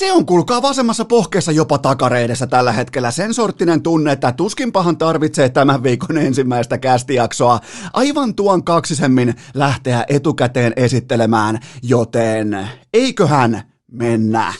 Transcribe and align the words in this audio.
Se 0.00 0.12
on 0.12 0.26
kulkaa 0.26 0.62
vasemmassa 0.62 1.04
pohkeessa 1.04 1.52
jopa 1.52 1.78
takareidessä 1.78 2.46
tällä 2.46 2.72
hetkellä 2.72 3.10
sen 3.10 3.34
sorttinen 3.34 3.82
tunne, 3.82 4.12
että 4.12 4.32
tuskinpahan 4.32 4.96
tarvitsee 4.96 5.48
tämän 5.48 5.82
viikon 5.82 6.18
ensimmäistä 6.18 6.78
kästijaksoa 6.78 7.60
aivan 7.92 8.34
tuon 8.34 8.64
kaksisemmin 8.64 9.34
lähteä 9.54 10.04
etukäteen 10.08 10.72
esittelemään, 10.76 11.58
joten 11.82 12.68
eiköhän 12.94 13.62
mennä. 13.92 14.54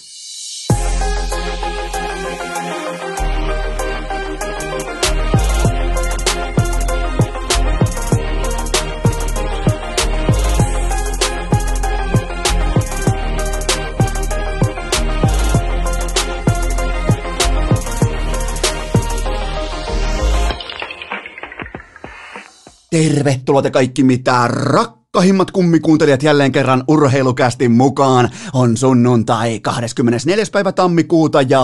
Tervetuloa 22.90 23.62
te 23.62 23.70
kaikki 23.70 24.04
mitä 24.04 24.46
rak 24.46 24.99
Rakkahimmat 25.14 25.50
kummikuuntelijat 25.50 26.22
jälleen 26.22 26.52
kerran 26.52 26.84
urheilukästin 26.88 27.72
mukaan 27.72 28.30
on 28.52 28.76
sunnuntai 28.76 29.60
24. 29.60 30.44
päivä 30.52 30.72
tammikuuta 30.72 31.42
ja 31.42 31.62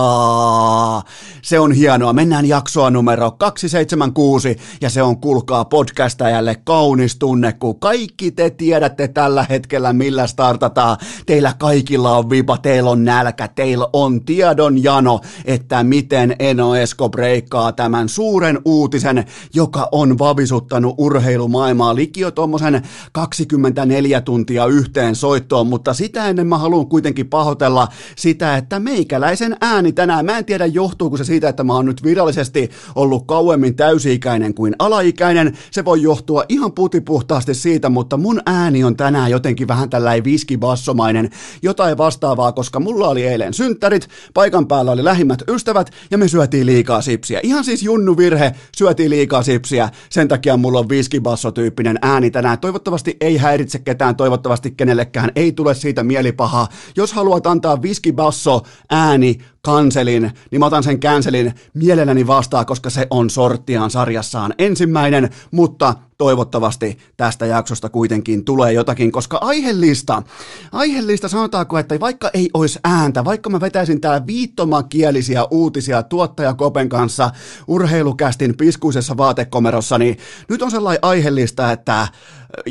se 1.41 1.59
on 1.59 1.71
hienoa. 1.71 2.13
Mennään 2.13 2.45
jaksoa 2.45 2.89
numero 2.89 3.31
276 3.31 4.57
ja 4.81 4.89
se 4.89 5.03
on 5.03 5.17
kulkaa 5.21 5.65
podcastajalle 5.65 6.55
kaunis 6.63 7.15
tunne, 7.15 7.53
kun 7.53 7.79
kaikki 7.79 8.31
te 8.31 8.49
tiedätte 8.49 9.07
tällä 9.07 9.45
hetkellä 9.49 9.93
millä 9.93 10.27
startataan. 10.27 10.97
Teillä 11.25 11.53
kaikilla 11.59 12.17
on 12.17 12.29
vipa, 12.29 12.57
teillä 12.57 12.89
on 12.89 13.05
nälkä, 13.05 13.47
teillä 13.47 13.87
on 13.93 14.25
tiedon 14.25 14.83
jano, 14.83 15.19
että 15.45 15.83
miten 15.83 16.35
Eno 16.39 16.75
Esko 16.75 17.09
breikkaa 17.09 17.71
tämän 17.71 18.09
suuren 18.09 18.59
uutisen, 18.65 19.25
joka 19.53 19.89
on 19.91 20.19
vavisuttanut 20.19 20.95
urheilumaailmaa 20.97 21.95
likio 21.95 22.31
tuommoisen 22.31 22.81
24 23.45 24.21
tuntia 24.21 24.65
yhteen 24.65 25.15
soittoon, 25.15 25.67
mutta 25.67 25.93
sitä 25.93 26.27
ennen 26.27 26.47
mä 26.47 26.57
haluan 26.57 26.87
kuitenkin 26.87 27.27
pahoitella 27.27 27.87
sitä, 28.15 28.57
että 28.57 28.79
meikäläisen 28.79 29.57
ääni 29.61 29.91
tänään, 29.91 30.25
mä 30.25 30.37
en 30.37 30.45
tiedä 30.45 30.65
johtuuko 30.65 31.17
se 31.17 31.23
siitä, 31.23 31.49
että 31.49 31.63
mä 31.63 31.73
oon 31.73 31.85
nyt 31.85 32.03
virallisesti 32.03 32.69
ollut 32.95 33.27
kauemmin 33.27 33.75
täysi-ikäinen 33.75 34.53
kuin 34.53 34.75
alaikäinen, 34.79 35.57
se 35.71 35.85
voi 35.85 36.01
johtua 36.01 36.43
ihan 36.49 36.73
putipuhtaasti 36.73 37.53
siitä, 37.53 37.89
mutta 37.89 38.17
mun 38.17 38.41
ääni 38.45 38.83
on 38.83 38.95
tänään 38.95 39.31
jotenkin 39.31 39.67
vähän 39.67 39.89
tällainen 39.89 40.23
viskibassomainen, 40.23 41.29
jotain 41.61 41.97
vastaavaa, 41.97 42.51
koska 42.51 42.79
mulla 42.79 43.07
oli 43.07 43.27
eilen 43.27 43.53
synttärit, 43.53 44.07
paikan 44.33 44.67
päällä 44.67 44.91
oli 44.91 45.03
lähimmät 45.03 45.43
ystävät 45.47 45.91
ja 46.11 46.17
me 46.17 46.27
syötiin 46.27 46.65
liikaa 46.65 47.01
sipsiä. 47.01 47.39
Ihan 47.43 47.63
siis 47.63 47.83
junnu 47.83 48.17
virhe, 48.17 48.51
syötiin 48.77 49.09
liikaa 49.09 49.43
sipsiä, 49.43 49.89
sen 50.09 50.27
takia 50.27 50.57
mulla 50.57 50.79
on 50.79 50.89
viskibasso-tyyppinen 50.89 51.99
ääni 52.01 52.31
tänään. 52.31 52.59
Toivottavasti 52.59 53.17
ei 53.27 53.37
häiritse 53.37 53.79
ketään, 53.79 54.15
toivottavasti 54.15 54.71
kenellekään 54.71 55.31
ei 55.35 55.51
tule 55.51 55.75
siitä 55.75 56.03
mielipahaa. 56.03 56.67
Jos 56.95 57.13
haluat 57.13 57.47
antaa 57.47 57.81
viskibasso 57.81 58.61
ääni 58.89 59.37
kanselin, 59.61 60.31
niin 60.51 60.59
mä 60.59 60.65
otan 60.65 60.83
sen 60.83 60.99
cancelin 60.99 61.53
mielelläni 61.73 62.27
vastaan, 62.27 62.65
koska 62.65 62.89
se 62.89 63.07
on 63.09 63.29
sorttiaan 63.29 63.91
sarjassaan 63.91 64.53
ensimmäinen, 64.57 65.29
mutta 65.51 65.93
toivottavasti 66.17 66.97
tästä 67.17 67.45
jaksosta 67.45 67.89
kuitenkin 67.89 68.45
tulee 68.45 68.73
jotakin, 68.73 69.11
koska 69.11 69.37
aiheellista, 69.41 70.23
aiheellista 70.71 71.27
sanotaanko, 71.27 71.77
että 71.77 71.99
vaikka 71.99 72.29
ei 72.33 72.49
olisi 72.53 72.79
ääntä, 72.83 73.25
vaikka 73.25 73.49
mä 73.49 73.61
vetäisin 73.61 74.01
täällä 74.01 74.27
viittomakielisiä 74.27 75.45
uutisia 75.51 76.03
tuottaja 76.03 76.53
Kopen 76.53 76.89
kanssa 76.89 77.31
urheilukästin 77.67 78.57
piskuisessa 78.57 79.17
vaatekomerossa, 79.17 79.97
niin 79.97 80.17
nyt 80.49 80.61
on 80.61 80.71
sellainen 80.71 80.99
aiheellista, 81.01 81.71
että 81.71 82.07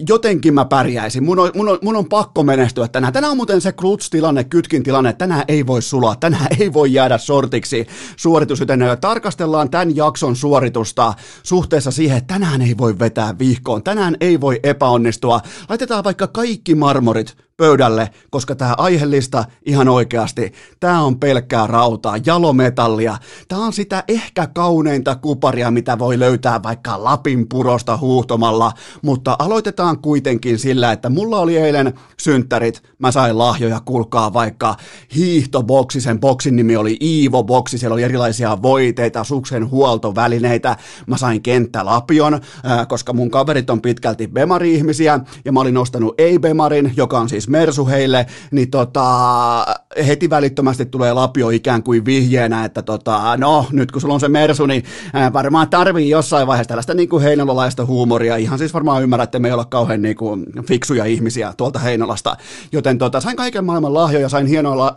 jotenkin 0.09 0.55
mä 0.55 0.65
pärjäisin. 0.65 1.25
Mun 1.25 1.39
on, 1.39 1.51
mun 1.55 1.69
on, 1.69 1.79
mun 1.83 1.97
on 1.97 2.09
pakko 2.09 2.43
menestyä 2.43 2.89
tänään. 2.89 3.13
Tänään 3.13 3.31
on 3.31 3.37
muuten 3.37 3.61
se 3.61 3.73
kluts-tilanne, 3.73 4.45
kytkin 4.45 4.83
tilanne, 4.83 5.13
tänään 5.13 5.45
ei 5.49 5.67
voi 5.67 5.83
sulaa, 5.83 6.17
tänään 6.17 6.47
ei 6.61 6.73
voi 6.73 6.86
jäädä 6.93 7.19
sortiksi 7.19 7.87
suoritus, 8.17 8.61
joten 8.61 8.81
tarkastellaan 9.01 9.71
tämän 9.71 9.97
jakson 9.97 10.37
suoritusta 10.37 11.15
suhteessa 11.43 11.91
siihen, 11.91 12.19
että 12.19 12.35
tänään 12.35 12.63
ei 12.63 12.79
voi 12.79 12.99
vetää 12.99 13.39
vihkoon, 13.39 13.83
tänään 13.83 14.17
ei 14.21 14.41
voi 14.41 14.61
epäonnistua. 14.63 15.41
Laitetaan 15.69 16.05
vaikka 16.05 16.27
kaikki 16.27 16.75
marmorit 16.75 17.46
pöydälle, 17.57 18.11
koska 18.31 18.55
tämä 18.55 18.75
aiheellista 18.79 19.45
ihan 19.67 19.89
oikeasti, 19.89 20.53
tämä 20.81 21.03
on 21.03 21.21
pelkkää 21.21 21.67
rautaa, 21.67 22.17
jalometallia. 22.27 23.19
Tämä 23.49 23.65
on 23.65 23.73
sitä 23.73 24.05
ehkä 24.09 24.47
kauneinta 24.47 25.17
kuparia, 25.17 25.71
mitä 25.71 25.99
voi 25.99 26.19
löytää 26.19 26.63
vaikka 26.63 27.05
Lapin 27.05 27.49
purosta 27.49 27.97
huuhtomalla, 27.97 28.73
mutta 29.03 29.37
aloitetaan 29.39 29.99
kuitenkin 29.99 30.59
sillä, 30.59 30.93
että 30.93 31.09
mulla 31.09 31.41
oli 31.41 31.57
eilen 31.57 31.95
synttärit, 32.21 32.83
mä 32.99 33.13
sain 33.13 33.39
lahjoja, 33.39 33.81
kulkaa 33.81 34.33
vaikka 34.33 34.77
hiihtoboksi, 35.17 36.01
sen 36.01 36.21
boksin 36.21 36.57
nimi 36.57 36.77
oli 36.77 36.97
Iivo 37.01 37.45
Boksi, 37.45 37.79
siellä 37.79 37.95
oli 37.95 38.03
erilaisia 38.03 38.63
voiteita, 38.63 39.25
suksen 39.25 39.71
huoltovälineitä, 39.71 40.77
mä 41.07 41.17
sain 41.17 41.43
kenttälapion, 41.43 42.41
koska 42.89 43.13
mun 43.13 43.31
kaverit 43.31 43.71
on 43.71 43.81
pitkälti 43.81 44.29
Bemari-ihmisiä, 44.29 45.21
ja 45.45 45.53
mä 45.53 45.61
olin 45.61 45.77
ostanut 45.77 46.15
ei-Bemarin, 46.19 46.93
joka 46.97 47.19
on 47.19 47.29
siis 47.29 47.46
siis 47.47 47.51
Mersu 47.51 47.87
heille, 47.87 48.27
niin 48.51 48.71
tota, 48.71 49.67
heti 50.07 50.31
välittömästi 50.31 50.87
tulee 50.87 51.13
Lapio 51.13 51.51
ikään 51.51 51.83
kuin 51.83 52.05
vihjeenä, 52.05 52.65
että 52.65 52.83
tota, 52.83 53.37
no 53.37 53.67
nyt 53.73 53.93
kun 53.93 54.01
sulla 54.01 54.15
on 54.15 54.21
se 54.21 54.29
Mersu, 54.29 54.67
niin 54.67 54.85
varmaan 55.33 55.69
tarvii 55.71 56.11
jossain 56.11 56.47
vaiheessa 56.47 56.69
tällaista 56.69 56.95
niin 56.95 57.09
kuin 57.09 57.23
heinolalaista 57.23 57.87
huumoria. 57.87 58.37
Ihan 58.37 58.59
siis 58.59 58.75
varmaan 58.75 59.03
ymmärrätte, 59.03 59.39
me 59.39 59.49
ei 59.49 59.53
olla 59.53 59.65
kauhean 59.65 60.03
niin 60.03 60.17
kuin 60.17 60.47
fiksuja 60.67 61.05
ihmisiä 61.05 61.55
tuolta 61.57 61.79
Heinolasta. 61.79 62.37
Joten 62.73 62.99
tota, 62.99 63.21
sain 63.21 63.37
kaiken 63.37 63.65
maailman 63.65 63.95
lahjoja, 63.95 64.29
sain 64.29 64.47
hienoa 64.47 64.77
la- 64.77 64.95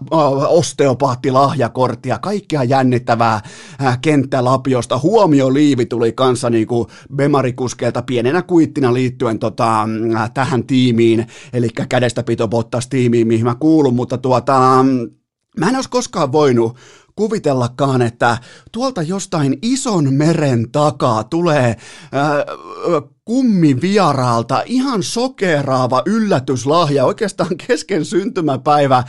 osteopaattilahjakorttia, 0.48 2.18
kaikkea 2.18 2.64
jännittävää 2.64 3.42
äh, 3.86 4.00
kenttälapiosta. 4.02 5.00
Huomioliivi 5.00 5.86
tuli 5.86 6.12
kanssa 6.12 6.50
niin 6.50 6.68
kuin 6.68 6.88
Bemarikuskeelta 7.16 8.02
pienenä 8.02 8.42
kuittina 8.42 8.94
liittyen 8.94 9.40
tota, 9.40 9.88
äh, 10.16 10.32
tähän 10.34 10.64
tiimiin, 10.64 11.28
eli 11.54 11.70
kädestä 11.90 12.24
pito 12.40 12.48
Bottas 12.48 12.88
tiimiin, 12.88 13.28
mihin 13.28 13.46
mä 13.46 13.56
kuulun, 13.56 13.96
mutta 13.96 14.18
tuota, 14.18 14.86
mä 15.58 15.70
en 15.70 15.76
olisi 15.76 15.90
koskaan 15.90 16.32
voinut 16.32 16.78
kuvitellakaan, 17.16 18.02
että 18.02 18.38
tuolta 18.72 19.02
jostain 19.02 19.58
ison 19.62 20.14
meren 20.14 20.72
takaa 20.72 21.24
tulee 21.24 21.76
ää, 22.12 22.46
kummi 23.30 23.82
vieraalta 23.82 24.64
ihan 24.66 25.04
sokeraava 25.04 26.02
yllätyslahja 26.06 27.06
oikeastaan 27.06 27.58
kesken 27.68 28.06
syntymäpäivä. 28.06 29.04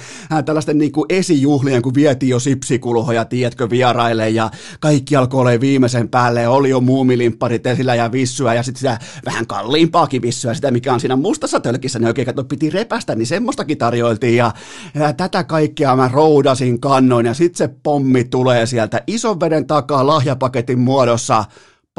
Tällaisten 0.44 0.78
niin 0.78 0.92
kuin 0.92 1.06
esijuhlien, 1.08 1.82
kun 1.82 1.94
vietiin 1.94 2.30
jo 2.30 2.40
sipsikulhoja, 2.40 3.24
tiedätkö, 3.24 3.70
vieraille 3.70 4.28
ja 4.28 4.50
kaikki 4.80 5.16
alkoi 5.16 5.40
olla 5.40 5.60
viimeisen 5.60 6.08
päälle, 6.08 6.48
oli 6.48 6.70
jo 6.70 6.80
muumilimpparit 6.80 7.66
esillä 7.66 7.94
ja 7.94 8.12
vissyä 8.12 8.54
ja 8.54 8.62
sitten 8.62 8.78
sitä 8.78 8.98
vähän 9.26 9.46
kalliimpaakin 9.46 10.22
vissyä, 10.22 10.54
sitä 10.54 10.70
mikä 10.70 10.92
on 10.94 11.00
siinä 11.00 11.16
mustassa 11.16 11.60
tölkissä, 11.60 11.98
niin 11.98 12.06
oikein 12.08 12.26
kato, 12.26 12.44
piti 12.44 12.70
repästä, 12.70 13.14
niin 13.14 13.26
semmoistakin 13.26 13.78
tarjoiltiin. 13.78 14.36
Ja, 14.36 14.52
ja 14.94 15.12
tätä 15.12 15.44
kaikkea 15.44 15.96
mä 15.96 16.10
roudasin 16.12 16.80
kannoin 16.80 17.26
ja 17.26 17.34
sitten 17.34 17.58
se 17.58 17.74
pommi 17.82 18.24
tulee 18.24 18.66
sieltä 18.66 19.02
ison 19.06 19.40
veden 19.40 19.66
takaa 19.66 20.06
lahjapaketin 20.06 20.78
muodossa, 20.78 21.44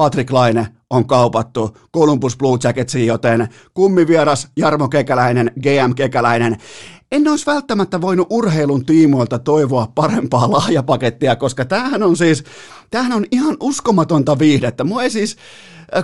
Patrick 0.01 0.31
Laine 0.31 0.67
on 0.89 1.07
kaupattu 1.07 1.77
Columbus 1.93 2.37
Blue 2.37 2.59
Jacketsiin, 2.63 3.07
joten 3.07 3.47
kummivieras 3.73 4.47
Jarmo 4.57 4.89
Kekäläinen, 4.89 5.51
GM 5.61 5.95
Kekäläinen, 5.95 6.57
en 7.11 7.27
olisi 7.27 7.45
välttämättä 7.45 8.01
voinut 8.01 8.27
urheilun 8.29 8.85
tiimoilta 8.85 9.39
toivoa 9.39 9.91
parempaa 9.95 10.51
lahjapakettia, 10.51 11.35
koska 11.35 11.65
tämähän 11.65 12.03
on 12.03 12.17
siis, 12.17 12.43
tämähän 12.91 13.13
on 13.13 13.25
ihan 13.31 13.57
uskomatonta 13.59 14.39
viihdettä. 14.39 14.83
Mua 14.83 15.03
ei 15.03 15.09
siis, 15.09 15.37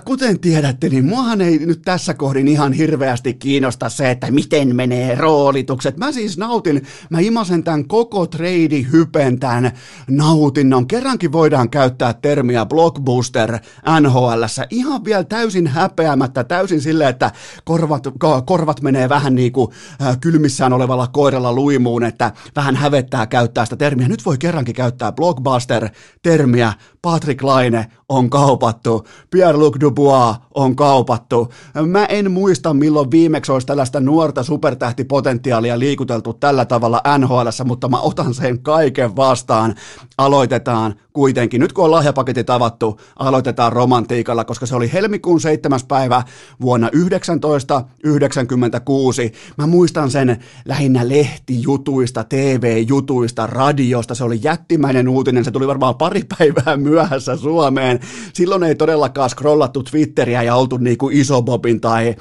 kuten 0.05 0.39
tiedätte, 0.39 0.89
niin 0.89 1.05
muahan 1.05 1.41
ei 1.41 1.59
nyt 1.65 1.81
tässä 1.81 2.13
kohdin 2.13 2.47
ihan 2.47 2.73
hirveästi 2.73 3.33
kiinnosta 3.33 3.89
se, 3.89 4.11
että 4.11 4.31
miten 4.31 4.75
menee 4.75 5.15
roolitukset. 5.15 5.97
Mä 5.97 6.11
siis 6.11 6.37
nautin, 6.37 6.83
mä 7.09 7.19
imasen 7.19 7.63
tämän 7.63 7.87
koko 7.87 8.27
trade 8.27 8.85
hypen 8.91 9.39
tämän 9.39 9.71
nautinnon. 10.09 10.87
Kerrankin 10.87 11.31
voidaan 11.31 11.69
käyttää 11.69 12.13
termiä 12.13 12.65
blockbuster 12.65 13.59
NHLssä 14.01 14.67
ihan 14.69 15.05
vielä 15.05 15.23
täysin 15.23 15.67
häpeämättä, 15.67 16.43
täysin 16.43 16.81
sille, 16.81 17.09
että 17.09 17.31
korvat, 17.63 18.03
korvat 18.45 18.81
menee 18.81 19.09
vähän 19.09 19.35
niin 19.35 19.51
kuin 19.51 19.71
äh, 20.01 20.17
kylmissään 20.19 20.73
olevalla 20.73 21.07
koiralla 21.07 21.53
luimuun, 21.53 22.03
että 22.03 22.31
vähän 22.55 22.75
hävettää 22.75 23.27
käyttää 23.27 23.65
sitä 23.65 23.75
termiä. 23.75 24.07
Nyt 24.07 24.25
voi 24.25 24.37
kerrankin 24.37 24.75
käyttää 24.75 25.11
blockbuster-termiä. 25.11 26.73
Patrick 27.07 27.43
Laine 27.43 27.85
on 28.09 28.29
kaupattu. 28.29 29.07
Pierre-Luc 29.35 29.79
Dubois 29.79 30.37
on 30.55 30.75
kaupattu. 30.75 31.53
Mä 31.85 32.05
en 32.05 32.31
muista, 32.31 32.73
milloin 32.73 33.11
viimeksi 33.11 33.51
olisi 33.51 33.67
tällaista 33.67 33.99
nuorta 33.99 34.43
supertähtipotentiaalia 34.43 35.79
liikuteltu 35.79 36.33
tällä 36.33 36.65
tavalla 36.65 37.01
NHL, 37.17 37.47
mutta 37.65 37.89
mä 37.89 37.99
otan 37.99 38.33
sen 38.33 38.59
kaiken 38.59 39.15
vastaan. 39.15 39.75
Aloitetaan 40.17 40.95
kuitenkin. 41.17 41.61
Nyt 41.61 41.73
kun 41.73 41.85
on 41.85 41.91
lahjapaketit 41.91 42.49
avattu, 42.49 42.99
aloitetaan 43.15 43.73
romantiikalla, 43.73 44.45
koska 44.45 44.65
se 44.65 44.75
oli 44.75 44.93
helmikuun 44.93 45.41
7. 45.41 45.79
päivä 45.87 46.23
vuonna 46.61 46.89
1996. 46.89 49.33
Mä 49.57 49.67
muistan 49.67 50.11
sen 50.11 50.37
lähinnä 50.65 51.09
lehtijutuista, 51.09 52.23
TV-jutuista, 52.23 53.47
radiosta. 53.47 54.15
Se 54.15 54.23
oli 54.23 54.39
jättimäinen 54.43 55.09
uutinen. 55.09 55.45
Se 55.45 55.51
tuli 55.51 55.67
varmaan 55.67 55.95
pari 55.95 56.21
päivää 56.37 56.77
myöhässä 56.77 57.37
Suomeen. 57.37 57.99
Silloin 58.33 58.63
ei 58.63 58.75
todellakaan 58.75 59.29
scrollattu 59.29 59.83
Twitteriä 59.83 60.43
ja 60.43 60.55
oltu 60.55 60.77
niin 60.77 60.97
kuin 60.97 61.17
Isobobin 61.17 61.81
tai 61.81 62.15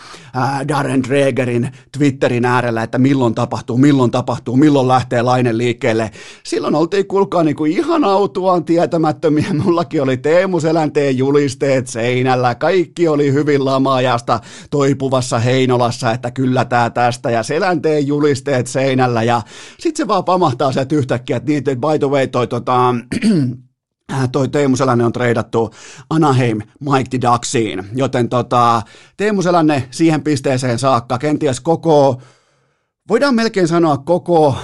Darren 0.68 1.02
Dregerin 1.02 1.70
Twitterin 1.98 2.44
äärellä, 2.44 2.82
että 2.82 2.98
milloin 2.98 3.34
tapahtuu, 3.34 3.78
milloin 3.78 4.10
tapahtuu, 4.10 4.56
milloin 4.56 4.88
lähtee 4.88 5.22
lainen 5.22 5.58
liikkeelle. 5.58 6.10
Silloin 6.44 6.74
oltiin 6.74 7.06
kuulkaa 7.06 7.42
niin 7.42 7.56
kuin 7.56 7.72
ihan 7.72 8.04
autuaan 8.04 8.64
tietämättömiä. 8.86 9.54
Mullakin 9.64 10.02
oli 10.02 10.16
Teemu 10.16 10.60
Selänteen 10.60 11.18
julisteet 11.18 11.86
seinällä. 11.86 12.54
Kaikki 12.54 13.08
oli 13.08 13.32
hyvin 13.32 13.64
lamaajasta 13.64 14.40
toipuvassa 14.70 15.38
Heinolassa, 15.38 16.12
että 16.12 16.30
kyllä 16.30 16.64
tää 16.64 16.90
tästä. 16.90 17.30
Ja 17.30 17.42
Selänteen 17.42 18.06
julisteet 18.06 18.66
seinällä. 18.66 19.22
Ja 19.22 19.42
sit 19.78 19.96
se 19.96 20.08
vaan 20.08 20.24
pamahtaa 20.24 20.72
sieltä 20.72 20.94
yhtäkkiä, 20.94 21.36
että 21.36 21.50
niitä 21.50 21.76
by 21.76 21.98
the 21.98 22.10
way 22.10 22.26
toi 22.26 22.46
tota, 22.46 22.94
Äh, 24.12 24.28
toi 24.32 24.48
Teemu 24.48 24.76
Selänne 24.76 25.04
on 25.04 25.12
treidattu 25.12 25.70
Anaheim 26.10 26.58
Mike 26.80 27.18
Ducksiin, 27.22 27.84
joten 27.94 28.28
tota, 28.28 28.82
Teemu 29.16 29.42
Selänne 29.42 29.88
siihen 29.90 30.22
pisteeseen 30.22 30.78
saakka, 30.78 31.18
kenties 31.18 31.60
koko, 31.60 32.22
voidaan 33.08 33.34
melkein 33.34 33.68
sanoa 33.68 33.96
koko 33.96 34.56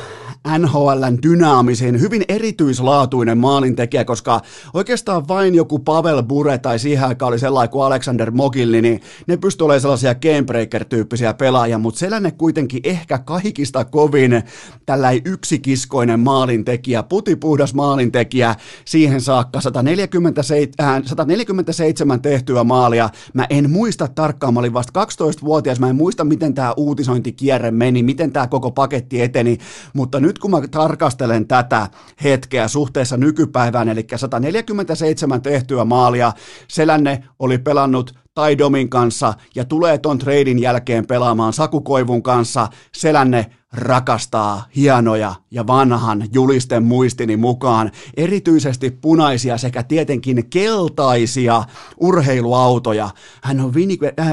NHLn 0.59 1.19
dynaamisin, 1.23 2.00
hyvin 2.00 2.25
erityislaatuinen 2.29 3.39
maalintekijä, 3.39 4.05
koska 4.05 4.41
oikeastaan 4.75 5.29
vain 5.29 5.55
joku 5.55 5.79
Pavel 5.79 6.23
Bure 6.23 6.59
tai 6.59 6.79
siihen 6.79 7.09
aikaan 7.09 7.29
oli 7.29 7.39
sellainen 7.39 7.71
kuin 7.71 7.85
Alexander 7.85 8.31
Mogilni, 8.31 8.83
niin 8.83 9.00
ne 9.27 9.37
pystyivät 9.37 9.67
olemaan 9.67 9.81
sellaisia 9.81 10.15
gamebreaker-tyyppisiä 10.15 11.35
pelaajia, 11.35 11.79
mutta 11.79 11.99
Selänne 11.99 12.31
kuitenkin 12.31 12.81
ehkä 12.85 13.19
kaikista 13.19 13.85
kovin 13.85 14.43
tällainen 14.87 15.23
yksikiskoinen 15.25 16.21
maalintekijä, 16.21 17.03
putipuhdas 17.03 17.75
maalintekijä, 17.75 18.55
siihen 18.85 19.21
saakka 19.21 19.61
147, 19.61 20.62
äh, 20.81 21.03
147 21.06 22.23
tehtyä 22.23 22.65
maalia. 22.65 23.11
Mä 23.35 23.47
en 23.50 23.71
muista 23.71 24.09
tarkkaan, 24.09 24.55
mä 24.55 24.61
olin 24.61 24.75
vasta 24.75 25.05
12-vuotias, 25.05 25.81
mä 25.81 25.89
en 25.89 25.97
muista 25.97 26.25
miten 26.25 26.55
tämä 26.55 26.75
uutisointikierre 26.77 27.71
meni, 27.71 28.03
miten 28.03 28.33
tämä 28.33 28.47
koko 28.47 28.71
paketti 28.71 29.21
eteni, 29.21 29.59
mutta 29.93 30.21
nyt 30.21 30.31
nyt 30.32 30.38
kun 30.38 30.50
mä 30.50 30.61
tarkastelen 30.70 31.49
tätä 31.49 31.88
hetkeä 32.23 32.69
suhteessa 32.69 33.17
nykypäivään, 33.17 33.88
eli 33.88 34.06
147 34.17 35.43
tehtyä 35.43 35.84
maalia, 35.84 36.32
Selänne 36.69 37.25
oli 37.38 37.58
pelannut 37.58 38.14
Taidomin 38.34 38.90
kanssa 38.90 39.34
ja 39.55 39.64
tulee 39.64 39.99
ton 39.99 40.19
treidin 40.19 40.58
jälkeen 40.58 41.06
pelaamaan 41.06 41.52
Sakukoivun 41.52 42.23
kanssa. 42.23 42.69
Selänne 42.94 43.46
rakastaa 43.73 44.65
hienoja 44.77 45.35
ja 45.51 45.67
vanhan 45.67 46.25
julisten 46.33 46.83
muistini 46.83 47.37
mukaan 47.37 47.91
erityisesti 48.17 48.91
punaisia 48.91 49.59
sekä 49.59 49.83
tietenkin 49.83 50.51
keltaisia 50.51 51.65
urheiluautoja. 52.01 53.11
Hän 53.43 53.61
on 53.61 53.75
Winnipeg, 53.75 54.15
äh, 54.21 54.33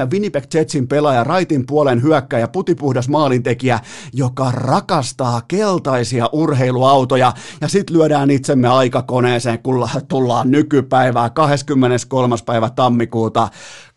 Jetsin 0.54 0.88
pelaaja, 0.88 1.24
raitin 1.24 1.66
puolen 1.66 2.02
hyökkäjä, 2.02 2.48
putipuhdas 2.48 3.08
maalintekijä, 3.08 3.80
joka 4.12 4.50
rakastaa 4.50 5.42
keltaisia 5.48 6.28
urheiluautoja. 6.32 7.32
Ja 7.60 7.68
sit 7.68 7.90
lyödään 7.90 8.30
itsemme 8.30 8.68
aikakoneeseen, 8.68 9.62
kun 9.62 9.88
tullaan 10.08 10.50
nykypäivää 10.50 11.30
23. 11.30 12.36
päivä 12.46 12.70
tammikuuta 12.70 13.48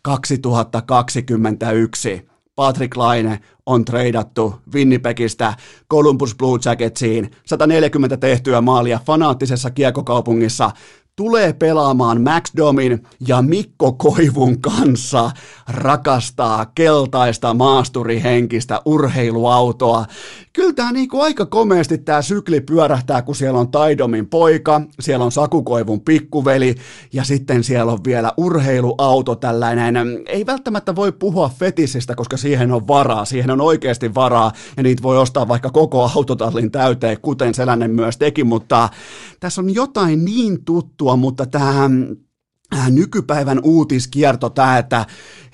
2021. 0.02 2.33
Patrick 2.56 2.96
Laine 2.96 3.40
on 3.66 3.84
treidattu 3.84 4.54
Winnipegistä 4.74 5.54
Columbus 5.90 6.34
Blue 6.34 6.58
Jacketsiin. 6.64 7.30
140 7.46 8.16
tehtyä 8.16 8.60
maalia 8.60 9.00
fanaattisessa 9.06 9.70
kiekokaupungissa 9.70 10.70
tulee 11.16 11.52
pelaamaan 11.52 12.22
Max 12.22 12.52
Domin 12.56 13.02
ja 13.28 13.42
Mikko 13.42 13.92
Koivun 13.92 14.60
kanssa 14.60 15.30
rakastaa 15.68 16.66
keltaista 16.74 17.54
maasturihenkistä 17.54 18.82
urheiluautoa. 18.84 20.06
Kyllä 20.52 20.72
tämä 20.72 20.92
niinku 20.92 21.20
aika 21.20 21.46
komeasti 21.46 21.98
tämä 21.98 22.22
sykli 22.22 22.60
pyörähtää, 22.60 23.22
kun 23.22 23.34
siellä 23.34 23.60
on 23.60 23.70
Taidomin 23.70 24.26
poika, 24.26 24.80
siellä 25.00 25.24
on 25.24 25.32
Sakukoivun 25.32 26.00
pikkuveli 26.00 26.74
ja 27.12 27.24
sitten 27.24 27.64
siellä 27.64 27.92
on 27.92 28.04
vielä 28.04 28.32
urheiluauto 28.36 29.34
tällainen. 29.36 29.96
Ei 30.26 30.46
välttämättä 30.46 30.96
voi 30.96 31.12
puhua 31.12 31.50
fetisistä, 31.58 32.14
koska 32.14 32.36
siihen 32.36 32.72
on 32.72 32.88
varaa, 32.88 33.24
siihen 33.24 33.50
on 33.50 33.60
oikeasti 33.60 34.14
varaa 34.14 34.52
ja 34.76 34.82
niitä 34.82 35.02
voi 35.02 35.18
ostaa 35.18 35.48
vaikka 35.48 35.70
koko 35.70 36.10
autotallin 36.16 36.70
täyteen, 36.70 37.20
kuten 37.22 37.54
Selänne 37.54 37.88
myös 37.88 38.16
teki, 38.16 38.44
mutta 38.44 38.88
tässä 39.40 39.60
on 39.60 39.74
jotain 39.74 40.24
niin 40.24 40.64
tuttua, 41.04 41.16
mutta 41.16 41.46
tämä 41.46 41.90
äh, 42.74 42.90
nykypäivän 42.90 43.60
uutiskierto 43.62 44.50
tämä, 44.50 44.78
että 44.78 45.06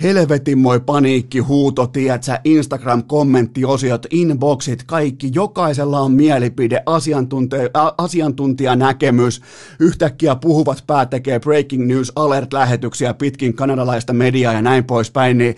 helvetin 0.02 0.58
moi 0.58 0.80
paniikki, 0.80 1.38
huuto, 1.38 1.86
tiedätkö, 1.86 2.38
Instagram-kommenttiosiot, 2.44 4.06
inboxit, 4.10 4.82
kaikki, 4.86 5.30
jokaisella 5.34 6.00
on 6.00 6.12
mielipide, 6.12 6.82
asiantuntija, 6.86 7.62
asiantuntijanäkemys, 7.98 9.40
yhtäkkiä 9.80 10.36
puhuvat 10.36 10.84
päät 10.86 11.10
tekee 11.10 11.40
breaking 11.40 11.86
news 11.86 12.12
alert-lähetyksiä 12.16 13.14
pitkin 13.14 13.54
kanadalaista 13.54 14.12
mediaa 14.12 14.52
ja 14.52 14.62
näin 14.62 14.84
poispäin, 14.84 15.38
niin 15.38 15.56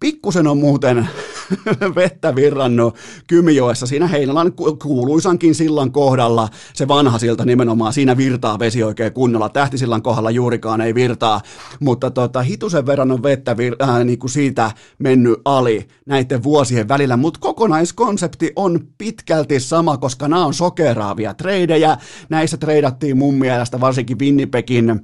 Pikkusen 0.00 0.46
on 0.46 0.58
muuten 0.58 1.08
vettä 1.96 2.34
virrannut 2.34 2.96
Kymijoessa, 3.26 3.86
siinä 3.86 4.06
Heinolan 4.06 4.52
kuuluisankin 4.82 5.54
sillan 5.54 5.92
kohdalla, 5.92 6.48
se 6.74 6.88
vanha 6.88 7.18
silta 7.18 7.44
nimenomaan, 7.44 7.92
siinä 7.92 8.16
virtaa 8.16 8.58
vesi 8.58 8.82
oikein 8.82 9.12
kunnolla, 9.12 9.48
tähtisillan 9.48 10.02
kohdalla 10.02 10.30
juurikaan 10.30 10.80
ei 10.80 10.94
virtaa, 10.94 11.40
mutta 11.80 12.10
tota, 12.10 12.42
hitusen 12.42 12.86
verran 12.86 13.12
on 13.12 13.22
vettä 13.22 13.56
vir, 13.56 13.76
äh, 13.82 14.04
niin 14.04 14.18
kuin 14.18 14.30
siitä 14.30 14.70
mennyt 14.98 15.40
ali 15.44 15.88
näiden 16.06 16.42
vuosien 16.42 16.88
välillä, 16.88 17.16
mutta 17.16 17.40
kokonaiskonsepti 17.40 18.52
on 18.56 18.80
pitkälti 18.98 19.60
sama, 19.60 19.96
koska 19.96 20.28
nämä 20.28 20.46
on 20.46 20.54
sokeraavia 20.54 21.34
treidejä, 21.34 21.96
näissä 22.28 22.56
treidattiin 22.56 23.18
mun 23.18 23.34
mielestä 23.34 23.80
varsinkin 23.80 24.18
Winnipegin 24.18 25.00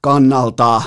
kannalta 0.00 0.82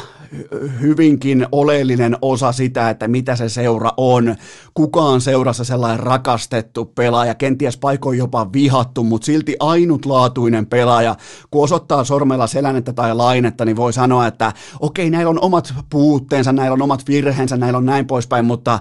hyvinkin 0.82 1.48
oleellinen 1.52 2.18
osa 2.22 2.52
sitä, 2.52 2.90
että 2.90 3.08
mitä 3.08 3.36
se 3.36 3.50
seura 3.50 3.92
on. 3.98 4.36
Kukaan 4.74 5.22
seurassa 5.22 5.64
sellainen 5.64 6.00
rakastettu 6.00 6.86
pelaaja, 6.86 7.36
kenties 7.36 7.78
paikoin 7.78 8.18
jopa 8.18 8.54
vihattu, 8.54 9.04
mutta 9.04 9.26
silti 9.26 9.56
ainutlaatuinen 9.60 10.66
pelaaja. 10.66 11.16
Kun 11.52 11.64
osoittaa 11.64 12.04
sormella 12.04 12.48
selänettä 12.48 12.94
tai 12.94 13.16
lainetta, 13.16 13.66
niin 13.66 13.78
voi 13.78 13.94
sanoa, 13.94 14.28
että 14.28 14.54
okei, 14.80 15.10
näillä 15.10 15.30
on 15.30 15.42
omat 15.42 15.74
puutteensa, 15.90 16.54
näillä 16.54 16.74
on 16.74 16.82
omat 16.82 17.08
virheensä, 17.08 17.58
näillä 17.58 17.78
on 17.78 17.86
näin 17.86 18.08
poispäin, 18.08 18.46
mutta 18.46 18.80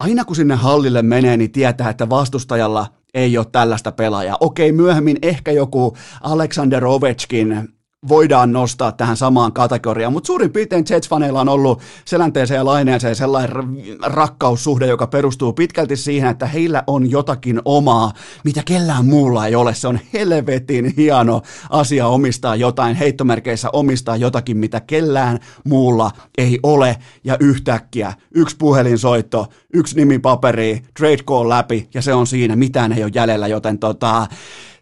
aina 0.00 0.24
kun 0.24 0.36
sinne 0.36 0.54
hallille 0.54 1.02
menee, 1.02 1.36
niin 1.36 1.52
tietää, 1.52 1.90
että 1.90 2.08
vastustajalla 2.10 2.86
ei 3.14 3.38
ole 3.38 3.46
tällaista 3.52 3.92
pelaajaa. 3.92 4.36
Okei, 4.40 4.72
myöhemmin 4.72 5.18
ehkä 5.22 5.52
joku 5.52 5.96
Alexander 6.20 6.84
Ovechkin 6.86 7.77
voidaan 8.08 8.52
nostaa 8.52 8.92
tähän 8.92 9.16
samaan 9.16 9.52
kategoriaan, 9.52 10.12
mutta 10.12 10.26
suurin 10.26 10.52
piirtein 10.52 10.84
Jets-faneilla 10.84 11.40
on 11.40 11.48
ollut 11.48 11.80
selänteeseen 12.04 12.58
ja 12.58 12.64
laineeseen 12.64 13.16
sellainen 13.16 13.56
rakkaussuhde, 14.02 14.86
joka 14.86 15.06
perustuu 15.06 15.52
pitkälti 15.52 15.96
siihen, 15.96 16.30
että 16.30 16.46
heillä 16.46 16.82
on 16.86 17.10
jotakin 17.10 17.60
omaa, 17.64 18.12
mitä 18.44 18.62
kellään 18.64 19.06
muulla 19.06 19.46
ei 19.46 19.54
ole. 19.54 19.74
Se 19.74 19.88
on 19.88 19.98
helvetin 20.12 20.94
hieno 20.96 21.42
asia 21.70 22.06
omistaa 22.06 22.56
jotain, 22.56 22.96
heittomerkeissä 22.96 23.68
omistaa 23.72 24.16
jotakin, 24.16 24.56
mitä 24.56 24.80
kellään 24.80 25.38
muulla 25.64 26.10
ei 26.38 26.58
ole, 26.62 26.96
ja 27.24 27.36
yhtäkkiä 27.40 28.12
yksi 28.34 28.56
puhelinsoitto, 28.56 29.46
yksi 29.74 29.96
nimi 29.96 30.18
paperi, 30.18 30.82
trade 30.98 31.16
call 31.16 31.48
läpi, 31.48 31.88
ja 31.94 32.02
se 32.02 32.14
on 32.14 32.26
siinä, 32.26 32.56
mitään 32.56 32.92
ei 32.92 33.04
ole 33.04 33.12
jäljellä, 33.14 33.46
joten 33.46 33.78
tota, 33.78 34.26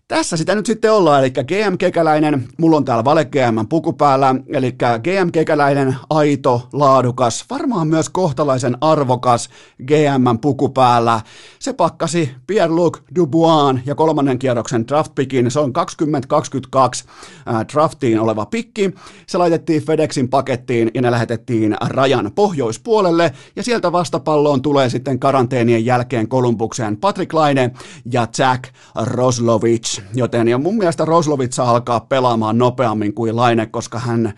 tässä 0.08 0.36
sitä 0.36 0.54
nyt 0.54 0.66
sitten 0.66 0.92
ollaan, 0.92 1.20
eli 1.20 1.30
GM 1.30 1.78
Kekäläinen, 1.78 2.48
mulla 2.58 2.76
on 2.76 2.84
täällä 2.84 3.04
Vale 3.04 3.24
GM 3.24 3.68
puku 3.68 3.92
päällä, 3.92 4.34
eli 4.48 4.72
GM 4.72 5.30
Kekäläinen, 5.32 5.96
aito, 6.10 6.68
laadukas, 6.72 7.44
varmaan 7.50 7.88
myös 7.88 8.08
kohtalaisen 8.08 8.76
arvokas 8.80 9.48
GM 9.86 10.38
puku 10.40 10.68
päällä. 10.68 11.20
Se 11.58 11.72
pakkasi 11.72 12.30
Pierre-Luc 12.46 12.98
Dubois 13.16 13.78
ja 13.86 13.94
kolmannen 13.94 14.38
kierroksen 14.38 14.88
draftpikin, 14.88 15.50
se 15.50 15.60
on 15.60 15.72
2022 15.72 17.04
äh, 17.48 17.66
draftiin 17.72 18.20
oleva 18.20 18.46
pikki. 18.46 18.94
Se 19.26 19.38
laitettiin 19.38 19.82
FedExin 19.82 20.28
pakettiin 20.28 20.90
ja 20.94 21.02
ne 21.02 21.10
lähetettiin 21.10 21.76
rajan 21.80 22.30
pohjoispuolelle, 22.34 23.32
ja 23.56 23.62
sieltä 23.62 23.92
vastapalloon 23.92 24.62
tulee 24.62 24.90
sitten 24.90 25.18
karanteenien 25.18 25.84
jälkeen 25.84 26.28
Kolumbukseen 26.28 26.96
Patrick 26.96 27.32
Laine 27.32 27.70
ja 28.12 28.26
Jack 28.38 28.64
Roslovich 29.04 29.95
joten 30.14 30.48
ja 30.48 30.58
mun 30.58 30.76
mielestä 30.76 31.04
Roslovitsa 31.04 31.64
alkaa 31.64 32.00
pelaamaan 32.00 32.58
nopeammin 32.58 33.14
kuin 33.14 33.36
Laine, 33.36 33.66
koska 33.66 33.98
hän 33.98 34.32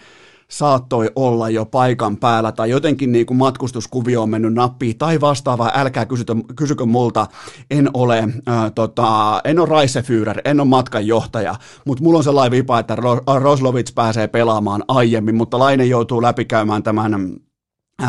saattoi 0.49 1.11
olla 1.17 1.51
jo 1.51 1.65
paikan 1.65 2.17
päällä 2.17 2.53
tai 2.53 2.71
jotenkin 2.71 3.13
niin 3.13 3.27
kuin 3.27 3.39
matkustuskuvio 3.39 4.23
on 4.23 4.31
mennyt 4.31 4.55
nappiin 4.55 4.99
tai 4.99 5.21
vastaavaa, 5.21 5.73
älkää 5.75 6.07
kysytä, 6.07 6.37
kysykö 6.57 6.87
multa, 6.87 7.27
en 7.71 7.91
ole, 7.95 8.29
ää, 8.47 8.71
tota, 8.71 9.41
en 9.45 9.59
ole 9.59 9.69
Reisefyrer, 9.69 10.41
en 10.45 10.61
ole 10.61 10.69
matkanjohtaja, 10.69 11.55
mutta 11.85 12.05
mulla 12.05 12.19
on 12.19 12.25
sellainen 12.25 12.59
vipa, 12.59 12.79
että 12.79 12.97
Roslovits 13.41 13.93
pääsee 13.93 14.29
pelaamaan 14.29 14.85
aiemmin, 14.89 15.35
mutta 15.35 15.59
Laine 15.59 15.85
joutuu 15.85 16.23
läpikäymään 16.23 16.83
tämän 16.83 17.15
Äh, 17.15 17.48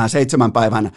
seitsemän 0.07 0.51
päivän 0.51 0.85
äh, 0.85 0.91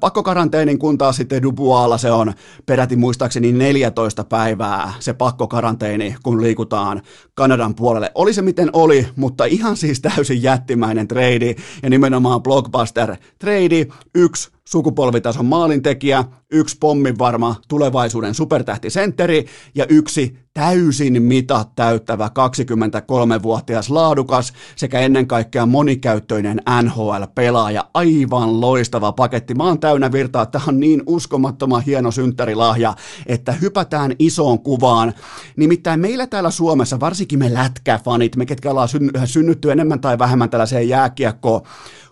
pakkokaranteenin, 0.00 0.78
kun 0.78 0.98
taas 0.98 1.16
sitten 1.16 1.42
Dubualla 1.42 1.98
se 1.98 2.10
on 2.10 2.32
peräti 2.66 2.96
muistaakseni 2.96 3.52
14 3.52 4.24
päivää 4.24 4.92
se 5.00 5.12
pakkokaranteeni, 5.12 6.16
kun 6.22 6.42
liikutaan 6.42 7.02
Kanadan 7.34 7.74
puolelle. 7.74 8.12
Oli 8.14 8.32
se 8.32 8.42
miten 8.42 8.70
oli, 8.72 9.06
mutta 9.16 9.44
ihan 9.44 9.76
siis 9.76 10.00
täysin 10.00 10.42
jättimäinen 10.42 11.08
trade 11.08 11.54
ja 11.82 11.90
nimenomaan 11.90 12.42
blockbuster 12.42 13.16
trade, 13.38 13.86
yksi 14.14 14.50
sukupolvitason 14.68 15.46
maalintekijä, 15.46 16.24
yksi 16.52 16.76
pommin 16.80 17.18
varma 17.18 17.56
tulevaisuuden 17.68 18.34
supertähtisentteri 18.34 19.46
ja 19.74 19.86
yksi 19.88 20.38
täysin 20.54 21.22
mitat 21.22 21.74
täyttävä 21.76 22.30
23-vuotias 22.38 23.90
laadukas 23.90 24.52
sekä 24.76 25.00
ennen 25.00 25.26
kaikkea 25.26 25.66
monikäyttöinen 25.66 26.62
NHL-pelaaja. 26.82 27.84
Aivan 27.94 28.60
loistava 28.60 29.12
paketti. 29.12 29.54
Mä 29.54 29.64
oon 29.64 29.80
täynnä 29.80 30.12
virtaa, 30.12 30.46
tämä 30.46 30.64
on 30.68 30.80
niin 30.80 31.02
uskomattoman 31.06 31.82
hieno 31.82 32.10
synttärilahja, 32.10 32.94
että 33.26 33.52
hypätään 33.52 34.12
isoon 34.18 34.58
kuvaan. 34.60 35.12
Nimittäin 35.56 36.00
meillä 36.00 36.26
täällä 36.26 36.50
Suomessa, 36.50 37.00
varsinkin 37.00 37.38
me 37.38 37.54
lätkäfanit, 37.54 38.36
me 38.36 38.46
ketkä 38.46 38.70
ollaan 38.70 38.88
synnytty 39.24 39.72
enemmän 39.72 40.00
tai 40.00 40.18
vähemmän 40.18 40.50
tällaiseen 40.50 40.88
jääkiekkoon, 40.88 41.62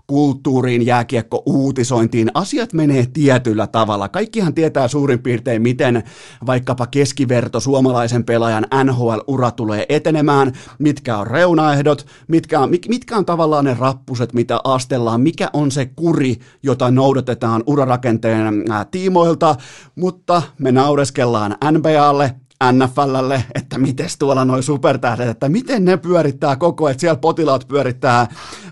kulttuuriin, 0.06 0.86
jääkiekko 0.86 1.42
uutisointiin, 1.46 2.30
asiat 2.34 2.72
menee 2.72 3.06
tietyllä 3.12 3.66
tavalla. 3.66 4.08
Kaikkihan 4.08 4.54
tietää 4.54 4.88
suurin 4.88 5.18
piirtein, 5.18 5.62
miten 5.62 6.02
vaikkapa 6.46 6.86
keskiverto 6.86 7.60
suomalaisen 7.60 8.24
pelaajan 8.24 8.66
NHL-ura 8.84 9.50
tulee 9.50 9.86
etenemään, 9.88 10.52
mitkä 10.78 11.18
on 11.18 11.26
reunaehdot, 11.26 12.06
mitkä 12.28 12.60
on, 12.60 12.70
mitkä 12.88 13.16
on 13.16 13.24
tavallaan 13.26 13.64
ne 13.64 13.76
rappuset, 13.78 14.32
mitä 14.32 14.60
astellaan, 14.64 15.20
mikä 15.20 15.50
on 15.52 15.70
se 15.70 15.86
kuri, 15.86 16.36
jota 16.62 16.90
noudatetaan 16.90 17.62
urarakenteen 17.66 18.64
tiimoilta, 18.90 19.56
mutta 19.94 20.42
me 20.58 20.72
naureskellaan 20.72 21.56
NBAlle, 21.72 22.34
NFLlle, 22.72 23.44
että 23.54 23.78
miten 23.78 24.08
tuolla 24.18 24.44
noin 24.44 24.62
supertähdet, 24.62 25.28
että 25.28 25.48
miten 25.48 25.84
ne 25.84 25.96
pyörittää 25.96 26.56
koko, 26.56 26.88
että 26.88 27.00
siellä 27.00 27.16
potilaat 27.16 27.68
pyörittää 27.68 28.20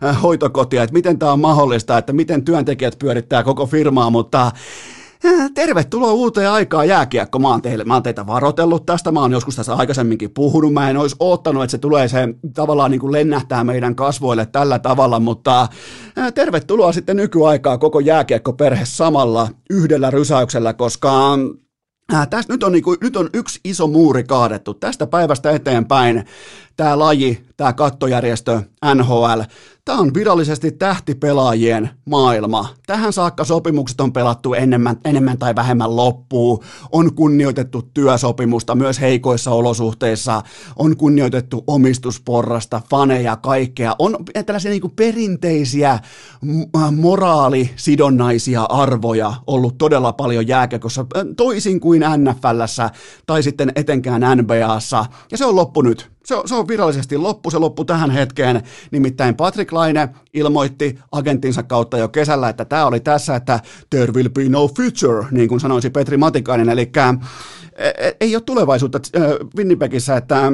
äh, 0.04 0.22
hoitokotia, 0.22 0.82
että 0.82 0.92
miten 0.92 1.18
tämä 1.18 1.32
on 1.32 1.40
mahdollista, 1.40 1.98
että 1.98 2.12
miten 2.12 2.44
työntekijät 2.44 2.98
pyörittää 2.98 3.42
koko 3.42 3.66
firmaa, 3.66 4.10
mutta 4.10 4.46
äh, 5.26 5.50
Tervetuloa 5.54 6.12
uuteen 6.12 6.50
aikaan 6.50 6.88
jääkiekko. 6.88 7.38
Mä 7.38 7.48
oon, 7.48 7.62
teille, 7.62 7.84
mä 7.84 7.94
oon 7.94 8.02
teitä 8.02 8.26
varotellut 8.26 8.86
tästä, 8.86 9.12
mä 9.12 9.20
oon 9.20 9.32
joskus 9.32 9.56
tässä 9.56 9.74
aikaisemminkin 9.74 10.30
puhunut. 10.30 10.72
Mä 10.72 10.90
en 10.90 10.96
olisi 10.96 11.16
oottanut, 11.18 11.62
että 11.62 11.70
se 11.70 11.78
tulee 11.78 12.08
se 12.08 12.28
tavallaan 12.54 12.90
niin 12.90 13.00
kuin 13.00 13.12
lennähtää 13.12 13.64
meidän 13.64 13.94
kasvoille 13.94 14.46
tällä 14.46 14.78
tavalla, 14.78 15.20
mutta 15.20 15.68
äh, 16.18 16.32
tervetuloa 16.32 16.92
sitten 16.92 17.16
nykyaikaa 17.16 17.78
koko 17.78 18.00
jääkiekko-perhe 18.00 18.84
samalla 18.84 19.48
yhdellä 19.70 20.10
rysäyksellä, 20.10 20.72
koska 20.72 21.38
Äh, 22.12 22.28
tästä 22.28 22.52
nyt 22.52 22.62
on, 22.62 22.72
niin 22.72 22.82
kuin, 22.82 22.98
nyt 23.00 23.16
on 23.16 23.30
yksi 23.32 23.60
iso 23.64 23.86
muuri 23.86 24.24
kaadettu. 24.24 24.74
Tästä 24.74 25.06
päivästä 25.06 25.50
eteenpäin 25.50 26.24
tämä 26.76 26.98
laji, 26.98 27.44
tämä 27.56 27.72
kattojärjestö 27.72 28.62
NHL, 28.94 29.40
tämä 29.84 29.98
on 29.98 30.14
virallisesti 30.14 30.72
tähtipelaajien 30.72 31.90
maailma. 32.04 32.68
Tähän 32.86 33.12
saakka 33.12 33.44
sopimukset 33.44 34.00
on 34.00 34.12
pelattu 34.12 34.54
enemmän, 34.54 34.96
enemmän 35.04 35.38
tai 35.38 35.54
vähemmän 35.54 35.96
loppuun, 35.96 36.64
on 36.92 37.14
kunnioitettu 37.14 37.82
työsopimusta 37.94 38.74
myös 38.74 39.00
heikoissa 39.00 39.50
olosuhteissa, 39.50 40.42
on 40.76 40.96
kunnioitettu 40.96 41.64
omistusporrasta, 41.66 42.82
faneja, 42.90 43.36
kaikkea. 43.36 43.96
On 43.98 44.16
tällaisia 44.46 44.70
niin 44.70 44.80
kuin 44.80 44.96
perinteisiä 44.96 45.90
äh, 45.92 46.92
moraalisidonnaisia 46.92 48.62
arvoja 48.62 49.34
ollut 49.46 49.78
todella 49.78 50.12
paljon 50.12 50.48
jääkekossa, 50.48 51.06
äh, 51.16 51.24
toisin 51.36 51.80
kuin 51.80 52.02
NFLssä 52.16 52.90
tai 53.26 53.42
sitten 53.42 53.72
etenkään 53.76 54.22
NBAssa, 54.38 55.06
ja 55.30 55.38
se 55.38 55.44
on 55.44 55.56
loppu 55.56 55.82
nyt 55.82 56.13
se 56.24 56.34
on, 56.34 56.48
se 56.48 56.54
on 56.54 56.68
virallisesti 56.68 57.18
loppu, 57.18 57.50
se 57.50 57.58
loppu 57.58 57.84
tähän 57.84 58.10
hetkeen. 58.10 58.62
Nimittäin 58.90 59.34
Patrick 59.34 59.72
Laine 59.72 60.08
ilmoitti 60.34 60.98
agenttinsa 61.12 61.62
kautta 61.62 61.98
jo 61.98 62.08
kesällä, 62.08 62.48
että 62.48 62.64
tämä 62.64 62.86
oli 62.86 63.00
tässä, 63.00 63.36
että 63.36 63.60
there 63.90 64.12
will 64.12 64.28
be 64.28 64.48
no 64.48 64.68
future, 64.68 65.26
niin 65.30 65.48
kuin 65.48 65.60
sanoisi 65.60 65.90
Petri 65.90 66.16
Matikainen, 66.16 66.68
eli 66.68 66.92
ei 68.20 68.36
ole 68.36 68.42
tulevaisuutta 68.42 69.00
Winnipegissä, 69.56 70.16
että 70.16 70.52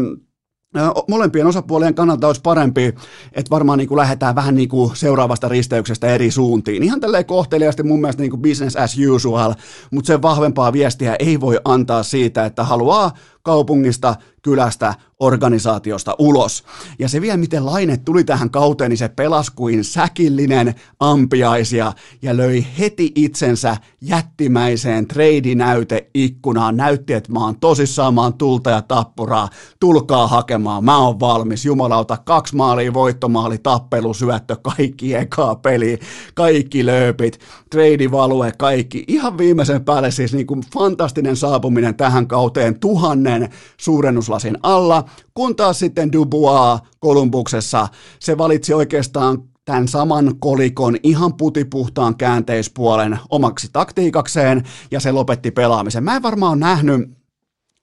molempien 1.09 1.47
osapuolien 1.47 1.95
kannalta 1.95 2.27
olisi 2.27 2.41
parempi, 2.41 2.87
että 3.33 3.51
varmaan 3.51 3.79
niin 3.79 3.89
kuin 3.89 3.97
lähdetään 3.97 4.35
vähän 4.35 4.55
niin 4.55 4.69
kuin 4.69 4.97
seuraavasta 4.97 5.49
risteyksestä 5.49 6.07
eri 6.07 6.31
suuntiin. 6.31 6.83
Ihan 6.83 7.01
tälleen 7.01 7.25
kohteliaasti 7.25 7.83
mun 7.83 8.01
mielestä 8.01 8.23
niin 8.23 8.31
kuin 8.31 8.43
business 8.43 8.77
as 8.77 8.97
usual, 9.15 9.55
mutta 9.91 10.07
sen 10.07 10.23
vahvempaa 10.23 10.73
viestiä 10.73 11.17
ei 11.19 11.41
voi 11.41 11.61
antaa 11.65 12.03
siitä, 12.03 12.45
että 12.45 12.65
haluaa 12.65 13.13
kaupungista, 13.43 14.15
kylästä, 14.43 14.95
organisaatiosta 15.21 16.15
ulos. 16.19 16.65
Ja 16.99 17.09
se 17.09 17.21
vielä, 17.21 17.37
miten 17.37 17.67
Laine 17.67 17.97
tuli 17.97 18.25
tähän 18.25 18.51
kauteen, 18.51 18.89
niin 18.89 18.99
se 18.99 19.09
pelasi 19.09 19.53
kuin 19.55 19.85
säkillinen 19.85 20.75
ampiaisia 21.01 21.93
ja 22.23 22.37
löi 22.37 22.67
heti 22.79 23.13
itsensä 23.15 23.77
jättimäiseen 24.01 25.07
treidinäyteikkunaan. 25.09 26.77
Näytti, 26.77 27.13
että 27.13 27.33
mä 27.33 27.45
oon 27.45 27.61
tosissaan, 27.61 28.15
mä 28.15 28.23
oon 28.23 28.35
tulta 28.35 28.71
ja 28.71 28.83
tappuraa, 28.83 29.49
tulkaa 29.81 30.27
hakemaan, 30.27 30.85
mä 30.85 30.99
oon 30.99 31.21
valmis. 31.21 31.65
Jumalauta, 31.65 32.17
kaksi 32.17 32.57
maalia, 32.57 32.95
voittomaali, 32.95 33.59
tappelu, 33.59 34.15
syöttö, 34.15 34.57
kaikki 34.63 35.15
ekaa 35.15 35.55
peli, 35.55 35.99
kaikki 36.35 36.87
lööpit, 36.87 37.39
treidivalue, 37.71 38.53
kaikki. 38.59 39.05
Ihan 39.09 39.39
viimeisen 39.39 39.85
päälle 39.85 40.11
siis 40.11 40.33
niin 40.33 40.47
kuin 40.47 40.63
fantastinen 40.73 41.37
saapuminen 41.37 41.95
tähän 41.95 42.27
kauteen, 42.27 42.81
tuhannen 42.81 43.30
suurennuslasin 43.77 44.59
alla, 44.63 45.05
kun 45.35 45.57
taas 45.57 45.79
sitten 45.79 46.13
Dubois 46.13 46.81
Kolumbuksessa, 47.01 47.89
se 48.19 48.39
valitsi 48.39 48.75
oikeastaan 48.75 49.43
tämän 49.65 49.89
saman 49.89 50.35
kolikon 50.39 50.97
ihan 51.03 51.37
putipuhtaan 51.37 52.17
käänteispuolen 52.17 53.19
omaksi 53.31 53.69
taktiikakseen 53.73 54.63
ja 54.91 55.01
se 55.01 55.13
lopetti 55.13 55.51
pelaamisen. 55.51 56.05
Mä 56.05 56.17
en 56.17 56.23
varmaan 56.23 56.61
nähnyt 56.61 57.20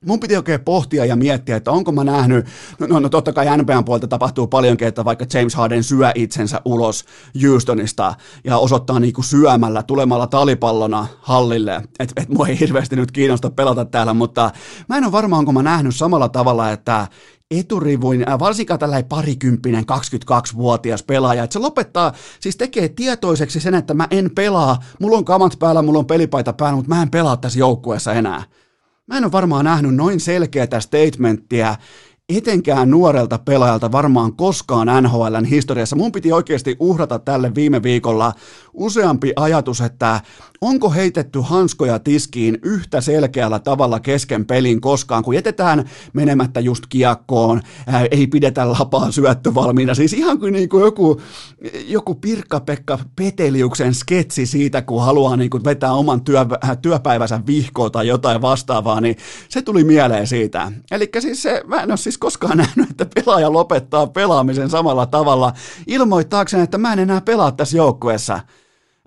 Mun 0.06 0.20
piti 0.20 0.38
oikein 0.38 0.62
pohtia 0.62 1.06
ja 1.06 1.16
miettiä, 1.16 1.56
että 1.56 1.72
onko 1.72 1.92
mä 1.92 2.04
nähnyt, 2.04 2.46
no, 2.80 2.88
no, 2.88 3.00
no 3.00 3.10
totta 3.10 3.34
kai 3.34 3.58
NBAn 3.58 3.86
puolta 3.86 4.08
tapahtuu 4.08 4.48
paljonkin, 4.48 4.88
että 4.88 5.06
vaikka 5.06 5.26
James 5.34 5.56
Harden 5.56 5.84
syö 5.84 6.12
itsensä 6.16 6.62
ulos 6.66 7.06
Houstonista 7.44 8.16
ja 8.44 8.58
osoittaa 8.58 9.00
niinku 9.00 9.24
syömällä, 9.24 9.84
tulemalla 9.84 10.28
talipallona 10.28 11.08
hallille, 11.20 11.82
että 12.00 12.22
et 12.22 12.30
mua 12.30 12.48
ei 12.48 12.60
hirveästi 12.60 12.96
nyt 12.96 13.12
kiinnosta 13.12 13.50
pelata 13.50 13.86
täällä, 13.86 14.14
mutta 14.14 14.52
mä 14.90 14.98
en 14.98 15.04
ole 15.04 15.12
varma, 15.12 15.38
onko 15.38 15.52
mä 15.52 15.64
nähnyt 15.64 15.96
samalla 15.96 16.30
tavalla, 16.30 16.72
että 16.72 17.08
eturivuin, 17.52 18.30
äh, 18.30 18.40
varsinkaan 18.40 18.80
tällä 18.80 19.04
parikymppinen 19.04 19.84
22-vuotias 19.84 21.04
pelaaja, 21.04 21.44
että 21.44 21.54
se 21.54 21.60
lopettaa, 21.60 22.14
siis 22.40 22.56
tekee 22.58 22.90
tietoiseksi 22.90 23.60
sen, 23.60 23.76
että 23.76 23.94
mä 23.94 24.08
en 24.12 24.32
pelaa, 24.36 24.80
mulla 25.02 25.18
on 25.18 25.26
kamat 25.26 25.60
päällä, 25.60 25.82
mulla 25.82 26.00
on 26.00 26.06
pelipaita 26.06 26.54
päällä, 26.54 26.76
mutta 26.76 26.96
mä 26.96 27.02
en 27.02 27.12
pelaa 27.12 27.38
tässä 27.38 27.60
joukkueessa 27.60 28.14
enää. 28.14 28.44
Mä 29.08 29.18
en 29.18 29.24
ole 29.24 29.32
varmaan 29.32 29.66
nähnyt 29.66 29.96
noin 29.96 30.20
selkeätä 30.20 30.80
statementtia 30.80 31.76
etenkään 32.30 32.92
nuorelta 32.92 33.38
pelaajalta 33.38 33.92
varmaan 33.92 34.36
koskaan 34.36 35.04
NHLn 35.04 35.46
historiassa. 35.46 35.96
Mun 35.96 36.12
piti 36.12 36.32
oikeasti 36.32 36.76
uhrata 36.80 37.20
tälle 37.20 37.56
viime 37.56 37.84
viikolla 37.84 38.34
useampi 38.74 39.34
ajatus, 39.36 39.82
että 39.82 40.22
onko 40.62 40.90
heitetty 40.90 41.40
hanskoja 41.42 42.00
tiskiin 42.00 42.58
yhtä 42.62 43.02
selkeällä 43.02 43.60
tavalla 43.60 44.00
kesken 44.00 44.46
pelin 44.46 44.82
koskaan, 44.82 45.24
kun 45.24 45.36
jätetään 45.36 45.90
menemättä 46.14 46.60
just 46.60 46.84
kiekkoon, 46.90 47.62
ää, 47.88 48.06
ei 48.12 48.28
pidetä 48.28 48.72
lapaa 48.72 49.12
syöttövalmiina. 49.12 49.96
Siis 49.96 50.14
ihan 50.14 50.40
kuin, 50.40 50.54
niin 50.54 50.70
kuin 50.70 50.84
joku, 50.84 51.22
joku 51.88 52.16
Pirkka-Pekka 52.16 53.00
Peteliuksen 53.16 53.94
sketsi 53.94 54.46
siitä, 54.46 54.82
kun 54.82 55.02
haluaa 55.02 55.38
niin 55.38 55.50
kuin 55.50 55.64
vetää 55.64 55.94
oman 55.94 56.22
työ, 56.22 56.46
työpäivänsä 56.82 57.42
vihkoa 57.48 57.90
tai 57.90 58.08
jotain 58.08 58.42
vastaavaa, 58.42 59.02
niin 59.02 59.16
se 59.50 59.62
tuli 59.62 59.84
mieleen 59.84 60.28
siitä. 60.28 60.72
Eli 60.92 61.10
siis 61.20 61.44
se, 61.44 61.62
mä 61.68 61.82
en 61.82 61.92
ole 61.92 61.98
siis 61.98 62.17
koskaan 62.20 62.58
nähnyt, 62.58 62.92
että 62.92 63.06
pelaaja 63.16 63.54
lopettaa 63.54 64.08
pelaamisen 64.08 64.70
samalla 64.70 65.06
tavalla 65.06 65.54
ilmoittaakseen, 65.88 66.64
että 66.64 66.78
mä 66.78 66.94
en 66.94 67.00
enää 67.00 67.22
pelaa 67.22 67.52
tässä 67.52 67.78
joukkueessa. 67.78 68.40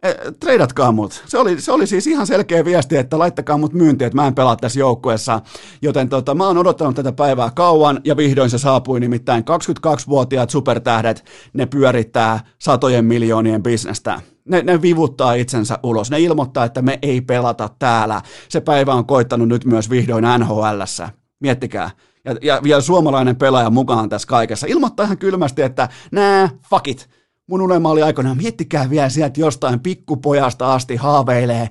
Eh, 0.03 0.17
treidatkaa 0.41 0.93
mut. 0.93 1.23
Se 1.27 1.39
oli, 1.39 1.61
se 1.61 1.73
oli 1.73 1.87
siis 1.87 2.07
ihan 2.07 2.27
selkeä 2.27 2.65
viesti, 2.65 2.97
että 2.97 3.19
laittakaa 3.19 3.59
mut 3.59 3.73
myyntiin, 3.73 4.07
että 4.07 4.17
mä 4.17 4.27
en 4.27 4.35
pelaa 4.35 4.57
tässä 4.57 4.81
joukkueessa. 4.81 5.41
Joten 5.83 6.09
tota, 6.09 6.35
mä 6.35 6.47
oon 6.47 6.59
odottanut 6.59 6.97
tätä 6.97 7.13
päivää 7.13 7.51
kauan 7.55 8.01
ja 8.05 8.17
vihdoin 8.17 8.51
se 8.51 8.59
saapui 8.59 9.01
nimittäin 9.01 9.45
22-vuotiaat 9.45 10.51
supertähdet, 10.51 11.25
ne 11.53 11.67
pyörittää 11.67 12.41
satojen 12.59 13.05
miljoonien 13.05 13.63
bisnestä. 13.63 14.21
Ne, 14.45 14.63
ne 14.63 14.83
vivuttaa 14.83 15.35
itsensä 15.35 15.79
ulos. 15.83 16.11
Ne 16.11 16.21
ilmoittaa, 16.21 16.65
että 16.65 16.83
me 16.83 16.99
ei 17.03 17.21
pelata 17.21 17.69
täällä. 17.79 18.23
Se 18.49 18.61
päivä 18.61 18.95
on 18.95 19.07
koittanut 19.07 19.49
nyt 19.49 19.65
myös 19.65 19.91
vihdoin 19.91 20.25
NHLssä. 20.39 21.09
Miettikää. 21.41 21.91
Ja, 22.25 22.37
ja 22.43 22.61
vielä 22.63 22.81
suomalainen 22.81 23.37
pelaaja 23.37 23.71
mukaan 23.71 24.09
tässä 24.09 24.29
kaikessa. 24.29 24.67
Ilmoittaa 24.67 25.05
ihan 25.05 25.19
kylmästi, 25.19 25.63
että 25.63 25.89
nää, 26.13 26.49
fuck 26.71 26.89
it 26.89 27.09
Mun 27.51 27.61
unelma 27.63 27.91
oli 27.91 28.03
aikoinaan, 28.03 28.37
miettikää 28.37 28.91
vielä 28.91 29.09
sieltä 29.09 29.41
jostain 29.41 29.81
pikkupojasta 29.81 30.75
asti 30.75 30.97
haaveilee 30.97 31.69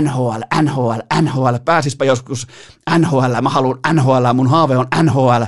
NHL, 0.00 0.40
NHL, 0.62 1.00
NHL, 1.22 1.54
pääsispä 1.64 2.04
joskus 2.04 2.46
NHL, 2.98 3.40
mä 3.42 3.48
haluan 3.48 3.78
NHL, 3.92 4.32
mun 4.34 4.46
haave 4.46 4.76
on 4.76 4.86
NHL. 5.02 5.42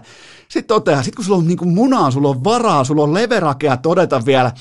Sitten 0.49 0.69
toteaa, 0.69 1.03
sit 1.03 1.15
kun 1.15 1.25
sulla 1.25 1.39
on 1.39 1.47
niin 1.47 1.69
munaa, 1.69 2.11
sulla 2.11 2.29
on 2.29 2.45
varaa, 2.45 2.85
sulla 2.85 3.03
on 3.03 3.15
leverakea 3.15 3.77
todeta 3.77 4.27
vielä, 4.27 4.53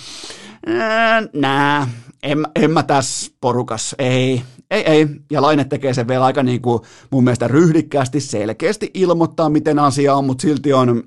nää, 1.33 1.87
en, 2.23 2.47
en 2.55 2.71
mä 2.71 2.83
tässä 2.83 3.31
porukas, 3.41 3.95
ei, 3.99 4.43
ei, 4.71 4.83
ei. 4.85 5.07
Ja 5.31 5.41
Laine 5.41 5.65
tekee 5.65 5.93
sen 5.93 6.07
vielä 6.07 6.25
aika 6.25 6.43
niin 6.43 6.61
kuin 6.61 6.81
mun 7.11 7.23
mielestä 7.23 7.47
ryhdikkäästi, 7.47 8.19
selkeästi 8.19 8.91
ilmoittaa, 8.93 9.49
miten 9.49 9.79
asia 9.79 10.15
on, 10.15 10.25
mutta 10.25 10.41
silti 10.41 10.73
on 10.73 11.03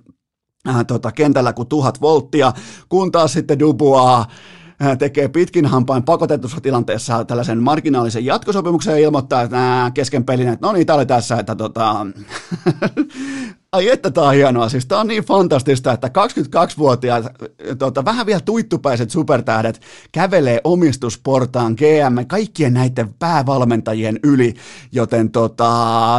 äh, 0.69 0.87
tota, 0.87 1.13
kentällä 1.13 1.53
kuin 1.53 1.69
tuhat 1.69 2.01
volttia, 2.01 2.53
kun 2.89 3.13
taas 3.13 3.33
sitten 3.33 3.59
Dubois 3.59 4.27
äh, 4.83 4.99
tekee 4.99 5.29
pitkin 5.29 5.67
hampain 5.67 6.03
pakotetussa 6.03 6.61
tilanteessa 6.61 7.25
tällaisen 7.25 7.63
marginaalisen 7.63 8.25
jatkosopimuksen 8.25 8.93
ja 8.93 8.99
ilmoittaa, 8.99 9.43
että 9.43 9.57
nää 9.57 9.91
kesken 9.91 10.25
pelin, 10.25 10.49
että 10.49 10.67
no 10.67 10.73
niin, 10.73 10.87
tää 10.87 10.97
oli 10.97 11.07
tässä, 11.07 11.39
että 11.39 11.57
tota, 11.57 12.07
Ai 13.75 13.91
että 13.91 14.11
tää 14.11 14.25
on 14.25 14.35
hienoa, 14.35 14.69
siis 14.69 14.87
tää 14.87 14.99
on 14.99 15.07
niin 15.07 15.25
fantastista, 15.25 15.93
että 15.93 16.09
22-vuotiaat, 16.09 17.25
tota, 17.79 18.05
vähän 18.05 18.27
vielä 18.27 18.41
tuittupäiset 18.41 19.11
supertähdet 19.11 19.81
kävelee 20.13 20.61
omistusportaan 20.65 21.73
GM 21.73 22.27
kaikkien 22.27 22.75
näiden 22.75 23.15
päävalmentajien 23.19 24.19
yli, 24.23 24.55
joten 24.93 25.31
tota, 25.31 25.67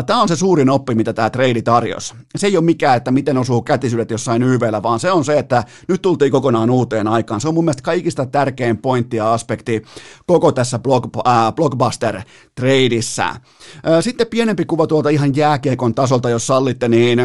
tää 0.08 0.18
on 0.18 0.28
se 0.28 0.36
suurin 0.36 0.70
oppi, 0.70 0.96
mitä 0.96 1.14
tämä 1.14 1.30
trade 1.30 1.62
tarjosi. 1.62 2.14
Se 2.36 2.48
ei 2.48 2.58
ole 2.58 2.66
mikään, 2.66 2.98
että 2.98 3.12
miten 3.12 3.38
osuu 3.38 3.62
kätisyydet 3.62 4.12
jossain 4.12 4.44
YVllä, 4.44 4.84
vaan 4.84 5.00
se 5.00 5.12
on 5.12 5.26
se, 5.26 5.40
että 5.40 5.64
nyt 5.88 6.02
tultiin 6.02 6.32
kokonaan 6.32 6.70
uuteen 6.70 7.08
aikaan. 7.08 7.42
Se 7.42 7.48
on 7.48 7.54
mun 7.54 7.66
mielestä 7.66 7.84
kaikista 7.84 8.26
tärkein 8.26 8.78
pointti 8.78 9.18
ja 9.18 9.34
aspekti 9.34 9.82
koko 10.28 10.52
tässä 10.52 10.80
blog, 10.80 11.06
äh, 11.28 11.54
blockbuster-tradeissa. 11.56 13.30
Äh, 13.30 13.40
sitten 14.02 14.28
pienempi 14.28 14.66
kuva 14.66 14.88
tuolta 14.88 15.10
ihan 15.10 15.36
jääkiekon 15.36 15.96
tasolta, 15.96 16.30
jos 16.30 16.48
sallitte, 16.48 16.88
niin 16.88 17.20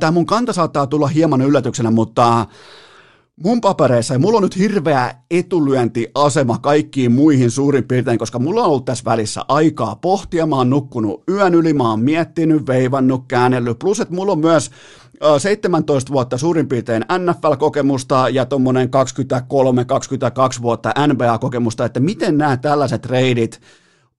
Tämä 0.00 0.12
mun 0.12 0.26
kanta 0.26 0.52
saattaa 0.52 0.86
tulla 0.86 1.06
hieman 1.06 1.42
yllätyksenä, 1.42 1.90
mutta 1.90 2.46
mun 3.44 3.60
papereissa, 3.60 4.14
ja 4.14 4.18
mulla 4.18 4.36
on 4.36 4.42
nyt 4.42 4.58
hirveä 4.58 5.14
etulyöntiasema 5.30 6.58
kaikkiin 6.58 7.12
muihin 7.12 7.50
suurin 7.50 7.84
piirtein, 7.84 8.18
koska 8.18 8.38
mulla 8.38 8.60
on 8.60 8.66
ollut 8.66 8.84
tässä 8.84 9.04
välissä 9.04 9.44
aikaa 9.48 9.96
pohtia, 9.96 10.46
mä 10.46 10.56
oon 10.56 10.70
nukkunut 10.70 11.22
yön 11.30 11.54
yli, 11.54 11.72
mä 11.72 11.90
oon 11.90 12.00
miettinyt, 12.00 12.66
veivannut, 12.66 13.24
käännellyt, 13.28 13.78
plus 13.78 14.00
että 14.00 14.14
mulla 14.14 14.32
on 14.32 14.38
myös 14.38 14.70
17 15.38 16.12
vuotta 16.12 16.38
suurin 16.38 16.68
piirtein 16.68 17.04
NFL-kokemusta 17.18 18.28
ja 18.28 18.46
tuommoinen 18.46 18.88
23-22 20.58 20.62
vuotta 20.62 20.94
NBA-kokemusta, 21.06 21.84
että 21.84 22.00
miten 22.00 22.38
nämä 22.38 22.56
tällaiset 22.56 23.02
treidit 23.02 23.60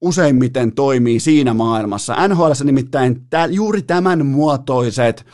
useimmiten 0.01 0.71
toimii 0.71 1.19
siinä 1.19 1.53
maailmassa. 1.53 2.27
NHL 2.27 2.51
nimittäin 2.63 3.21
tä, 3.29 3.45
juuri 3.45 3.81
tämän 3.81 4.25
muotoiset 4.25 5.25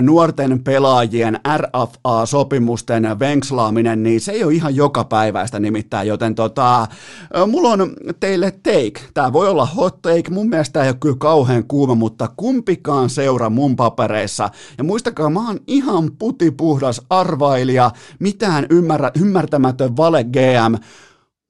nuorten 0.00 0.64
pelaajien 0.64 1.40
RFA-sopimusten 1.56 3.18
venkslaaminen, 3.18 4.02
niin 4.02 4.20
se 4.20 4.32
ei 4.32 4.44
ole 4.44 4.54
ihan 4.54 4.76
joka 4.76 5.04
päiväistä 5.04 5.60
nimittäin, 5.60 6.08
joten 6.08 6.34
tota, 6.34 6.86
mulla 7.46 7.68
on 7.68 7.92
teille 8.20 8.50
take. 8.50 9.00
Tämä 9.14 9.32
voi 9.32 9.48
olla 9.48 9.66
hot 9.66 10.02
take, 10.02 10.30
mun 10.30 10.48
mielestä 10.48 10.82
ei 10.82 10.88
ole 10.88 10.96
kyllä 11.00 11.16
kauhean 11.18 11.64
kuuma, 11.64 11.94
mutta 11.94 12.28
kumpikaan 12.36 13.10
seura 13.10 13.50
mun 13.50 13.76
papereissa. 13.76 14.50
Ja 14.78 14.84
muistakaa, 14.84 15.30
mä 15.30 15.46
oon 15.46 15.60
ihan 15.66 16.10
putipuhdas 16.18 17.02
arvailija, 17.10 17.90
mitään 18.18 18.66
ymmärrä, 18.70 19.10
ymmärtämätön 19.20 19.96
vale 19.96 20.24
GM, 20.24 20.74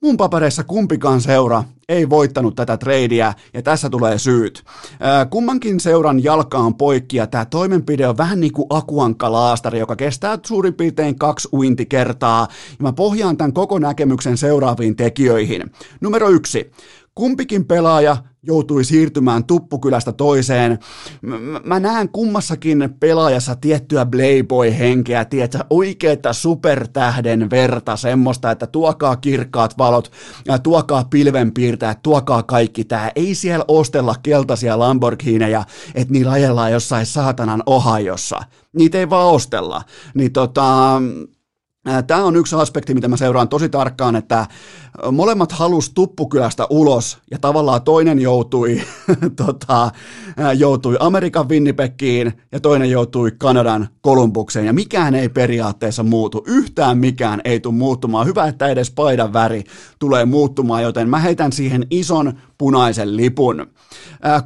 Mun 0.02 0.16
papereissa 0.16 0.64
kumpikaan 0.64 1.20
seura 1.20 1.64
ei 1.88 2.10
voittanut 2.10 2.54
tätä 2.54 2.76
treidiä 2.76 3.34
ja 3.54 3.62
tässä 3.62 3.90
tulee 3.90 4.18
syyt. 4.18 4.64
kummankin 5.30 5.80
seuran 5.80 6.24
jalka 6.24 6.58
on 6.58 6.74
poikki 6.74 7.16
ja 7.16 7.26
tämä 7.26 7.44
toimenpide 7.44 8.08
on 8.08 8.16
vähän 8.16 8.40
niin 8.40 8.52
kuin 8.52 8.66
akuankkalaastari, 8.70 9.78
joka 9.78 9.96
kestää 9.96 10.38
suurin 10.46 10.74
piirtein 10.74 11.18
kaksi 11.18 11.48
uintikertaa. 11.52 12.48
Ja 12.70 12.82
mä 12.82 12.92
pohjaan 12.92 13.36
tämän 13.36 13.52
koko 13.52 13.78
näkemyksen 13.78 14.36
seuraaviin 14.36 14.96
tekijöihin. 14.96 15.70
Numero 16.00 16.28
yksi. 16.28 16.70
Kumpikin 17.18 17.64
pelaaja 17.64 18.16
joutui 18.42 18.84
siirtymään 18.84 19.44
tuppukylästä 19.44 20.12
toiseen. 20.12 20.78
Mä 21.64 21.80
näen 21.80 22.08
kummassakin 22.08 22.94
pelaajassa 23.00 23.56
tiettyä 23.56 24.06
Playboy-henkeä, 24.06 25.24
tietää 25.24 25.64
oikeeta 25.70 26.32
supertähden 26.32 27.50
verta, 27.50 27.96
semmoista, 27.96 28.50
että 28.50 28.66
tuokaa 28.66 29.16
kirkkaat 29.16 29.78
valot, 29.78 30.12
tuokaa 30.62 31.04
pilvenpiirtäjät, 31.10 32.02
tuokaa 32.02 32.42
kaikki 32.42 32.84
tää. 32.84 33.12
Ei 33.16 33.34
siellä 33.34 33.64
ostella 33.68 34.14
keltaisia 34.22 34.78
Lamborghineja, 34.78 35.64
että 35.94 36.12
niillä 36.12 36.32
ajellaan 36.32 36.72
jossain 36.72 37.06
saatanan 37.06 37.62
Ohiossa. 37.66 38.40
Niitä 38.72 38.98
ei 38.98 39.10
vaan 39.10 39.26
ostella. 39.26 39.82
Niin 40.14 40.32
tota, 40.32 41.00
Tämä 42.06 42.24
on 42.24 42.36
yksi 42.36 42.56
aspekti, 42.56 42.94
mitä 42.94 43.08
mä 43.08 43.16
seuraan 43.16 43.48
tosi 43.48 43.68
tarkkaan, 43.68 44.16
että 44.16 44.46
molemmat 45.12 45.52
halus 45.52 45.90
tuppukylästä 45.90 46.66
ulos 46.70 47.18
ja 47.30 47.38
tavallaan 47.38 47.82
toinen 47.82 48.18
joutui, 48.18 48.80
tota, 49.46 49.90
joutui 50.56 50.96
Amerikan 51.00 51.48
Winnipegkiin 51.48 52.32
ja 52.52 52.60
toinen 52.60 52.90
joutui 52.90 53.32
Kanadan 53.38 53.88
Kolumbukseen 54.00 54.66
ja 54.66 54.72
mikään 54.72 55.14
ei 55.14 55.28
periaatteessa 55.28 56.02
muutu. 56.02 56.44
Yhtään 56.46 56.98
mikään 56.98 57.40
ei 57.44 57.60
tule 57.60 57.74
muuttumaan. 57.74 58.26
Hyvä, 58.26 58.46
että 58.46 58.68
edes 58.68 58.90
paidan 58.90 59.32
väri 59.32 59.64
tulee 59.98 60.24
muuttumaan, 60.24 60.82
joten 60.82 61.08
mä 61.08 61.18
heitän 61.18 61.52
siihen 61.52 61.86
ison 61.90 62.32
punaisen 62.58 63.16
lipun. 63.16 63.66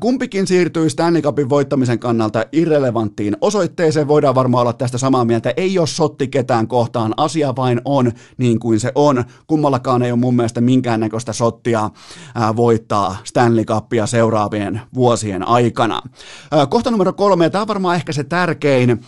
Kumpikin 0.01 0.47
siirtyy 0.47 0.91
Stanley 0.91 1.23
Cupin 1.23 1.49
voittamisen 1.49 1.99
kannalta 1.99 2.45
irrelevanttiin 2.53 3.37
osoitteeseen. 3.41 4.09
Voidaan 4.09 4.35
varmaan 4.35 4.63
olla 4.63 4.73
tästä 4.73 4.99
samaa 4.99 5.25
mieltä. 5.25 5.55
Ei 5.57 5.79
ole 5.79 5.87
sotti 5.87 6.29
ketään 6.29 6.69
kohtaan. 6.69 7.15
Asia 7.17 7.57
vain 7.57 7.81
on 7.85 8.13
niin 8.37 8.59
kuin 8.59 8.81
se 8.81 8.93
on. 8.95 9.25
Kummallakaan 9.47 10.03
ei 10.03 10.13
ole 10.13 10.21
mun 10.21 10.37
mielestä 10.37 10.61
minkäännäköistä 10.61 11.33
sottia 11.33 11.91
voittaa 12.57 13.17
Stanley 13.25 13.65
Cupia 13.65 14.07
seuraavien 14.07 14.81
vuosien 14.95 15.49
aikana. 15.49 16.03
Kohta 16.71 16.91
numero 16.91 17.13
kolme, 17.13 17.51
tämä 17.51 17.63
on 17.63 17.69
varmaan 17.69 17.97
ehkä 17.97 18.13
se 18.13 18.25
tärkein 18.25 19.01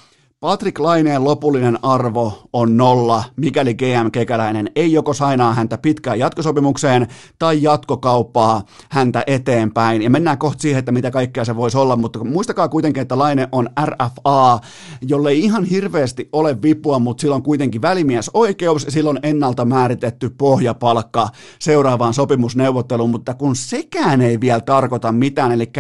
Patrick 0.44 0.78
Laineen 0.78 1.24
lopullinen 1.24 1.78
arvo 1.82 2.48
on 2.52 2.76
nolla, 2.76 3.24
mikäli 3.36 3.74
GM 3.74 4.10
Kekäläinen 4.12 4.70
ei 4.76 4.92
joko 4.92 5.14
sainaa 5.14 5.54
häntä 5.54 5.78
pitkään 5.78 6.18
jatkosopimukseen 6.18 7.06
tai 7.38 7.62
jatkokauppaa 7.62 8.62
häntä 8.90 9.24
eteenpäin. 9.26 10.02
Ja 10.02 10.10
mennään 10.10 10.38
kohta 10.38 10.62
siihen, 10.62 10.78
että 10.78 10.92
mitä 10.92 11.10
kaikkea 11.10 11.44
se 11.44 11.56
voisi 11.56 11.78
olla, 11.78 11.96
mutta 11.96 12.24
muistakaa 12.24 12.68
kuitenkin, 12.68 13.00
että 13.00 13.18
Laine 13.18 13.48
on 13.52 13.68
RFA, 13.84 14.58
jolle 15.02 15.30
ei 15.30 15.40
ihan 15.40 15.64
hirveästi 15.64 16.28
ole 16.32 16.62
vipua, 16.62 16.98
mutta 16.98 17.20
sillä 17.20 17.34
on 17.34 17.42
kuitenkin 17.42 17.82
välimies 17.82 18.30
oikeus, 18.34 18.86
silloin 18.88 19.18
ennalta 19.22 19.64
määritetty 19.64 20.30
pohjapalkka 20.30 21.28
seuraavaan 21.58 22.14
sopimusneuvotteluun, 22.14 23.10
mutta 23.10 23.34
kun 23.34 23.56
sekään 23.56 24.20
ei 24.20 24.40
vielä 24.40 24.60
tarkoita 24.60 25.12
mitään, 25.12 25.52
eli 25.52 25.72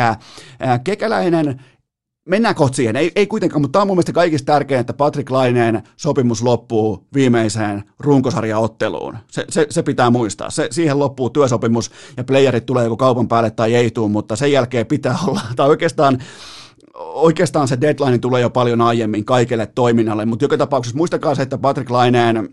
Kekäläinen 0.84 1.60
Mennään 2.28 2.54
kohta 2.54 2.76
siihen, 2.76 2.96
ei, 2.96 3.12
ei 3.16 3.26
kuitenkaan, 3.26 3.62
mutta 3.62 3.72
tämä 3.72 3.82
on 3.82 3.86
mun 3.86 3.96
mielestä 3.96 4.12
kaikista 4.12 4.52
tärkeää, 4.52 4.80
että 4.80 4.92
Patrick 4.92 5.30
Laineen 5.30 5.82
sopimus 5.96 6.42
loppuu 6.42 7.06
viimeiseen 7.14 7.84
runkosarjaotteluun. 7.98 9.16
Se, 9.30 9.44
se, 9.48 9.66
se 9.70 9.82
pitää 9.82 10.10
muistaa. 10.10 10.50
Se, 10.50 10.68
siihen 10.70 10.98
loppuu 10.98 11.30
työsopimus 11.30 11.90
ja 12.16 12.24
playerit 12.24 12.66
tulee 12.66 12.84
joku 12.84 12.96
kaupan 12.96 13.28
päälle 13.28 13.50
tai 13.50 13.74
ei 13.74 13.90
tule, 13.90 14.10
mutta 14.10 14.36
sen 14.36 14.52
jälkeen 14.52 14.86
pitää 14.86 15.18
olla, 15.26 15.40
tai 15.56 15.68
oikeastaan 15.68 16.18
oikeastaan 16.94 17.68
se 17.68 17.80
deadline 17.80 18.18
tulee 18.18 18.42
jo 18.42 18.50
paljon 18.50 18.80
aiemmin 18.80 19.24
kaikelle 19.24 19.66
toiminnalle, 19.66 20.26
mutta 20.26 20.44
joka 20.44 20.56
tapauksessa 20.56 20.96
muistakaa 20.96 21.34
se, 21.34 21.42
että 21.42 21.58
Patrick 21.58 21.90
Laineen 21.90 22.48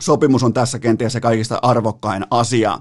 sopimus 0.00 0.42
on 0.42 0.52
tässä 0.52 0.78
kenties 0.78 1.12
se 1.12 1.20
kaikista 1.20 1.58
arvokkain 1.62 2.24
asia. 2.30 2.78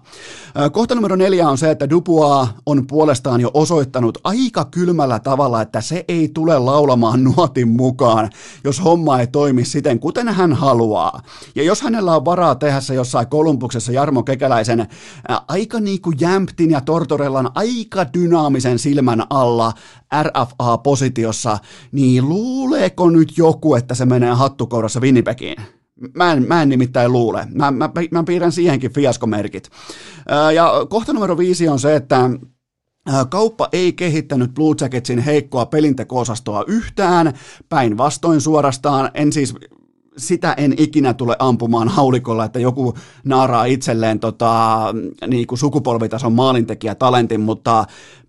Kohta 0.71 0.95
numero 0.95 1.15
neljä 1.15 1.49
on 1.49 1.57
se, 1.57 1.71
että 1.71 1.89
Dupua 1.89 2.47
on 2.65 2.87
puolestaan 2.87 3.41
jo 3.41 3.51
osoittanut 3.53 4.17
aika 4.23 4.65
kylmällä 4.65 5.19
tavalla, 5.19 5.61
että 5.61 5.81
se 5.81 6.05
ei 6.07 6.29
tule 6.33 6.59
laulamaan 6.59 7.23
nuotin 7.35 7.67
mukaan, 7.67 8.29
jos 8.63 8.83
homma 8.83 9.19
ei 9.19 9.27
toimi 9.27 9.65
siten, 9.65 9.99
kuten 9.99 10.29
hän 10.29 10.53
haluaa. 10.53 11.21
Ja 11.55 11.63
jos 11.63 11.81
hänellä 11.81 12.15
on 12.15 12.25
varaa 12.25 12.55
tehdä 12.55 12.81
se 12.81 12.93
jossain 12.93 13.27
Kolumbuksessa 13.27 13.91
Jarmo 13.91 14.23
Kekäläisen 14.23 14.87
aika 15.47 15.79
niin 15.79 16.01
kuin 16.01 16.17
Jämptin 16.19 16.71
ja 16.71 16.81
Tortorellan 16.81 17.51
aika 17.55 18.13
dynaamisen 18.13 18.79
silmän 18.79 19.23
alla 19.29 19.73
RFA-positiossa, 20.23 21.57
niin 21.91 22.29
luuleeko 22.29 23.09
nyt 23.09 23.37
joku, 23.37 23.75
että 23.75 23.95
se 23.95 24.05
menee 24.05 24.33
hattukourassa 24.33 24.99
Winnipegiin? 24.99 25.84
Mä 26.15 26.31
en, 26.31 26.47
mä 26.47 26.61
en 26.61 26.69
nimittäin 26.69 27.11
luule. 27.11 27.47
Mä, 27.53 27.71
mä, 27.71 27.89
mä 28.11 28.23
piirrän 28.23 28.51
siihenkin 28.51 28.91
fiaskomerkit. 28.91 29.69
Ja 30.55 30.71
kohta 30.89 31.13
numero 31.13 31.37
viisi 31.37 31.67
on 31.67 31.79
se, 31.79 31.95
että 31.95 32.29
Kauppa 33.29 33.69
ei 33.71 33.93
kehittänyt 33.93 34.53
Blue 34.53 34.75
Jacketsin 34.81 35.19
heikkoa 35.19 35.65
pelinteko-osastoa 35.65 36.63
yhtään, 36.67 37.33
päinvastoin 37.69 38.41
suorastaan, 38.41 39.11
en 39.13 39.33
siis 39.33 39.55
sitä 40.17 40.53
en 40.53 40.73
ikinä 40.77 41.13
tule 41.13 41.35
ampumaan 41.39 41.87
haulikolla, 41.89 42.45
että 42.45 42.59
joku 42.59 42.93
naaraa 43.23 43.65
itselleen 43.65 44.19
tota, 44.19 44.79
niin 45.27 45.47
kuin 45.47 45.59
sukupolvitason 45.59 46.33
maalintekijä 46.33 46.95
talentin, 46.95 47.41
mutta 47.41 47.85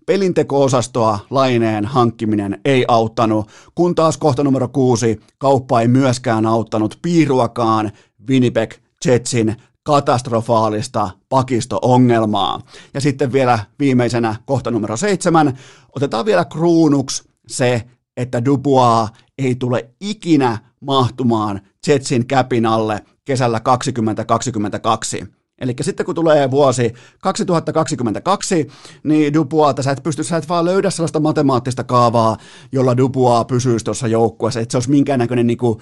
pelinteko-osastoa 0.07 1.19
laineen 1.29 1.85
hankkiminen 1.85 2.61
ei 2.65 2.85
auttanut, 2.87 3.47
kun 3.75 3.95
taas 3.95 4.17
kohta 4.17 4.43
numero 4.43 4.67
kuusi, 4.67 5.19
kauppa 5.37 5.81
ei 5.81 5.87
myöskään 5.87 6.45
auttanut 6.45 6.99
piiruakaan 7.01 7.91
Winnipeg 8.29 8.73
Jetsin 9.05 9.55
katastrofaalista 9.83 11.09
pakisto-ongelmaa. 11.29 12.61
Ja 12.93 13.01
sitten 13.01 13.33
vielä 13.33 13.59
viimeisenä 13.79 14.35
kohta 14.45 14.71
numero 14.71 14.97
seitsemän, 14.97 15.57
otetaan 15.95 16.25
vielä 16.25 16.45
kruunuksi 16.45 17.23
se, 17.47 17.83
että 18.17 18.45
Dubois 18.45 19.09
ei 19.37 19.55
tule 19.55 19.89
ikinä 20.01 20.57
mahtumaan 20.79 21.61
Jetsin 21.87 22.27
käpin 22.27 22.65
alle 22.65 23.05
kesällä 23.25 23.59
2022. 23.59 25.36
Eli 25.61 25.75
sitten 25.81 26.05
kun 26.05 26.15
tulee 26.15 26.51
vuosi 26.51 26.93
2022, 27.21 28.67
niin 29.03 29.33
Dupuata 29.33 29.83
sä 29.83 29.91
et 29.91 30.03
pysty, 30.03 30.23
sä 30.23 30.37
et 30.37 30.49
vaan 30.49 30.65
löydä 30.65 30.89
sellaista 30.89 31.19
matemaattista 31.19 31.83
kaavaa, 31.83 32.37
jolla 32.71 32.97
Dupua 32.97 33.45
pysyisi 33.45 33.85
tuossa 33.85 34.07
joukkueessa, 34.07 34.59
että 34.59 34.71
se 34.71 34.77
olisi 34.77 34.89
minkäännäköinen 34.89 35.47
niin 35.47 35.57
kuin, 35.57 35.79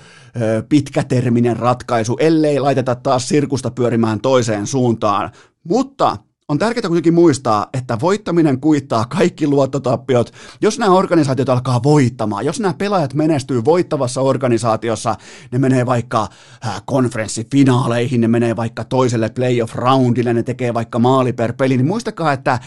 pitkäterminen 0.69 1.57
ratkaisu, 1.57 2.17
ellei 2.19 2.59
laiteta 2.59 2.95
taas 2.95 3.27
sirkusta 3.27 3.71
pyörimään 3.71 4.21
toiseen 4.21 4.67
suuntaan. 4.67 5.31
Mutta 5.63 6.17
on 6.49 6.59
tärkeää 6.59 6.87
kuitenkin 6.87 7.13
muistaa, 7.13 7.67
että 7.73 7.97
voittaminen 8.01 8.59
kuittaa 8.59 9.05
kaikki 9.05 9.47
luottotappiot. 9.47 10.33
Jos 10.61 10.79
nämä 10.79 10.93
organisaatiot 10.93 11.49
alkaa 11.49 11.83
voittamaan, 11.83 12.45
jos 12.45 12.59
nämä 12.59 12.73
pelaajat 12.73 13.13
menestyy 13.13 13.65
voittavassa 13.65 14.21
organisaatiossa, 14.21 15.15
ne 15.51 15.59
menee 15.59 15.85
vaikka 15.85 16.27
äh, 16.65 16.81
konferenssifinaaleihin, 16.85 18.21
ne 18.21 18.27
menee 18.27 18.55
vaikka 18.55 18.83
toiselle 18.83 19.29
playoff-roundille, 19.29 20.33
ne 20.33 20.43
tekee 20.43 20.73
vaikka 20.73 20.99
maali 20.99 21.33
per 21.33 21.53
peli, 21.53 21.77
niin 21.77 21.87
muistakaa, 21.87 22.33
että 22.33 22.51
äh, 22.51 22.61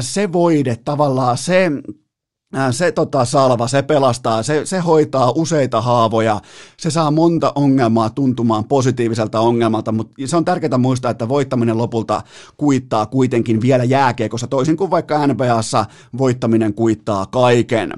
se 0.00 0.32
voide 0.32 0.76
tavallaan, 0.84 1.38
se 1.38 1.70
se 2.70 2.92
tota, 2.92 3.24
salva, 3.24 3.68
se 3.68 3.82
pelastaa, 3.82 4.42
se, 4.42 4.66
se 4.66 4.78
hoitaa 4.78 5.32
useita 5.34 5.80
haavoja, 5.80 6.40
se 6.76 6.90
saa 6.90 7.10
monta 7.10 7.52
ongelmaa 7.54 8.10
tuntumaan 8.10 8.64
positiiviselta 8.64 9.40
ongelmalta, 9.40 9.92
mutta 9.92 10.14
se 10.24 10.36
on 10.36 10.44
tärkeää 10.44 10.78
muistaa, 10.78 11.10
että 11.10 11.28
voittaminen 11.28 11.78
lopulta 11.78 12.22
kuittaa 12.56 13.06
kuitenkin 13.06 13.60
vielä 13.60 13.84
jääkiekossa, 13.84 14.46
toisin 14.46 14.76
kuin 14.76 14.90
vaikka 14.90 15.26
NBAssa 15.26 15.84
voittaminen 16.18 16.74
kuittaa 16.74 17.26
kaiken. 17.26 17.92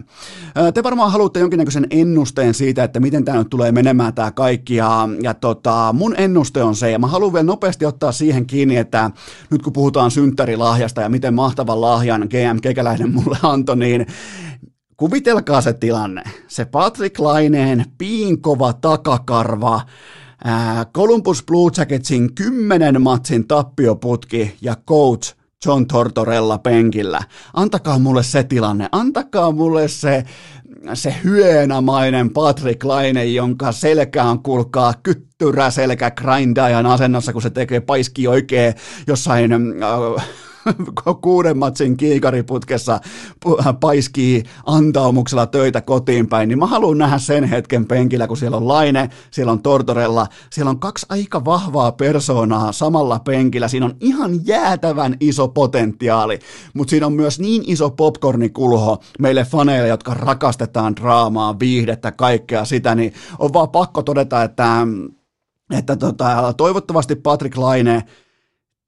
Te 0.74 0.82
varmaan 0.82 1.12
haluatte 1.12 1.40
jonkinnäköisen 1.40 1.86
ennusteen 1.90 2.54
siitä, 2.54 2.84
että 2.84 3.00
miten 3.00 3.24
tämä 3.24 3.38
nyt 3.38 3.50
tulee 3.50 3.72
menemään 3.72 4.14
tämä 4.14 4.30
kaikki, 4.30 4.76
ja, 4.76 5.08
ja 5.22 5.34
tota, 5.34 5.94
mun 5.98 6.14
ennuste 6.18 6.62
on 6.62 6.76
se, 6.76 6.90
ja 6.90 6.98
mä 6.98 7.06
haluan 7.06 7.32
vielä 7.32 7.46
nopeasti 7.46 7.86
ottaa 7.86 8.12
siihen 8.12 8.46
kiinni, 8.46 8.76
että 8.76 9.10
nyt 9.50 9.62
kun 9.62 9.72
puhutaan 9.72 10.10
synttärilahjasta 10.10 11.00
ja 11.00 11.08
miten 11.08 11.34
mahtavan 11.34 11.80
lahjan 11.80 12.28
GM 12.30 12.60
Kekäläinen 12.62 13.14
mulle 13.14 13.38
antoi, 13.42 13.76
niin 13.76 14.06
Kuvitelkaa 14.96 15.60
se 15.60 15.72
tilanne. 15.72 16.22
Se 16.48 16.64
Patrick 16.64 17.18
Laineen 17.18 17.84
piinkova 17.98 18.72
takakarva, 18.72 19.80
ää, 20.44 20.84
Columbus 20.84 21.44
Blue 21.44 21.70
Jacketsin 21.76 22.34
kymmenen 22.34 23.02
matsin 23.02 23.48
tappioputki 23.48 24.56
ja 24.60 24.76
coach 24.88 25.34
John 25.66 25.86
Tortorella 25.86 26.58
penkillä. 26.58 27.20
Antakaa 27.54 27.98
mulle 27.98 28.22
se 28.22 28.42
tilanne, 28.42 28.88
antakaa 28.92 29.52
mulle 29.52 29.88
se, 29.88 30.24
se 30.94 31.14
hyönamainen 31.24 32.30
Patrick 32.30 32.84
Laine, 32.84 33.24
jonka 33.24 33.72
selkään 33.72 34.38
kulkaa 34.38 34.94
kyttyrä 35.38 35.70
selkä 35.70 36.10
grindajan 36.10 36.86
asennossa, 36.86 37.32
kun 37.32 37.42
se 37.42 37.50
tekee 37.50 37.80
paiski 37.80 38.28
oikein 38.28 38.74
jossain 39.06 39.52
äh, 39.52 40.26
kuuden 41.22 41.58
matsin 41.58 41.96
kiikariputkessa 41.96 43.00
paiskii 43.80 44.42
antaumuksella 44.66 45.46
töitä 45.46 45.80
kotiin 45.80 46.28
päin, 46.28 46.48
niin 46.48 46.58
mä 46.58 46.66
haluan 46.66 46.98
nähdä 46.98 47.18
sen 47.18 47.44
hetken 47.44 47.86
penkillä, 47.86 48.26
kun 48.26 48.36
siellä 48.36 48.56
on 48.56 48.68
Laine, 48.68 49.10
siellä 49.30 49.52
on 49.52 49.62
Tortorella, 49.62 50.26
siellä 50.50 50.70
on 50.70 50.80
kaksi 50.80 51.06
aika 51.08 51.44
vahvaa 51.44 51.92
persoonaa 51.92 52.72
samalla 52.72 53.18
penkillä, 53.18 53.68
siinä 53.68 53.86
on 53.86 53.96
ihan 54.00 54.46
jäätävän 54.46 55.16
iso 55.20 55.48
potentiaali, 55.48 56.38
mutta 56.74 56.90
siinä 56.90 57.06
on 57.06 57.12
myös 57.12 57.40
niin 57.40 57.62
iso 57.66 57.90
popcornikulho 57.90 58.98
meille 59.18 59.44
faneille, 59.44 59.88
jotka 59.88 60.14
rakastetaan 60.14 60.96
draamaa, 60.96 61.58
viihdettä, 61.58 62.12
kaikkea 62.12 62.64
sitä, 62.64 62.94
niin 62.94 63.12
on 63.38 63.52
vaan 63.52 63.68
pakko 63.68 64.02
todeta, 64.02 64.42
että, 64.42 64.86
että 65.70 65.96
tota, 65.96 66.54
toivottavasti 66.56 67.16
Patrick 67.16 67.56
Laine 67.56 68.04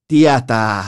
tietää, 0.09 0.85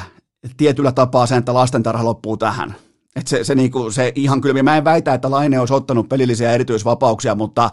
tietyllä 0.57 0.93
tapaa 0.93 1.27
sen, 1.27 1.39
että 1.39 1.55
lastentarha 1.55 2.05
loppuu 2.05 2.37
tähän. 2.37 2.75
Et 3.17 3.27
se, 3.27 3.45
se, 3.45 3.55
niinku, 3.55 3.91
se 3.91 4.13
ihan 4.15 4.41
kyllä, 4.41 4.63
mä 4.63 4.77
en 4.77 4.85
väitä, 4.85 5.15
että 5.15 5.31
Laine 5.31 5.61
olisi 5.61 5.75
ottanut 5.75 6.09
pelillisiä 6.09 6.53
erityisvapauksia, 6.53 7.35
mutta 7.35 7.71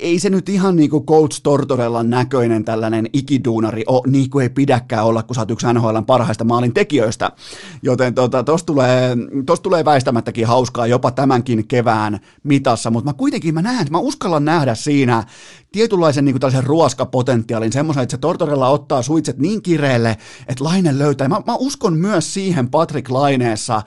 ei 0.00 0.18
se 0.18 0.30
nyt 0.30 0.48
ihan 0.48 0.76
niin 0.76 0.90
kuin 0.90 1.06
Coach 1.06 1.40
Tortorellan 1.42 2.10
näköinen 2.10 2.64
tällainen 2.64 3.06
ikiduunari 3.12 3.84
ole, 3.86 4.02
niin 4.06 4.30
kuin 4.30 4.42
ei 4.42 4.48
pidäkään 4.48 5.04
olla, 5.04 5.22
kun 5.22 5.34
sä 5.34 5.40
oot 5.40 5.50
yksi 5.50 5.66
NHL 5.72 5.98
parhaista 6.06 6.44
maalin 6.44 6.74
tekijöistä. 6.74 7.30
Joten 7.82 8.14
tuosta 8.14 8.42
tota, 8.42 8.64
tulee, 8.66 9.16
tosta 9.46 9.62
tulee 9.62 9.84
väistämättäkin 9.84 10.46
hauskaa 10.46 10.86
jopa 10.86 11.10
tämänkin 11.10 11.68
kevään 11.68 12.20
mitassa, 12.42 12.90
mutta 12.90 13.10
mä 13.10 13.14
kuitenkin 13.14 13.54
mä 13.54 13.62
näen, 13.62 13.86
mä 13.90 13.98
uskallan 13.98 14.44
nähdä 14.44 14.74
siinä 14.74 15.24
tietynlaisen 15.72 16.24
niin 16.24 16.32
kuin 16.32 16.40
tällaisen 16.40 16.64
ruoskapotentiaalin, 16.64 17.72
semmoisen, 17.72 18.02
että 18.02 18.10
se 18.10 18.20
Tortorella 18.20 18.68
ottaa 18.68 19.02
suitset 19.02 19.38
niin 19.38 19.62
kireelle, 19.62 20.16
että 20.48 20.64
Laine 20.64 20.98
löytää. 20.98 21.28
Mä, 21.28 21.40
mä 21.46 21.54
uskon 21.54 21.96
myös 21.96 22.34
siihen 22.34 22.70
Patrick 22.70 23.10
Laineessa, 23.10 23.82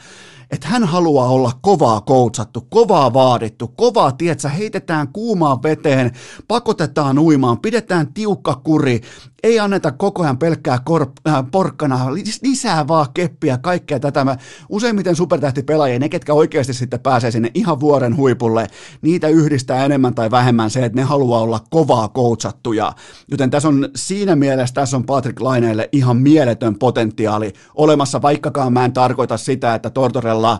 että 0.52 0.68
hän 0.68 0.84
haluaa 0.84 1.28
olla 1.30 1.52
kovaa 1.62 2.02
koutsattu, 2.02 2.68
kovaa 2.70 3.14
vaadittu, 3.14 3.68
kovaa, 3.68 4.12
tietsä, 4.12 4.50
heitetään 4.50 5.08
kuumaan 5.08 5.64
veteen, 5.64 6.12
pakotetaan 6.48 7.20
uimaan, 7.20 7.60
pidetään 7.60 8.14
tiukka 8.14 8.62
kuri, 8.64 9.02
ei 9.44 9.60
anneta 9.60 9.92
koko 9.92 10.24
ajan 10.24 10.38
pelkkää 10.38 10.80
korp- 10.90 11.30
äh, 11.30 11.46
porkkana, 11.52 12.14
lisää 12.42 12.88
vaan 12.88 13.06
keppiä, 13.14 13.58
kaikkea 13.58 14.00
tätä. 14.00 14.26
Mä, 14.26 14.38
useimmiten 14.70 15.16
supertähtipelaajia, 15.16 16.00
ne 16.00 16.10
ketkä 16.10 16.34
oikeasti 16.34 16.74
sitten 16.74 17.00
pääsee 17.00 17.32
sinne 17.32 17.52
ihan 17.54 17.80
vuoren 17.80 18.18
huipulle, 18.18 18.68
niitä 19.02 19.28
yhdistää 19.28 19.86
enemmän 19.86 20.16
tai 20.16 20.32
vähemmän 20.32 20.70
se, 20.70 20.86
että 20.86 20.96
ne 20.96 21.04
haluaa 21.04 21.42
olla 21.42 21.60
kovaa 21.70 22.08
koutsattuja. 22.08 22.94
Joten 23.28 23.50
tässä 23.50 23.68
on 23.68 23.90
siinä 23.96 24.36
mielessä, 24.36 24.74
tässä 24.74 24.98
on 24.98 25.06
Patrick 25.06 25.42
Laineelle 25.42 25.90
ihan 25.92 26.18
mieletön 26.18 26.80
potentiaali 26.80 27.54
olemassa, 27.76 28.22
vaikkakaan 28.22 28.74
mä 28.74 28.86
en 28.86 28.94
tarkoita 28.94 29.38
sitä, 29.38 29.76
että 29.76 29.90
Tortorella 29.90 30.60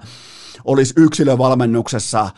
olisi 0.66 0.94
yksilövalmennuksessa 0.98 2.30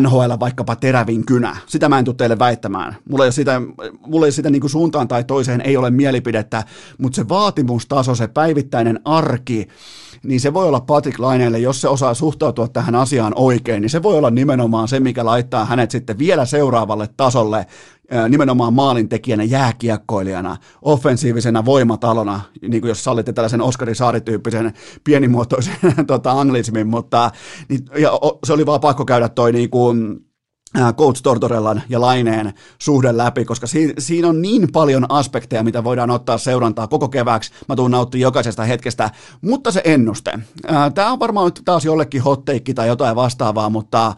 NHL 0.00 0.32
vaikkapa 0.40 0.76
terävin 0.76 1.26
kynä. 1.26 1.56
Sitä 1.66 1.88
mä 1.88 1.98
en 1.98 2.04
tule 2.04 2.16
teille 2.16 2.38
väittämään. 2.38 2.96
Mulla 3.10 3.24
ei 3.24 3.32
sitä, 3.32 3.60
mulla 4.06 4.26
ei 4.26 4.32
sitä 4.32 4.50
niin 4.50 4.60
kuin 4.60 4.70
suuntaan 4.70 5.08
tai 5.08 5.24
toiseen 5.24 5.60
ei 5.60 5.76
ole 5.76 5.90
mielipidettä, 5.90 6.64
mutta 6.98 7.16
se 7.16 7.28
vaatimustaso, 7.28 8.14
se 8.14 8.28
päivittäinen 8.28 9.00
arki, 9.04 9.68
niin 10.22 10.40
se 10.40 10.54
voi 10.54 10.68
olla 10.68 10.80
Patrick 10.80 11.18
Laineelle, 11.18 11.58
jos 11.58 11.80
se 11.80 11.88
osaa 11.88 12.14
suhtautua 12.14 12.68
tähän 12.68 12.94
asiaan 12.94 13.32
oikein, 13.36 13.80
niin 13.80 13.90
se 13.90 14.02
voi 14.02 14.18
olla 14.18 14.30
nimenomaan 14.30 14.88
se, 14.88 15.00
mikä 15.00 15.24
laittaa 15.24 15.64
hänet 15.64 15.90
sitten 15.90 16.18
vielä 16.18 16.44
seuraavalle 16.44 17.08
tasolle 17.16 17.66
nimenomaan 18.28 18.72
maalintekijänä, 18.72 19.44
jääkiekkoilijana, 19.44 20.56
offensiivisena 20.82 21.64
voimatalona, 21.64 22.40
niin 22.68 22.80
kuin 22.80 22.88
jos 22.88 23.04
sallitte 23.04 23.32
tällaisen 23.32 23.60
Oskari 23.60 23.94
Saari-tyyppisen 23.94 24.72
pienimuotoisen 25.04 25.76
tota, 26.06 26.32
anglismin, 26.32 26.86
mutta 26.86 27.30
niin, 27.68 27.80
ja 27.98 28.10
se 28.46 28.52
oli 28.52 28.66
vaan 28.66 28.80
pakko 28.80 29.04
käydä 29.04 29.28
toi 29.28 29.52
niin 29.52 29.70
kuin, 29.70 30.26
Coach 30.96 31.22
Tortorellan 31.22 31.82
ja 31.88 32.00
Laineen 32.00 32.52
suhde 32.78 33.16
läpi, 33.16 33.44
koska 33.44 33.66
si- 33.66 33.94
siinä 33.98 34.28
on 34.28 34.42
niin 34.42 34.72
paljon 34.72 35.06
aspekteja, 35.08 35.62
mitä 35.62 35.84
voidaan 35.84 36.10
ottaa 36.10 36.38
seurantaa 36.38 36.86
koko 36.86 37.08
kevääksi. 37.08 37.52
Mä 37.68 37.76
tuun 37.76 37.90
nauttimaan 37.90 38.22
jokaisesta 38.22 38.64
hetkestä, 38.64 39.10
mutta 39.40 39.70
se 39.70 39.80
ennuste. 39.84 40.38
Tämä 40.94 41.12
on 41.12 41.18
varmaan 41.18 41.44
nyt 41.44 41.62
taas 41.64 41.84
jollekin 41.84 42.22
hotteikki 42.22 42.74
tai 42.74 42.88
jotain 42.88 43.16
vastaavaa, 43.16 43.70
mutta 43.70 44.14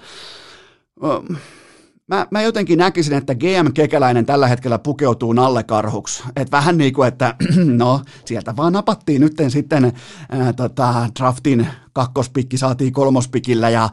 Mä, 2.08 2.26
mä 2.30 2.42
jotenkin 2.42 2.78
näkisin, 2.78 3.16
että 3.16 3.34
GM 3.34 3.72
Kekäläinen 3.74 4.26
tällä 4.26 4.48
hetkellä 4.48 4.78
pukeutuu 4.78 5.32
nallekarhuksi. 5.32 6.22
Et 6.36 6.52
vähän 6.52 6.78
niin 6.78 6.92
kuin, 6.92 7.08
että 7.08 7.34
no, 7.82 8.00
sieltä 8.24 8.56
vaan 8.56 8.72
napattiin 8.72 9.20
nyt 9.20 9.32
sitten 9.48 9.92
ää, 10.28 10.52
tota, 10.52 11.08
draftin 11.18 11.66
kakkospikki 11.92 12.58
saatiin 12.58 12.92
kolmospikillä 12.92 13.70
ja 13.70 13.88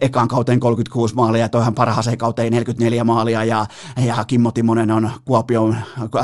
ekan 0.00 0.28
kauteen 0.28 0.60
36 0.60 1.14
maalia 1.14 1.48
toihan 1.48 1.74
parhaaseen 1.74 2.18
kauteen 2.18 2.52
44 2.52 3.04
maalia 3.04 3.44
ja, 3.44 3.66
ja 4.06 4.24
Kimmo 4.24 4.52
Timonen 4.52 4.90
on 4.90 5.10
Kuopion 5.24 5.76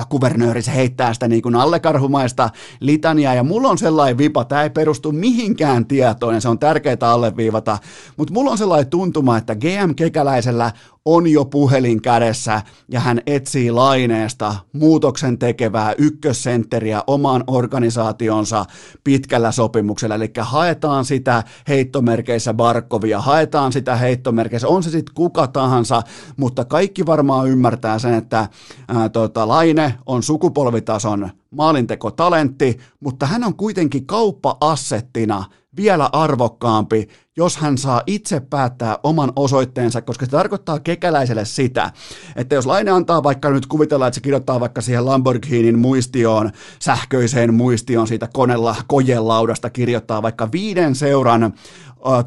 kuvernööri, 0.08 0.62
se 0.62 0.74
heittää 0.74 1.14
sitä 1.14 1.28
niin 1.28 1.42
kuin 1.42 1.56
allekarhumaista 1.56 2.50
litania 2.80 3.34
ja 3.34 3.42
mulla 3.42 3.68
on 3.68 3.78
sellainen 3.78 4.18
vipa, 4.18 4.44
tämä 4.44 4.62
ei 4.62 4.70
perustu 4.70 5.12
mihinkään 5.12 5.86
tietoon 5.86 6.34
ja 6.34 6.40
se 6.40 6.48
on 6.48 6.58
tärkeää 6.58 6.96
alleviivata, 7.00 7.78
mutta 8.16 8.34
mulla 8.34 8.50
on 8.50 8.58
sellainen 8.58 8.90
tuntuma, 8.90 9.38
että 9.38 9.54
GM 9.54 9.94
Kekäläisellä 9.96 10.72
on 11.04 11.26
jo 11.26 11.44
puhelin 11.44 12.02
kädessä 12.02 12.62
ja 12.88 13.00
hän 13.00 13.20
etsii 13.26 13.70
laineesta 13.70 14.54
muutoksen 14.72 15.38
tekevää 15.38 15.94
ykkössentteriä 15.98 17.02
omaan 17.06 17.44
organisaationsa 17.46 18.64
pitkällä 19.04 19.52
sopimuksella. 19.52 20.14
Eli 20.14 20.30
haetaan 20.40 21.04
sitä 21.14 21.42
heittomerkeissä 21.68 22.54
Barkovia, 22.54 23.20
haetaan 23.20 23.72
sitä 23.72 23.96
heittomerkeissä, 23.96 24.68
on 24.68 24.82
se 24.82 24.90
sitten 24.90 25.14
kuka 25.14 25.46
tahansa, 25.46 26.02
mutta 26.36 26.64
kaikki 26.64 27.06
varmaan 27.06 27.48
ymmärtää 27.48 27.98
sen, 27.98 28.14
että 28.14 28.48
ää, 28.88 29.08
tota, 29.08 29.48
Laine 29.48 29.94
on 30.06 30.22
sukupolvitason 30.22 31.30
maalintekotalentti, 31.50 32.78
mutta 33.00 33.26
hän 33.26 33.44
on 33.44 33.56
kuitenkin 33.56 34.06
kauppa-assettina 34.06 35.44
vielä 35.76 36.08
arvokkaampi, 36.12 37.08
jos 37.36 37.56
hän 37.56 37.78
saa 37.78 38.02
itse 38.06 38.40
päättää 38.40 38.98
oman 39.02 39.32
osoitteensa, 39.36 40.02
koska 40.02 40.24
se 40.24 40.30
tarkoittaa 40.30 40.80
kekäläiselle 40.80 41.44
sitä, 41.44 41.90
että 42.36 42.54
jos 42.54 42.66
Laine 42.66 42.90
antaa 42.90 43.22
vaikka 43.22 43.50
nyt 43.50 43.66
kuvitella, 43.66 44.06
että 44.06 44.14
se 44.14 44.20
kirjoittaa 44.20 44.60
vaikka 44.60 44.80
siihen 44.80 45.06
Lamborghinin 45.06 45.78
muistioon, 45.78 46.50
sähköiseen 46.78 47.54
muistioon 47.54 48.06
siitä 48.06 48.28
konella 48.32 48.76
kojelaudasta 48.86 49.70
kirjoittaa 49.70 50.22
vaikka 50.22 50.52
viiden 50.52 50.94
seuran 50.94 51.54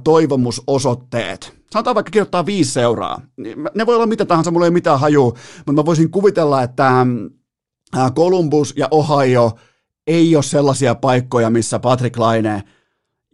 toivomusosoitteet, 0.03 1.53
sanotaan 1.71 1.95
vaikka 1.95 2.11
kirjoittaa 2.11 2.45
viisi 2.45 2.71
seuraa. 2.71 3.21
Ne 3.75 3.85
voi 3.85 3.95
olla 3.95 4.07
mitä 4.07 4.25
tahansa, 4.25 4.51
mulla 4.51 4.65
ei 4.65 4.71
mitään 4.71 4.99
haju, 4.99 5.37
mutta 5.57 5.81
mä 5.81 5.85
voisin 5.85 6.11
kuvitella, 6.11 6.63
että 6.63 7.05
Columbus 8.15 8.73
ja 8.77 8.87
Ohio 8.91 9.51
ei 10.07 10.35
ole 10.35 10.43
sellaisia 10.43 10.95
paikkoja, 10.95 11.49
missä 11.49 11.79
Patrick 11.79 12.17
Laine– 12.17 12.63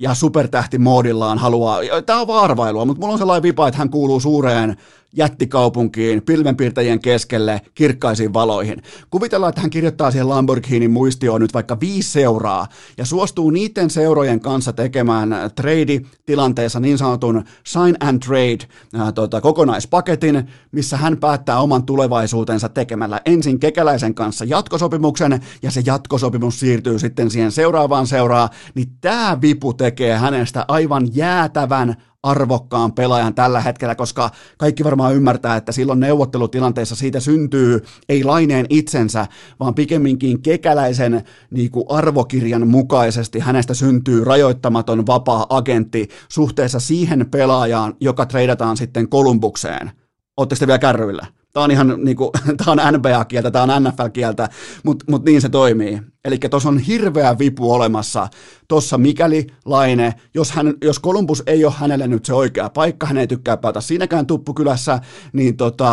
ja 0.03 0.13
supertähtimoodillaan 0.13 1.37
haluaa, 1.37 1.79
tämä 2.05 2.21
on 2.21 2.27
vaan 2.27 2.43
arvailua, 2.43 2.85
mutta 2.85 3.01
mulla 3.01 3.13
on 3.13 3.19
sellainen 3.19 3.43
vipa, 3.43 3.67
että 3.67 3.77
hän 3.77 3.89
kuuluu 3.89 4.19
suureen 4.19 4.77
jättikaupunkiin, 5.13 6.21
pilvenpiirtäjien 6.25 6.99
keskelle, 6.99 7.61
kirkkaisiin 7.75 8.33
valoihin. 8.33 8.83
Kuvitellaan, 9.09 9.49
että 9.49 9.61
hän 9.61 9.69
kirjoittaa 9.69 10.11
siihen 10.11 10.29
Lamborghinin 10.29 10.91
muistioon 10.91 11.41
nyt 11.41 11.53
vaikka 11.53 11.79
viisi 11.79 12.11
seuraa 12.11 12.67
ja 12.97 13.05
suostuu 13.05 13.49
niiden 13.49 13.89
seurojen 13.89 14.39
kanssa 14.39 14.73
tekemään 14.73 15.29
trade-tilanteessa 15.61 16.79
niin 16.79 16.97
sanotun 16.97 17.43
sign 17.63 17.95
and 17.99 18.19
trade 18.23 18.57
äh, 18.99 19.13
tota, 19.13 19.41
kokonaispaketin, 19.41 20.47
missä 20.71 20.97
hän 20.97 21.17
päättää 21.17 21.59
oman 21.59 21.85
tulevaisuutensa 21.85 22.69
tekemällä 22.69 23.21
ensin 23.25 23.59
kekäläisen 23.59 24.15
kanssa 24.15 24.45
jatkosopimuksen 24.45 25.41
ja 25.61 25.71
se 25.71 25.81
jatkosopimus 25.85 26.59
siirtyy 26.59 26.99
sitten 26.99 27.31
siihen 27.31 27.51
seuraavaan 27.51 28.07
seuraa, 28.07 28.49
niin 28.75 28.87
tämä 29.01 29.41
vipu 29.41 29.73
tekee 29.73 30.17
hänestä 30.17 30.65
aivan 30.67 31.07
jäätävän 31.15 31.95
arvokkaan 32.23 32.93
pelaajan 32.93 33.35
tällä 33.35 33.61
hetkellä, 33.61 33.95
koska 33.95 34.29
kaikki 34.57 34.83
varmaan 34.83 35.15
ymmärtää, 35.15 35.55
että 35.55 35.71
silloin 35.71 35.99
neuvottelutilanteessa 35.99 36.95
siitä 36.95 37.19
syntyy 37.19 37.83
ei 38.09 38.23
laineen 38.23 38.65
itsensä, 38.69 39.27
vaan 39.59 39.75
pikemminkin 39.75 40.41
kekäläisen 40.41 41.23
niin 41.51 41.71
kuin 41.71 41.85
arvokirjan 41.89 42.67
mukaisesti 42.67 43.39
hänestä 43.39 43.73
syntyy 43.73 44.23
rajoittamaton 44.23 45.07
vapaa 45.07 45.45
agentti 45.49 46.09
suhteessa 46.29 46.79
siihen 46.79 47.25
pelaajaan, 47.31 47.93
joka 47.99 48.25
treidataan 48.25 48.77
sitten 48.77 49.09
Kolumbukseen. 49.09 49.91
Oletteko 50.37 50.59
te 50.59 50.67
vielä 50.67 50.79
kärryillä? 50.79 51.42
Tämä 51.53 51.63
on 51.63 51.71
ihan 51.71 51.93
niin 52.05 52.17
kuin, 52.17 52.29
tämä 52.57 52.71
on 52.71 52.93
NBA-kieltä, 52.93 53.51
tämä 53.51 53.75
on 53.75 53.83
NFL-kieltä, 53.83 54.49
mutta 54.83 55.05
mut 55.09 55.25
niin 55.25 55.41
se 55.41 55.49
toimii. 55.49 56.01
Eli 56.25 56.37
tuossa 56.37 56.69
on 56.69 56.77
hirveä 56.77 57.39
vipu 57.39 57.73
olemassa 57.73 58.27
tuossa 58.67 58.97
mikäli 58.97 59.47
Laine, 59.65 60.13
jos, 60.33 60.51
hän, 60.51 60.73
jos 60.83 61.01
Columbus 61.01 61.43
ei 61.47 61.65
ole 61.65 61.73
hänelle 61.77 62.07
nyt 62.07 62.25
se 62.25 62.33
oikea 62.33 62.69
paikka, 62.69 63.05
hän 63.05 63.17
ei 63.17 63.27
tykkää 63.27 63.57
päätä 63.57 63.81
siinäkään 63.81 64.27
tuppukylässä, 64.27 64.99
niin 65.33 65.57
tota, 65.57 65.89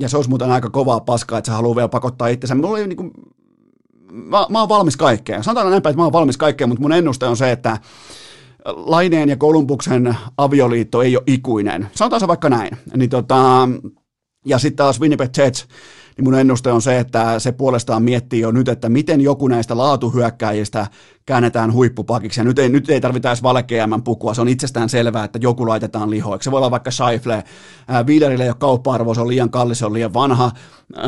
ja 0.00 0.08
se 0.08 0.16
olisi 0.16 0.30
muuten 0.30 0.52
aika 0.52 0.70
kovaa 0.70 1.00
paskaa, 1.00 1.38
että 1.38 1.50
se 1.50 1.56
haluaa 1.56 1.76
vielä 1.76 1.88
pakottaa 1.88 2.28
itsensä. 2.28 2.54
Mulla 2.54 2.78
ei 2.78 2.86
niin 2.86 2.96
kuin, 2.96 3.12
mä, 4.12 4.46
mä 4.48 4.60
oon 4.60 4.68
valmis 4.68 4.96
kaikkeen. 4.96 5.44
Sanotaan 5.44 5.70
näinpä, 5.70 5.88
että 5.88 6.00
mä 6.00 6.04
oon 6.04 6.12
valmis 6.12 6.36
kaikkeen, 6.36 6.68
mutta 6.68 6.82
mun 6.82 6.92
ennuste 6.92 7.26
on 7.26 7.36
se, 7.36 7.52
että 7.52 7.78
Laineen 8.64 9.28
ja 9.28 9.36
Kolumbuksen 9.36 10.16
avioliitto 10.36 11.02
ei 11.02 11.16
ole 11.16 11.24
ikuinen. 11.26 11.88
Sanotaan 11.94 12.20
se 12.20 12.28
vaikka 12.28 12.48
näin. 12.48 12.76
Niin 12.96 13.10
tota, 13.10 13.68
ja 14.46 14.58
sitten 14.58 14.76
taas 14.76 15.00
Winnipeg 15.00 15.30
Jets, 15.38 15.66
niin 16.16 16.24
mun 16.24 16.34
ennuste 16.34 16.72
on 16.72 16.82
se, 16.82 16.98
että 16.98 17.38
se 17.38 17.52
puolestaan 17.52 18.02
miettii 18.02 18.40
jo 18.40 18.50
nyt, 18.50 18.68
että 18.68 18.88
miten 18.88 19.20
joku 19.20 19.48
näistä 19.48 19.76
laatuhyökkäjistä 19.76 20.86
käännetään 21.26 21.72
huippupakiksi. 21.72 22.40
Ja 22.40 22.44
nyt 22.44 22.58
ei, 22.58 22.68
nyt 22.68 22.90
ei 22.90 23.00
tarvita 23.00 23.28
edes 23.28 23.42
vale 23.42 23.64
pukua, 24.04 24.34
se 24.34 24.40
on 24.40 24.48
itsestään 24.48 24.88
selvää, 24.88 25.24
että 25.24 25.38
joku 25.42 25.68
laitetaan 25.68 26.10
lihoiksi. 26.10 26.44
Se 26.44 26.50
voi 26.50 26.58
olla 26.58 26.70
vaikka 26.70 26.90
Scheifle, 26.90 27.44
Wheelerille 28.06 28.44
ei 28.44 28.50
ole 28.50 28.56
kauppa-arvo, 28.58 29.14
se 29.14 29.20
on 29.20 29.28
liian 29.28 29.50
kallis, 29.50 29.78
se 29.78 29.86
on 29.86 29.92
liian 29.92 30.14
vanha, 30.14 30.50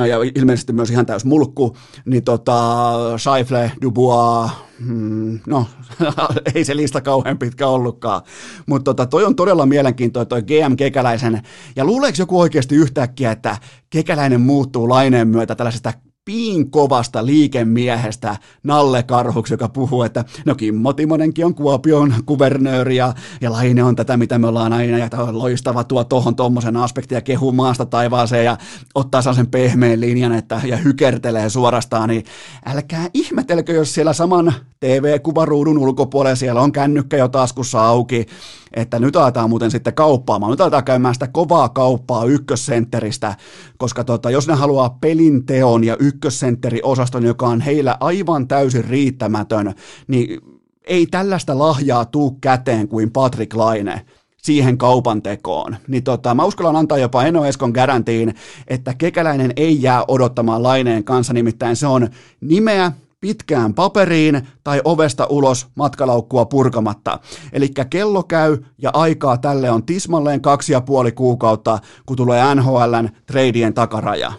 ja 0.09 0.19
ilmeisesti 0.35 0.73
myös 0.73 0.91
ihan 0.91 1.07
täys 1.07 1.25
mulkku, 1.25 1.77
niin 2.05 2.25
tota, 2.25 2.93
Scheifle, 3.19 3.73
Dubois, 3.83 4.51
hmm, 4.87 5.41
no 5.47 5.67
ei 6.55 6.65
se 6.65 6.77
lista 6.77 7.01
kauhean 7.01 7.39
pitkä 7.39 7.67
ollutkaan, 7.67 8.23
mutta 8.67 8.85
tota, 8.85 9.07
toi 9.07 9.25
on 9.25 9.37
todella 9.37 9.67
mielenkiintoinen 9.67 10.29
toi 10.29 10.43
GM 10.43 10.77
Kekäläisen, 10.77 11.43
ja 11.77 11.85
luuleeko 11.85 12.17
joku 12.19 12.41
oikeasti 12.41 12.75
yhtäkkiä, 12.75 13.33
että 13.33 13.57
Kekäläinen 13.91 14.41
muuttuu 14.41 14.89
laineen 14.89 15.29
myötä 15.29 15.55
tällaisesta 15.55 15.93
piin 16.29 16.71
kovasta 16.71 17.27
liikemiehestä 17.27 18.37
Nalle 18.63 19.03
Karhuksi, 19.03 19.55
joka 19.55 19.69
puhuu, 19.69 20.03
että 20.03 20.25
no 20.45 20.55
Kimmo 20.55 20.93
Timonenkin 20.93 21.45
on 21.45 21.55
Kuopion 21.55 22.15
kuvernööri 22.27 22.97
ja, 22.97 23.15
ja 23.41 23.53
Laine 23.53 23.85
on 23.85 23.97
tätä, 23.97 24.17
mitä 24.17 24.39
me 24.39 24.47
ollaan 24.47 24.73
aina, 24.73 24.99
ja 24.99 25.09
loistava 25.31 25.85
tuo 25.85 26.05
tuohon 26.05 26.37
tuommoisen 26.37 26.77
aspektin 26.77 27.17
ja 27.17 27.21
kehuu 27.21 27.53
maasta 27.53 27.87
taivaaseen 27.87 28.45
ja 28.45 28.59
ottaa 28.95 29.23
sen 29.23 29.47
pehmeän 29.47 30.01
linjan 30.01 30.33
että, 30.33 30.61
ja 30.65 30.77
hykertelee 30.77 31.51
suorastaan, 31.51 32.09
niin 32.09 32.25
älkää 32.67 33.09
ihmetelkö, 33.15 33.73
jos 33.73 33.95
siellä 33.95 34.13
saman 34.13 34.55
TV-kuvaruudun 34.81 35.79
ulkopuolella 35.79 36.37
siellä 36.37 36.61
on 36.61 36.73
kännykkä 36.73 37.17
jo 37.17 37.29
taskussa 37.29 37.87
auki, 37.87 38.27
että 38.75 38.99
nyt 38.99 39.17
aletaan 39.17 39.51
muuten 39.51 39.71
sitten 39.71 39.95
kauppaamaan, 39.95 40.51
nyt 40.51 40.61
aletaan 40.61 40.85
käymään 40.85 41.15
sitä 41.15 41.29
kovaa 41.29 41.69
kauppaa 41.69 42.25
ykkössentteristä, 42.25 43.35
koska 43.79 44.05
tota, 44.05 44.31
jos 44.31 44.49
ne 44.49 44.55
haluaa 44.55 44.99
pelin 45.01 45.47
teon 45.47 45.85
ja 45.85 45.97
ykkössentteri-osaston, 46.01 47.25
joka 47.25 47.47
on 47.47 47.61
heillä 47.61 47.97
aivan 48.01 48.49
täysin 48.49 48.85
riittämätön, 48.85 49.75
niin 50.09 50.41
ei 50.85 51.07
tällaista 51.07 51.59
lahjaa 51.59 52.05
tuu 52.05 52.39
käteen 52.41 52.89
kuin 52.89 53.11
Patrick 53.11 53.55
Laine 53.55 54.05
siihen 54.43 54.79
kaupan 54.79 55.23
tekoon. 55.23 55.77
Niin 55.89 56.05
tota, 56.05 56.35
mä 56.35 56.45
uskallan 56.45 56.77
antaa 56.77 56.99
jopa 56.99 57.25
Eno 57.25 57.45
Eskon 57.45 57.71
garantiin, 57.71 58.35
että 58.69 58.95
kekäläinen 58.95 59.53
ei 59.57 59.83
jää 59.83 60.05
odottamaan 60.09 60.63
laineen 60.63 61.05
kanssa, 61.05 61.33
nimittäin 61.33 61.77
se 61.77 61.87
on 61.87 62.09
nimeä 62.41 62.93
pitkään 63.21 63.75
paperiin 63.75 64.49
tai 64.65 64.81
ovesta 64.85 65.27
ulos 65.27 65.67
matkalaukkua 65.75 66.45
purkamatta. 66.45 67.19
Eli 67.53 67.69
kello 67.91 68.23
käy 68.23 68.59
ja 68.79 68.91
aikaa 68.93 69.37
tälle 69.37 69.71
on 69.71 69.87
tismalleen 69.87 70.41
kaksi 70.41 70.73
ja 70.73 70.81
puoli 70.81 71.13
kuukautta, 71.13 71.79
kun 72.07 72.17
tulee 72.17 72.55
NHLn 72.55 73.09
treidien 73.27 73.75
takaraja. 73.75 74.33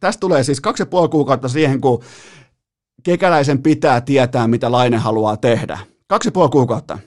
Tästä 0.00 0.20
tulee 0.20 0.44
siis 0.44 0.60
kaksi 0.60 0.82
ja 0.82 0.86
puoli 0.86 1.08
kuukautta 1.08 1.48
siihen, 1.48 1.80
kun 1.80 2.02
kekäläisen 3.02 3.62
pitää 3.62 4.00
tietää, 4.00 4.48
mitä 4.48 4.72
Laine 4.72 4.96
haluaa 4.96 5.36
tehdä. 5.36 5.78
Kaksi 6.08 6.28
ja 6.28 6.32
puoli 6.32 6.50
kuukautta. 6.50 6.98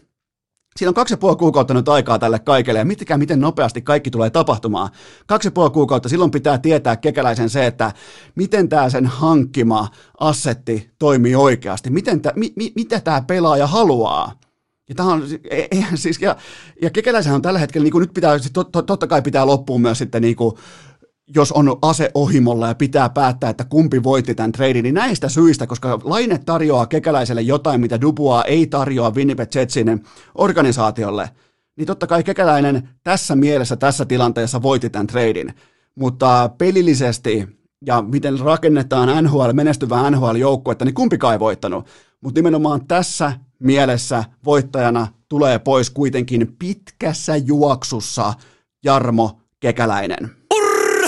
Siinä 0.77 0.89
on 0.89 0.93
kaksi 0.93 1.13
ja 1.13 1.17
puoli 1.17 1.35
kuukautta 1.35 1.73
nyt 1.73 1.89
aikaa 1.89 2.19
tälle 2.19 2.39
kaikelle, 2.39 2.79
ja 2.79 2.85
mitikään 2.85 3.19
miten 3.19 3.39
nopeasti 3.39 3.81
kaikki 3.81 4.11
tulee 4.11 4.29
tapahtumaan. 4.29 4.89
Kaksi 5.27 5.47
ja 5.47 5.51
puoli 5.51 5.69
kuukautta, 5.69 6.09
silloin 6.09 6.31
pitää 6.31 6.57
tietää 6.57 6.95
kekäläisen 6.95 7.49
se, 7.49 7.65
että 7.65 7.91
miten 8.35 8.69
tämä 8.69 8.89
sen 8.89 9.05
hankkima 9.05 9.87
assetti 10.19 10.89
toimii 10.99 11.35
oikeasti, 11.35 11.89
miten 11.89 12.21
tää, 12.21 12.33
mi, 12.35 12.53
mi, 12.55 12.71
mitä 12.75 12.99
tämä 12.99 13.21
pelaaja 13.21 13.67
haluaa. 13.67 14.31
Ja, 14.89 14.95
tämä 14.95 15.09
on, 15.09 15.23
eihän 15.71 15.97
siis, 15.97 16.21
ja, 16.21 16.35
ja 16.81 16.89
kekäläisen 16.89 17.33
on 17.33 17.41
tällä 17.41 17.59
hetkellä, 17.59 17.83
niin 17.83 17.91
kuin 17.91 18.01
nyt 18.01 18.13
pitää, 18.13 18.37
tot, 18.53 18.71
totta 18.71 19.07
kai 19.07 19.21
pitää 19.21 19.45
loppuun 19.45 19.81
myös 19.81 19.97
sitten 19.97 20.21
niin 20.21 20.35
kuin, 20.35 20.55
jos 21.35 21.51
on 21.51 21.77
ase 21.81 22.11
ohimolla 22.13 22.67
ja 22.67 22.75
pitää 22.75 23.09
päättää, 23.09 23.49
että 23.49 23.65
kumpi 23.65 24.03
voitti 24.03 24.35
tämän 24.35 24.51
treidin, 24.51 24.83
niin 24.83 24.95
näistä 24.95 25.29
syistä, 25.29 25.67
koska 25.67 25.99
Laine 26.03 26.37
tarjoaa 26.37 26.85
kekäläiselle 26.85 27.41
jotain, 27.41 27.81
mitä 27.81 28.01
Dubua 28.01 28.43
ei 28.43 28.67
tarjoa 28.67 29.11
Winnipeg 29.11 29.55
Jetsin 29.55 30.03
organisaatiolle, 30.35 31.29
niin 31.77 31.87
totta 31.87 32.07
kai 32.07 32.23
kekäläinen 32.23 32.89
tässä 33.03 33.35
mielessä, 33.35 33.75
tässä 33.75 34.05
tilanteessa 34.05 34.61
voitti 34.61 34.89
tämän 34.89 35.07
treidin. 35.07 35.53
Mutta 35.95 36.49
pelillisesti 36.57 37.47
ja 37.85 38.01
miten 38.01 38.39
rakennetaan 38.39 39.23
NHL, 39.23 39.53
menestyvää 39.53 40.11
NHL-joukkuetta, 40.11 40.85
niin 40.85 40.93
kumpikaan 40.93 41.33
ei 41.33 41.39
voittanut. 41.39 41.87
Mutta 42.21 42.37
nimenomaan 42.37 42.87
tässä 42.87 43.33
mielessä 43.59 44.23
voittajana 44.45 45.07
tulee 45.29 45.59
pois 45.59 45.89
kuitenkin 45.89 46.55
pitkässä 46.59 47.35
juoksussa 47.35 48.33
Jarmo 48.83 49.39
Kekäläinen. 49.59 50.42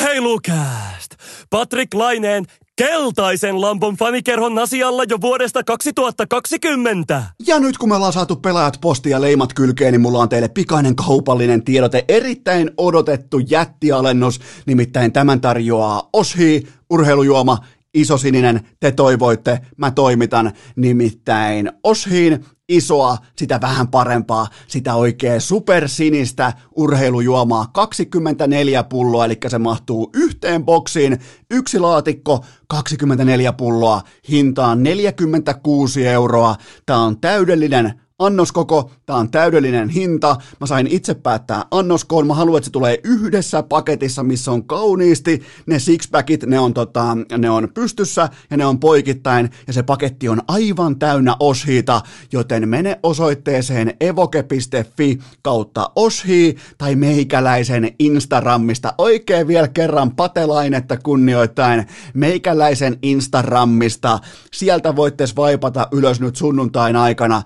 Urheilukääst! 0.06 1.16
Patrick 1.50 1.94
Laineen 1.94 2.46
keltaisen 2.76 3.62
lampon 3.62 3.96
fanikerhon 3.96 4.60
asialla 4.60 5.04
jo 5.10 5.22
vuodesta 5.22 5.64
2020. 5.64 7.24
Ja 7.48 7.60
nyt 7.60 7.78
kun 7.78 7.90
me 7.90 7.96
ollaan 7.96 8.14
saatu 8.14 8.36
pelaajat 8.36 8.78
posti 8.82 9.10
ja 9.10 9.22
leimat 9.22 9.54
kylkeen, 9.54 9.92
niin 9.92 10.02
mulla 10.02 10.20
on 10.20 10.30
teille 10.30 10.48
pikainen 10.48 10.96
kaupallinen 10.96 11.64
tiedote. 11.64 12.06
Erittäin 12.08 12.72
odotettu 12.78 13.40
jättialennus, 13.40 14.40
nimittäin 14.66 15.14
tämän 15.14 15.42
tarjoaa 15.42 16.10
Oshi, 16.14 16.68
urheilujuoma, 16.90 17.58
isosininen, 17.96 18.62
te 18.80 18.92
toivoitte, 18.92 19.60
mä 19.78 19.92
toimitan 19.92 20.52
nimittäin 20.76 21.72
Oshiin 21.84 22.46
isoa, 22.70 23.18
sitä 23.36 23.60
vähän 23.62 23.88
parempaa, 23.88 24.48
sitä 24.68 24.96
oikein 24.96 25.42
supersinistä 25.42 26.54
urheilujuomaa, 26.76 27.70
24 27.74 28.84
pulloa, 28.84 29.26
eli 29.26 29.38
se 29.48 29.58
mahtuu 29.58 30.10
yhteen 30.14 30.66
boksiin, 30.66 31.20
yksi 31.52 31.80
laatikko, 31.80 32.46
24 32.68 33.54
pulloa, 33.54 34.02
hintaan 34.30 34.84
46 34.84 36.08
euroa. 36.08 36.56
Tämä 36.86 37.00
on 37.00 37.20
täydellinen 37.20 38.05
annoskoko, 38.20 38.92
tämä 39.06 39.20
on 39.20 39.32
täydellinen 39.32 39.90
hinta, 39.90 40.36
mä 40.60 40.68
sain 40.68 40.88
itse 40.88 41.14
päättää 41.14 41.66
annoskoon, 41.72 42.28
mä 42.28 42.34
haluan, 42.34 42.58
että 42.58 42.66
se 42.66 42.72
tulee 42.72 43.00
yhdessä 43.04 43.64
paketissa, 43.64 44.24
missä 44.24 44.52
on 44.52 44.68
kauniisti 44.68 45.42
ne 45.66 45.80
sixpackit, 45.80 46.44
ne 46.44 46.60
on, 46.60 46.74
tota, 46.74 47.18
ne 47.38 47.50
on 47.50 47.70
pystyssä 47.74 48.30
ja 48.50 48.58
ne 48.58 48.66
on 48.66 48.80
poikittain. 48.80 49.50
Ja 49.68 49.74
se 49.74 49.84
paketti 49.84 50.30
on 50.30 50.42
aivan 50.48 51.00
täynnä 51.00 51.36
oshiita, 51.40 52.02
joten 52.32 52.70
mene 52.70 53.00
osoitteeseen 53.04 53.94
evoke.fi 54.00 55.20
kautta 55.42 55.92
oshi 55.96 56.56
tai 56.78 56.96
meikäläisen 56.96 57.92
Instagramista. 58.00 58.94
Oikein 58.98 59.48
vielä 59.48 59.68
kerran 59.68 60.16
patelainetta 60.16 60.98
kunnioittain 60.98 61.88
meikäläisen 62.14 62.98
Instagramista, 63.02 64.20
sieltä 64.54 64.96
voitte 64.96 65.26
vaipata 65.36 65.88
ylös 65.92 66.22
nyt 66.22 66.36
sunnuntain 66.36 66.96
aikana, 66.96 67.42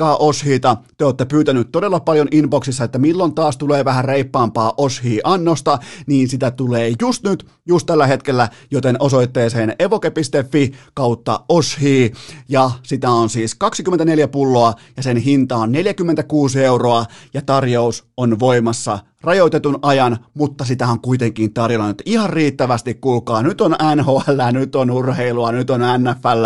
tilatkaa 0.00 0.16
Oshita. 0.16 0.76
Te 0.96 1.04
olette 1.04 1.24
pyytänyt 1.24 1.72
todella 1.72 2.00
paljon 2.00 2.28
inboxissa, 2.30 2.84
että 2.84 2.98
milloin 2.98 3.34
taas 3.34 3.56
tulee 3.56 3.84
vähän 3.84 4.04
reippaampaa 4.04 4.74
Oshi-annosta, 4.76 5.78
niin 6.06 6.28
sitä 6.28 6.50
tulee 6.50 6.92
just 7.00 7.24
nyt, 7.24 7.46
just 7.66 7.86
tällä 7.86 8.06
hetkellä, 8.06 8.48
joten 8.70 8.96
osoitteeseen 8.98 9.76
evoke.fi 9.78 10.72
kautta 10.94 11.40
Oshi. 11.48 12.12
Ja 12.48 12.70
sitä 12.82 13.10
on 13.10 13.30
siis 13.30 13.54
24 13.54 14.28
pulloa 14.28 14.74
ja 14.96 15.02
sen 15.02 15.16
hinta 15.16 15.56
on 15.56 15.72
46 15.72 16.64
euroa 16.64 17.04
ja 17.34 17.42
tarjous 17.42 18.04
on 18.16 18.38
voimassa 18.38 18.98
rajoitetun 19.22 19.78
ajan, 19.82 20.18
mutta 20.34 20.64
sitä 20.64 20.88
on 20.88 21.00
kuitenkin 21.00 21.52
tarjolla 21.54 21.88
nyt 21.88 22.02
ihan 22.06 22.30
riittävästi, 22.30 22.94
kuulkaa. 22.94 23.42
Nyt 23.42 23.60
on 23.60 23.76
NHL, 23.96 24.40
nyt 24.52 24.74
on 24.74 24.90
urheilua, 24.90 25.52
nyt 25.52 25.70
on 25.70 25.80
NFL, 25.80 26.44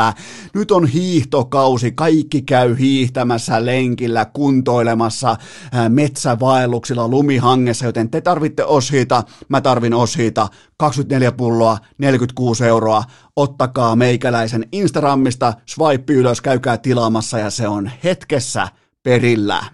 nyt 0.54 0.70
on 0.70 0.86
hiihtokausi, 0.86 1.92
kaikki 1.92 2.42
käy 2.42 2.78
hiihtämässä 2.78 3.64
lenkillä, 3.66 4.24
kuntoilemassa 4.24 5.36
metsävaelluksilla, 5.88 7.08
lumihangessa, 7.08 7.86
joten 7.86 8.10
te 8.10 8.20
tarvitte 8.20 8.64
oshiita, 8.64 9.22
mä 9.48 9.60
tarvin 9.60 9.94
oshiita, 9.94 10.48
24 10.76 11.32
pulloa, 11.32 11.78
46 11.98 12.64
euroa, 12.64 13.04
ottakaa 13.36 13.96
meikäläisen 13.96 14.68
Instagramista, 14.72 15.52
swipe 15.66 16.12
ylös, 16.12 16.40
käykää 16.40 16.78
tilaamassa 16.78 17.38
ja 17.38 17.50
se 17.50 17.68
on 17.68 17.90
hetkessä 18.04 18.68
perillä. 19.02 19.64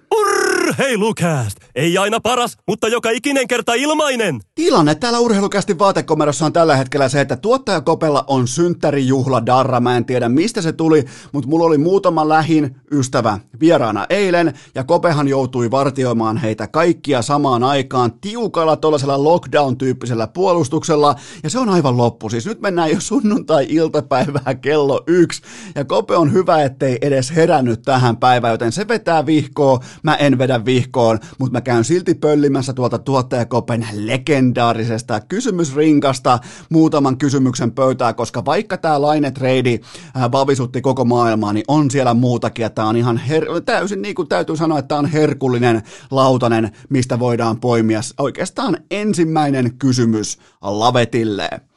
Urheilukääst! 0.71 1.59
Ei 1.75 1.99
aina 1.99 2.21
paras, 2.21 2.57
mutta 2.67 2.89
joka 2.89 3.11
ikinen 3.11 3.49
kerta 3.49 3.75
ilmainen! 3.75 4.41
Tilanne 4.55 4.95
täällä 4.95 5.19
urheilukästi 5.19 5.79
vaatekomerossa 5.79 6.47
on 6.47 6.53
tällä 6.53 6.77
hetkellä 6.77 7.09
se, 7.09 7.21
että 7.21 7.37
tuottajakopella 7.37 8.25
on 8.27 8.49
synttärijuhla 8.49 9.47
darra. 9.47 9.81
Mä 9.81 9.97
en 9.97 10.05
tiedä 10.05 10.29
mistä 10.29 10.63
se 10.63 10.73
tuli, 10.73 11.05
mutta 11.33 11.49
mulla 11.49 11.65
oli 11.65 11.79
muutama 11.79 12.29
lähin 12.29 12.77
ystävä 12.93 13.39
vieraana 13.61 14.07
eilen 14.11 14.55
ja 14.75 14.85
Kopehan 14.85 15.29
joutui 15.29 15.71
vartioimaan 15.71 16.37
heitä 16.37 16.67
kaikkia 16.67 17.23
samaan 17.23 17.65
aikaan 17.65 18.13
tiukalla 18.21 18.77
tuollaisella 18.77 19.25
lockdown-tyyppisellä 19.25 20.27
puolustuksella 20.27 21.15
ja 21.43 21.51
se 21.51 21.59
on 21.59 21.69
aivan 21.69 21.97
loppu. 21.97 22.29
Siis 22.29 22.47
nyt 22.47 22.61
mennään 22.61 22.91
jo 22.91 23.01
sunnuntai-iltapäivää 23.01 24.55
kello 24.55 25.03
yksi 25.07 25.43
ja 25.75 25.85
Kope 25.85 26.17
on 26.17 26.33
hyvä, 26.33 26.63
ettei 26.63 26.99
edes 27.01 27.37
herännyt 27.37 27.83
tähän 27.83 28.17
päivään, 28.17 28.53
joten 28.53 28.73
se 28.73 28.89
vetää 28.89 29.27
vihkoa, 29.27 29.81
mä 30.03 30.15
en 30.15 30.39
vedä 30.39 30.60
vihkoon, 30.65 31.19
mutta 31.39 31.53
mä 31.53 31.61
käyn 31.61 31.85
silti 31.85 32.15
pöllimässä 32.15 32.73
tuolta 32.73 32.99
tuottajakopen 32.99 33.87
legendaarisesta 33.93 35.21
kysymysrinkasta 35.21 36.39
muutaman 36.71 37.19
kysymyksen 37.19 37.73
pöytää, 37.73 38.13
koska 38.13 38.45
vaikka 38.45 38.77
tämä 38.77 39.03
Laine-treidi 39.03 39.81
äh, 40.17 40.33
vavisutti 40.33 40.81
koko 40.81 41.05
maailmaa, 41.05 41.53
niin 41.53 41.65
on 41.69 41.91
siellä 41.91 42.15
muutakin, 42.15 42.67
että 42.67 42.85
on 42.85 42.97
ihan 42.97 43.21
her- 43.29 43.61
täysin, 43.65 44.03
niin 44.03 44.15
kuin 44.15 44.29
täytyy 44.29 44.57
sanoa, 44.57 44.79
että 44.79 44.97
on 44.97 45.07
herkullinen 45.07 45.83
lautanen, 46.11 46.71
mistä 46.89 47.19
voidaan 47.19 47.61
poimia 47.61 48.01
oikeastaan 48.19 48.77
ensimmäinen 48.91 49.75
kysymys 49.79 50.39
Lavetille. 50.63 51.70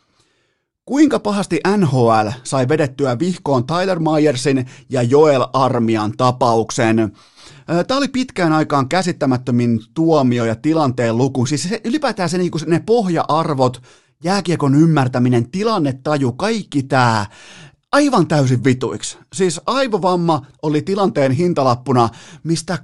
Kuinka 0.86 1.19
pahasti 1.19 1.60
NHL 1.78 2.28
sai 2.43 2.67
vedettyä 2.69 3.19
vihkoon 3.19 3.67
Tyler 3.67 4.00
Myersin 4.00 4.65
ja 4.89 5.02
Joel 5.02 5.48
Armian 5.54 6.13
tapauksen? 6.17 7.12
Tämä 7.88 7.98
oli 7.98 8.08
pitkään 8.08 8.54
aikaan 8.54 8.89
käsittämättömin 8.89 9.80
tuomio 9.93 10.46
ja 10.46 10.56
tilanteen 10.56 11.17
luku. 11.17 11.46
Siis 11.46 11.63
se, 11.63 11.82
ylipäätään 11.84 12.30
se, 12.30 12.38
niinku, 12.38 12.60
ne 12.67 12.80
pohja-arvot, 12.80 13.82
jääkiekon 14.24 14.76
ymmärtäminen, 14.76 15.52
tilannetaju, 15.52 16.32
kaikki 16.32 16.84
tämä 16.84 17.26
aivan 17.91 18.28
täysin 18.28 18.63
vituiksi. 18.63 19.17
Siis 19.34 19.62
aivovamma 19.65 20.46
oli 20.62 20.82
tilanteen 20.82 21.32
hintalappuna, 21.32 22.10
mistä 22.43 22.78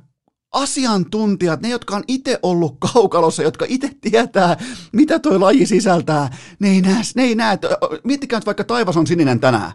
asiantuntijat, 0.51 1.61
ne 1.61 1.69
jotka 1.69 1.95
on 1.95 2.03
itse 2.07 2.39
ollut 2.43 2.77
kaukalossa, 2.93 3.43
jotka 3.43 3.65
itse 3.67 3.91
tietää, 4.01 4.57
mitä 4.91 5.19
toi 5.19 5.39
laji 5.39 5.65
sisältää, 5.65 6.37
ne 6.59 6.69
ei 6.69 6.81
näe, 6.81 7.01
ne 7.15 7.23
ei 7.23 7.35
näe. 7.35 7.57
Miettikää, 8.03 8.37
että 8.37 8.45
vaikka 8.45 8.63
taivas 8.63 8.97
on 8.97 9.07
sininen 9.07 9.39
tänään. 9.39 9.71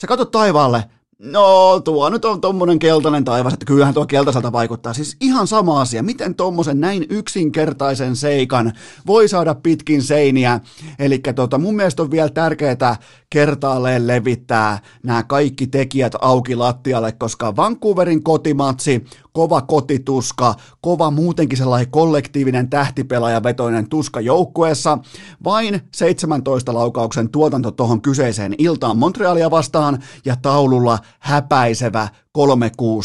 Sä 0.00 0.06
katsot 0.06 0.30
taivaalle, 0.30 0.84
No, 1.22 1.80
tuo 1.84 2.10
nyt 2.10 2.24
on 2.24 2.40
tommonen 2.40 2.78
keltainen 2.78 3.24
taivas, 3.24 3.52
että 3.52 3.66
kyllähän 3.66 3.94
tuo 3.94 4.06
keltaiselta 4.06 4.52
vaikuttaa. 4.52 4.92
Siis 4.92 5.16
ihan 5.20 5.46
sama 5.46 5.80
asia, 5.80 6.02
miten 6.02 6.34
tommosen 6.34 6.80
näin 6.80 7.06
yksinkertaisen 7.10 8.16
seikan 8.16 8.72
voi 9.06 9.28
saada 9.28 9.54
pitkin 9.54 10.02
seiniä. 10.02 10.60
Eli 10.98 11.20
tota, 11.34 11.58
mun 11.58 11.76
mielestä 11.76 12.02
on 12.02 12.10
vielä 12.10 12.28
tärkeää 12.28 12.96
kertaalleen 13.30 14.06
levittää 14.06 14.78
nämä 15.02 15.22
kaikki 15.22 15.66
tekijät 15.66 16.12
auki 16.20 16.56
lattialle, 16.56 17.12
koska 17.12 17.56
Vancouverin 17.56 18.22
kotimatsi, 18.22 19.04
kova 19.32 19.60
kotituska, 19.60 20.54
kova 20.80 21.10
muutenkin 21.10 21.58
sellainen 21.58 21.90
kollektiivinen 21.90 22.70
tähtipelaajavetoinen 22.70 23.88
tuska 23.88 24.20
joukkueessa, 24.20 24.98
vain 25.44 25.80
17 25.94 26.74
laukauksen 26.74 27.30
tuotanto 27.30 27.70
tuohon 27.70 28.02
kyseiseen 28.02 28.54
iltaan 28.58 28.98
Montrealia 28.98 29.50
vastaan 29.50 30.02
ja 30.24 30.36
taululla 30.36 30.98
häpäisevä 31.18 32.08
3-6 32.38 32.42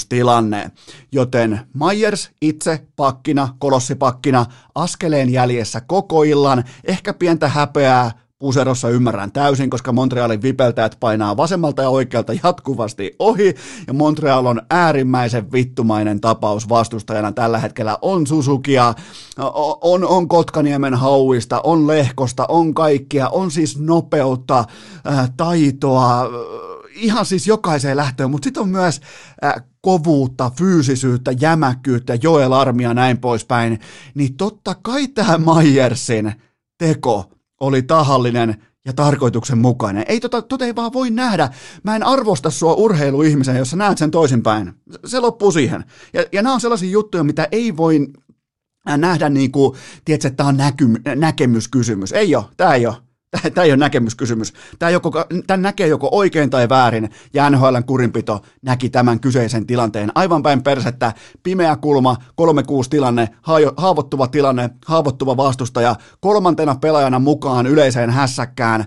tilanne, 0.09 0.71
joten 1.11 1.59
Myers 1.73 2.29
itse 2.41 2.87
pakkina, 2.95 3.49
kolossipakkina, 3.59 4.45
askeleen 4.75 5.29
jäljessä 5.29 5.81
koko 5.81 6.23
illan, 6.23 6.63
ehkä 6.83 7.13
pientä 7.13 7.47
häpeää, 7.47 8.24
Puserossa 8.39 8.89
ymmärrän 8.89 9.31
täysin, 9.31 9.69
koska 9.69 9.91
Montrealin 9.91 10.41
vipeltäjät 10.41 10.97
painaa 10.99 11.37
vasemmalta 11.37 11.81
ja 11.81 11.89
oikealta 11.89 12.33
jatkuvasti 12.43 13.15
ohi, 13.19 13.55
ja 13.87 13.93
Montreal 13.93 14.45
on 14.45 14.61
äärimmäisen 14.69 15.51
vittumainen 15.51 16.21
tapaus 16.21 16.69
vastustajana 16.69 17.31
tällä 17.31 17.59
hetkellä. 17.59 17.97
On 18.01 18.27
Susukia, 18.27 18.93
on, 19.81 20.07
on 20.07 20.27
Kotkaniemen 20.27 20.93
hauista, 20.93 21.61
on 21.63 21.87
Lehkosta, 21.87 22.45
on 22.49 22.73
kaikkia, 22.73 23.29
on 23.29 23.51
siis 23.51 23.79
nopeutta, 23.79 24.63
äh, 25.11 25.31
taitoa, 25.37 26.21
äh, 26.21 26.29
ihan 26.95 27.25
siis 27.25 27.47
jokaiseen 27.47 27.97
lähtöön, 27.97 28.31
mutta 28.31 28.45
sitten 28.45 28.63
on 28.63 28.69
myös 28.69 29.01
äh, 29.43 29.53
kovuutta, 29.81 30.51
fyysisyyttä, 30.57 31.31
jämäkkyyttä, 31.31 32.17
Joel 32.23 32.51
Armia 32.51 32.93
näin 32.93 33.17
poispäin, 33.17 33.79
niin 34.15 34.37
totta 34.37 34.75
kai 34.81 35.07
tämä 35.07 35.37
Myersin 35.37 36.33
teko 36.77 37.34
oli 37.59 37.81
tahallinen 37.81 38.55
ja 38.85 38.93
tarkoituksenmukainen. 38.93 40.05
Ei 40.07 40.19
tota, 40.19 40.41
tota 40.41 40.65
ei 40.65 40.75
vaan 40.75 40.93
voi 40.93 41.09
nähdä. 41.09 41.49
Mä 41.83 41.95
en 41.95 42.03
arvosta 42.03 42.49
sua 42.49 42.73
urheiluihmisen, 42.73 43.57
jos 43.57 43.69
sä 43.69 43.77
näet 43.77 43.97
sen 43.97 44.11
toisinpäin. 44.11 44.73
Se 45.05 45.19
loppuu 45.19 45.51
siihen. 45.51 45.83
Ja, 46.13 46.25
ja 46.31 46.41
nämä 46.41 46.53
on 46.53 46.61
sellaisia 46.61 46.89
juttuja, 46.89 47.23
mitä 47.23 47.47
ei 47.51 47.77
voi 47.77 48.07
nähdä 48.97 49.29
niin 49.29 49.51
kuin, 49.51 49.77
tiedätkö, 50.05 50.27
että 50.27 50.37
tämä 50.37 50.49
on 50.49 50.57
näky, 50.57 50.87
näkemyskysymys. 51.15 52.11
Ei 52.11 52.35
ole, 52.35 52.45
tämä 52.57 52.73
ei 52.73 52.87
ole. 52.87 53.04
Tämä 53.53 53.65
ei 53.65 53.71
ole 53.71 53.77
näkemyskysymys. 53.77 54.53
Tämä 54.79 54.89
joko, 54.89 55.11
tämän 55.47 55.61
näkee 55.61 55.87
joko 55.87 56.09
oikein 56.11 56.49
tai 56.49 56.69
väärin, 56.69 57.09
ja 57.33 57.49
NHLn 57.49 57.83
kurinpito 57.85 58.41
näki 58.61 58.89
tämän 58.89 59.19
kyseisen 59.19 59.65
tilanteen 59.67 60.11
aivan 60.15 60.43
päin 60.43 60.63
persettä. 60.63 61.13
Pimeä 61.43 61.75
kulma, 61.75 62.17
3-6 62.21 62.25
tilanne, 62.89 63.29
haavoittuva 63.77 64.27
tilanne, 64.27 64.69
haavoittuva 64.85 65.37
vastustaja, 65.37 65.95
kolmantena 66.19 66.75
pelaajana 66.75 67.19
mukaan 67.19 67.67
yleiseen 67.67 68.09
hässäkkään, 68.09 68.85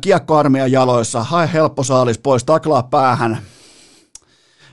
kiekkoarmeijan 0.00 0.72
jaloissa, 0.72 1.24
hae 1.24 1.50
helppo 1.52 1.82
saalis 1.82 2.18
pois, 2.18 2.44
taklaa 2.44 2.82
päähän, 2.82 3.38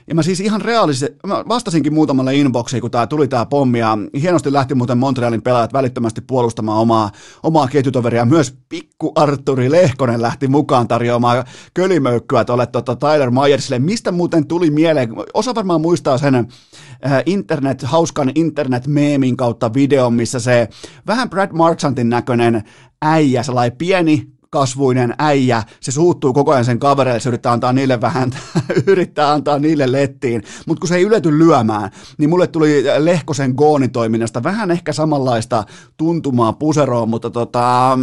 ja 0.06 0.14
mä 0.14 0.22
siis 0.22 0.40
ihan 0.40 0.60
reaalisesti, 0.60 1.16
mä 1.26 1.44
vastasinkin 1.48 1.94
muutamalle 1.94 2.34
inboxiin, 2.34 2.80
kun 2.80 2.90
tää 2.90 3.06
tuli 3.06 3.28
tää 3.28 3.46
pommi, 3.46 3.78
ja 3.78 3.98
hienosti 4.20 4.52
lähti 4.52 4.74
muuten 4.74 4.98
Montrealin 4.98 5.42
pelaajat 5.42 5.72
välittömästi 5.72 6.20
puolustamaan 6.20 6.78
omaa, 6.78 7.10
omaa 7.42 7.68
ketjutoveria. 7.68 8.24
Myös 8.24 8.54
pikku 8.68 9.12
Arturi 9.14 9.70
Lehkonen 9.70 10.22
lähti 10.22 10.48
mukaan 10.48 10.88
tarjoamaan 10.88 11.44
kölimöykkyä 11.74 12.44
tuolle 12.44 12.66
tota 12.66 12.96
Tyler 12.96 13.30
Myersille. 13.30 13.78
Mistä 13.78 14.12
muuten 14.12 14.46
tuli 14.46 14.70
mieleen, 14.70 15.08
osa 15.34 15.54
varmaan 15.54 15.80
muistaa 15.80 16.18
sen 16.18 16.34
äh, 16.34 17.22
internet, 17.26 17.82
hauskan 17.82 18.32
internet-meemin 18.34 19.36
kautta 19.36 19.74
videon, 19.74 20.14
missä 20.14 20.40
se 20.40 20.68
vähän 21.06 21.30
Brad 21.30 21.50
Marchantin 21.52 22.08
näköinen 22.08 22.62
äijä, 23.02 23.42
sellainen 23.42 23.78
pieni 23.78 24.33
kasvuinen 24.54 25.14
äijä, 25.18 25.62
se 25.80 25.92
suuttuu 25.92 26.32
koko 26.32 26.52
ajan 26.52 26.64
sen 26.64 26.78
kavereille, 26.78 27.20
se 27.20 27.28
yrittää 27.28 27.52
antaa 27.52 27.72
niille 27.72 28.00
vähän, 28.00 28.30
yrittää 28.86 29.32
antaa 29.32 29.58
niille 29.58 29.92
lettiin, 29.92 30.42
mutta 30.66 30.80
kun 30.80 30.88
se 30.88 30.96
ei 30.96 31.02
ylety 31.02 31.38
lyömään, 31.38 31.90
niin 32.18 32.30
mulle 32.30 32.46
tuli 32.46 32.84
Lehkosen 32.98 33.54
goonitoiminnasta 33.56 34.42
vähän 34.42 34.70
ehkä 34.70 34.92
samanlaista 34.92 35.64
tuntumaa 35.96 36.52
puseroon, 36.52 37.08
mutta 37.08 37.30
tota, 37.30 37.98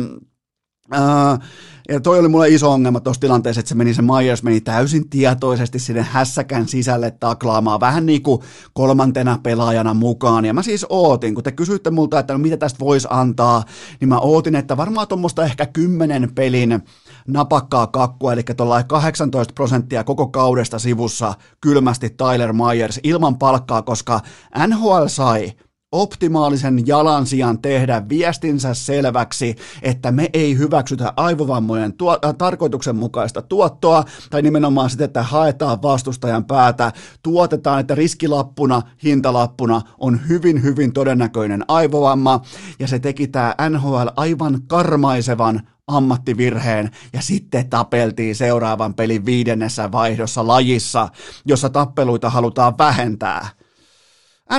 Uh, 0.93 1.43
ja 1.91 1.99
toi 1.99 2.19
oli 2.19 2.27
mulle 2.27 2.49
iso 2.49 2.71
ongelma 2.71 2.99
tuossa 2.99 3.19
tilanteessa, 3.19 3.59
että 3.59 3.69
se 3.69 3.75
meni 3.75 3.93
se 3.93 4.01
Myers 4.01 4.43
meni 4.43 4.61
täysin 4.61 5.09
tietoisesti 5.09 5.79
sinne 5.79 6.01
hässäkän 6.01 6.67
sisälle 6.67 7.11
taklaamaan, 7.11 7.79
vähän 7.79 8.05
niin 8.05 8.21
kuin 8.21 8.41
kolmantena 8.73 9.39
pelaajana 9.43 9.93
mukaan. 9.93 10.45
Ja 10.45 10.53
mä 10.53 10.63
siis 10.63 10.85
ootin, 10.89 11.35
kun 11.35 11.43
te 11.43 11.51
kysyitte 11.51 11.91
multa, 11.91 12.19
että 12.19 12.33
no 12.33 12.39
mitä 12.39 12.57
tästä 12.57 12.79
voisi 12.79 13.07
antaa, 13.11 13.63
niin 13.99 14.09
mä 14.09 14.19
ootin, 14.19 14.55
että 14.55 14.77
varmaan 14.77 15.07
tuommoista 15.07 15.43
ehkä 15.43 15.65
kymmenen 15.65 16.31
pelin 16.35 16.79
napakkaa 17.27 17.87
kakkua, 17.87 18.33
eli 18.33 18.43
tuolla 18.43 18.83
18 18.83 19.53
prosenttia 19.53 20.03
koko 20.03 20.27
kaudesta 20.27 20.79
sivussa 20.79 21.33
kylmästi 21.61 22.09
Tyler 22.09 22.53
Myers 22.53 22.99
ilman 23.03 23.37
palkkaa, 23.37 23.81
koska 23.81 24.19
NHL 24.67 25.07
sai 25.07 25.51
optimaalisen 25.91 26.87
jalansijan 26.87 27.61
tehdä 27.61 28.09
viestinsä 28.09 28.73
selväksi, 28.73 29.55
että 29.81 30.11
me 30.11 30.29
ei 30.33 30.57
hyväksytä 30.57 31.13
aivovammojen 31.15 31.93
tuo, 31.93 32.19
äh, 32.25 32.35
tarkoituksenmukaista 32.37 33.41
tuottoa, 33.41 34.03
tai 34.29 34.41
nimenomaan 34.41 34.89
sitä, 34.89 35.05
että 35.05 35.23
haetaan 35.23 35.81
vastustajan 35.81 36.45
päätä, 36.45 36.91
tuotetaan, 37.23 37.79
että 37.79 37.95
riskilappuna, 37.95 38.81
hintalappuna 39.03 39.81
on 39.97 40.19
hyvin, 40.29 40.63
hyvin 40.63 40.93
todennäköinen 40.93 41.65
aivovamma, 41.67 42.41
ja 42.79 42.87
se 42.87 42.99
teki 42.99 43.27
tämä 43.27 43.55
NHL 43.69 44.07
aivan 44.15 44.61
karmaisevan 44.67 45.61
ammattivirheen 45.87 46.91
ja 47.13 47.21
sitten 47.21 47.69
tapeltiin 47.69 48.35
seuraavan 48.35 48.93
pelin 48.93 49.25
viidennessä 49.25 49.91
vaihdossa 49.91 50.47
lajissa, 50.47 51.09
jossa 51.45 51.69
tappeluita 51.69 52.29
halutaan 52.29 52.77
vähentää. 52.77 53.61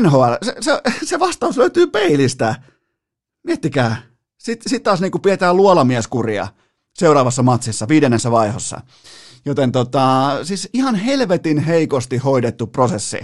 NHL, 0.01 0.32
se, 0.43 0.55
se, 0.61 0.80
se 1.05 1.18
vastaus 1.18 1.57
löytyy 1.57 1.86
peilistä. 1.86 2.55
Miettikää. 3.45 4.03
Sitten 4.38 4.70
sit 4.70 4.82
taas 4.82 5.01
niin 5.01 5.12
pidetään 5.22 5.57
luolamieskuria 5.57 6.49
seuraavassa 6.95 7.43
matsissa, 7.43 7.88
viidennessä 7.88 8.30
vaihossa. 8.30 8.80
Joten 9.45 9.72
tota, 9.72 10.30
siis 10.43 10.68
ihan 10.72 10.95
helvetin 10.95 11.59
heikosti 11.59 12.16
hoidettu 12.18 12.66
prosessi. 12.66 13.18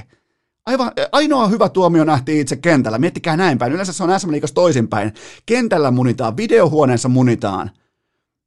Aivan, 0.66 0.92
ainoa 1.12 1.48
hyvä 1.48 1.68
tuomio 1.68 2.04
nähtiin 2.04 2.40
itse 2.40 2.56
kentällä. 2.56 2.98
Miettikää 2.98 3.36
näin 3.36 3.58
päin. 3.58 3.72
Yleensä 3.72 3.92
se 3.92 4.04
on 4.04 4.20
SM 4.20 4.30
Liigassa 4.30 4.54
toisinpäin. 4.54 5.12
Kentällä 5.46 5.90
munitaan, 5.90 6.36
videohuoneessa 6.36 7.08
munitaan 7.08 7.70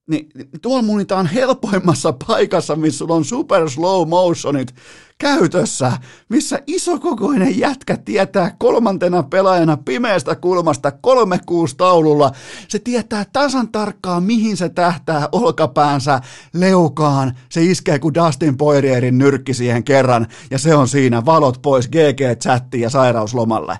niin 0.08 0.30
tuolla 0.62 0.82
munitaan 0.82 1.26
helpoimmassa 1.26 2.14
paikassa, 2.28 2.76
missä 2.76 2.98
sulla 2.98 3.16
on 3.16 3.26
super 3.26 3.70
slow 3.70 4.08
motionit 4.08 4.76
käytössä, 5.18 5.92
missä 6.30 6.60
isokokoinen 6.68 7.60
jätkä 7.60 7.98
tietää 7.98 8.56
kolmantena 8.60 9.24
pelaajana 9.24 9.78
pimeästä 9.78 10.36
kulmasta 10.36 10.92
36 10.92 11.76
taululla. 11.78 12.32
Se 12.68 12.80
tietää 12.80 13.26
tasan 13.34 13.72
tarkkaan, 13.72 14.24
mihin 14.24 14.58
se 14.58 14.70
tähtää 14.70 15.30
olkapäänsä 15.32 16.22
leukaan. 16.54 17.38
Se 17.50 17.64
iskee 17.64 18.00
kuin 18.00 18.14
Dustin 18.14 18.58
Poirierin 18.58 19.18
nyrkki 19.18 19.54
siihen 19.54 19.84
kerran, 19.84 20.28
ja 20.52 20.58
se 20.58 20.76
on 20.76 20.88
siinä 20.88 21.26
valot 21.26 21.62
pois 21.62 21.88
GG-chatti 21.88 22.82
ja 22.82 22.90
sairauslomalle. 22.90 23.80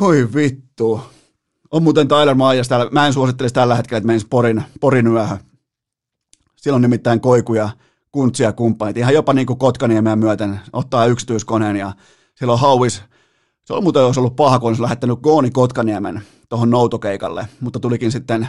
Voi 0.00 0.28
vittu. 0.34 1.00
On 1.70 1.82
muuten 1.82 2.08
Tyler 2.08 2.34
Myers 2.34 2.68
täällä, 2.68 2.90
mä 2.90 3.06
en 3.06 3.12
suosittelisi 3.12 3.54
tällä 3.54 3.74
hetkellä, 3.74 3.98
että 3.98 4.06
menisi 4.06 4.26
Porin, 4.30 4.62
Porin 4.80 5.06
yöhön. 5.06 5.38
Silloin 6.56 6.82
nimittäin 6.82 7.20
koikuja, 7.20 7.70
kuntsia 8.12 8.52
kumppanit, 8.52 8.96
ihan 8.96 9.14
jopa 9.14 9.32
niin 9.32 9.46
kuin 9.46 9.58
Kotkaniemeä 9.58 10.16
myöten. 10.16 10.60
Ottaa 10.72 11.06
yksityiskoneen 11.06 11.76
ja 11.76 11.92
silloin 12.34 12.60
Hauis, 12.60 13.02
se 13.64 13.74
on 13.74 13.82
muuten 13.82 14.02
olisi 14.02 14.20
ollut 14.20 14.36
paha, 14.36 14.58
kun 14.58 14.68
olisi 14.68 14.82
lähettänyt 14.82 15.20
Gooni 15.20 15.50
Kotkaniemen 15.50 16.22
tuohon 16.48 16.70
noutokeikalle, 16.70 17.48
mutta 17.60 17.80
tulikin 17.80 18.12
sitten 18.12 18.48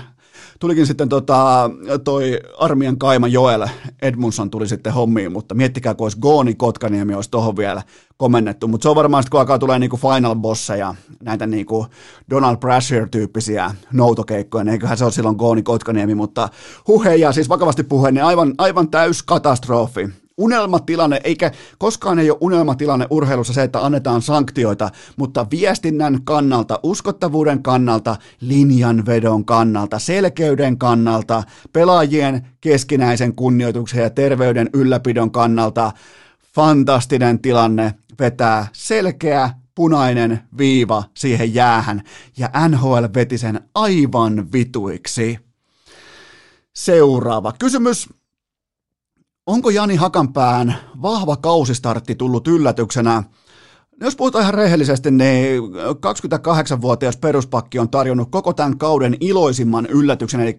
tulikin 0.60 0.88
sitten 0.88 1.10
tota, 1.10 1.70
toi 2.04 2.40
armian 2.58 2.98
kaima 2.98 3.28
Joel 3.28 3.68
Edmundson 4.02 4.50
tuli 4.50 4.68
sitten 4.68 4.94
hommiin, 4.94 5.32
mutta 5.32 5.56
miettikää, 5.56 5.94
kun 5.94 6.06
olisi 6.06 6.20
Gooni 6.20 6.56
Kotkaniemi 6.56 7.14
olisi 7.14 7.32
tuohon 7.32 7.58
vielä 7.58 7.82
komennettu, 8.18 8.68
mutta 8.68 8.84
se 8.84 8.90
on 8.90 8.96
varmaan 8.96 9.24
sitten, 9.24 9.32
kun 9.32 9.40
alkaa 9.40 9.60
tulee 9.60 9.80
niinku 9.80 9.98
final 9.98 10.36
bosseja, 10.36 10.96
näitä 11.24 11.48
niinku 11.48 11.88
Donald 12.30 12.58
Brashear-tyyppisiä 12.58 13.72
noutokeikkoja, 13.94 14.64
niin 14.64 14.72
eiköhän 14.72 14.98
se 14.98 15.04
ole 15.04 15.12
silloin 15.12 15.36
Gooni 15.36 15.64
Kotkaniemi, 15.64 16.16
mutta 16.16 16.50
huhe 16.88 17.16
ja 17.16 17.32
siis 17.32 17.50
vakavasti 17.50 17.84
puheen, 17.84 18.14
niin 18.14 18.24
aivan, 18.24 18.54
aivan 18.58 18.90
täys 18.92 19.24
katastrofi 19.24 20.10
unelmatilanne, 20.40 21.22
eikä 21.24 21.52
koskaan 21.78 22.20
ei 22.20 22.32
ole 22.32 22.38
unelmatilanne 22.42 23.08
urheilussa 23.10 23.54
se, 23.54 23.64
että 23.64 23.86
annetaan 23.86 24.22
sanktioita, 24.22 24.90
mutta 25.18 25.48
viestinnän 25.52 26.20
kannalta, 26.24 26.80
uskottavuuden 26.84 27.64
kannalta, 27.64 28.16
linjanvedon 28.42 29.46
kannalta, 29.46 30.00
selkeyden 30.00 30.78
kannalta, 30.78 31.44
pelaajien 31.74 32.48
keskinäisen 32.62 33.36
kunnioituksen 33.36 34.04
ja 34.04 34.10
terveyden 34.10 34.70
ylläpidon 34.74 35.32
kannalta, 35.32 35.92
fantastinen 36.56 37.40
tilanne 37.40 37.94
vetää 38.20 38.68
selkeä 38.74 39.50
punainen 39.76 40.40
viiva 40.58 41.04
siihen 41.14 41.54
jäähän, 41.54 42.02
ja 42.38 42.50
NHL 42.70 43.06
veti 43.14 43.38
sen 43.38 43.62
aivan 43.76 44.52
vituiksi. 44.52 45.40
Seuraava 46.74 47.54
kysymys. 47.60 48.10
Onko 49.50 49.70
Jani 49.70 49.95
Hakanpään 49.95 50.76
vahva 51.02 51.36
kausistartti 51.36 52.16
tullut 52.16 52.47
yllätyksenä? 52.47 53.24
Jos 54.02 54.16
puhutaan 54.16 54.41
ihan 54.41 54.54
rehellisesti, 54.54 55.12
niin 55.12 55.62
28-vuotias 55.64 57.18
peruspakki 57.18 57.80
on 57.80 57.89
tarjonnut 57.89 58.32
koko 58.32 58.54
tämän 58.54 58.78
kauden 58.78 59.18
iloisimman 59.20 59.86
yllätyksen, 59.86 60.41
eli 60.41 60.58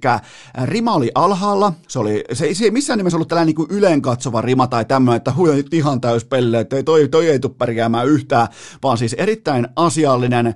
rima 0.64 0.95
oli 0.95 1.11
alhaalla, 1.14 1.72
se, 1.88 1.99
oli, 1.99 2.24
se, 2.32 2.55
se 2.55 2.64
ei 2.64 2.70
missään 2.70 2.97
nimessä 2.97 3.16
ollut 3.16 3.28
tällainen 3.28 3.55
niin 3.55 3.66
yleen 3.70 4.03
katsova 4.03 4.41
rima 4.41 4.66
tai 4.66 4.84
tämmöinen, 4.84 5.16
että 5.16 5.32
hui 5.32 5.64
ihan 5.72 6.01
täys 6.01 6.24
pelle, 6.24 6.61
että 6.61 6.82
toi, 6.82 7.09
toi 7.09 7.28
ei 7.28 7.38
tule 7.38 7.55
pärjäämään 7.59 8.09
yhtään, 8.09 8.49
vaan 8.82 8.99
siis 8.99 9.12
erittäin 9.12 9.68
asiallinen, 9.76 10.55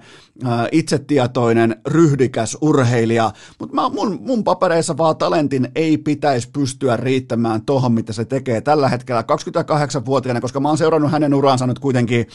itsetietoinen, 0.72 1.76
ryhdikäs 1.86 2.56
urheilija, 2.60 3.32
mutta 3.58 3.90
mun, 3.90 4.18
mun 4.20 4.44
papereissa 4.44 4.96
vaan 4.96 5.16
talentin 5.16 5.68
ei 5.74 5.98
pitäisi 5.98 6.50
pystyä 6.50 6.96
riittämään 6.96 7.62
tohon, 7.62 7.92
mitä 7.92 8.12
se 8.12 8.24
tekee 8.24 8.60
tällä 8.60 8.88
hetkellä 8.88 9.22
28-vuotiaana, 9.22 10.40
koska 10.40 10.60
mä 10.60 10.68
oon 10.68 10.78
seurannut 10.78 11.10
hänen 11.12 11.34
uransa 11.34 11.66
nyt 11.66 11.78
kuitenkin 11.78 12.26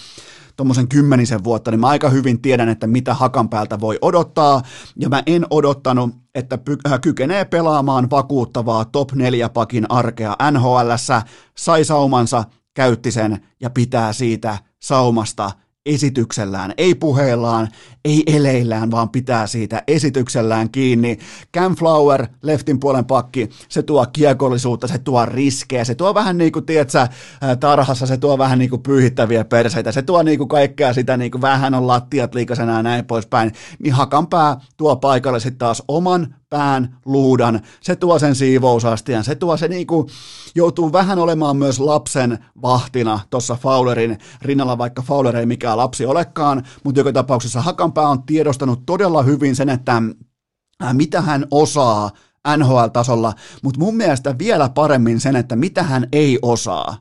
tuommoisen 0.56 0.88
kymmenisen 0.88 1.44
vuotta, 1.44 1.72
niin 1.72 1.80
mä 1.80 1.88
aika 1.88 2.10
hyvin 2.10 2.42
tiedän, 2.42 2.70
että 2.70 2.88
mitä 2.88 3.14
hakan 3.14 3.50
päältä 3.50 3.80
voi 3.80 3.98
odottaa, 4.02 4.62
ja 4.96 5.10
mä 5.10 5.24
en 5.26 5.46
odottanut, 5.50 6.10
että 6.36 6.56
py- 6.70 6.92
äh, 6.92 7.00
kykenee 7.02 7.46
pelaamaan 7.46 8.10
vakuuttavaa 8.10 8.86
top 8.86 9.12
4 9.12 9.50
pakin 9.50 9.86
arkea 9.90 10.36
NHLssä, 10.52 11.22
sai 11.58 11.84
saumansa, 11.84 12.44
käytti 12.74 13.12
sen 13.12 13.40
ja 13.62 13.70
pitää 13.70 14.14
siitä 14.14 14.58
saumasta 14.80 15.52
esityksellään, 15.86 16.74
ei 16.78 16.96
puheellaan, 16.96 17.68
ei 18.06 18.24
eleillään, 18.28 18.92
vaan 18.92 19.10
pitää 19.10 19.48
siitä 19.48 19.84
esityksellään 19.88 20.70
kiinni. 20.70 21.20
Cam 21.58 21.76
Flower, 21.76 22.28
leftin 22.42 22.80
puolen 22.80 23.06
pakki, 23.06 23.50
se 23.70 23.84
tuo 23.84 24.06
kiekollisuutta, 24.14 24.88
se 24.88 24.98
tuo 24.98 25.26
riskejä, 25.26 25.84
se 25.84 25.96
tuo 25.96 26.14
vähän 26.14 26.38
niin 26.38 26.52
kuin, 26.52 26.66
tiedätkö, 26.66 27.08
tarhassa, 27.60 28.06
se 28.06 28.18
tuo 28.18 28.38
vähän 28.38 28.60
niin 28.60 28.70
kuin 28.70 28.84
pyyhittäviä 28.84 29.46
perseitä, 29.46 29.92
se 29.92 30.02
tuo 30.02 30.24
niin 30.24 30.38
kuin 30.38 30.48
kaikkea 30.48 30.94
sitä, 30.94 31.18
niin 31.18 31.32
kuin 31.32 31.42
vähän 31.42 31.74
on 31.74 31.88
lattiat 31.88 32.36
liikasena 32.36 32.74
ja 32.74 32.84
näin 32.84 33.06
poispäin, 33.06 33.52
niin 33.80 33.94
Hakanpää 33.94 34.58
tuo 34.78 34.96
paikalle 34.96 35.40
sitten 35.40 35.60
taas 35.60 35.84
oman 35.88 36.36
pään, 36.50 36.96
luudan, 37.06 37.60
se 37.82 37.96
tuo 37.96 38.20
sen 38.20 38.36
siivousastian, 38.36 39.24
se 39.24 39.36
tuo 39.36 39.58
se 39.58 39.68
niinku, 39.68 40.10
joutuu 40.56 40.94
vähän 40.94 41.20
olemaan 41.20 41.58
myös 41.58 41.80
lapsen 41.80 42.40
vahtina 42.62 43.20
tuossa 43.30 43.56
Fowlerin 43.56 44.18
rinnalla, 44.42 44.78
vaikka 44.78 45.02
Fowler 45.02 45.38
ei 45.38 45.46
mikään 45.46 45.78
lapsi 45.78 46.06
olekaan, 46.06 46.64
mutta 46.84 47.00
joka 47.00 47.14
tapauksessa 47.14 47.62
Hakanpää 47.90 48.10
on 48.10 48.24
tiedostanut 48.24 48.86
todella 48.86 49.24
hyvin 49.24 49.56
sen, 49.56 49.70
että 49.70 50.02
äh, 50.84 50.94
mitä 50.94 51.22
hän 51.22 51.46
osaa 51.52 52.12
NHL-tasolla, 52.58 53.34
mutta 53.64 53.80
mun 53.80 53.96
mielestä 53.96 54.36
vielä 54.38 54.70
paremmin 54.70 55.20
sen, 55.20 55.36
että 55.36 55.56
mitä 55.56 55.84
hän 55.84 56.08
ei 56.12 56.40
osaa 56.42 56.98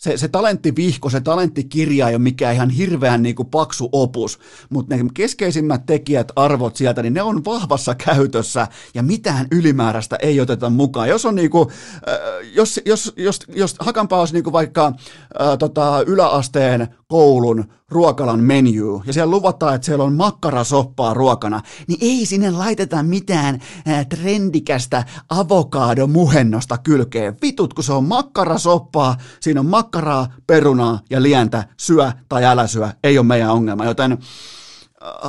se, 0.00 0.16
se 0.16 0.28
talenttivihko, 0.28 1.10
se 1.10 1.20
talenttikirja 1.20 2.08
ei 2.08 2.14
ole 2.14 2.22
mikään 2.22 2.54
ihan 2.54 2.70
hirveän 2.70 3.22
niin 3.22 3.34
kuin 3.34 3.48
paksu 3.50 3.88
opus, 3.92 4.38
mutta 4.70 4.96
ne 4.96 5.04
keskeisimmät 5.14 5.86
tekijät, 5.86 6.32
arvot 6.36 6.76
sieltä, 6.76 7.02
niin 7.02 7.14
ne 7.14 7.22
on 7.22 7.44
vahvassa 7.44 7.94
käytössä 7.94 8.66
ja 8.94 9.02
mitään 9.02 9.46
ylimääräistä 9.50 10.16
ei 10.16 10.40
oteta 10.40 10.70
mukaan. 10.70 11.08
Jos 11.08 11.26
on 11.26 11.34
niin 11.34 11.50
kuin, 11.50 11.68
äh, 11.68 12.18
jos, 12.54 12.80
jos, 12.86 13.12
jos, 13.16 13.40
jos 13.48 13.76
Hakanpää 13.80 14.18
olisi 14.18 14.34
niin 14.34 14.44
kuin 14.44 14.52
vaikka 14.52 14.86
äh, 14.86 15.58
tota, 15.58 16.02
yläasteen 16.06 16.88
koulun 17.08 17.64
ruokalan 17.90 18.40
menu 18.40 19.02
ja 19.06 19.12
siellä 19.12 19.30
luvataan, 19.30 19.74
että 19.74 19.86
siellä 19.86 20.04
on 20.04 20.14
makkarasoppaa 20.14 21.14
ruokana, 21.14 21.60
niin 21.86 21.98
ei 22.00 22.26
sinne 22.26 22.50
laiteta 22.50 23.02
mitään 23.02 23.60
ää, 23.86 24.04
trendikästä 24.04 25.04
avokadomuhennosta 25.30 26.78
kylkeen. 26.78 27.36
Vitut, 27.42 27.74
kun 27.74 27.84
se 27.84 27.92
on 27.92 28.04
makkarasoppaa, 28.04 29.16
siinä 29.40 29.60
on 29.60 29.66
makkaraa, 29.66 30.26
perunaa 30.46 31.00
ja 31.10 31.22
lientä, 31.22 31.64
syö 31.76 32.12
tai 32.28 32.44
älä 32.44 32.66
syö, 32.66 32.88
ei 33.04 33.18
ole 33.18 33.26
meidän 33.26 33.50
ongelma, 33.50 33.84
joten 33.84 34.18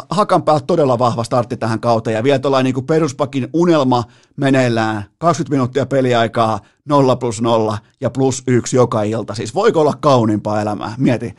Hakanpää 0.09 0.59
todella 0.59 0.99
vahva 0.99 1.23
startti 1.23 1.57
tähän 1.57 1.79
kauteen. 1.79 2.15
Ja 2.15 2.23
vielä 2.23 2.39
tuollainen 2.39 2.73
niin 2.73 2.85
peruspakin 2.85 3.47
unelma 3.53 4.03
meneillään, 4.37 5.05
20 5.17 5.55
minuuttia 5.55 5.85
peliaikaa, 5.85 6.59
0 6.85 7.15
plus 7.15 7.41
0 7.41 7.77
ja 8.01 8.09
plus 8.09 8.43
1 8.47 8.75
joka 8.75 9.03
ilta. 9.03 9.35
Siis 9.35 9.55
voiko 9.55 9.81
olla 9.81 9.93
kauniimpaa 10.01 10.61
elämää? 10.61 10.95
Mieti, 10.97 11.35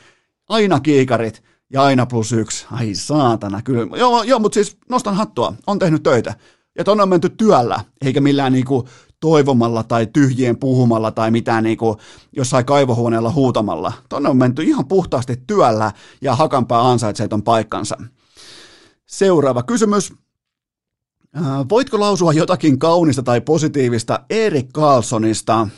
aina 0.49 0.81
kiikarit 0.81 1.43
ja 1.71 1.83
aina 1.83 2.07
plus 2.07 2.33
yksi. 2.33 2.67
Ai 2.71 2.95
saatana, 2.95 3.63
kyllä. 3.63 3.97
Joo, 3.97 4.23
joo 4.23 4.39
mutta 4.39 4.55
siis 4.55 4.77
nostan 4.89 5.15
hattua, 5.15 5.55
on 5.67 5.79
tehnyt 5.79 6.03
töitä. 6.03 6.35
Ja 6.79 6.85
tonne 6.85 7.03
on 7.03 7.09
menty 7.09 7.29
työllä, 7.29 7.81
eikä 8.05 8.21
millään 8.21 8.53
niinku 8.53 8.89
toivomalla 9.21 9.83
tai 9.83 10.07
tyhjien 10.07 10.57
puhumalla 10.57 11.11
tai 11.11 11.31
mitään 11.31 11.65
niinku 11.65 11.97
jossain 12.37 12.65
kaivohuoneella 12.65 13.31
huutamalla. 13.31 13.93
Tonne 14.09 14.29
on 14.29 14.37
menty 14.37 14.63
ihan 14.63 14.89
puhtaasti 14.89 15.37
työllä 15.47 15.93
ja 16.21 16.37
Hakanpää 16.37 16.91
ansaitsee 16.91 17.29
ton 17.29 17.43
paikkansa. 17.43 17.97
Seuraava 19.07 19.63
kysymys. 19.63 20.13
Äh, 21.37 21.69
voitko 21.69 22.01
lausua 22.01 22.33
jotakin 22.33 22.79
kaunista 22.79 23.23
tai 23.23 23.41
positiivista 23.41 24.21
Erik 24.31 24.73
Carlsonista? 24.73 25.69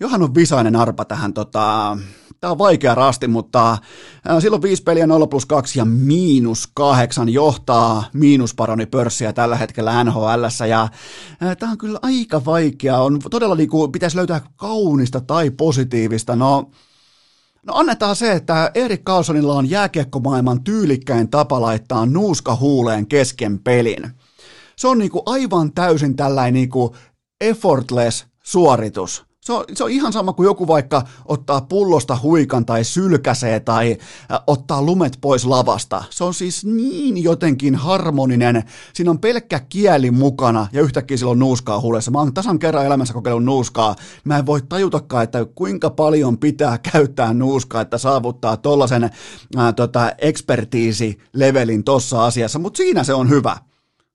Johan 0.00 0.22
on 0.22 0.34
visainen 0.34 0.76
arpa 0.76 1.04
tähän 1.04 1.32
tota, 1.32 1.98
Tämä 2.40 2.50
on 2.50 2.58
vaikea 2.58 2.94
rasti, 2.94 3.28
mutta 3.28 3.78
silloin 4.40 4.62
viisi 4.62 4.82
peliä 4.82 5.06
0 5.06 5.26
plus 5.26 5.46
2 5.46 5.78
ja 5.78 5.84
miinus 5.84 6.68
kahdeksan 6.74 7.28
johtaa 7.28 8.04
miinusparoni 8.12 8.86
pörssiä 8.86 9.32
tällä 9.32 9.56
hetkellä 9.56 10.04
NHL. 10.04 10.44
Ja 10.68 10.88
tämä 11.56 11.72
on 11.72 11.78
kyllä 11.78 11.98
aika 12.02 12.44
vaikea. 12.44 12.98
On 12.98 13.18
todella 13.30 13.54
niin 13.54 13.68
kuin, 13.68 13.92
pitäisi 13.92 14.16
löytää 14.16 14.40
kaunista 14.56 15.20
tai 15.20 15.50
positiivista. 15.50 16.36
No, 16.36 16.70
No 17.66 17.74
annetaan 17.74 18.16
se, 18.16 18.32
että 18.32 18.70
Erik 18.74 19.04
Carlsonilla 19.04 19.54
on 19.54 19.70
jääkiekkomaailman 19.70 20.64
tyylikkäin 20.64 21.30
tapa 21.30 21.60
laittaa 21.60 22.06
nuuska 22.06 22.56
huuleen 22.56 23.06
kesken 23.06 23.58
pelin. 23.58 24.10
Se 24.76 24.88
on 24.88 24.98
niinku 24.98 25.22
aivan 25.26 25.72
täysin 25.72 26.16
tällainen 26.16 26.54
niinku 26.54 26.96
effortless 27.40 28.26
suoritus. 28.44 29.27
Se 29.48 29.52
on, 29.52 29.64
se 29.74 29.84
on 29.84 29.90
ihan 29.90 30.12
sama 30.12 30.32
kuin 30.32 30.44
joku 30.44 30.66
vaikka 30.66 31.02
ottaa 31.24 31.60
pullosta 31.60 32.18
huikan 32.22 32.66
tai 32.66 32.84
sylkäsee 32.84 33.60
tai 33.60 33.96
ottaa 34.46 34.82
lumet 34.82 35.18
pois 35.20 35.44
lavasta. 35.44 36.04
Se 36.10 36.24
on 36.24 36.34
siis 36.34 36.64
niin 36.64 37.22
jotenkin 37.24 37.74
harmoninen. 37.74 38.62
Siinä 38.94 39.10
on 39.10 39.18
pelkkä 39.18 39.60
kieli 39.60 40.10
mukana 40.10 40.66
ja 40.72 40.82
yhtäkkiä 40.82 41.16
sillä 41.16 41.30
on 41.30 41.38
nuuskaa 41.38 41.80
huulessa. 41.80 42.10
Mä 42.10 42.18
oon 42.18 42.34
tasan 42.34 42.58
kerran 42.58 42.86
elämässä 42.86 43.14
kokeillut 43.14 43.44
nuuskaa. 43.44 43.96
Mä 44.24 44.38
en 44.38 44.46
voi 44.46 44.62
tajutakaan, 44.68 45.24
että 45.24 45.46
kuinka 45.54 45.90
paljon 45.90 46.38
pitää 46.38 46.78
käyttää 46.92 47.34
nuuskaa, 47.34 47.82
että 47.82 47.98
saavuttaa 47.98 48.56
tollasen 48.56 49.10
tota, 49.76 50.12
ekspertiisi-levelin 50.18 51.84
tossa 51.84 52.24
asiassa, 52.24 52.58
mutta 52.58 52.76
siinä 52.76 53.04
se 53.04 53.14
on 53.14 53.28
hyvä. 53.28 53.56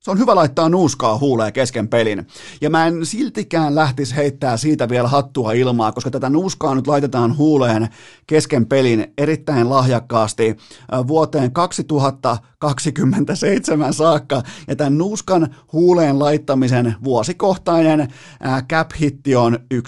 Se 0.04 0.10
on 0.10 0.18
hyvä 0.18 0.34
laittaa 0.34 0.68
nuuskaa 0.68 1.18
huuleen 1.18 1.52
kesken 1.52 1.88
pelin. 1.88 2.26
Ja 2.60 2.70
mä 2.70 2.86
en 2.86 3.06
siltikään 3.06 3.74
lähtisi 3.74 4.16
heittää 4.16 4.56
siitä 4.56 4.88
vielä 4.88 5.08
hattua 5.08 5.52
ilmaa, 5.52 5.92
koska 5.92 6.10
tätä 6.10 6.30
nuuskaa 6.30 6.74
nyt 6.74 6.86
laitetaan 6.86 7.36
huuleen 7.36 7.88
kesken 8.26 8.66
pelin 8.66 9.12
erittäin 9.18 9.70
lahjakkaasti 9.70 10.56
vuoteen 11.06 11.52
2027 11.52 13.94
saakka. 13.94 14.42
Ja 14.68 14.76
tämän 14.76 14.98
nuuskan 14.98 15.54
huuleen 15.72 16.18
laittamisen 16.18 16.94
vuosikohtainen 17.04 18.08
cap-hitti 18.72 19.36
on 19.36 19.58
11,5 19.74 19.80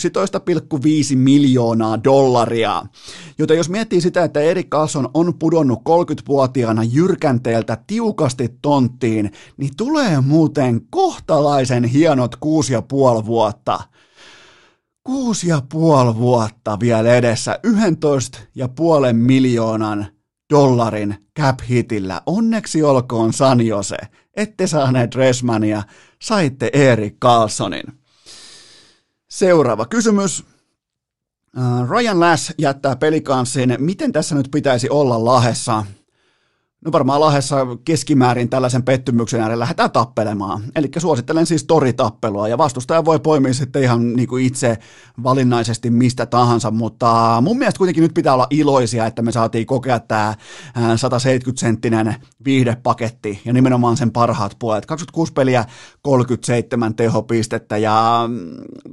miljoonaa 1.16 2.04
dollaria. 2.04 2.82
Joten 3.38 3.56
jos 3.56 3.70
miettii 3.70 4.00
sitä, 4.00 4.24
että 4.24 4.40
Erik 4.40 4.68
Carlson 4.68 5.08
on 5.14 5.34
pudonnut 5.38 5.78
30-vuotiaana 5.78 6.84
jyrkänteeltä 6.84 7.78
tiukasti 7.86 8.58
tonttiin, 8.62 9.32
niin 9.56 9.70
tulee 9.76 10.05
tulee 10.06 10.20
muuten 10.20 10.80
kohtalaisen 10.90 11.84
hienot 11.84 12.36
kuusi 12.36 12.72
ja 12.72 12.82
puoli 12.82 13.26
vuotta. 13.26 13.80
Kuusi 15.04 15.48
ja 15.48 15.62
puoli 15.72 16.16
vuotta 16.16 16.80
vielä 16.80 17.14
edessä, 17.14 17.60
11 17.62 18.38
ja 18.54 18.68
puolen 18.68 19.16
miljoonan 19.16 20.06
dollarin 20.50 21.16
cap-hitillä. 21.38 22.22
Onneksi 22.26 22.82
olkoon 22.82 23.32
San 23.32 23.66
Jose. 23.66 23.96
Ette 24.36 24.66
saaneet 24.66 25.10
Dressmania, 25.10 25.82
saitte 26.22 26.70
Erik 26.72 27.16
Carlsonin. 27.20 27.84
Seuraava 29.30 29.86
kysymys. 29.86 30.44
Ryan 31.88 32.20
Lass 32.20 32.52
jättää 32.58 32.96
pelikanssin. 32.96 33.76
Miten 33.78 34.12
tässä 34.12 34.34
nyt 34.34 34.48
pitäisi 34.52 34.88
olla 34.88 35.24
lahessa? 35.24 35.84
No 36.84 36.92
varmaan 36.92 37.20
Lahdessa 37.20 37.66
keskimäärin 37.84 38.48
tällaisen 38.48 38.82
pettymyksen 38.82 39.40
äärellä 39.40 39.62
lähdetään 39.62 39.90
tappelemaan. 39.90 40.62
Eli 40.76 40.90
suosittelen 40.98 41.46
siis 41.46 41.64
toritappelua 41.64 42.48
ja 42.48 42.58
vastustaja 42.58 43.04
voi 43.04 43.18
poimia 43.18 43.54
sitten 43.54 43.82
ihan 43.82 44.12
niin 44.12 44.28
kuin 44.28 44.44
itse 44.44 44.78
valinnaisesti 45.22 45.90
mistä 45.90 46.26
tahansa, 46.26 46.70
mutta 46.70 47.38
mun 47.42 47.58
mielestä 47.58 47.78
kuitenkin 47.78 48.02
nyt 48.02 48.14
pitää 48.14 48.34
olla 48.34 48.46
iloisia, 48.50 49.06
että 49.06 49.22
me 49.22 49.32
saatiin 49.32 49.66
kokea 49.66 50.00
tämä 50.00 50.34
170-senttinen 50.76 52.14
viihdepaketti 52.44 53.40
ja 53.44 53.52
nimenomaan 53.52 53.96
sen 53.96 54.10
parhaat 54.10 54.56
puolet. 54.58 54.86
26 54.86 55.32
peliä, 55.32 55.64
37 56.02 56.94
tehopistettä 56.94 57.76
ja 57.76 58.24
mm, 58.28 58.46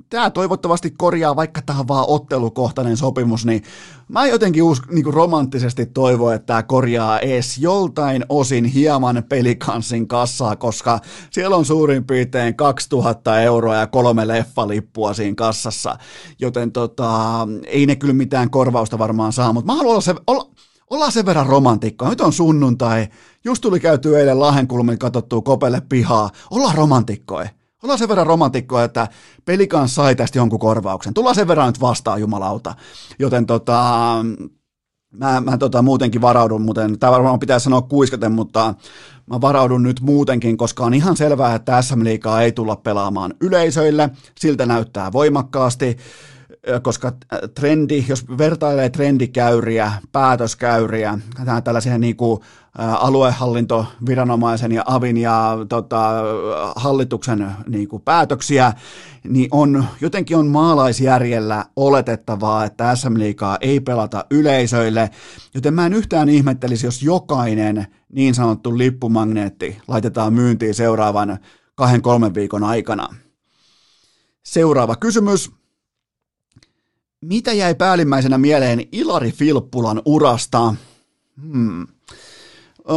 tämä 0.09 0.29
toivottavasti 0.29 0.91
korjaa, 0.91 1.35
vaikka 1.35 1.61
tämä 1.61 1.79
on 1.79 1.87
vaan 1.87 2.05
ottelukohtainen 2.07 2.97
sopimus, 2.97 3.45
niin 3.45 3.63
mä 4.09 4.27
jotenkin 4.27 4.63
usk, 4.63 4.91
niin 4.91 5.03
kuin 5.03 5.13
romanttisesti 5.13 5.85
toivon, 5.85 6.33
että 6.33 6.45
tämä 6.45 6.63
korjaa 6.63 7.19
ees 7.19 7.57
joltain 7.57 8.25
osin 8.29 8.65
hieman 8.65 9.23
pelikanssin 9.29 10.07
kassaa, 10.07 10.55
koska 10.55 10.99
siellä 11.31 11.55
on 11.55 11.65
suurin 11.65 12.03
piirtein 12.03 12.55
2000 12.55 13.41
euroa 13.41 13.75
ja 13.75 13.87
kolme 13.87 14.27
leffalippua 14.27 15.13
siinä 15.13 15.35
kassassa, 15.35 15.97
joten 16.39 16.71
tota, 16.71 17.47
ei 17.65 17.85
ne 17.85 17.95
kyllä 17.95 18.13
mitään 18.13 18.49
korvausta 18.49 18.99
varmaan 18.99 19.33
saa, 19.33 19.53
mutta 19.53 19.71
mä 19.71 19.77
haluan 19.77 19.91
olla 19.91 20.01
se, 20.01 20.15
olla, 20.27 20.49
ollaan 20.89 21.11
sen 21.11 21.25
verran 21.25 21.47
romantikkoa. 21.47 22.09
Nyt 22.09 22.21
on 22.21 22.33
sunnuntai, 22.33 23.07
just 23.43 23.61
tuli 23.61 23.79
käyty 23.79 24.19
eilen 24.19 24.39
Lahenkulmin 24.39 24.99
katsottua 24.99 25.41
kopelle 25.41 25.81
pihaa, 25.89 26.29
ollaan 26.51 26.75
romantikkoja. 26.75 27.49
Ollaan 27.83 27.99
sen 27.99 28.09
verran 28.09 28.27
romantikkoja, 28.27 28.83
että 28.83 29.07
pelikaan 29.45 29.89
sai 29.89 30.15
tästä 30.15 30.37
jonkun 30.37 30.59
korvauksen. 30.59 31.13
Tullaan 31.13 31.35
sen 31.35 31.47
verran 31.47 31.67
nyt 31.67 31.81
vastaan, 31.81 32.21
jumalauta. 32.21 32.75
Joten 33.19 33.45
tota, 33.45 33.81
mä, 35.13 35.41
mä 35.41 35.57
tota, 35.57 35.81
muutenkin 35.81 36.21
varaudun, 36.21 36.61
muuten, 36.61 36.99
tämä 36.99 37.11
varmaan 37.11 37.39
pitää 37.39 37.59
sanoa 37.59 37.81
kuiskaten, 37.81 38.31
mutta 38.31 38.73
mä 39.29 39.41
varaudun 39.41 39.83
nyt 39.83 40.01
muutenkin, 40.01 40.57
koska 40.57 40.85
on 40.85 40.93
ihan 40.93 41.17
selvää, 41.17 41.55
että 41.55 41.81
SM 41.81 42.03
Liigaa 42.03 42.41
ei 42.41 42.51
tulla 42.51 42.75
pelaamaan 42.75 43.33
yleisöille, 43.41 44.09
siltä 44.39 44.65
näyttää 44.65 45.11
voimakkaasti 45.11 45.97
koska 46.81 47.11
trendi, 47.55 48.05
jos 48.07 48.37
vertailee 48.37 48.89
trendikäyriä, 48.89 49.91
päätöskäyriä, 50.11 51.19
tällaisia 51.63 51.97
niin 51.97 52.15
kuin 52.15 52.39
aluehallintoviranomaisen 52.77 54.71
ja 54.71 54.83
avin 54.85 55.17
ja 55.17 55.57
tota, 55.69 56.11
hallituksen 56.75 57.51
niin 57.67 57.87
kuin 57.87 58.01
päätöksiä, 58.01 58.73
niin 59.23 59.47
on, 59.51 59.85
jotenkin 60.01 60.37
on 60.37 60.47
maalaisjärjellä 60.47 61.65
oletettavaa, 61.75 62.65
että 62.65 62.95
SM 62.95 63.19
Liigaa 63.19 63.57
ei 63.61 63.79
pelata 63.79 64.25
yleisöille, 64.31 65.09
joten 65.53 65.73
mä 65.73 65.85
en 65.85 65.93
yhtään 65.93 66.29
ihmettelisi, 66.29 66.87
jos 66.87 67.03
jokainen 67.03 67.87
niin 68.09 68.35
sanottu 68.35 68.77
lippumagneetti 68.77 69.77
laitetaan 69.87 70.33
myyntiin 70.33 70.73
seuraavan 70.73 71.39
kahden 71.75 72.01
kolmen 72.01 72.33
viikon 72.33 72.63
aikana. 72.63 73.07
Seuraava 74.43 74.95
kysymys. 74.95 75.51
Mitä 77.21 77.53
jäi 77.53 77.75
päällimmäisenä 77.75 78.37
mieleen 78.37 78.87
Ilari 78.91 79.31
Filppulan 79.31 80.01
urasta? 80.05 80.75
Hmm. 81.41 81.87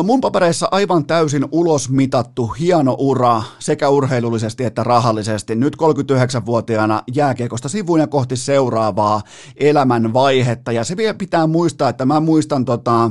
Mun 0.03 0.20
papereissa 0.20 0.68
aivan 0.70 1.07
täysin 1.07 1.45
ulosmitattu 1.53 2.47
hieno 2.47 2.97
ura 2.99 3.43
sekä 3.59 3.89
urheilullisesti 3.89 4.64
että 4.64 4.84
rahallisesti. 4.84 5.55
Nyt 5.55 5.76
39-vuotiaana 5.76 7.03
jääkiekosta 7.14 7.68
sivuun 7.68 8.01
ja 8.01 8.07
kohti 8.07 8.37
seuraavaa 8.37 9.22
elämän 9.57 10.12
vaihetta. 10.12 10.72
Ja 10.72 10.84
se 10.84 10.97
vielä 10.97 11.14
pitää 11.14 11.47
muistaa, 11.47 11.89
että 11.89 12.05
mä 12.05 12.20
muistan 12.20 12.64
tota, 12.64 13.11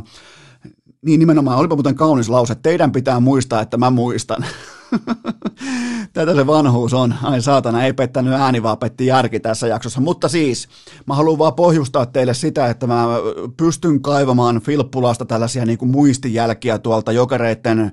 niin 1.06 1.20
nimenomaan, 1.20 1.58
olipa 1.58 1.76
muuten 1.76 1.96
kaunis 1.96 2.30
lause, 2.30 2.56
teidän 2.56 2.92
pitää 2.92 3.20
muistaa, 3.20 3.62
että 3.62 3.78
mä 3.78 3.90
muistan. 3.90 4.46
Tätä 6.14 6.36
se 6.36 6.48
vanhuus 6.48 6.94
on. 6.94 7.16
Ai 7.24 7.42
saatana, 7.42 7.84
ei 7.84 7.94
pettänyt 7.94 8.34
ääni, 8.34 8.64
vaan 8.64 8.78
petti 8.78 9.06
järki 9.06 9.40
tässä 9.40 9.68
jaksossa. 9.68 10.02
Mutta 10.02 10.28
siis, 10.28 10.68
mä 11.06 11.16
haluan 11.16 11.40
vaan 11.40 11.54
pohjustaa 11.54 12.06
teille 12.06 12.34
sitä, 12.34 12.68
että 12.68 12.88
mä 12.88 13.06
pystyn 13.58 14.02
kaivamaan 14.02 14.62
Filppulasta 14.62 15.26
tällaisia 15.26 15.66
niin 15.66 15.78
kuin 15.78 15.92
muistijälkiä 15.92 16.80
tuolta 16.80 17.12
jokereiden 17.12 17.92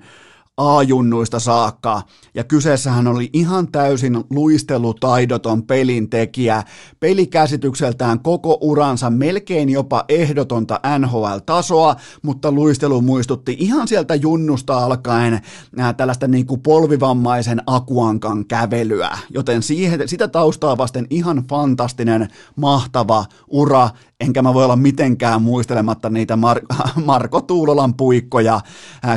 A-junnuista 0.56 1.40
saakka, 1.40 2.02
ja 2.34 2.44
kyseessähän 2.44 3.06
oli 3.06 3.30
ihan 3.32 3.72
täysin 3.72 4.24
luistelutaidoton 4.30 5.62
pelintekijä, 5.62 6.62
pelikäsitykseltään 7.00 8.20
koko 8.20 8.58
uransa 8.60 9.10
melkein 9.10 9.68
jopa 9.68 10.04
ehdotonta 10.08 10.80
NHL-tasoa, 10.98 11.96
mutta 12.22 12.52
luistelu 12.52 13.00
muistutti 13.00 13.56
ihan 13.58 13.88
sieltä 13.88 14.14
junnusta 14.14 14.84
alkaen 14.84 15.40
ää, 15.78 15.92
tällaista 15.92 16.28
niin 16.28 16.46
kuin 16.46 16.60
polvivammaisen 16.60 17.62
akuankan 17.66 18.46
kävelyä, 18.46 19.18
joten 19.30 19.62
siihen, 19.62 20.08
sitä 20.08 20.28
taustaa 20.28 20.78
vasten 20.78 21.06
ihan 21.10 21.44
fantastinen, 21.48 22.28
mahtava 22.56 23.24
ura, 23.48 23.90
enkä 24.22 24.42
mä 24.42 24.54
voi 24.54 24.64
olla 24.64 24.76
mitenkään 24.76 25.42
muistelematta 25.42 26.10
niitä 26.10 26.34
Mar- 26.34 26.76
Marko 27.04 27.40
Tuulolan 27.40 27.94
puikkoja 27.94 28.60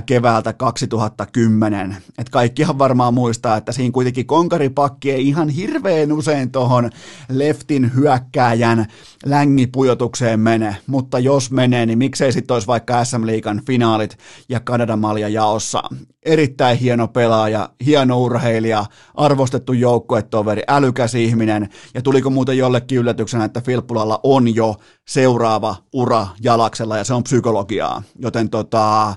keväältä 0.05 0.53
2010. 0.53 1.97
Et 2.17 2.29
kaikkihan 2.29 2.79
varmaan 2.79 3.13
muistaa, 3.13 3.57
että 3.57 3.71
siinä 3.71 3.91
kuitenkin 3.91 4.25
konkaripakki 4.25 5.11
ei 5.11 5.27
ihan 5.27 5.49
hirveän 5.49 6.11
usein 6.11 6.51
tuohon 6.51 6.89
leftin 7.29 7.91
hyökkääjän 7.95 8.85
längipujotukseen 9.25 10.39
mene, 10.39 10.77
mutta 10.87 11.19
jos 11.19 11.51
menee, 11.51 11.85
niin 11.85 11.97
miksei 11.97 12.31
sitten 12.31 12.53
olisi 12.53 12.67
vaikka 12.67 13.05
SM 13.05 13.25
Liigan 13.25 13.61
finaalit 13.67 14.17
ja 14.49 14.59
Kanadan 14.59 14.99
malja 14.99 15.29
jaossa. 15.29 15.83
Erittäin 16.25 16.77
hieno 16.77 17.07
pelaaja, 17.07 17.69
hieno 17.85 18.21
urheilija, 18.21 18.85
arvostettu 19.15 19.73
joukkuetoveri, 19.73 20.61
älykäs 20.67 21.15
ihminen, 21.15 21.69
ja 21.93 22.01
tuliko 22.01 22.29
muuten 22.29 22.57
jollekin 22.57 22.97
yllätyksenä, 22.97 23.45
että 23.45 23.61
Filppulalla 23.61 24.19
on 24.23 24.55
jo 24.55 24.75
seuraava 25.07 25.75
ura 25.93 26.27
jalaksella, 26.41 26.97
ja 26.97 27.03
se 27.03 27.13
on 27.13 27.23
psykologiaa, 27.23 28.03
joten 28.19 28.49
tota, 28.49 29.15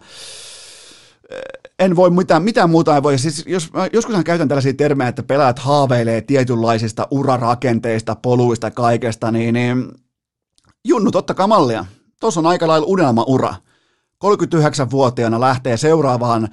en 1.79 1.97
voi 1.97 2.11
mitään, 2.11 2.43
mitään 2.43 2.71
muuta 2.71 2.95
ei 2.95 3.03
voi. 3.03 3.19
Siis 3.19 3.45
jos, 3.47 3.71
joskus 3.93 4.25
käytän 4.25 4.49
tällaisia 4.49 4.75
termejä, 4.75 5.09
että 5.09 5.23
pelaajat 5.23 5.59
haaveilee 5.59 6.21
tietynlaisista 6.21 7.09
urarakenteista, 7.11 8.17
poluista, 8.23 8.71
kaikesta, 8.71 9.31
niin, 9.31 9.55
niin 9.55 9.89
junnut, 10.85 11.17
ottakaa 11.17 11.47
mallia. 11.47 11.85
Tuossa 12.21 12.41
on 12.41 12.47
aika 12.47 12.69
lailla 12.69 12.87
unelmaura. 12.87 13.55
39-vuotiaana 14.25 15.41
lähtee 15.41 15.77
seuraavaan 15.77 16.49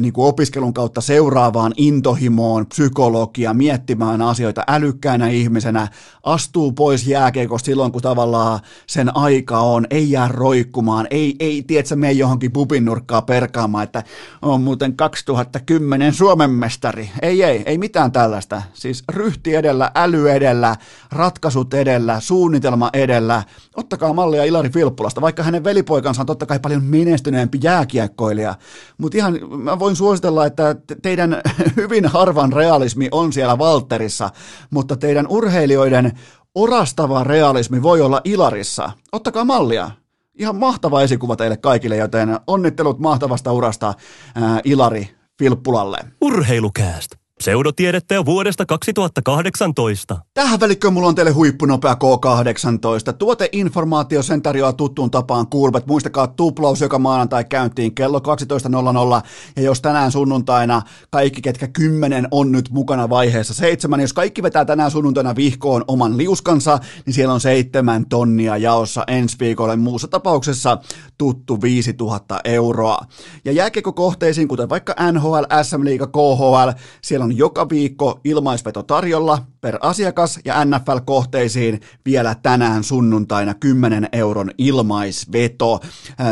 niin 0.00 0.12
kuin 0.12 0.28
opiskelun 0.28 0.74
kautta 0.74 1.00
seuraavaan 1.00 1.72
intohimoon, 1.76 2.66
psykologia, 2.66 3.54
miettimään 3.54 4.22
asioita 4.22 4.64
älykkäänä 4.68 5.28
ihmisenä, 5.28 5.88
astuu 6.22 6.72
pois 6.72 7.06
jääkeikosta 7.06 7.66
silloin, 7.66 7.92
kun 7.92 8.02
tavallaan 8.02 8.60
sen 8.86 9.16
aika 9.16 9.58
on, 9.60 9.86
ei 9.90 10.10
jää 10.10 10.28
roikkumaan, 10.28 11.06
ei, 11.10 11.36
ei 11.40 11.62
tiedätkö, 11.62 11.96
mene 11.96 12.12
johonkin 12.12 12.52
pupin 12.52 12.84
nurkkaa 12.84 13.22
perkaamaan, 13.22 13.84
että 13.84 14.02
on 14.42 14.60
muuten 14.60 14.96
2010 14.96 16.12
Suomen 16.12 16.50
mestari. 16.50 17.10
Ei, 17.22 17.42
ei, 17.42 17.62
ei 17.66 17.78
mitään 17.78 18.12
tällaista. 18.12 18.62
Siis 18.74 19.04
ryhti 19.12 19.54
edellä, 19.54 19.90
äly 19.94 20.30
edellä, 20.30 20.76
ratkaisut 21.12 21.74
edellä, 21.74 22.20
suunnitelma 22.20 22.90
edellä. 22.92 23.42
Ottakaa 23.74 24.12
mallia 24.12 24.44
Ilari 24.44 24.70
Filppulasta, 24.70 25.20
vaikka 25.20 25.42
hänen 25.42 25.64
velipoikansa 25.64 26.22
on 26.22 26.26
totta 26.26 26.46
kai 26.46 26.58
paljon 26.58 26.84
menestyneempi 26.84 27.58
jääkiekkoilija, 27.62 28.54
mutta 28.98 29.18
ihan 29.18 29.38
mä 29.66 29.78
voin 29.78 29.96
suositella, 29.96 30.46
että 30.46 30.76
teidän 31.02 31.40
hyvin 31.76 32.06
harvan 32.06 32.52
realismi 32.52 33.08
on 33.10 33.32
siellä 33.32 33.58
Valterissa, 33.58 34.30
mutta 34.70 34.96
teidän 34.96 35.26
urheilijoiden 35.28 36.12
orastava 36.54 37.24
realismi 37.24 37.82
voi 37.82 38.00
olla 38.00 38.20
Ilarissa. 38.24 38.90
Ottakaa 39.12 39.44
mallia. 39.44 39.90
Ihan 40.38 40.56
mahtava 40.56 41.02
esikuva 41.02 41.36
teille 41.36 41.56
kaikille, 41.56 41.96
joten 41.96 42.40
onnittelut 42.46 42.98
mahtavasta 42.98 43.52
urasta 43.52 43.94
ää, 44.34 44.60
Ilari 44.64 45.16
Filppulalle. 45.38 45.98
Urheilukääst. 46.20 47.25
Pseudotiedettä 47.38 48.14
jo 48.14 48.24
vuodesta 48.24 48.66
2018. 48.66 50.20
Tähän 50.34 50.60
välikköön 50.60 50.92
mulla 50.92 51.08
on 51.08 51.14
teille 51.14 51.30
huippunopea 51.30 51.94
K18. 51.94 53.12
Tuoteinformaatio 53.18 54.22
sen 54.22 54.42
tarjoaa 54.42 54.72
tuttuun 54.72 55.10
tapaan 55.10 55.46
Kuulbet. 55.46 55.86
Muistakaa 55.86 56.26
tuplaus 56.26 56.80
joka 56.80 56.98
maanantai 56.98 57.44
käyntiin 57.44 57.94
kello 57.94 58.18
12.00. 58.18 59.26
Ja 59.56 59.62
jos 59.62 59.80
tänään 59.80 60.12
sunnuntaina 60.12 60.82
kaikki, 61.10 61.42
ketkä 61.42 61.68
kymmenen 61.68 62.28
on 62.30 62.52
nyt 62.52 62.70
mukana 62.70 63.08
vaiheessa 63.08 63.54
seitsemän, 63.54 64.00
jos 64.00 64.12
kaikki 64.12 64.42
vetää 64.42 64.64
tänään 64.64 64.90
sunnuntaina 64.90 65.36
vihkoon 65.36 65.84
oman 65.88 66.16
liuskansa, 66.16 66.78
niin 67.06 67.14
siellä 67.14 67.34
on 67.34 67.40
seitsemän 67.40 68.06
tonnia 68.08 68.56
jaossa 68.56 69.04
ensi 69.06 69.36
viikolle. 69.40 69.76
Muussa 69.76 70.08
tapauksessa 70.08 70.78
tuttu 71.18 71.62
5000 71.62 72.40
euroa. 72.44 72.98
Ja 73.44 73.52
jääkekokohteisiin, 73.52 74.48
kuten 74.48 74.68
vaikka 74.68 74.94
NHL, 75.12 75.44
SM 75.62 75.84
Liiga, 75.84 76.06
KHL, 76.06 76.70
siellä 77.02 77.25
on 77.26 77.36
joka 77.36 77.68
viikko 77.68 78.20
ilmaisveto 78.24 78.82
tarjolla 78.82 79.38
per 79.60 79.78
asiakas 79.80 80.40
ja 80.44 80.64
NFL-kohteisiin 80.64 81.80
vielä 82.04 82.34
tänään 82.42 82.84
sunnuntaina 82.84 83.54
10 83.54 84.08
euron 84.12 84.50
ilmaisveto. 84.58 85.80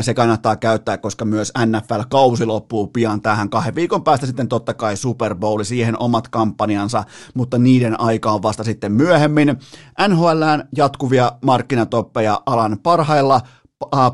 Se 0.00 0.14
kannattaa 0.14 0.56
käyttää, 0.56 0.98
koska 0.98 1.24
myös 1.24 1.52
NFL-kausi 1.66 2.46
loppuu 2.46 2.86
pian 2.86 3.20
tähän 3.20 3.50
kahden 3.50 3.74
viikon 3.74 4.04
päästä 4.04 4.26
sitten 4.26 4.48
totta 4.48 4.74
kai 4.74 4.96
Super 4.96 5.34
Bowl, 5.34 5.62
siihen 5.62 5.98
omat 5.98 6.28
kampanjansa, 6.28 7.04
mutta 7.34 7.58
niiden 7.58 8.00
aika 8.00 8.32
on 8.32 8.42
vasta 8.42 8.64
sitten 8.64 8.92
myöhemmin. 8.92 9.56
NHLään 10.08 10.68
jatkuvia 10.76 11.32
markkinatoppeja 11.44 12.42
alan 12.46 12.78
parhailla 12.82 13.40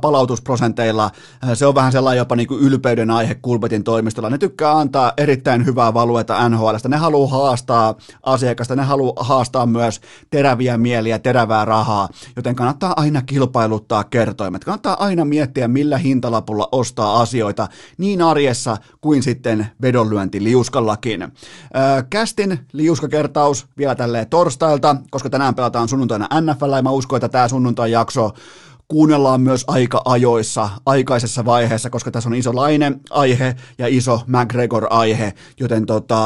palautusprosenteilla. 0.01 1.11
Se 1.55 1.67
on 1.67 1.75
vähän 1.75 1.93
sellainen 1.93 2.19
jopa 2.19 2.37
niin 2.37 2.49
kuin 2.49 2.61
ylpeyden 2.61 3.11
aihe 3.11 3.35
Kulpetin 3.35 3.85
toimistolla. 3.85 4.31
Ne 4.31 4.39
tykkää 4.39 4.79
antaa 4.79 5.13
erittäin 5.17 5.67
hyvää 5.67 5.95
valueta 5.95 6.49
NHLstä. 6.49 6.89
Ne 6.89 6.97
haluaa 6.97 7.31
haastaa 7.31 7.95
asiakasta, 8.23 8.77
ne 8.77 8.83
haluaa 8.83 9.25
haastaa 9.25 9.67
myös 9.67 10.01
teräviä 10.31 10.79
mieliä, 10.79 11.19
terävää 11.19 11.65
rahaa, 11.65 12.09
joten 12.37 12.55
kannattaa 12.55 12.95
aina 12.97 13.23
kilpailuttaa 13.23 14.05
kertoimet. 14.05 14.65
Kannattaa 14.65 15.05
aina 15.05 15.25
miettiä, 15.25 15.69
millä 15.69 15.99
hintalapulla 15.99 16.69
ostaa 16.73 17.21
asioita 17.21 17.69
niin 17.99 18.23
arjessa 18.23 18.77
kuin 19.01 19.23
sitten 19.23 19.67
vedonlyönti 19.83 20.45
liuskallakin. 20.45 21.29
Kästin 22.11 22.59
liuskakertaus 22.73 23.67
vielä 23.79 23.95
tälleen 23.95 24.29
torstailta, 24.31 24.97
koska 25.11 25.31
tänään 25.31 25.55
pelataan 25.55 25.89
sunnuntaina 25.89 26.29
NFL, 26.41 26.73
ja 26.73 26.83
mä 26.83 26.91
uskon, 26.91 27.17
että 27.17 27.29
tämä 27.29 27.49
sunnuntai 27.49 27.91
jakso 27.93 28.31
kuunnellaan 28.91 29.41
myös 29.41 29.65
aika 29.67 30.03
ajoissa, 30.05 30.71
aikaisessa 30.87 31.45
vaiheessa, 31.45 31.91
koska 31.91 32.11
tässä 32.11 32.29
on 32.29 32.35
iso 32.35 32.55
laine 32.55 32.93
aihe 33.11 33.57
ja 33.79 33.87
iso 33.89 34.21
McGregor-aihe, 34.27 35.33
joten 35.61 35.87
tota, 35.87 36.17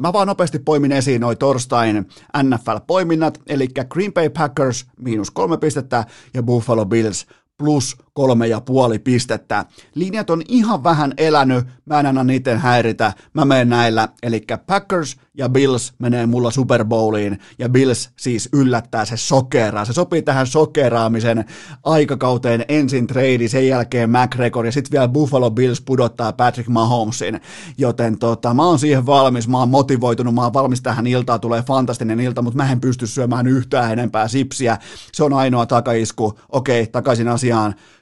mä 0.00 0.12
vaan 0.12 0.28
nopeasti 0.28 0.58
poimin 0.58 0.92
esiin 0.92 1.20
noin 1.20 1.38
torstain 1.38 2.08
NFL-poiminnat, 2.42 3.40
eli 3.46 3.68
Green 3.88 4.12
Bay 4.12 4.30
Packers 4.30 4.86
miinus 4.98 5.30
kolme 5.30 5.56
pistettä 5.56 6.04
ja 6.34 6.42
Buffalo 6.42 6.86
Bills 6.86 7.26
plus 7.58 7.96
kolme 8.12 8.46
ja 8.46 8.60
puoli 8.60 8.98
pistettä. 8.98 9.64
Linjat 9.94 10.30
on 10.30 10.42
ihan 10.48 10.84
vähän 10.84 11.14
elänyt, 11.16 11.66
mä 11.84 12.00
en 12.00 12.06
anna 12.06 12.24
niiden 12.24 12.58
häiritä, 12.58 13.12
mä 13.34 13.44
menen 13.44 13.68
näillä, 13.68 14.08
eli 14.22 14.44
Packers 14.66 15.16
ja 15.34 15.48
Bills 15.48 15.92
menee 15.98 16.26
mulla 16.26 16.50
Super 16.50 16.84
Bowliin, 16.84 17.38
ja 17.58 17.68
Bills 17.68 18.10
siis 18.16 18.48
yllättää, 18.52 19.04
se 19.04 19.16
sokeraa, 19.16 19.84
se 19.84 19.92
sopii 19.92 20.22
tähän 20.22 20.46
sokeraamisen 20.46 21.44
aikakauteen. 21.84 22.64
Ensin 22.68 23.06
trade, 23.06 23.48
sen 23.48 23.68
jälkeen 23.68 24.10
McGregor, 24.10 24.66
ja 24.66 24.72
sitten 24.72 24.92
vielä 24.92 25.08
Buffalo 25.08 25.50
Bills 25.50 25.80
pudottaa 25.80 26.32
Patrick 26.32 26.68
Mahomesin, 26.68 27.40
joten 27.78 28.18
tota, 28.18 28.54
mä 28.54 28.66
oon 28.66 28.78
siihen 28.78 29.06
valmis, 29.06 29.48
mä 29.48 29.58
oon 29.58 29.68
motivoitunut, 29.68 30.34
mä 30.34 30.42
oon 30.42 30.54
valmis 30.54 30.82
tähän 30.82 31.06
iltaan, 31.06 31.40
tulee 31.40 31.62
fantastinen 31.62 32.20
ilta, 32.20 32.42
mutta 32.42 32.56
mä 32.56 32.72
en 32.72 32.80
pysty 32.80 33.06
syömään 33.06 33.46
yhtään 33.46 33.92
enempää 33.92 34.28
sipsiä, 34.28 34.78
se 35.12 35.24
on 35.24 35.32
ainoa 35.32 35.66
takaisku, 35.66 36.38
okei, 36.48 36.86
takaisin 36.86 37.28
asiaan, 37.28 37.47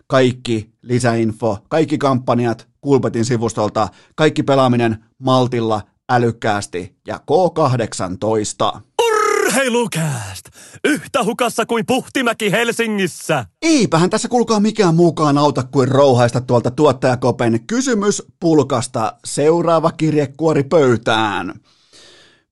kaikki 0.06 0.70
lisäinfo, 0.82 1.58
kaikki 1.68 1.98
kampanjat 1.98 2.68
Kulpetin 2.80 3.24
sivustolta, 3.24 3.88
kaikki 4.14 4.42
pelaaminen 4.42 5.04
maltilla, 5.18 5.82
älykkäästi 6.10 6.96
ja 7.06 7.20
K18. 7.30 8.80
Urheilukääst! 9.06 10.44
Yhtä 10.84 11.24
hukassa 11.24 11.66
kuin 11.66 11.86
Puhtimäki 11.86 12.52
Helsingissä! 12.52 13.44
Eipähän 13.62 14.10
tässä 14.10 14.28
kuulkaa 14.28 14.60
mikään 14.60 14.94
mukaan 14.94 15.38
auta 15.38 15.62
kuin 15.62 15.88
rouhaista 15.88 16.40
tuolta 16.40 16.70
tuottajakopen 16.70 17.66
kysymys 17.66 18.22
pulkasta. 18.40 19.12
Seuraava 19.24 19.92
kirjekuori 19.92 20.62
pöytään. 20.62 21.60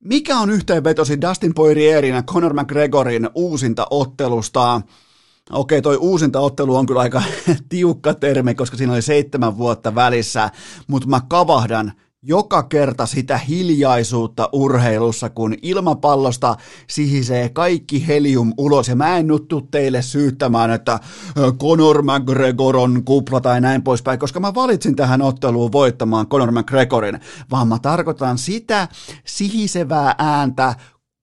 Mikä 0.05 0.39
on 0.39 0.51
yhteenvetosi 0.51 1.21
Dustin 1.21 1.55
Poirierin 1.55 2.15
ja 2.15 2.23
Conor 2.23 2.55
McGregorin 2.55 3.31
uusinta 3.35 3.87
ottelusta? 3.91 4.81
Okei, 5.51 5.83
toi 5.83 5.97
uusinta 5.97 6.41
ottelu 6.41 6.77
on 6.77 6.87
kyllä 6.87 7.01
aika 7.01 7.23
tiukka 7.69 8.15
termi, 8.15 8.55
koska 8.55 8.77
siinä 8.77 8.93
oli 8.93 9.03
seitsemän 9.03 9.59
vuotta 9.59 9.95
välissä, 9.95 10.51
mutta 10.87 11.09
mä 11.09 11.21
kavahdan 11.29 11.93
joka 12.27 12.63
kerta 12.63 13.07
sitä 13.07 13.39
hiljaisuutta 13.39 14.49
urheilussa, 14.53 15.31
kun 15.31 15.55
ilmapallosta 15.63 16.57
sihisee 16.89 17.49
kaikki 17.49 18.07
helium 18.07 18.53
ulos. 18.59 18.89
Ja 18.89 18.97
mä 18.97 19.17
en 19.17 19.27
nuttu 19.27 19.61
teille 19.61 20.03
syyttämään, 20.03 20.71
että 20.71 21.01
Conor 21.59 22.03
McGregor 22.03 22.77
on 22.77 23.05
kupla 23.05 23.41
tai 23.41 23.61
näin 23.61 23.83
poispäin, 23.83 24.19
koska 24.19 24.41
mä 24.41 24.55
valitsin 24.55 24.97
tähän 24.97 25.23
otteluun 25.23 25.73
voittamaan 25.73 26.27
Conor 26.27 26.53
McGregorin, 26.53 27.21
vaan 27.51 27.69
mä 27.69 27.79
tarkoitan 27.79 28.39
sitä 28.39 28.89
sihisevää 29.27 30.15
ääntä, 30.19 30.75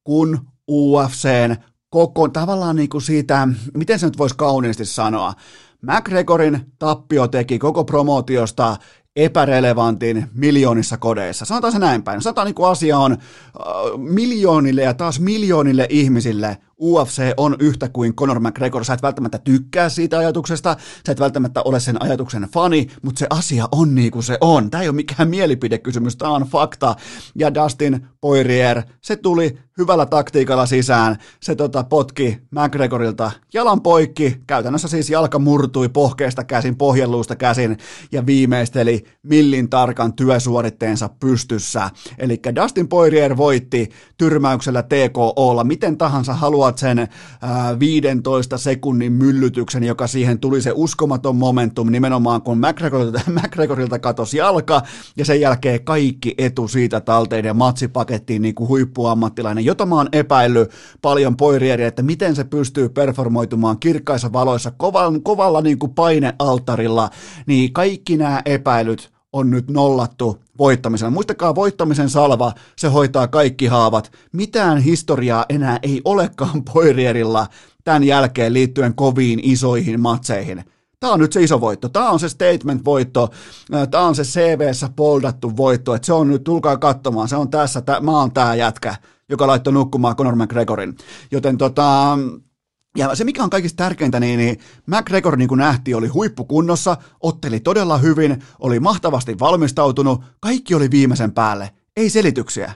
kun 0.04 0.40
UFCn 0.68 1.56
koko 1.92 2.30
tavallaan 2.30 2.76
niin 2.76 2.90
kuin 2.90 3.02
siitä, 3.02 3.48
miten 3.78 4.00
se 4.00 4.06
nyt 4.06 4.18
voisi 4.18 4.36
kauniisti 4.38 4.86
sanoa, 4.86 5.34
McGregorin 5.82 6.60
tappio 6.80 7.28
teki 7.28 7.60
koko 7.60 7.86
promootiosta 7.86 8.78
epärelevantin 9.16 10.26
miljoonissa 10.34 10.98
kodeissa. 10.98 11.46
Sanotaan 11.46 11.74
se 11.74 11.80
näin 11.80 12.04
päin. 12.04 12.22
Sanotaan 12.22 12.46
niin 12.46 12.56
kuin 12.56 12.70
asia 12.70 12.98
on 12.98 13.12
äh, 13.12 13.18
miljoonille 13.98 14.82
ja 14.82 14.94
taas 14.94 15.20
miljoonille 15.20 15.88
ihmisille 15.90 16.58
UFC 16.82 17.22
on 17.38 17.56
yhtä 17.60 17.90
kuin 17.90 18.16
Conor 18.16 18.40
McGregor. 18.40 18.86
Sä 18.86 18.94
et 18.94 19.02
välttämättä 19.02 19.38
tykkää 19.38 19.90
siitä 19.90 20.18
ajatuksesta, 20.18 20.76
sä 21.06 21.12
et 21.12 21.20
välttämättä 21.20 21.62
ole 21.66 21.80
sen 21.80 22.02
ajatuksen 22.04 22.48
fani, 22.54 22.88
mutta 23.02 23.20
se 23.20 23.28
asia 23.30 23.68
on 23.72 23.96
niin 23.96 24.12
kuin 24.12 24.24
se 24.24 24.38
on. 24.42 24.72
Tämä 24.72 24.84
ei 24.84 24.90
ole 24.90 24.96
mikään 24.96 25.30
mielipidekysymys, 25.30 26.16
tämä 26.16 26.32
on 26.32 26.42
fakta. 26.42 26.96
Ja 27.36 27.54
Dustin 27.54 28.08
Poirier, 28.22 28.84
se 29.02 29.16
tuli 29.16 29.58
hyvällä 29.78 30.06
taktiikalla 30.06 30.66
sisään. 30.66 31.18
Se 31.40 31.56
tota, 31.56 31.84
potki 31.84 32.38
McGregorilta 32.52 33.32
jalan 33.54 33.82
poikki, 33.82 34.42
käytännössä 34.48 34.88
siis 34.88 35.10
jalka 35.10 35.40
murtui 35.40 35.90
pohkeesta 35.90 36.44
käsin, 36.44 36.78
pohjelluusta 36.78 37.36
käsin 37.36 37.78
ja 38.12 38.26
viimeisteli 38.26 39.04
millin 39.24 39.70
tarkan 39.70 40.14
työsuoritteensa 40.14 41.10
pystyssä. 41.20 41.90
Eli 42.18 42.40
Dustin 42.56 42.88
Poirier 42.88 43.38
voitti 43.38 43.90
tyrmäyksellä 44.18 44.84
TKOlla, 44.84 45.64
miten 45.64 45.98
tahansa 45.98 46.34
haluat 46.72 46.78
sen 46.78 47.00
ää, 47.42 47.80
15 47.80 48.58
sekunnin 48.58 49.14
myllytyksen, 49.14 49.84
joka 49.84 50.08
siihen 50.08 50.40
tuli 50.40 50.62
se 50.62 50.72
uskomaton 50.76 51.36
momentum 51.36 51.92
nimenomaan, 51.92 52.42
kun 52.42 52.58
McGregorilta, 52.58 53.22
McGregorilta 53.42 54.00
katosi 54.00 54.38
jalka 54.38 54.82
ja 55.18 55.26
sen 55.26 55.42
jälkeen 55.42 55.84
kaikki 55.84 56.36
etu 56.38 56.68
siitä 56.68 57.02
talteiden 57.02 57.56
matsipakettiin 57.56 58.42
niin 58.42 58.56
kuin 58.56 58.68
huippuammattilainen 58.68 59.66
jota 59.66 59.86
mä 59.86 59.96
oon 59.96 60.10
epäillyt 60.12 60.72
paljon 61.02 61.38
poirieriä, 61.38 61.88
että 61.88 62.04
miten 62.04 62.36
se 62.36 62.44
pystyy 62.44 62.90
performoitumaan 62.90 63.80
kirkkaissa 63.80 64.34
valoissa 64.34 64.72
kovalla, 64.72 65.20
kovalla 65.24 65.62
niin 65.62 65.80
kuin 65.80 65.94
painealtarilla, 65.94 67.10
niin 67.46 67.74
kaikki 67.74 68.18
nämä 68.18 68.42
epäilyt 68.46 69.12
on 69.34 69.50
nyt 69.50 69.70
nollattu 69.70 70.38
voittamisella. 70.62 71.12
Muistakaa 71.12 71.56
voittamisen 71.56 72.10
salva, 72.10 72.54
se 72.76 72.88
hoitaa 72.88 73.28
kaikki 73.28 73.68
haavat. 73.68 74.12
Mitään 74.32 74.78
historiaa 74.78 75.46
enää 75.50 75.80
ei 75.84 76.02
olekaan 76.06 76.64
Poirierilla 76.74 77.48
tämän 77.84 78.04
jälkeen 78.04 78.54
liittyen 78.54 78.96
koviin 78.96 79.40
isoihin 79.44 80.00
matseihin. 80.00 80.64
Tämä 81.00 81.14
on 81.14 81.20
nyt 81.20 81.34
se 81.34 81.44
iso 81.44 81.62
voitto. 81.62 81.90
Tämä 81.90 82.10
on 82.10 82.20
se 82.20 82.28
statement-voitto. 82.30 83.30
Tämä 83.92 84.06
on 84.06 84.16
se 84.16 84.24
CV-ssä 84.24 84.90
poldattu 84.96 85.58
voitto. 85.58 85.96
Että 85.96 86.06
se 86.06 86.14
on 86.14 86.30
nyt, 86.30 86.44
tulkaa 86.44 86.78
katsomaan. 86.78 87.28
Se 87.28 87.36
on 87.36 87.50
tässä. 87.50 87.82
Tää, 87.82 88.00
mä 88.00 88.12
oon 88.12 88.32
tämä 88.32 88.56
jätkä 88.56 88.96
joka 89.32 89.48
laittoi 89.48 89.74
nukkumaan 89.74 90.16
Conor 90.16 90.36
McGregorin. 90.36 90.98
Joten 91.32 91.58
tota, 91.58 92.18
ja 92.98 93.16
se, 93.16 93.24
mikä 93.24 93.44
on 93.44 93.50
kaikista 93.50 93.84
tärkeintä, 93.84 94.20
niin, 94.20 94.38
niin 94.40 94.60
McGregor, 94.88 95.38
niin 95.38 95.48
kuin 95.48 95.58
nähtiin, 95.58 95.98
oli 95.98 96.08
huippukunnossa, 96.08 96.98
otteli 97.22 97.60
todella 97.60 97.98
hyvin, 97.98 98.44
oli 98.60 98.80
mahtavasti 98.80 99.40
valmistautunut, 99.40 100.22
kaikki 100.40 100.76
oli 100.76 100.92
viimeisen 100.92 101.32
päälle, 101.32 101.72
ei 101.98 102.10
selityksiä. 102.10 102.74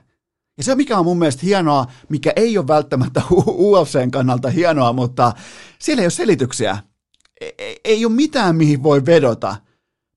Ja 0.57 0.63
se, 0.63 0.75
mikä 0.75 0.99
on 0.99 1.05
mun 1.05 1.19
mielestä 1.19 1.45
hienoa, 1.45 1.85
mikä 2.09 2.33
ei 2.35 2.57
ole 2.57 2.67
välttämättä 2.67 3.21
UFCn 3.67 4.11
kannalta 4.11 4.49
hienoa, 4.49 4.93
mutta 4.93 5.33
siellä 5.79 6.01
ei 6.01 6.05
ole 6.05 6.11
selityksiä. 6.11 6.77
Ei, 7.41 7.53
e, 7.57 7.75
ei 7.83 8.05
ole 8.05 8.13
mitään, 8.13 8.55
mihin 8.55 8.83
voi 8.83 9.05
vedota. 9.05 9.55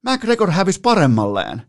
McGregor 0.09 0.51
hävisi 0.51 0.81
paremmalleen. 0.81 1.63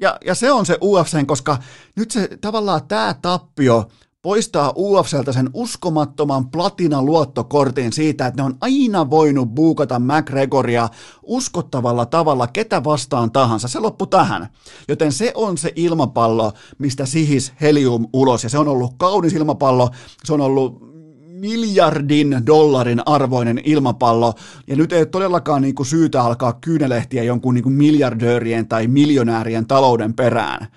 Ja, 0.00 0.18
ja 0.24 0.34
se 0.34 0.52
on 0.52 0.66
se 0.66 0.78
UFC, 0.82 1.26
koska 1.26 1.58
nyt 1.96 2.10
se 2.10 2.28
tavallaan 2.40 2.88
tämä 2.88 3.14
tappio 3.22 3.88
poistaa 4.26 4.72
UFCltä 4.76 5.32
sen 5.32 5.50
uskomattoman 5.54 6.50
platina-luottokortin 6.50 7.92
siitä, 7.92 8.26
että 8.26 8.42
ne 8.42 8.46
on 8.46 8.56
aina 8.60 9.10
voinut 9.10 9.54
buukata 9.54 9.98
McGregoria 9.98 10.88
uskottavalla 11.22 12.06
tavalla 12.06 12.46
ketä 12.46 12.84
vastaan 12.84 13.32
tahansa. 13.32 13.68
Se 13.68 13.78
loppu 13.78 14.06
tähän. 14.06 14.48
Joten 14.88 15.12
se 15.12 15.32
on 15.34 15.58
se 15.58 15.72
ilmapallo, 15.76 16.52
mistä 16.78 17.06
sihis 17.06 17.52
helium 17.60 18.06
ulos, 18.12 18.44
ja 18.44 18.50
se 18.50 18.58
on 18.58 18.68
ollut 18.68 18.94
kaunis 18.96 19.32
ilmapallo, 19.32 19.90
se 20.24 20.32
on 20.32 20.40
ollut 20.40 20.80
miljardin 21.26 22.42
dollarin 22.46 23.02
arvoinen 23.06 23.60
ilmapallo, 23.64 24.34
ja 24.66 24.76
nyt 24.76 24.92
ei 24.92 25.06
todellakaan 25.06 25.62
niin 25.62 25.74
kuin 25.74 25.86
syytä 25.86 26.22
alkaa 26.22 26.52
kyynelehtiä 26.52 27.22
jonkun 27.22 27.54
niin 27.54 27.62
kuin 27.62 27.74
miljardöörien 27.74 28.68
tai 28.68 28.86
miljonäärien 28.86 29.66
talouden 29.66 30.14
perään. 30.14 30.68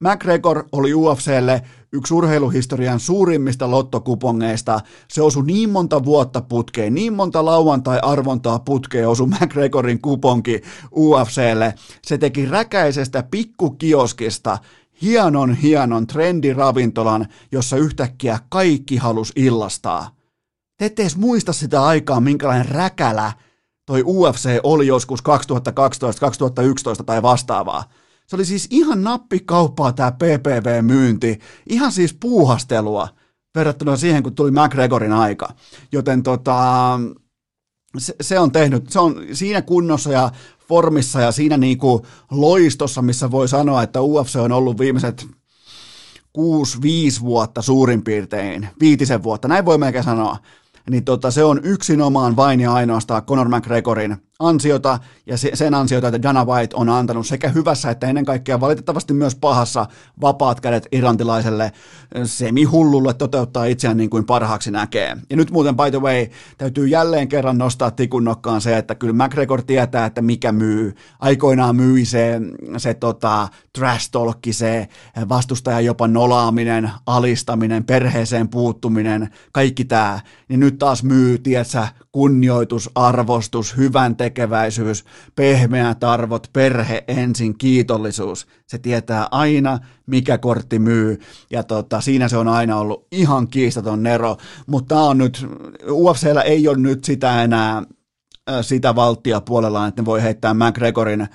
McGregor 0.00 0.64
oli 0.72 0.94
UFClle 0.94 1.62
yksi 1.92 2.14
urheiluhistorian 2.14 3.00
suurimmista 3.00 3.70
lottokupongeista. 3.70 4.80
Se 5.08 5.22
osui 5.22 5.46
niin 5.46 5.70
monta 5.70 6.04
vuotta 6.04 6.40
putkeen, 6.40 6.94
niin 6.94 7.12
monta 7.12 7.44
lauantai-arvontaa 7.44 8.58
putkeen 8.58 9.08
osui 9.08 9.26
McGregorin 9.40 10.00
kuponki 10.00 10.62
UFClle. 10.96 11.74
Se 12.02 12.18
teki 12.18 12.46
räkäisestä 12.46 13.22
pikkukioskista 13.30 14.58
hienon 15.02 15.54
hienon 15.54 16.06
trendiravintolan, 16.06 17.26
jossa 17.52 17.76
yhtäkkiä 17.76 18.38
kaikki 18.48 18.96
halus 18.96 19.32
illastaa. 19.36 20.16
Te 20.78 20.84
ette 20.84 21.02
edes 21.02 21.16
muista 21.16 21.52
sitä 21.52 21.84
aikaa, 21.84 22.20
minkälainen 22.20 22.68
räkälä 22.68 23.32
toi 23.86 24.02
UFC 24.06 24.60
oli 24.62 24.86
joskus 24.86 25.20
2012-2011 25.20 27.04
tai 27.06 27.22
vastaavaa. 27.22 27.84
Se 28.26 28.36
oli 28.36 28.44
siis 28.44 28.66
ihan 28.70 29.02
nappikauppaa 29.02 29.92
tämä 29.92 30.12
PPV-myynti, 30.12 31.38
ihan 31.68 31.92
siis 31.92 32.14
puuhastelua 32.20 33.08
verrattuna 33.54 33.96
siihen, 33.96 34.22
kun 34.22 34.34
tuli 34.34 34.50
McGregorin 34.50 35.12
aika. 35.12 35.48
Joten 35.92 36.22
tota, 36.22 37.00
se, 37.98 38.14
se 38.20 38.38
on 38.38 38.52
tehnyt, 38.52 38.90
se 38.90 39.00
on 39.00 39.14
siinä 39.32 39.62
kunnossa 39.62 40.12
ja 40.12 40.30
formissa 40.68 41.20
ja 41.20 41.32
siinä 41.32 41.56
niinku 41.56 42.06
loistossa, 42.30 43.02
missä 43.02 43.30
voi 43.30 43.48
sanoa, 43.48 43.82
että 43.82 44.02
UFC 44.02 44.36
on 44.36 44.52
ollut 44.52 44.78
viimeiset 44.78 45.26
6-5 46.38 47.20
vuotta 47.20 47.62
suurin 47.62 48.02
piirtein, 48.02 48.68
viitisen 48.80 49.22
vuotta, 49.22 49.48
näin 49.48 49.64
voi 49.64 49.78
melkein 49.78 50.04
sanoa, 50.04 50.36
niin 50.90 51.04
tota, 51.04 51.30
se 51.30 51.44
on 51.44 51.60
yksinomaan 51.62 52.36
vain 52.36 52.60
ja 52.60 52.72
ainoastaan 52.74 53.22
Conor 53.22 53.48
McGregorin 53.48 54.16
ansiota 54.38 54.98
ja 55.26 55.36
sen 55.38 55.74
ansiota, 55.74 56.08
että 56.08 56.22
Dana 56.22 56.44
White 56.44 56.76
on 56.76 56.88
antanut 56.88 57.26
sekä 57.26 57.48
hyvässä 57.48 57.90
että 57.90 58.06
ennen 58.06 58.24
kaikkea 58.24 58.60
valitettavasti 58.60 59.12
myös 59.12 59.34
pahassa 59.34 59.86
vapaat 60.20 60.60
kädet 60.60 60.86
irlantilaiselle 60.92 61.72
semihullulle 62.24 63.14
toteuttaa 63.14 63.64
itseään 63.64 63.96
niin 63.96 64.10
kuin 64.10 64.24
parhaaksi 64.24 64.70
näkee. 64.70 65.16
Ja 65.30 65.36
nyt 65.36 65.50
muuten 65.50 65.76
by 65.76 65.90
the 65.90 66.00
way 66.00 66.26
täytyy 66.58 66.86
jälleen 66.86 67.28
kerran 67.28 67.58
nostaa 67.58 67.90
tikun 67.90 68.24
nokkaan 68.24 68.60
se, 68.60 68.76
että 68.76 68.94
kyllä 68.94 69.24
McGregor 69.24 69.62
tietää, 69.62 70.06
että 70.06 70.22
mikä 70.22 70.52
myy. 70.52 70.94
Aikoinaan 71.18 71.76
myi 71.76 72.04
se, 72.04 72.40
se 72.76 72.94
tota, 72.94 73.48
trash 73.78 74.10
talkki, 74.10 74.52
se 74.52 74.88
vastustajan 75.28 75.84
jopa 75.84 76.08
nolaaminen, 76.08 76.90
alistaminen, 77.06 77.84
perheeseen 77.84 78.48
puuttuminen, 78.48 79.30
kaikki 79.52 79.84
tämä. 79.84 80.20
Niin 80.48 80.60
nyt 80.60 80.78
taas 80.78 81.02
myy, 81.02 81.38
tietsä, 81.38 81.88
kunnioitus, 82.16 82.90
arvostus, 82.94 83.76
hyvän 83.76 84.16
tekeväisyys, 84.16 85.04
pehmeät 85.34 86.04
arvot, 86.04 86.50
perhe 86.52 87.04
ensin, 87.08 87.58
kiitollisuus. 87.58 88.46
Se 88.66 88.78
tietää 88.78 89.28
aina, 89.30 89.78
mikä 90.06 90.38
kortti 90.38 90.78
myy, 90.78 91.20
ja 91.50 91.62
tota, 91.62 92.00
siinä 92.00 92.28
se 92.28 92.36
on 92.36 92.48
aina 92.48 92.76
ollut 92.76 93.06
ihan 93.12 93.48
kiistaton 93.48 94.02
nero, 94.02 94.36
mutta 94.66 95.00
on 95.00 95.18
nyt, 95.18 95.46
UFCllä 95.90 96.42
ei 96.42 96.68
ole 96.68 96.76
nyt 96.76 97.04
sitä 97.04 97.42
enää 97.42 97.82
sitä 98.60 98.94
valtia 98.94 99.40
puolellaan, 99.40 99.88
että 99.88 100.02
ne 100.02 100.06
voi 100.06 100.22
heittää 100.22 100.54
McGregorin 100.54 101.20
äh, 101.20 101.28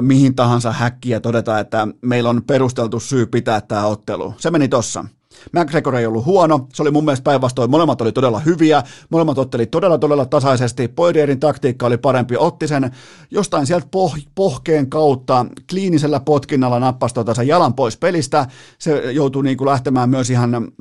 mihin 0.00 0.34
tahansa 0.34 0.72
häkkiä 0.72 1.16
ja 1.16 1.20
todeta, 1.20 1.58
että 1.58 1.88
meillä 2.02 2.30
on 2.30 2.42
perusteltu 2.46 3.00
syy 3.00 3.26
pitää 3.26 3.60
tämä 3.60 3.86
ottelu. 3.86 4.34
Se 4.38 4.50
meni 4.50 4.68
tossa. 4.68 5.04
McGregor 5.52 5.96
ei 5.96 6.06
ollut 6.06 6.24
huono, 6.24 6.66
se 6.74 6.82
oli 6.82 6.90
mun 6.90 7.04
mielestä 7.04 7.24
päinvastoin, 7.24 7.70
molemmat 7.70 8.00
oli 8.00 8.12
todella 8.12 8.38
hyviä, 8.38 8.82
molemmat 9.10 9.38
otteli 9.38 9.66
todella 9.66 9.98
todella 9.98 10.26
tasaisesti, 10.26 10.88
Poirierin 10.88 11.40
taktiikka 11.40 11.86
oli 11.86 11.98
parempi, 11.98 12.34
otti 12.38 12.68
sen 12.68 12.90
jostain 13.30 13.66
sieltä 13.66 13.86
poh- 13.86 14.28
pohkeen 14.34 14.90
kautta, 14.90 15.46
kliinisellä 15.70 16.20
potkinnalla 16.20 16.80
nappasi 16.80 17.14
tota 17.14 17.34
sen 17.34 17.46
jalan 17.46 17.74
pois 17.74 17.96
pelistä, 17.96 18.46
se 18.78 19.12
joutui 19.12 19.42
niin 19.44 19.56
kuin 19.56 19.68
lähtemään 19.68 20.10
myös 20.10 20.30
ihan 20.30 20.72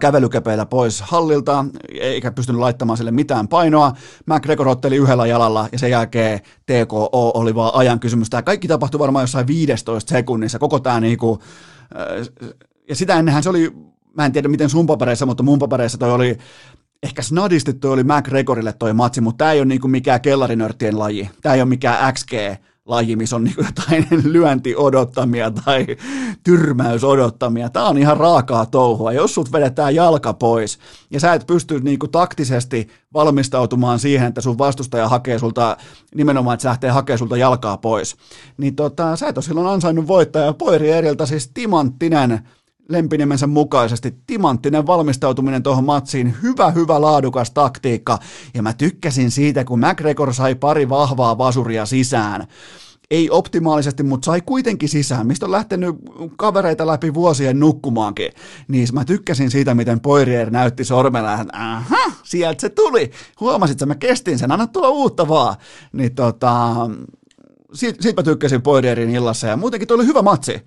kävelykepeillä 0.00 0.66
pois 0.66 1.02
hallilta, 1.02 1.64
eikä 2.00 2.30
pystynyt 2.32 2.60
laittamaan 2.60 2.96
sille 2.96 3.10
mitään 3.10 3.48
painoa. 3.48 3.92
McGregor 4.26 4.68
otteli 4.68 4.96
yhdellä 4.96 5.26
jalalla 5.26 5.68
ja 5.72 5.78
sen 5.78 5.90
jälkeen 5.90 6.40
TKO 6.66 7.30
oli 7.34 7.54
vaan 7.54 7.74
ajan 7.74 8.00
kysymys. 8.00 8.30
Tämä 8.30 8.42
kaikki 8.42 8.68
tapahtui 8.68 8.98
varmaan 8.98 9.22
jossain 9.22 9.46
15 9.46 10.10
sekunnissa, 10.10 10.58
koko 10.58 10.80
tämä 10.80 11.00
niinku, 11.00 11.38
ja 12.88 12.94
sitä 12.94 13.18
ennenhän 13.18 13.42
se 13.42 13.48
oli, 13.48 13.72
mä 14.16 14.24
en 14.24 14.32
tiedä 14.32 14.48
miten 14.48 14.70
sun 14.70 14.86
papereissa, 14.86 15.26
mutta 15.26 15.42
mun 15.42 15.58
papereissa 15.58 15.98
toi 15.98 16.12
oli 16.12 16.38
ehkä 17.02 17.22
snadisti 17.22 17.72
toi 17.72 17.92
oli 17.92 18.04
McGregorille 18.04 18.72
toi 18.72 18.92
matsi, 18.92 19.20
mutta 19.20 19.38
tämä 19.38 19.52
ei 19.52 19.58
ole 19.60 19.66
niinku 19.66 19.88
mikään 19.88 20.20
kellarinörttien 20.20 20.98
laji. 20.98 21.30
Tämä 21.42 21.54
ei 21.54 21.60
ole 21.62 21.68
mikään 21.68 22.14
XG 22.14 22.32
laji, 22.84 23.16
missä 23.16 23.36
on 23.36 23.44
niinku 23.44 23.62
jotain 23.62 24.06
lyönti 24.32 24.76
odottamia 24.76 25.50
tai 25.50 25.86
tyrmäys 26.44 27.04
odottamia. 27.04 27.68
Tämä 27.68 27.88
on 27.88 27.98
ihan 27.98 28.16
raakaa 28.16 28.66
touhua. 28.66 29.12
Jos 29.12 29.34
sut 29.34 29.52
vedetään 29.52 29.94
jalka 29.94 30.32
pois 30.32 30.78
ja 31.10 31.20
sä 31.20 31.32
et 31.32 31.46
pysty 31.46 31.80
niinku 31.80 32.08
taktisesti 32.08 32.88
valmistautumaan 33.14 33.98
siihen, 33.98 34.28
että 34.28 34.40
sun 34.40 34.58
vastustaja 34.58 35.08
hakee 35.08 35.38
sulta, 35.38 35.76
nimenomaan, 36.14 36.54
että 36.54 36.62
se 36.62 36.68
lähtee 36.68 36.90
hakemaan 36.90 37.18
sulta 37.18 37.36
jalkaa 37.36 37.76
pois, 37.76 38.16
niin 38.56 38.76
tota, 38.76 39.16
sä 39.16 39.28
et 39.28 39.38
ole 39.38 39.44
silloin 39.44 39.66
ansainnut 39.66 40.06
voittaja. 40.06 40.52
Poiri 40.52 40.90
eriltä 40.90 41.26
siis 41.26 41.48
timanttinen 41.48 42.40
lempinimensä 42.88 43.46
mukaisesti 43.46 44.14
timanttinen 44.26 44.86
valmistautuminen 44.86 45.62
tuohon 45.62 45.84
matsiin, 45.84 46.34
hyvä, 46.42 46.70
hyvä, 46.70 47.00
laadukas 47.00 47.50
taktiikka, 47.50 48.18
ja 48.54 48.62
mä 48.62 48.72
tykkäsin 48.72 49.30
siitä, 49.30 49.64
kun 49.64 49.80
McGregor 49.80 50.34
sai 50.34 50.54
pari 50.54 50.88
vahvaa 50.88 51.38
vasuria 51.38 51.86
sisään, 51.86 52.46
ei 53.10 53.30
optimaalisesti, 53.30 54.02
mutta 54.02 54.26
sai 54.26 54.40
kuitenkin 54.40 54.88
sisään, 54.88 55.26
mistä 55.26 55.46
on 55.46 55.52
lähtenyt 55.52 55.96
kavereita 56.36 56.86
läpi 56.86 57.14
vuosien 57.14 57.60
nukkumaankin. 57.60 58.32
Niin 58.68 58.88
mä 58.92 59.04
tykkäsin 59.04 59.50
siitä, 59.50 59.74
miten 59.74 60.00
Poirier 60.00 60.50
näytti 60.50 60.84
sormella, 60.84 61.40
että 61.40 61.52
aha, 61.52 62.12
sieltä 62.22 62.60
se 62.60 62.68
tuli. 62.68 63.10
Huomasit, 63.40 63.74
että 63.74 63.86
mä 63.86 63.94
kestin 63.94 64.38
sen, 64.38 64.52
anna 64.52 64.66
tulla 64.66 64.88
uutta 64.88 65.28
vaan. 65.28 65.56
Niin 65.92 66.14
tota, 66.14 66.74
siitä, 67.74 68.02
siitä 68.02 68.22
mä 68.22 68.24
tykkäsin 68.24 68.62
Poirierin 68.62 69.10
illassa 69.10 69.46
ja 69.46 69.56
muutenkin 69.56 69.88
toi 69.88 69.94
oli 69.94 70.06
hyvä 70.06 70.22
matsi 70.22 70.60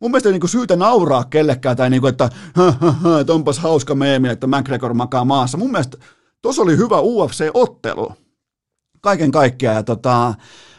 mun 0.00 0.10
mielestä 0.10 0.28
ei 0.28 0.38
niin 0.38 0.48
syytä 0.48 0.76
nauraa 0.76 1.24
kellekään 1.24 1.76
tai 1.76 1.90
niin 1.90 2.00
kuin, 2.00 2.08
että, 2.08 2.30
että 3.20 3.32
onpas 3.32 3.58
hauska 3.58 3.94
meemi, 3.94 4.28
että 4.28 4.46
McGregor 4.46 4.94
makaa 4.94 5.24
maassa. 5.24 5.58
Mun 5.58 5.70
mielestä 5.70 5.98
tuossa 6.42 6.62
oli 6.62 6.76
hyvä 6.76 6.96
UFC-ottelu 7.00 8.12
kaiken 9.00 9.30
kaikkiaan 9.30 9.76
ja 9.76 9.82
tota, 9.82 10.34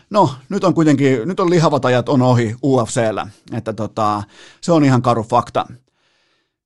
no 0.10 0.30
nyt 0.50 0.64
on 0.64 0.74
kuitenkin, 0.74 1.28
nyt 1.28 1.40
on 1.40 1.50
lihavat 1.50 1.86
ajat 1.86 2.10
on 2.10 2.22
ohi 2.22 2.56
UFCllä, 2.64 3.28
että 3.54 3.74
tota, 3.74 4.24
se 4.62 4.72
on 4.72 4.84
ihan 4.84 5.02
karu 5.02 5.24
fakta. 5.24 5.66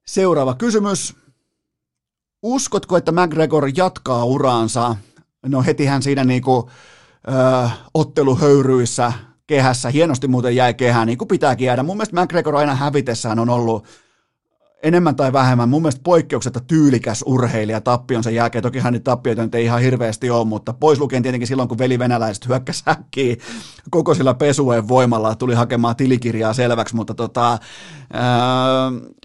Seuraava 0.08 0.53
kysymys. 0.53 1.16
Uskotko, 2.43 2.97
että 2.97 3.12
McGregor 3.12 3.70
jatkaa 3.76 4.26
uraansa? 4.26 4.95
No 5.45 5.64
hetihän 5.64 6.01
siinä 6.01 6.24
niinku, 6.24 6.70
ö, 7.28 7.70
otteluhöyryissä 7.93 9.14
kehässä, 9.48 9.89
hienosti 9.89 10.28
muuten 10.28 10.56
jäi 10.56 10.74
kehään, 10.74 11.08
niin 11.08 11.18
kuin 11.18 11.28
pitääkin 11.28 11.66
jäädä. 11.66 11.84
Mun 11.84 11.98
mielestä 11.98 12.22
McGregor 12.22 12.56
aina 12.56 12.76
hävitessään 12.76 13.39
on 13.39 13.50
ollut 13.50 13.86
enemmän 14.86 15.15
tai 15.15 15.33
vähemmän 15.33 15.69
mun 15.69 15.81
mielestä 15.81 16.01
poikkeuksetta 16.03 16.59
tyylikäs 16.59 17.23
urheilija 17.27 17.81
tappionsa 17.81 18.29
jälkeen. 18.29 18.61
Tokihan 18.61 18.93
niitä 18.93 19.03
tappioita 19.03 19.41
nyt 19.41 19.55
ei 19.55 19.65
ihan 19.65 19.81
hirveästi 19.81 20.29
ole, 20.29 20.45
mutta 20.45 20.73
pois 20.73 20.99
lukien 20.99 21.23
tietenkin 21.23 21.47
silloin, 21.47 21.69
kun 21.69 21.77
veli 21.77 21.99
venäläiset 21.99 22.47
hyökkäsi 22.47 22.83
koko 23.89 24.13
sillä 24.13 24.33
pesueen 24.33 24.88
voimalla, 24.88 25.36
tuli 25.36 25.53
hakemaan 25.53 25.95
tilikirjaa 25.95 26.53
selväksi, 26.53 26.95
mutta 26.95 27.13
tota, 27.13 27.53
äh, 27.53 27.59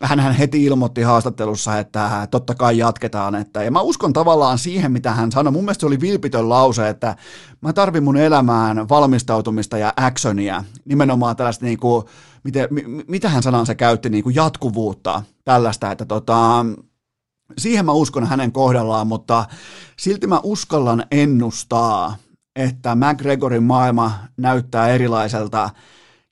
hän 0.02 0.34
heti 0.34 0.64
ilmoitti 0.64 1.02
haastattelussa, 1.02 1.78
että 1.78 2.28
totta 2.30 2.54
kai 2.54 2.78
jatketaan. 2.78 3.34
Että, 3.34 3.62
ja 3.62 3.70
mä 3.70 3.80
uskon 3.80 4.12
tavallaan 4.12 4.58
siihen, 4.58 4.92
mitä 4.92 5.12
hän 5.12 5.32
sanoi. 5.32 5.52
Mun 5.52 5.64
mielestä 5.64 5.80
se 5.80 5.86
oli 5.86 6.00
vilpitön 6.00 6.48
lause, 6.48 6.88
että 6.88 7.16
mä 7.61 7.72
tarvin 7.72 8.04
mun 8.04 8.16
elämään 8.16 8.88
valmistautumista 8.88 9.78
ja 9.78 9.92
actionia, 9.96 10.64
nimenomaan 10.84 11.36
tällaista 11.36 11.64
niin 11.64 11.78
kuin, 11.78 12.04
miten, 12.45 12.68
mitä 13.09 13.28
hän 13.28 13.43
sanan 13.43 13.66
se 13.66 13.74
käytti, 13.74 14.11
niin 14.11 14.24
kuin 14.24 14.34
jatkuvuutta, 14.34 15.22
tällaista, 15.45 15.93
että 15.93 16.05
tota, 16.05 16.66
siihen 17.59 17.86
mä 17.86 17.93
uskon 17.93 18.26
hänen 18.26 18.53
kohdallaan, 18.53 19.07
mutta 19.07 19.45
silti 19.99 20.26
mä 20.26 20.41
uskallan 20.43 21.05
ennustaa, 21.11 22.16
että 22.57 22.95
McGregorin 22.95 23.62
maailma 23.62 24.12
näyttää 24.36 24.88
erilaiselta 24.88 25.70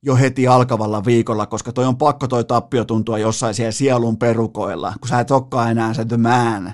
jo 0.02 0.16
heti 0.16 0.48
alkavalla 0.48 1.04
viikolla, 1.04 1.46
koska 1.46 1.72
toi 1.72 1.84
on 1.84 1.96
pakko 1.96 2.28
toi 2.28 2.44
tappio 2.44 2.84
tuntua 2.84 3.18
jossain 3.18 3.54
siellä 3.54 3.72
sielun 3.72 4.16
perukoilla, 4.16 4.94
kun 5.00 5.08
sä 5.08 5.20
et 5.20 5.30
olekaan 5.30 5.70
enää 5.70 5.94
se 5.94 6.04
the 6.04 6.16
man, 6.16 6.72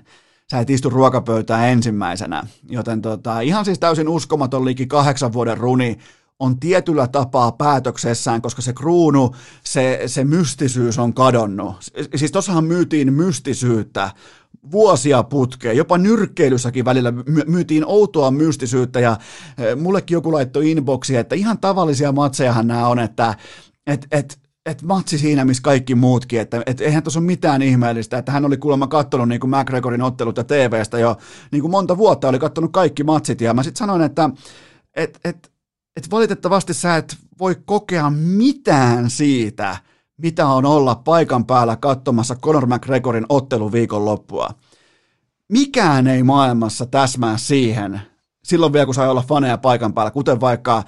sä 0.51 0.59
et 0.59 0.70
istu 0.70 0.91
ruokapöytään 0.91 1.68
ensimmäisenä, 1.68 2.43
joten 2.68 3.03
tota, 3.03 3.41
ihan 3.41 3.64
siis 3.64 3.78
täysin 3.78 4.09
uskomaton 4.09 4.64
liiki 4.64 4.87
kahdeksan 4.87 5.32
vuoden 5.32 5.59
runi 5.59 5.99
on 6.45 6.61
tietyllä 6.61 7.07
tapaa 7.07 7.53
päätöksessään, 7.53 8.42
koska 8.42 8.62
se 8.62 8.72
kruunu, 8.72 9.34
se, 9.64 10.03
se 10.07 10.24
mystisyys 10.24 10.99
on 10.99 11.14
kadonnut. 11.14 11.76
Siis 12.14 12.32
tossahan 12.32 12.64
myytiin 12.64 13.12
mystisyyttä 13.12 14.11
vuosia 14.72 15.22
putkeen, 15.22 15.76
jopa 15.76 15.99
nyrkkeilyssäkin 15.99 16.84
välillä 16.84 17.12
myytiin 17.47 17.84
outoa 17.86 18.30
mystisyyttä 18.30 19.01
ja 19.01 19.16
eh, 19.59 19.76
mullekin 19.76 20.14
joku 20.14 20.32
laittoi 20.32 20.70
inboxia, 20.70 21.20
että 21.20 21.34
ihan 21.34 21.59
tavallisia 21.59 22.12
matsejahan 22.12 22.66
nämä 22.66 22.88
on, 22.88 22.99
että 22.99 23.34
et, 23.86 24.07
et, 24.12 24.38
et 24.66 24.82
matsi 24.82 25.18
siinä, 25.18 25.45
missä 25.45 25.62
kaikki 25.62 25.95
muutkin, 25.95 26.40
että 26.40 26.62
et 26.66 26.80
eihän 26.80 27.03
tuossa 27.03 27.20
ole 27.20 27.26
mitään 27.26 27.62
ihmeellistä, 27.62 28.18
että 28.18 28.32
hän 28.32 28.45
oli 28.45 28.57
kuulemma 28.57 28.86
katsonut 28.86 29.28
niin 29.28 29.40
kuin 29.40 29.51
McGregorin 29.51 30.03
ottelut 30.03 30.36
ja 30.36 30.45
TVstä 30.45 30.99
jo 30.99 31.16
niin 31.51 31.61
kuin 31.61 31.70
monta 31.70 31.97
vuotta, 31.97 32.28
oli 32.28 32.38
katsonut 32.38 32.72
kaikki 32.72 33.05
matsit, 33.05 33.40
ja 33.40 33.55
mä 33.55 33.62
sitten 33.62 33.78
sanoin, 33.78 34.03
että 34.03 34.30
et, 34.97 35.20
et, 35.24 35.53
et 35.97 36.11
valitettavasti 36.11 36.74
sä 36.74 36.97
et 36.97 37.16
voi 37.38 37.57
kokea 37.64 38.11
mitään 38.11 39.11
siitä, 39.11 39.76
mitä 40.16 40.47
on 40.47 40.64
olla 40.64 40.95
paikan 40.95 41.47
päällä 41.47 41.76
katsomassa 41.76 42.36
Conor 42.36 42.66
McGregorin 42.66 43.26
otteluviikon 43.28 44.05
loppua. 44.05 44.51
Mikään 45.49 46.07
ei 46.07 46.22
maailmassa 46.22 46.86
täsmää 46.86 47.36
siihen, 47.36 48.01
silloin 48.45 48.72
vielä 48.72 48.86
kun 48.86 48.95
sai 48.95 49.09
olla 49.09 49.24
faneja 49.28 49.59
paikan 49.59 49.95
päällä, 49.95 50.11
kuten 50.11 50.40
vaikka 50.40 50.82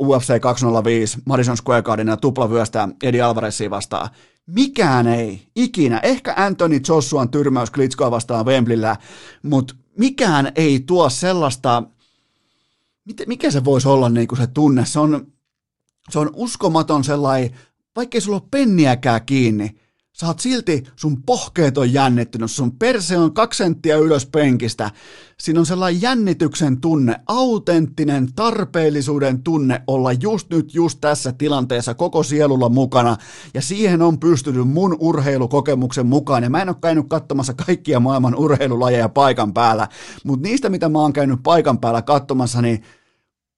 uh, 0.00 0.08
UFC 0.08 0.40
205 0.40 1.18
Madison 1.24 1.56
Square 1.56 1.82
Garden 1.82 2.08
ja 2.08 2.16
tuplavyöstä 2.16 2.88
Eddie 3.02 3.22
Alvarezia 3.22 3.70
vastaan. 3.70 4.08
Mikään 4.46 5.06
ei 5.06 5.48
ikinä, 5.56 6.00
ehkä 6.02 6.34
Anthony 6.36 6.80
Joshuan 6.88 7.28
tyrmäys 7.28 7.70
Klitskoa 7.70 8.10
vastaan 8.10 8.46
Wembleyllä, 8.46 8.96
mutta 9.42 9.74
mikään 9.98 10.52
ei 10.54 10.80
tuo 10.80 11.10
sellaista, 11.10 11.82
mikä 13.26 13.50
se 13.50 13.64
voisi 13.64 13.88
olla 13.88 14.08
niin 14.08 14.28
kuin 14.28 14.38
se 14.38 14.46
tunne, 14.46 14.86
se 14.86 15.00
on, 15.00 15.32
se 16.10 16.18
on 16.18 16.30
uskomaton 16.34 17.04
sellainen, 17.04 17.50
vaikkei 17.96 18.20
sulla 18.20 18.36
ole 18.38 18.48
penniäkään 18.50 19.26
kiinni, 19.26 19.80
sä 20.20 20.26
oot 20.26 20.40
silti, 20.40 20.82
sun 20.96 21.22
pohkeet 21.22 21.78
on 21.78 21.92
jännittynyt, 21.92 22.50
sun 22.50 22.78
perse 22.78 23.18
on 23.18 23.34
kaksi 23.34 23.58
senttiä 23.58 23.96
ylös 23.96 24.26
penkistä. 24.26 24.90
Siinä 25.40 25.60
on 25.60 25.66
sellainen 25.66 26.02
jännityksen 26.02 26.80
tunne, 26.80 27.20
autenttinen 27.26 28.28
tarpeellisuuden 28.34 29.42
tunne 29.42 29.82
olla 29.86 30.12
just 30.12 30.50
nyt, 30.50 30.74
just 30.74 30.98
tässä 31.00 31.32
tilanteessa 31.32 31.94
koko 31.94 32.22
sielulla 32.22 32.68
mukana. 32.68 33.16
Ja 33.54 33.62
siihen 33.62 34.02
on 34.02 34.20
pystynyt 34.20 34.68
mun 34.68 34.96
urheilukokemuksen 35.00 36.06
mukaan. 36.06 36.42
Ja 36.42 36.50
mä 36.50 36.62
en 36.62 36.68
ole 36.68 36.76
käynyt 36.82 37.06
katsomassa 37.08 37.54
kaikkia 37.66 38.00
maailman 38.00 38.34
urheilulajeja 38.34 39.08
paikan 39.08 39.54
päällä. 39.54 39.88
Mutta 40.24 40.48
niistä, 40.48 40.68
mitä 40.68 40.88
mä 40.88 40.98
oon 40.98 41.12
käynyt 41.12 41.40
paikan 41.42 41.78
päällä 41.78 42.02
katsomassa, 42.02 42.62
niin 42.62 42.82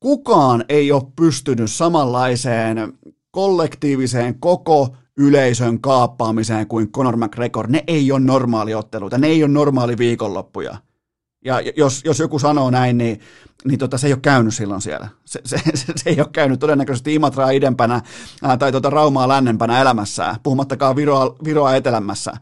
kukaan 0.01 0.65
ei 0.69 0.93
ole 0.93 1.13
pystynyt 1.17 1.71
samanlaiseen 1.71 2.93
kollektiiviseen 3.31 4.41
koko 4.41 4.97
yleisön 5.19 5.81
kaappaamiseen 5.81 6.66
kuin 6.66 6.93
Conor 6.93 7.16
McGregor. 7.16 7.69
Ne 7.69 7.85
ei 7.87 8.12
ole 8.12 8.21
normaaliotteluita, 8.21 9.19
ne 9.19 9.27
ei 9.27 9.43
ole 9.43 9.53
normaali 9.53 9.99
viikonloppuja. 9.99 10.77
Ja 11.45 11.61
jos, 11.77 12.03
jos 12.05 12.19
joku 12.19 12.39
sanoo 12.39 12.71
näin, 12.71 12.99
niin, 12.99 13.21
niin 13.64 13.79
tota, 13.79 13.99
se 13.99 14.07
ei 14.07 14.12
ole 14.12 14.21
käynyt 14.23 14.55
silloin 14.55 14.81
siellä. 14.81 15.09
Se, 15.25 15.41
se, 15.45 15.59
se, 15.75 15.93
se 15.97 16.11
ei 16.11 16.21
ole 16.21 16.29
käynyt 16.33 16.61
todennäköisesti 16.61 17.14
Imatraa 17.14 17.51
idempänä 17.51 18.01
ää, 18.43 18.57
tai 18.57 18.73
tota 18.73 18.91
Raumaa 18.91 19.29
lännempänä 19.29 19.81
elämässään, 19.81 20.37
puhumattakaan 20.43 20.97
Viroa, 20.97 21.37
Viroa 21.45 21.75
etelämässä. 21.75 22.33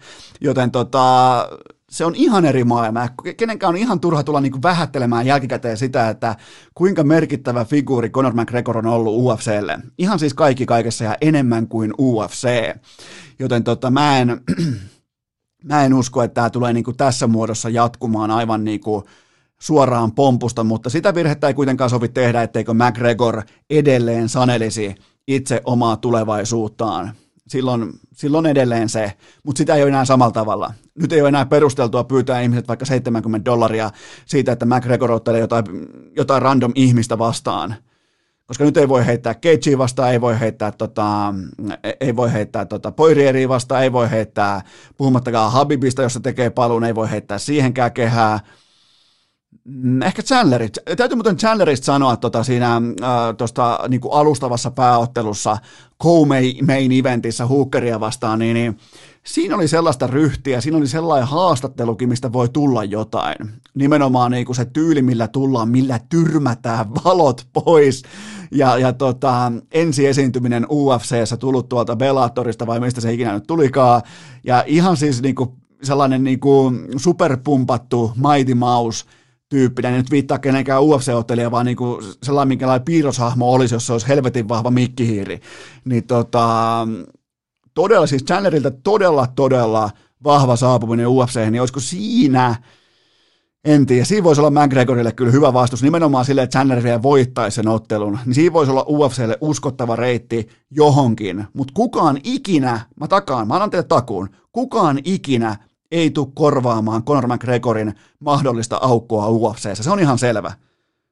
Joten 0.41 0.71
tota, 0.71 1.49
se 1.91 2.05
on 2.05 2.15
ihan 2.15 2.45
eri 2.45 2.65
maailma. 2.65 3.09
Kenenkään 3.37 3.69
on 3.69 3.77
ihan 3.77 4.01
turha 4.01 4.23
tulla 4.23 4.41
niin 4.41 4.63
vähättelemään 4.63 5.27
jälkikäteen 5.27 5.77
sitä, 5.77 6.09
että 6.09 6.37
kuinka 6.75 7.05
merkittävä 7.05 7.65
figuuri 7.65 8.11
Conor 8.11 8.35
McGregor 8.35 8.79
on 8.79 8.87
ollut 8.87 9.15
UFClle. 9.17 9.79
Ihan 9.99 10.19
siis 10.19 10.35
kaikki 10.35 10.67
kaikessa 10.67 11.05
ja 11.05 11.17
enemmän 11.21 11.69
kuin 11.69 11.95
UFC. 11.99 12.49
Joten 13.39 13.65
tota, 13.65 13.91
mä, 13.91 14.19
en, 14.19 14.41
mä 15.71 15.85
en 15.85 15.95
usko, 15.95 16.23
että 16.23 16.35
tämä 16.35 16.51
tulee 16.51 16.73
niin 16.73 16.97
tässä 16.97 17.27
muodossa 17.27 17.69
jatkumaan 17.69 18.31
aivan 18.31 18.65
niin 18.65 18.81
kuin 18.81 19.05
suoraan 19.61 20.13
pompusta, 20.13 20.65
mutta 20.65 20.91
sitä 20.91 21.15
virhettä 21.15 21.47
ei 21.47 21.55
kuitenkaan 21.55 21.91
sovi 21.91 22.09
tehdä, 22.09 22.43
etteikö 22.43 22.75
McGregor 22.75 23.43
edelleen 23.71 24.29
sanelisi 24.29 24.95
itse 25.29 25.61
omaa 25.65 25.97
tulevaisuuttaan 25.97 27.13
silloin, 27.49 27.93
silloin 28.13 28.47
edelleen 28.47 28.89
se, 28.89 29.13
mutta 29.43 29.59
sitä 29.59 29.75
ei 29.75 29.83
ole 29.83 29.89
enää 29.89 30.05
samalla 30.05 30.33
tavalla. 30.33 30.75
Nyt 31.01 31.13
ei 31.13 31.21
ole 31.21 31.29
enää 31.29 31.47
perusteltua 31.47 32.05
pyytää 32.05 32.41
ihmiset 32.41 32.69
vaikka 32.69 32.85
70 32.85 33.45
dollaria 33.45 33.91
siitä, 34.27 34.53
että 34.53 34.67
McGregor 34.67 35.13
ottelee 35.13 35.41
jotain, 35.41 35.65
jotain 36.17 36.43
random 36.43 36.73
ihmistä 36.75 37.19
vastaan. 37.19 37.75
Koska 38.47 38.65
nyt 38.65 38.77
ei 38.77 38.89
voi 38.89 39.07
heittää 39.07 39.35
Cagea 39.35 39.79
vastaan, 39.79 40.13
ei 40.13 40.21
voi 40.21 40.41
heittää, 40.41 40.73
tota, 40.73 41.35
ei 42.01 42.17
voi 42.17 42.33
heittää 42.33 42.65
tota 42.65 42.93
Poirieria 42.93 43.49
vastaan, 43.49 43.83
ei 43.83 43.93
voi 43.93 44.11
heittää 44.11 44.63
puhumattakaan 44.97 45.53
Habibista, 45.53 46.03
jossa 46.03 46.21
tekee 46.21 46.51
paluun, 46.51 46.85
ei 46.85 46.95
voi 46.95 47.11
heittää 47.11 47.39
siihenkään 47.39 47.93
kehää 47.93 48.41
ehkä 50.05 50.23
Chandlerit. 50.23 50.79
Täytyy 50.97 51.17
muuten 51.17 51.37
Chandlerista 51.37 51.85
sanoa 51.85 52.17
tota 52.17 52.45
siinä 52.45 52.77
äh, 52.77 52.83
tosta, 53.37 53.79
niin 53.89 54.01
alustavassa 54.11 54.71
pääottelussa 54.71 55.59
co-main 56.03 56.93
eventissä 56.99 57.47
Hookeria 57.47 58.01
vastaan, 58.01 58.39
niin, 58.39 58.55
niin 58.55 58.79
siinä 59.25 59.55
oli 59.55 59.69
sellaista 59.69 60.07
ryhtiä, 60.07 60.61
siinä 60.61 60.79
oli 60.79 60.87
sellainen 60.87 61.29
haastattelukin, 61.29 62.09
mistä 62.09 62.33
voi 62.33 62.49
tulla 62.49 62.85
jotain. 62.85 63.37
Nimenomaan 63.75 64.31
niin 64.31 64.47
kuin 64.47 64.57
se 64.57 64.65
tyyli, 64.65 65.03
millä 65.03 65.29
tullaan, 65.29 65.69
millä 65.69 66.01
tyrmätään 66.09 66.95
valot 67.05 67.47
pois. 67.53 68.03
Ja, 68.51 68.79
ja 68.79 68.93
tota, 68.93 69.53
ensi 69.73 70.07
esiintyminen 70.07 70.67
UFCssä 70.71 71.37
tullut 71.37 71.69
tuolta 71.69 71.97
Bellatorista 71.97 72.67
vai 72.67 72.81
mistä 72.81 73.01
se 73.01 73.13
ikinä 73.13 73.33
nyt 73.33 73.47
tulikaan. 73.47 74.03
Ja 74.45 74.65
ihan 74.67 74.97
siis 74.97 75.23
niin 75.23 75.35
kuin 75.35 75.51
sellainen 75.83 76.25
niin 76.25 76.41
kuin 76.41 76.87
superpumpattu 76.97 78.13
Mighty 78.17 78.55
Mouse– 78.55 79.05
tyyppinen, 79.49 79.93
en 79.93 79.99
nyt 79.99 80.11
viittaa 80.11 80.39
kenenkään 80.39 80.83
UFC-ottelija, 80.83 81.51
vaan 81.51 81.67
niin 81.67 81.77
kuin 81.77 82.05
sellainen, 82.23 82.49
minkälainen 82.49 82.85
piirroshahmo 82.85 83.53
olisi, 83.53 83.75
jos 83.75 83.87
se 83.87 83.93
olisi 83.93 84.09
helvetin 84.09 84.49
vahva 84.49 84.71
mikkihiiri. 84.71 85.41
Niin 85.85 86.07
tota, 86.07 86.89
todella, 87.75 88.07
siis 88.07 88.25
Chandlerilta 88.25 88.71
todella, 88.71 89.27
todella 89.27 89.91
vahva 90.25 90.57
saapuminen 90.57 91.09
UFC, 91.09 91.51
niin 91.51 91.61
olisiko 91.61 91.81
siinä, 91.81 92.55
en 93.65 93.87
tiedä, 93.87 94.05
siinä 94.05 94.25
voisi 94.25 94.41
olla 94.41 94.63
McGregorille 94.67 95.13
kyllä 95.13 95.33
hyvä 95.33 95.53
vastus, 95.53 95.83
nimenomaan 95.83 96.25
sille, 96.25 96.43
että 96.43 96.59
Chandler 96.59 96.83
vielä 96.83 97.03
voittaisi 97.03 97.55
sen 97.55 97.69
ottelun, 97.69 98.19
niin 98.27 98.35
siinä 98.35 98.53
voisi 98.53 98.73
olla 98.73 98.85
UFClle 98.89 99.39
uskottava 99.41 99.97
reitti 99.97 100.49
johonkin, 100.71 101.45
mutta 101.55 101.73
kukaan 101.75 102.19
ikinä, 102.25 102.81
mä 103.01 103.09
takaan, 103.09 103.49
mä 103.49 103.55
annan 103.55 103.71
teille 103.71 103.87
takuun, 103.89 104.29
kukaan 104.53 104.99
ikinä 105.05 105.57
ei 105.91 106.11
tule 106.11 106.29
korvaamaan 106.35 107.05
Conor 107.05 107.27
McGregorin 107.27 107.95
mahdollista 108.21 108.77
aukkoa 108.77 109.29
UFCssä. 109.29 109.83
Se 109.83 109.91
on 109.91 110.01
ihan 110.01 110.19
selvä. 110.19 110.53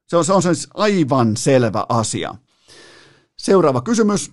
Se 0.07 0.17
on, 0.17 0.25
se 0.25 0.33
on 0.33 0.43
siis 0.43 0.69
aivan 0.75 1.37
selvä 1.37 1.87
asia. 1.89 2.35
Seuraava 3.37 3.81
kysymys. 3.81 4.33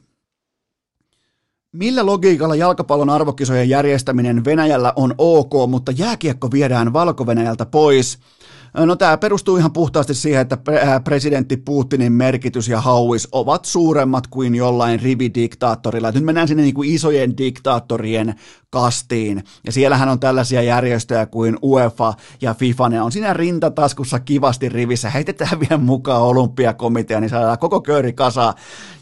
Millä 1.72 2.06
logiikalla 2.06 2.56
jalkapallon 2.56 3.10
arvokisojen 3.10 3.70
järjestäminen 3.70 4.46
Venäjällä 4.46 4.94
on 4.96 5.16
ok, 5.18 5.52
mutta 5.68 5.92
jääkiekko 5.92 6.52
viedään 6.52 6.94
valko 6.94 7.26
pois? 7.66 8.20
No 8.74 8.96
tämä 8.96 9.18
perustuu 9.18 9.58
ihan 9.58 9.74
puhtaasti 9.74 10.14
siihen, 10.14 10.42
että 10.42 10.58
presidentti 11.04 11.58
Putinin 11.58 12.14
merkitys 12.14 12.68
ja 12.68 12.82
hauis 12.82 13.28
ovat 13.32 13.66
suuremmat 13.66 14.28
kuin 14.28 14.56
jollain 14.56 15.00
rividiktaattorilla. 15.00 16.12
Nyt 16.12 16.24
mennään 16.24 16.48
sinne 16.48 16.64
niin 16.64 16.74
kuin 16.74 16.90
isojen 16.90 17.38
diktaattorien 17.38 18.36
kastiin. 18.70 19.44
Ja 19.66 19.72
siellähän 19.72 20.10
on 20.10 20.20
tällaisia 20.20 20.62
järjestöjä 20.62 21.26
kuin 21.26 21.58
UEFA 21.64 22.14
ja 22.42 22.54
FIFA. 22.54 22.90
Ne 22.90 23.02
on 23.02 23.12
siinä 23.12 23.34
rintataskussa 23.34 24.20
kivasti 24.20 24.70
rivissä. 24.70 25.10
Heitetään 25.10 25.60
vielä 25.70 25.78
mukaan 25.78 26.22
olympiakomitea, 26.22 27.20
niin 27.20 27.30
saadaan 27.30 27.60
koko 27.60 27.82
kööri 27.82 28.14
kasa. 28.14 28.54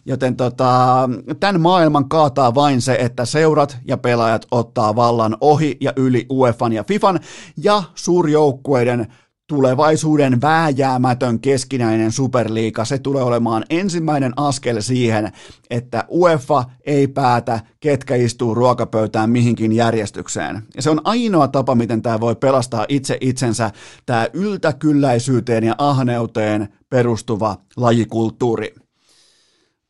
Joten 0.05 0.35
tota, 0.35 1.09
tämän 1.39 1.61
maailman 1.61 2.09
kaataa 2.09 2.55
vain 2.55 2.81
se, 2.81 2.97
että 2.99 3.25
seurat 3.25 3.77
ja 3.85 3.97
pelaajat 3.97 4.45
ottaa 4.51 4.95
vallan 4.95 5.37
ohi 5.41 5.77
ja 5.81 5.93
yli 5.95 6.25
UEFan 6.29 6.73
ja 6.73 6.83
FIFan 6.83 7.19
ja 7.57 7.83
suurjoukkueiden 7.95 9.07
tulevaisuuden 9.49 10.41
vääjäämätön 10.41 11.39
keskinäinen 11.39 12.11
superliiga, 12.11 12.85
se 12.85 12.97
tulee 12.97 13.23
olemaan 13.23 13.63
ensimmäinen 13.69 14.33
askel 14.35 14.81
siihen, 14.81 15.31
että 15.69 16.05
UEFA 16.11 16.63
ei 16.85 17.07
päätä, 17.07 17.59
ketkä 17.79 18.15
istuu 18.15 18.55
ruokapöytään 18.55 19.29
mihinkin 19.29 19.71
järjestykseen. 19.71 20.63
Ja 20.75 20.81
se 20.81 20.89
on 20.89 21.01
ainoa 21.03 21.47
tapa, 21.47 21.75
miten 21.75 22.01
tämä 22.01 22.19
voi 22.19 22.35
pelastaa 22.35 22.85
itse 22.89 23.17
itsensä, 23.21 23.71
tämä 24.05 24.27
yltäkylläisyyteen 24.33 25.63
ja 25.63 25.75
ahneuteen 25.77 26.73
perustuva 26.89 27.57
lajikulttuuri. 27.77 28.75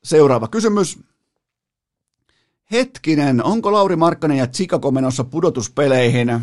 Seuraava 0.04 0.48
kysymys. 0.48 1.00
Hetkinen, 2.72 3.44
onko 3.44 3.72
Lauri 3.72 3.96
Markkanen 3.96 4.38
ja 4.38 4.48
Chicago 4.48 4.92
menossa 4.92 5.24
pudotuspeleihin? 5.24 6.42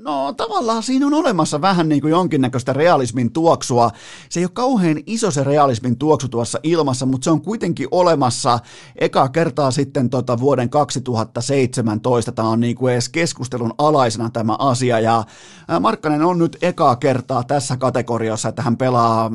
No 0.00 0.32
tavallaan 0.32 0.82
siinä 0.82 1.06
on 1.06 1.14
olemassa 1.14 1.60
vähän 1.60 1.88
niin 1.88 2.00
kuin 2.00 2.10
jonkinnäköistä 2.10 2.72
realismin 2.72 3.32
tuoksua. 3.32 3.90
Se 4.28 4.40
ei 4.40 4.44
ole 4.44 4.50
kauhean 4.54 4.96
iso 5.06 5.30
se 5.30 5.44
realismin 5.44 5.98
tuoksu 5.98 6.28
tuossa 6.28 6.58
ilmassa, 6.62 7.06
mutta 7.06 7.24
se 7.24 7.30
on 7.30 7.40
kuitenkin 7.40 7.88
olemassa 7.90 8.58
eka 8.96 9.28
kertaa 9.28 9.70
sitten 9.70 10.10
tota 10.10 10.40
vuoden 10.40 10.70
2017. 10.70 12.32
Tämä 12.32 12.48
on 12.48 12.60
niin 12.60 12.76
kuin 12.76 12.92
edes 12.92 13.08
keskustelun 13.08 13.74
alaisena 13.78 14.30
tämä 14.30 14.56
asia 14.58 15.00
ja 15.00 15.24
Markkanen 15.80 16.22
on 16.22 16.38
nyt 16.38 16.56
ekaa 16.62 16.96
kertaa 16.96 17.44
tässä 17.44 17.76
kategoriassa, 17.76 18.48
että 18.48 18.62
hän 18.62 18.76
pelaa 18.76 19.30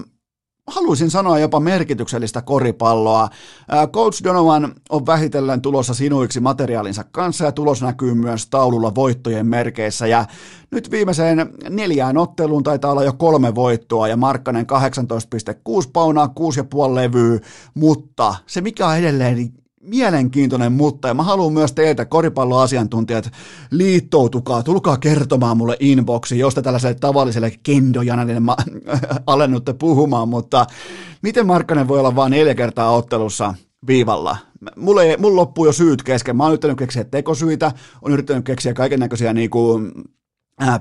haluaisin 0.68 1.12
sanoa 1.12 1.40
jopa 1.40 1.60
merkityksellistä 1.60 2.42
koripalloa. 2.42 3.30
Coach 3.94 4.24
Donovan 4.24 4.76
on 4.90 5.06
vähitellen 5.06 5.62
tulossa 5.62 5.94
sinuiksi 5.94 6.40
materiaalinsa 6.40 7.04
kanssa 7.04 7.46
ja 7.46 7.52
tulos 7.52 7.82
näkyy 7.82 8.14
myös 8.14 8.48
taululla 8.48 8.96
voittojen 8.96 9.48
merkeissä 9.48 10.08
ja 10.08 10.26
nyt 10.72 10.92
viimeiseen 10.92 11.50
neljään 11.70 12.18
otteluun 12.18 12.64
taitaa 12.64 12.92
olla 12.92 13.04
jo 13.04 13.14
kolme 13.14 13.56
voittoa 13.56 14.08
ja 14.08 14.18
Markkanen 14.18 14.66
18,6 15.84 15.90
paunaa, 15.94 16.34
6,5 16.90 16.96
levyä, 16.96 17.40
mutta 17.74 18.36
se 18.48 18.62
mikä 18.62 18.88
on 18.88 18.98
edelleen 18.98 19.54
mielenkiintoinen 19.86 20.72
mutta, 20.72 21.08
ja 21.08 21.14
mä 21.14 21.24
haluan 21.24 21.54
myös 21.54 21.74
teiltä 21.74 22.06
koripalloasiantuntijat, 22.06 23.32
liittoutukaa, 23.72 24.64
tulkaa 24.64 24.98
kertomaan 24.98 25.58
mulle 25.58 25.78
inboxiin, 25.80 26.40
jos 26.40 26.56
te 26.56 26.62
tällaiselle 26.62 26.96
tavalliselle 26.96 27.52
kendojanadille 27.64 28.42
alennutte 29.28 29.74
puhumaan, 29.74 30.30
mutta 30.30 30.66
miten 31.22 31.48
Markkanen 31.48 31.88
voi 31.88 32.00
olla 32.00 32.16
vain 32.16 32.32
neljä 32.32 32.56
kertaa 32.56 32.92
ottelussa 32.92 33.54
viivalla? 33.88 34.38
Mulle, 34.76 35.18
mulla 35.20 35.36
loppuu 35.36 35.66
jo 35.66 35.72
syyt 35.72 36.04
kesken. 36.04 36.38
Mä 36.38 36.44
oon 36.44 36.52
yrittänyt 36.52 36.78
keksiä 36.78 37.04
tekosyitä, 37.04 37.72
on 38.02 38.12
yrittänyt 38.12 38.46
keksiä 38.46 38.74
kaiken 38.74 39.00
näköisiä 39.00 39.34
niinku, 39.34 39.82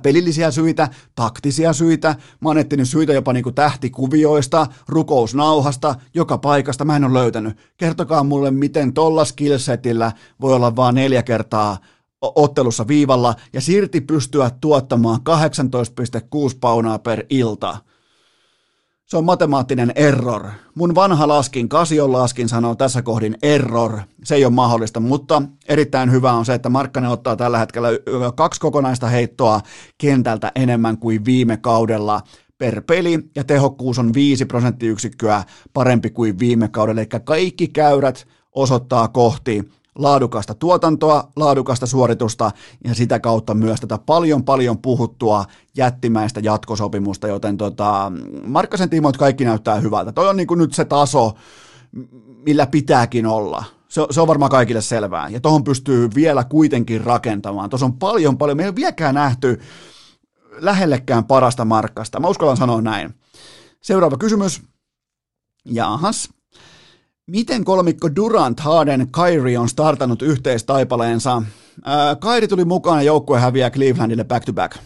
pelillisiä 0.03 0.51
syitä, 0.51 0.89
taktisia 1.15 1.73
syitä, 1.73 2.17
mä 2.41 2.49
oon 2.49 2.59
etsinyt 2.59 2.89
syitä 2.89 3.13
jopa 3.13 3.33
niinku 3.33 3.53
tähtikuvioista, 3.53 4.67
rukousnauhasta, 4.89 5.95
joka 6.15 6.39
paikasta, 6.39 6.85
mä 6.85 6.97
en 6.97 7.05
ole 7.05 7.19
löytänyt. 7.19 7.59
Kertokaa 7.77 8.25
mulle, 8.25 8.51
miten 8.51 8.93
tolla 8.93 9.25
skillsetillä 9.25 10.13
voi 10.41 10.55
olla 10.55 10.77
vaan 10.77 10.95
neljä 10.95 11.23
kertaa 11.23 11.79
ottelussa 12.21 12.89
viivalla 12.89 13.35
ja 13.53 13.61
silti 13.61 14.01
pystyä 14.01 14.51
tuottamaan 14.61 15.21
18,6 16.51 16.59
paunaa 16.61 16.99
per 16.99 17.27
ilta. 17.31 17.79
Se 19.15 19.19
on 19.19 19.25
matemaattinen 19.25 19.93
error. 19.95 20.47
Mun 20.75 20.95
vanha 20.95 21.29
laskin, 21.29 21.69
kasion 21.69 22.13
laskin 22.13 22.49
sanoo 22.49 22.75
tässä 22.75 23.03
kohdin 23.03 23.37
error. 23.43 24.01
Se 24.25 24.35
ei 24.35 24.45
ole 24.45 24.53
mahdollista, 24.53 25.01
mutta 25.01 25.43
erittäin 25.69 26.13
hyvä 26.13 26.33
on 26.33 26.45
se, 26.45 26.55
että 26.55 26.69
Markkanen 26.69 27.11
ottaa 27.11 27.37
tällä 27.37 27.59
hetkellä 27.59 27.89
kaksi 28.35 28.61
kokonaista 28.61 29.09
heittoa 29.09 29.61
kentältä 29.99 30.53
enemmän 30.55 30.99
kuin 30.99 31.25
viime 31.25 31.57
kaudella 31.57 32.21
per 32.59 32.83
peli, 32.83 33.19
ja 33.37 33.45
tehokkuus 33.45 33.99
on 33.99 34.15
5 34.15 34.45
prosenttiyksikköä 34.45 35.45
parempi 35.73 36.11
kuin 36.11 36.39
viime 36.39 36.69
kaudella, 36.69 37.01
eli 37.01 37.09
kaikki 37.25 37.69
käyrät 37.69 38.27
osoittaa 38.53 39.09
kohti 39.09 39.71
laadukasta 39.99 40.55
tuotantoa, 40.55 41.29
laadukasta 41.37 41.87
suoritusta 41.87 42.51
ja 42.85 42.95
sitä 42.95 43.21
kautta 43.21 43.55
myös 43.55 43.81
tätä 43.81 43.99
paljon 43.99 44.45
paljon 44.45 44.79
puhuttua 44.79 45.45
jättimäistä 45.77 46.41
jatkosopimusta, 46.41 47.29
joten 47.29 47.57
tota, 47.57 48.13
Markkasen 48.47 48.91
tiimoit 48.91 49.17
kaikki 49.17 49.45
näyttää 49.45 49.75
hyvältä. 49.75 50.13
Toi 50.13 50.29
on 50.29 50.37
niin 50.37 50.47
kuin 50.47 50.59
nyt 50.59 50.75
se 50.75 50.85
taso, 50.85 51.35
millä 52.47 52.67
pitääkin 52.67 53.27
olla. 53.27 53.65
Se, 53.89 54.07
se 54.11 54.21
on 54.21 54.29
varmaan 54.29 54.51
kaikille 54.51 54.81
selvää. 54.81 55.29
Ja 55.29 55.41
tuohon 55.41 55.65
pystyy 55.65 56.09
vielä 56.15 56.45
kuitenkin 56.45 57.01
rakentamaan. 57.01 57.71
Tuossa 57.71 57.87
on 57.87 57.99
paljon, 57.99 58.39
paljon. 58.39 58.57
Me 58.57 58.63
ei 58.63 58.69
ole 58.69 58.77
vieläkään 58.77 59.15
nähty 59.15 59.61
lähellekään 60.59 61.25
parasta 61.25 61.65
Markkasta. 61.65 62.21
Mä 62.21 62.29
uskallan 62.29 62.57
sanoa 62.57 62.81
näin. 62.81 63.15
Seuraava 63.81 64.17
kysymys. 64.17 64.63
Jahas. 65.65 66.29
Miten 67.31 67.65
kolmikko 67.65 68.09
Durant, 68.17 68.61
Harden, 68.61 69.09
Kyrie 69.13 69.59
on 69.59 69.69
startannut 69.69 70.23
yhteistaipaleensa? 70.23 71.43
Ää, 71.85 72.17
Kyrie 72.17 72.49
tuli 72.49 72.65
mukaan 72.65 72.99
ja 72.99 73.03
joukkue 73.03 73.41
häviää 73.41 73.71
Clevelandille 73.71 74.25
back 74.25 74.45
to 74.45 74.53
back. 74.53 74.77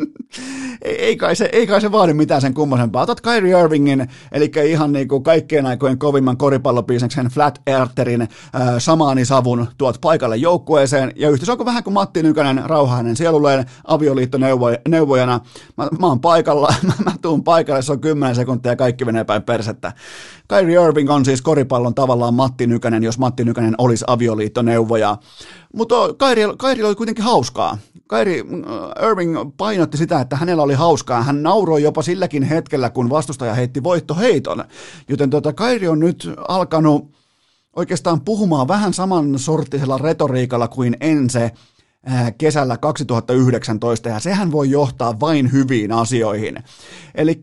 ei, 0.82 1.16
kai 1.16 1.36
se, 1.36 1.48
ei 1.52 1.66
kai 1.66 1.80
se 1.80 1.92
vaadi 1.92 2.14
mitään 2.14 2.40
sen 2.40 2.54
kummosempaa. 2.54 3.02
Otat 3.02 3.20
Kyrie 3.20 3.60
Irvingin, 3.60 4.08
eli 4.32 4.50
ihan 4.66 4.92
niin 4.92 5.08
kuin 5.08 5.22
kaikkien 5.22 5.66
aikojen 5.66 5.98
kovimman 5.98 6.36
koripallopiiseksen 6.36 7.26
Flat 7.26 7.60
Eartherin 7.66 8.22
äh, 8.22 8.28
samaani 8.78 9.24
savun 9.24 9.66
tuot 9.78 10.00
paikalle 10.00 10.36
joukkueeseen, 10.36 11.12
ja 11.16 11.30
yhtä 11.30 11.46
se 11.46 11.52
on 11.52 11.64
vähän 11.64 11.84
kuin 11.84 11.94
Matti 11.94 12.22
Nykänen 12.22 12.62
rauhainen 12.64 13.16
sielulleen 13.16 13.66
avioliittoneuvojana. 13.84 15.40
Mä, 15.76 15.88
mä 15.98 16.06
oon 16.06 16.20
paikalla, 16.20 16.74
mä, 16.86 16.92
mä 17.04 17.12
tuun 17.22 17.44
paikalle, 17.44 17.82
se 17.82 17.92
on 17.92 18.00
10 18.00 18.34
sekuntia 18.34 18.72
ja 18.72 18.76
kaikki 18.76 19.04
menee 19.04 19.24
päin 19.24 19.42
persettä. 19.42 19.92
Kyrie 20.50 20.84
Irving 20.84 21.10
on 21.10 21.24
siis 21.24 21.42
koripallon 21.42 21.94
tavallaan 21.94 22.34
Matti 22.34 22.66
Nykänen, 22.66 23.02
jos 23.02 23.18
Matti 23.18 23.44
Nykänen 23.44 23.74
olisi 23.78 24.04
avioliittoneuvoja. 24.08 25.16
Mutta 25.74 25.94
Kairi, 26.16 26.42
Kairi 26.58 26.84
oli 26.84 26.94
kuitenkin 26.94 27.24
hauskaa. 27.24 27.78
Kairi 28.06 28.40
uh, 28.42 29.08
Irving 29.10 29.36
painotti 29.56 29.96
sitä, 29.96 30.20
että 30.20 30.36
hänellä 30.36 30.62
oli 30.62 30.74
hauskaa. 30.74 31.22
Hän 31.22 31.42
nauroi 31.42 31.82
jopa 31.82 32.02
silläkin 32.02 32.42
hetkellä, 32.42 32.90
kun 32.90 33.10
vastustaja 33.10 33.54
heitti 33.54 33.82
voittoheiton. 33.82 34.64
Joten 35.08 35.30
tota, 35.30 35.52
Kairi 35.52 35.88
on 35.88 36.00
nyt 36.00 36.30
alkanut 36.48 37.10
oikeastaan 37.76 38.20
puhumaan 38.20 38.68
vähän 38.68 38.94
samansorttisella 38.94 39.98
retoriikalla 39.98 40.68
kuin 40.68 40.96
Ense 41.00 41.50
äh, 42.10 42.34
kesällä 42.38 42.76
2019, 42.76 44.08
ja 44.08 44.20
sehän 44.20 44.52
voi 44.52 44.70
johtaa 44.70 45.20
vain 45.20 45.52
hyviin 45.52 45.92
asioihin. 45.92 46.56
Eli 47.14 47.40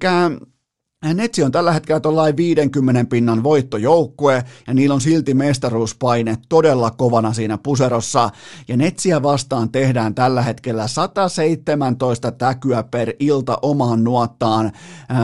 Netsi 1.06 1.44
on 1.44 1.52
tällä 1.52 1.72
hetkellä 1.72 2.00
tuollain 2.00 2.38
50 2.38 3.06
pinnan 3.10 3.44
voittojoukkue 3.44 4.44
ja 4.68 4.74
niillä 4.74 4.96
on 4.96 5.02
silti 5.02 5.34
mestaruuspaine 5.34 6.38
todella 6.50 6.92
kovana 6.92 7.34
siinä 7.34 7.58
puserossa 7.58 8.30
ja 8.68 8.78
Netsiä 8.78 9.24
vastaan 9.24 9.72
tehdään 9.72 10.16
tällä 10.16 10.42
hetkellä 10.42 10.88
117 10.88 12.32
täkyä 12.32 12.84
per 12.84 13.14
ilta 13.20 13.58
omaan 13.62 14.04
nuottaan. 14.04 14.72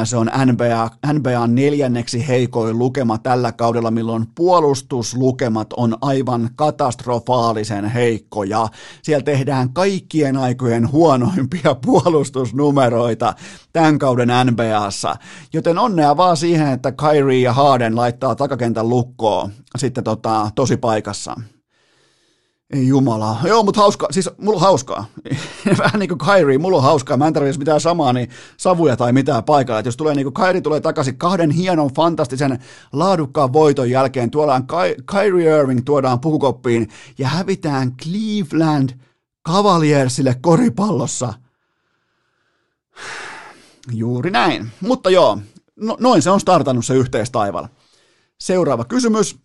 Se 0.04 0.18
on 0.18 0.32
NBA, 0.46 0.90
NBA 1.14 1.48
neljänneksi 1.48 2.28
heikoin 2.28 2.80
lukema 2.80 3.18
tällä 3.18 3.52
kaudella, 3.52 3.92
milloin 3.92 4.26
puolustuslukemat 4.36 5.74
on 5.78 5.98
aivan 6.02 6.50
katastrofaalisen 6.56 7.86
heikkoja. 7.86 8.68
Siellä 9.02 9.24
tehdään 9.24 9.74
kaikkien 9.74 10.38
aikojen 10.38 10.92
huonoimpia 10.92 11.76
puolustusnumeroita 11.86 13.34
tämän 13.74 14.00
kauden 14.00 14.30
NBAssa, 14.52 15.16
joten 15.54 15.73
onnea 15.80 16.18
vaan 16.18 16.38
siihen, 16.38 16.68
että 16.68 16.92
Kyrie 16.92 17.40
ja 17.40 17.54
Harden 17.54 17.96
laittaa 17.96 18.36
takakentän 18.36 18.90
lukkoon 18.90 19.52
sitten 19.78 20.04
tota, 20.04 20.50
tosi 20.56 20.78
paikassa. 20.78 21.36
Ei 22.74 22.88
jumala. 22.88 23.38
Joo, 23.44 23.64
mutta 23.64 23.82
hauska, 23.82 24.08
siis 24.12 24.30
mulla 24.38 24.58
on 24.58 24.62
hauskaa. 24.62 25.06
Vähän 25.80 26.00
niin 26.00 26.10
kuin 26.10 26.18
Kyrie, 26.18 26.58
mulla 26.58 26.78
on 26.78 26.84
hauskaa. 26.84 27.18
Mä 27.18 27.28
en 27.28 27.34
tarvitse 27.34 27.60
mitään 27.60 27.82
samaa, 27.82 28.14
niin 28.14 28.30
savuja 28.58 28.98
tai 28.98 29.14
mitään 29.14 29.44
paikalla. 29.44 29.80
Et 29.80 29.86
jos 29.86 29.98
tulee 29.98 30.16
niin 30.16 30.32
kuin 30.32 30.46
Kyrie 30.46 30.62
tulee 30.62 30.82
takaisin 30.82 31.18
kahden 31.18 31.52
hienon, 31.52 31.90
fantastisen, 31.96 32.60
laadukkaan 32.94 33.54
voiton 33.54 33.90
jälkeen, 33.90 34.32
tuodaan 34.32 34.68
Ky- 34.68 35.04
Kyrie 35.12 35.60
Irving, 35.60 35.82
tuodaan 35.86 36.20
pukukoppiin 36.20 36.90
ja 37.18 37.28
hävitään 37.28 37.92
Cleveland 37.98 38.90
Cavaliersille 39.48 40.36
koripallossa. 40.42 41.34
Juuri 43.92 44.32
näin. 44.32 44.72
Mutta 44.82 45.10
joo, 45.10 45.38
no, 45.76 45.98
noin 46.00 46.22
se 46.22 46.30
on 46.30 46.40
startannut 46.40 46.86
se 46.86 46.94
yhteistaival. 46.94 47.68
Seuraava 48.40 48.86
kysymys. 48.86 49.36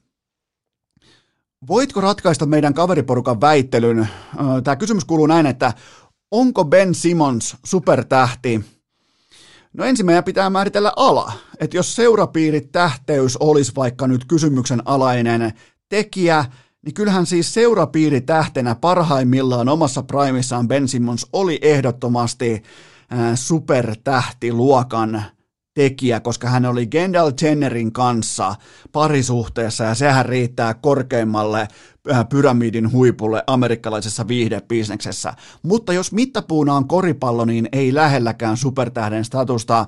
Voitko 1.68 2.00
ratkaista 2.00 2.46
meidän 2.46 2.74
kaveriporukan 2.74 3.40
väittelyn? 3.40 4.08
Tämä 4.64 4.76
kysymys 4.76 5.04
kuuluu 5.04 5.26
näin, 5.26 5.46
että 5.46 5.72
onko 6.30 6.64
Ben 6.64 6.94
Simmons 6.94 7.56
supertähti? 7.64 8.64
No 9.72 9.84
ensin 9.84 10.06
meidän 10.06 10.24
pitää 10.24 10.50
määritellä 10.50 10.92
ala. 10.96 11.32
Että 11.60 11.76
jos 11.76 11.96
seurapiirit 11.96 12.72
tähteys 12.72 13.36
olisi 13.36 13.72
vaikka 13.76 14.06
nyt 14.06 14.24
kysymyksen 14.24 14.82
alainen 14.84 15.52
tekijä, 15.88 16.44
niin 16.84 16.94
kyllähän 16.94 17.26
siis 17.26 17.54
seurapiiri 17.54 18.20
tähtenä 18.20 18.74
parhaimmillaan 18.74 19.68
omassa 19.68 20.02
primissaan 20.02 20.68
Ben 20.68 20.88
Simmons 20.88 21.26
oli 21.32 21.58
ehdottomasti 21.62 22.62
supertähtiluokan 23.34 25.22
tekijä, 25.78 26.20
koska 26.20 26.48
hän 26.48 26.66
oli 26.66 26.86
Kendall 26.86 27.32
Jennerin 27.42 27.92
kanssa 27.92 28.54
parisuhteessa 28.92 29.84
ja 29.84 29.94
sehän 29.94 30.26
riittää 30.26 30.74
korkeimmalle 30.74 31.68
pyramidin 32.28 32.92
huipulle 32.92 33.42
amerikkalaisessa 33.46 34.28
viihdebisneksessä. 34.28 35.32
Mutta 35.62 35.92
jos 35.92 36.12
mittapuuna 36.12 36.74
on 36.74 36.88
koripallo, 36.88 37.44
niin 37.44 37.68
ei 37.72 37.94
lähelläkään 37.94 38.56
supertähden 38.56 39.24
statusta. 39.24 39.86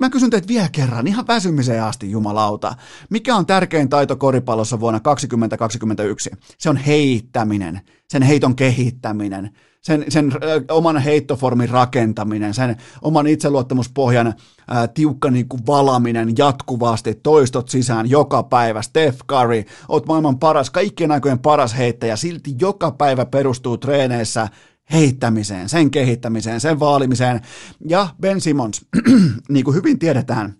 Mä 0.00 0.10
kysyn 0.10 0.30
teitä 0.30 0.48
vielä 0.48 0.68
kerran, 0.72 1.06
ihan 1.06 1.26
väsymiseen 1.26 1.82
asti, 1.82 2.10
jumalauta. 2.10 2.74
Mikä 3.10 3.36
on 3.36 3.46
tärkein 3.46 3.88
taito 3.88 4.16
koripallossa 4.16 4.80
vuonna 4.80 5.00
2021? 5.00 6.30
Se 6.58 6.70
on 6.70 6.76
heittäminen, 6.76 7.80
sen 8.08 8.22
heiton 8.22 8.56
kehittäminen 8.56 9.50
sen, 9.84 10.04
sen 10.08 10.32
oman 10.70 10.98
heittoformin 10.98 11.68
rakentaminen, 11.68 12.54
sen 12.54 12.76
oman 13.02 13.26
itseluottamuspohjan 13.26 14.34
ää, 14.68 14.88
tiukka 14.88 15.30
niin 15.30 15.48
kuin 15.48 15.66
valaminen 15.66 16.32
jatkuvasti, 16.38 17.14
toistot 17.14 17.68
sisään 17.68 18.10
joka 18.10 18.42
päivä. 18.42 18.82
Steph 18.82 19.18
Curry, 19.28 19.64
oot 19.88 20.06
maailman 20.06 20.38
paras, 20.38 20.70
kaikkien 20.70 21.10
aikojen 21.10 21.38
paras 21.38 21.76
heittäjä, 21.76 22.16
silti 22.16 22.54
joka 22.60 22.90
päivä 22.90 23.26
perustuu 23.26 23.78
treeneissä 23.78 24.48
heittämiseen, 24.92 25.68
sen 25.68 25.90
kehittämiseen, 25.90 26.60
sen 26.60 26.80
vaalimiseen. 26.80 27.40
Ja 27.88 28.08
Ben 28.20 28.40
Simmons, 28.40 28.86
niin 29.48 29.64
kuin 29.64 29.74
hyvin 29.74 29.98
tiedetään, 29.98 30.54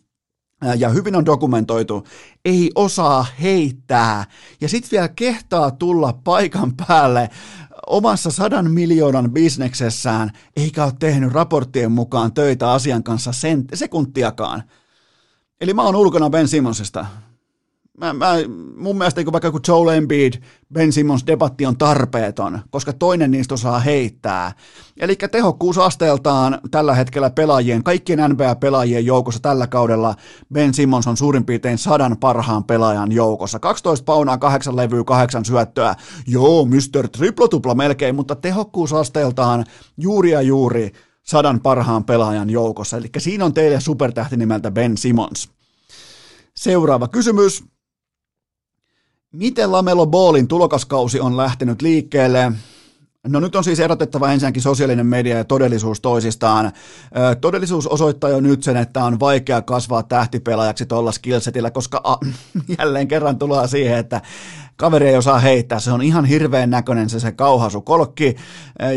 ja 0.76 0.88
hyvin 0.88 1.16
on 1.16 1.26
dokumentoitu, 1.26 2.04
ei 2.44 2.70
osaa 2.74 3.26
heittää 3.42 4.24
ja 4.60 4.68
sitten 4.68 4.90
vielä 4.90 5.08
kehtaa 5.08 5.70
tulla 5.70 6.12
paikan 6.24 6.72
päälle 6.86 7.30
omassa 7.86 8.30
sadan 8.30 8.70
miljoonan 8.70 9.30
bisneksessään, 9.30 10.30
eikä 10.56 10.84
ole 10.84 10.92
tehnyt 10.98 11.32
raporttien 11.32 11.92
mukaan 11.92 12.32
töitä 12.34 12.72
asian 12.72 13.02
kanssa 13.02 13.32
sen, 13.32 13.64
sekuntiakaan. 13.74 14.62
Eli 15.60 15.74
mä 15.74 15.82
oon 15.82 15.96
ulkona 15.96 16.30
Ben 16.30 16.48
Simmonsista. 16.48 17.06
Mä, 17.98 18.12
mä, 18.12 18.34
mun 18.76 18.98
mielestä 18.98 19.20
niin 19.20 19.32
vaikka 19.32 19.50
kuin 19.50 19.62
Joel 19.68 19.88
Embiid, 19.88 20.32
Ben 20.72 20.92
Simmons 20.92 21.26
debatti 21.26 21.66
on 21.66 21.78
tarpeeton, 21.78 22.60
koska 22.70 22.92
toinen 22.92 23.30
niistä 23.30 23.54
osaa 23.54 23.78
heittää. 23.78 24.52
Eli 25.00 25.16
tehokkuusasteeltaan 25.16 26.60
tällä 26.70 26.94
hetkellä 26.94 27.30
pelaajien, 27.30 27.84
kaikkien 27.84 28.18
NBA-pelaajien 28.18 29.06
joukossa 29.06 29.40
tällä 29.40 29.66
kaudella 29.66 30.14
Ben 30.52 30.74
Simmons 30.74 31.06
on 31.06 31.16
suurin 31.16 31.44
piirtein 31.44 31.78
sadan 31.78 32.16
parhaan 32.16 32.64
pelaajan 32.64 33.12
joukossa. 33.12 33.58
12 33.58 34.04
paunaa, 34.04 34.38
8 34.38 34.76
levyä, 34.76 35.04
8 35.04 35.44
syöttöä. 35.44 35.94
Joo, 36.26 36.64
Mr. 36.64 37.08
Triplo-tupla 37.08 37.74
melkein, 37.74 38.14
mutta 38.14 38.36
tehokkuusasteeltaan 38.36 39.64
juuri 39.96 40.30
ja 40.30 40.42
juuri 40.42 40.92
sadan 41.22 41.60
parhaan 41.60 42.04
pelaajan 42.04 42.50
joukossa. 42.50 42.96
Eli 42.96 43.10
siinä 43.18 43.44
on 43.44 43.54
teille 43.54 43.80
supertähti 43.80 44.36
nimeltä 44.36 44.70
Ben 44.70 44.96
Simmons. 44.96 45.50
Seuraava 46.54 47.08
kysymys. 47.08 47.73
Miten 49.34 49.72
Lamelo 49.72 50.06
Ballin 50.06 50.48
tulokaskausi 50.48 51.20
on 51.20 51.36
lähtenyt 51.36 51.82
liikkeelle? 51.82 52.52
No 53.26 53.40
nyt 53.40 53.56
on 53.56 53.64
siis 53.64 53.80
erotettava 53.80 54.32
ensinnäkin 54.32 54.62
sosiaalinen 54.62 55.06
media 55.06 55.36
ja 55.36 55.44
todellisuus 55.44 56.00
toisistaan. 56.00 56.72
Todellisuus 57.40 57.86
osoittaa 57.86 58.30
jo 58.30 58.40
nyt 58.40 58.62
sen, 58.62 58.76
että 58.76 59.04
on 59.04 59.20
vaikea 59.20 59.62
kasvaa 59.62 60.02
tähtipelaajaksi 60.02 60.86
tuolla 60.86 61.12
skillsetillä, 61.12 61.70
koska 61.70 62.00
a, 62.04 62.16
jälleen 62.78 63.08
kerran 63.08 63.38
tullaan 63.38 63.68
siihen, 63.68 63.98
että 63.98 64.22
kaveri 64.76 65.08
ei 65.08 65.16
osaa 65.16 65.38
heittää, 65.38 65.80
se 65.80 65.92
on 65.92 66.02
ihan 66.02 66.24
hirveän 66.24 66.70
näköinen 66.70 67.10
se, 67.10 67.20
se 67.20 67.32
kauhasukolkki 67.32 68.36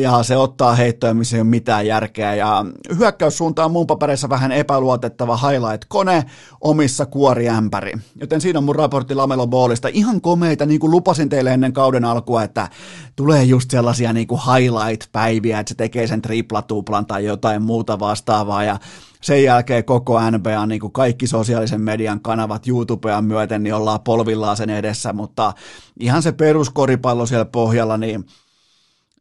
ja 0.02 0.24
se 0.24 0.38
ottaa 0.38 0.76
heittoja, 0.76 1.14
missä 1.14 1.38
ei 1.38 1.42
ole 1.42 1.50
mitään 1.50 1.88
järkeä 1.88 2.36
ja 2.36 2.66
hyökkäyssuunta 2.98 3.66
on 3.66 3.72
mun 3.72 3.88
papereissa 3.88 4.30
vähän 4.30 4.52
epäluotettava 4.52 5.38
highlight-kone 5.38 6.24
omissa 6.62 7.06
kuoriämpäri. 7.06 7.94
Joten 8.22 8.42
siinä 8.42 8.60
on 8.60 8.64
mun 8.64 8.76
raportti 8.76 9.16
Lamelo 9.16 9.48
Ballista. 9.48 9.88
Ihan 9.94 10.22
komeita, 10.22 10.66
niin 10.66 10.80
kuin 10.80 10.92
lupasin 10.92 11.30
teille 11.30 11.54
ennen 11.54 11.74
kauden 11.74 12.06
alkua, 12.06 12.44
että 12.44 12.70
tulee 13.16 13.44
just 13.44 13.72
sellaisia 13.72 14.14
niin 14.14 14.28
kuin 14.28 14.42
highlight-päiviä, 14.42 15.60
että 15.60 15.70
se 15.70 15.76
tekee 15.76 16.08
sen 16.08 16.22
triplatuplan 16.22 17.06
tai 17.06 17.26
jotain 17.26 17.62
muuta 17.62 18.00
vastaavaa 18.00 18.64
ja 18.64 18.80
sen 19.22 19.44
jälkeen 19.44 19.86
koko 19.86 20.32
NBA, 20.32 20.66
niin 20.66 20.82
kuin 20.82 20.94
kaikki 20.94 21.28
sosiaalisen 21.28 21.82
median 21.82 22.22
kanavat 22.22 22.68
YouTubea 22.68 23.22
myöten, 23.22 23.64
niin 23.64 23.74
ollaan 23.74 24.02
polvillaan 24.02 24.58
sen 24.58 24.70
edessä, 24.70 25.14
mutta 25.14 25.54
ihan 26.00 26.22
se 26.22 26.32
peruskoripallo 26.32 27.26
siellä 27.26 27.46
pohjalla, 27.46 27.98
niin 27.98 28.26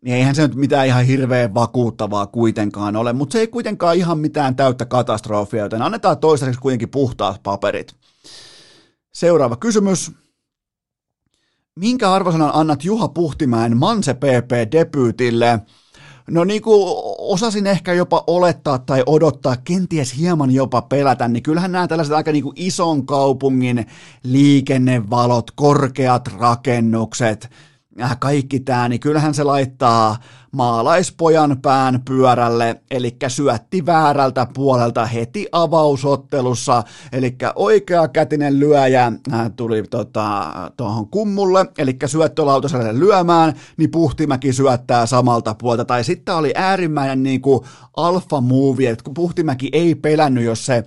niin 0.07 0.17
eihän 0.17 0.35
se 0.35 0.43
nyt 0.43 0.55
mitään 0.55 0.87
ihan 0.87 1.05
hirveän 1.05 1.55
vakuuttavaa 1.55 2.27
kuitenkaan 2.27 2.97
ole, 2.97 3.13
mutta 3.13 3.33
se 3.33 3.41
ei 3.41 3.47
kuitenkaan 3.47 3.97
ihan 3.97 4.19
mitään 4.19 4.57
täyttä 4.57 4.85
katastrofia, 4.85 5.63
joten 5.63 5.83
annetaan 5.83 6.19
toistaiseksi 6.19 6.61
kuitenkin 6.61 6.89
puhtaat 6.89 7.43
paperit. 7.43 7.95
Seuraava 9.13 9.57
kysymys. 9.57 10.13
Minkä 11.75 12.13
arvosanan 12.13 12.51
annat 12.55 12.85
Juha 12.85 13.09
Puhtimäen 13.09 13.77
Manse 13.77 14.15
PP-debyytille? 14.15 15.61
No 16.31 16.45
niin 16.45 16.63
kuin 16.63 16.93
osasin 17.27 17.67
ehkä 17.67 17.93
jopa 17.93 18.25
olettaa 18.27 18.79
tai 18.79 19.03
odottaa, 19.07 19.57
kenties 19.57 20.17
hieman 20.17 20.51
jopa 20.51 20.83
pelätä, 20.83 21.29
niin 21.29 21.43
kyllähän 21.43 21.73
nämä 21.73 21.89
tällaiset 21.89 22.15
aika 22.15 22.33
niin 22.33 22.45
kuin 22.45 22.57
ison 22.57 23.07
kaupungin 23.07 23.87
liikennevalot, 24.23 25.51
korkeat 25.51 26.29
rakennukset, 26.39 27.51
äh, 28.03 28.17
kaikki 28.19 28.61
tämä, 28.61 28.89
niin 28.89 29.01
kyllähän 29.01 29.35
se 29.35 29.45
laittaa 29.45 30.17
maalaispojan 30.57 31.57
pään 31.63 32.03
pyörälle, 32.05 32.81
eli 32.91 33.17
syötti 33.29 33.87
väärältä 33.87 34.47
puolelta 34.55 35.07
heti 35.07 35.47
avausottelussa, 35.53 36.83
eli 37.13 37.37
oikea 37.55 38.09
kätinen 38.09 38.61
lyöjä 38.61 39.13
äh, 39.33 39.51
tuli 39.57 39.83
tota, 39.83 40.53
tuohon 40.77 41.09
kummulle, 41.09 41.67
eli 41.79 41.97
syöttölautaselle 42.07 42.99
lyömään, 42.99 43.53
niin 43.77 43.91
Puhtimäki 43.91 44.53
syöttää 44.53 45.07
samalta 45.07 45.55
puolta, 45.55 45.85
tai 45.85 46.05
sitten 46.05 46.35
oli 46.35 46.53
äärimmäinen 46.55 47.23
niin 47.23 47.41
kuin 47.41 47.61
alfa 47.97 48.41
move, 48.41 48.91
että 48.91 49.05
kun 49.05 49.15
Puhtimäki 49.15 49.69
ei 49.73 49.95
pelännyt, 49.95 50.45
jos 50.45 50.67
se 50.67 50.77
äh, 50.77 50.83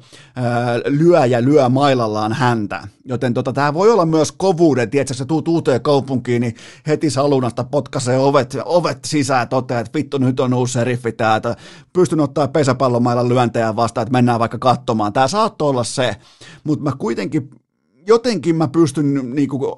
lyöjä 0.86 1.44
lyö 1.44 1.70
mailallaan 1.70 2.34
häntä, 2.34 2.88
joten 3.06 3.34
tota, 3.34 3.54
tämä 3.54 3.74
voi 3.74 3.92
olla 3.92 4.06
myös 4.06 4.32
kovuuden, 4.32 4.90
tiedätkö, 4.90 5.14
sä 5.14 5.26
tuut 5.26 5.48
uuteen 5.48 5.82
kaupunkiin, 5.82 6.42
niin 6.42 6.56
heti 6.88 7.10
salunasta 7.10 7.64
potkaisee 7.64 8.20
ovet, 8.20 8.58
ovet 8.66 9.00
sisään, 9.06 9.50
toteaa, 9.62 9.80
että 9.80 9.98
vittu 9.98 10.18
nyt 10.18 10.40
on 10.40 10.54
uusi 10.54 10.74
seriffi 10.74 11.12
tää, 11.12 11.36
että 11.36 11.56
pystyn 11.94 12.20
ottaa 12.20 12.48
pesäpallomailan 12.48 13.30
lyöntejä 13.30 13.76
vastaan, 13.76 14.04
että 14.04 14.12
mennään 14.12 14.40
vaikka 14.40 14.58
katsomaan. 14.58 15.14
Tämä 15.14 15.28
saattoi 15.28 15.70
olla 15.70 15.84
se, 15.84 16.16
mutta 16.64 16.84
mä 16.84 16.92
kuitenkin, 16.98 17.50
jotenkin 18.08 18.56
mä 18.56 18.68
pystyn 18.68 19.36
niinku, 19.36 19.76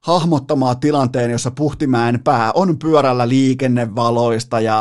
hahmottamaan 0.00 0.80
tilanteen, 0.80 1.30
jossa 1.30 1.50
Puhtimäen 1.50 2.20
pää 2.24 2.52
on 2.52 2.78
pyörällä 2.78 3.28
liikennevaloista 3.28 4.60
ja 4.60 4.78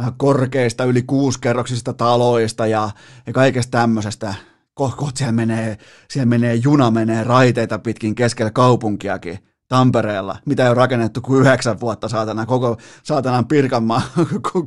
äh, 0.00 0.12
korkeista 0.16 0.84
yli 0.84 1.02
kuuskerroksista 1.02 1.92
taloista 1.92 2.66
ja, 2.66 2.90
ja 3.26 3.32
kaikesta 3.32 3.70
tämmöisestä. 3.70 4.34
Kohta 4.74 5.18
siellä 5.18 5.32
menee, 5.32 5.78
siellä 6.10 6.26
menee 6.26 6.54
juna, 6.54 6.90
menee 6.90 7.24
raiteita 7.24 7.78
pitkin 7.78 8.14
keskellä 8.14 8.50
kaupunkiakin. 8.50 9.47
Tampereella, 9.68 10.36
mitä 10.46 10.62
ei 10.62 10.68
ole 10.68 10.74
rakennettu 10.74 11.20
kuin 11.20 11.40
yhdeksän 11.40 11.80
vuotta 11.80 12.08
saatana, 12.08 12.46
koko 12.46 12.76
saatanan 13.02 13.46
Pirkanmaa 13.46 14.02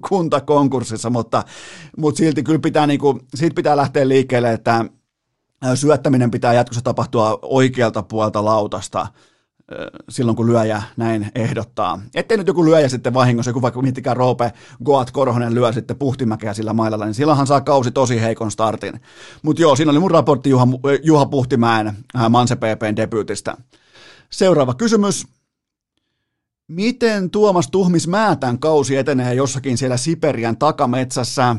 kunta 0.10 0.42
konkurssissa, 0.42 1.10
mutta, 1.10 1.44
mutta 1.98 2.18
silti 2.18 2.44
kyllä 2.44 2.60
pitää, 2.60 2.88
niin 2.88 3.00
kuin, 3.00 3.20
siitä 3.36 3.56
pitää 3.56 3.78
lähteä 3.78 4.08
liikkeelle, 4.08 4.54
että 4.54 4.86
syöttäminen 5.76 6.32
pitää 6.32 6.54
jatkossa 6.54 6.82
tapahtua 6.82 7.40
oikealta 7.42 8.04
puolta 8.04 8.46
lautasta 8.46 9.08
silloin, 10.10 10.36
kun 10.36 10.48
lyöjä 10.48 10.82
näin 10.98 11.32
ehdottaa. 11.36 12.02
Ettei 12.16 12.38
nyt 12.38 12.48
joku 12.48 12.66
lyöjä 12.66 12.90
sitten 12.90 13.14
vahingossa, 13.14 13.50
joku 13.50 13.62
vaikka 13.62 13.82
miettikää 13.82 14.14
Roope 14.14 14.52
Goat 14.86 15.12
Korhonen 15.12 15.56
lyö 15.56 15.74
sitten 15.74 15.98
Puhtimäkeä 15.98 16.54
sillä 16.54 16.74
mailalla, 16.74 17.06
niin 17.06 17.14
silloinhan 17.14 17.48
saa 17.48 17.62
kausi 17.62 17.92
tosi 17.92 18.22
heikon 18.22 18.52
startin. 18.52 19.02
Mutta 19.42 19.62
joo, 19.62 19.76
siinä 19.76 19.92
oli 19.92 20.00
mun 20.00 20.12
raportti 20.12 20.50
Juha, 20.50 20.68
Juha 21.04 21.26
Puhtimäen 21.26 21.94
Manse 22.30 22.56
PPn 22.56 22.96
debyytistä. 22.96 23.58
Seuraava 24.34 24.74
kysymys. 24.74 25.28
Miten 26.68 27.30
Tuomas 27.30 27.68
Tuhmis 27.72 28.08
Määtän 28.08 28.60
kausi 28.60 28.96
etenee 28.96 29.34
jossakin 29.34 29.78
siellä 29.78 29.98
Siperian 29.98 30.58
takametsässä? 30.58 31.56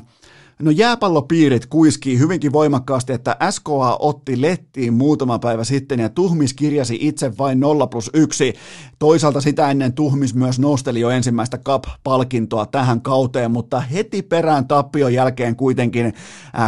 No 0.63 0.71
jääpallopiirit 0.71 1.67
kuiskii 1.67 2.19
hyvinkin 2.19 2.53
voimakkaasti, 2.53 3.13
että 3.13 3.37
SKA 3.51 3.97
otti 3.99 4.41
lettiin 4.41 4.95
muutama 4.95 5.39
päivä 5.39 5.65
sitten 5.65 6.01
ja 6.01 6.09
Tuhmis 6.09 6.55
kirjasi 6.55 6.99
itse 7.01 7.39
vain 7.39 7.61
0 7.61 7.87
plus 7.87 8.11
1. 8.15 8.55
Toisaalta 8.99 9.41
sitä 9.41 9.71
ennen 9.71 9.93
Tuhmis 9.93 10.35
myös 10.35 10.59
nosteli 10.59 11.01
jo 11.01 11.11
ensimmäistä 11.11 11.59
Cup-palkintoa 11.59 12.67
tähän 12.67 13.03
kauteen, 13.03 13.51
mutta 13.51 13.81
heti 13.81 14.23
perään 14.23 14.69
tappion 14.69 15.15
jälkeen 15.15 15.57
kuitenkin 15.57 16.13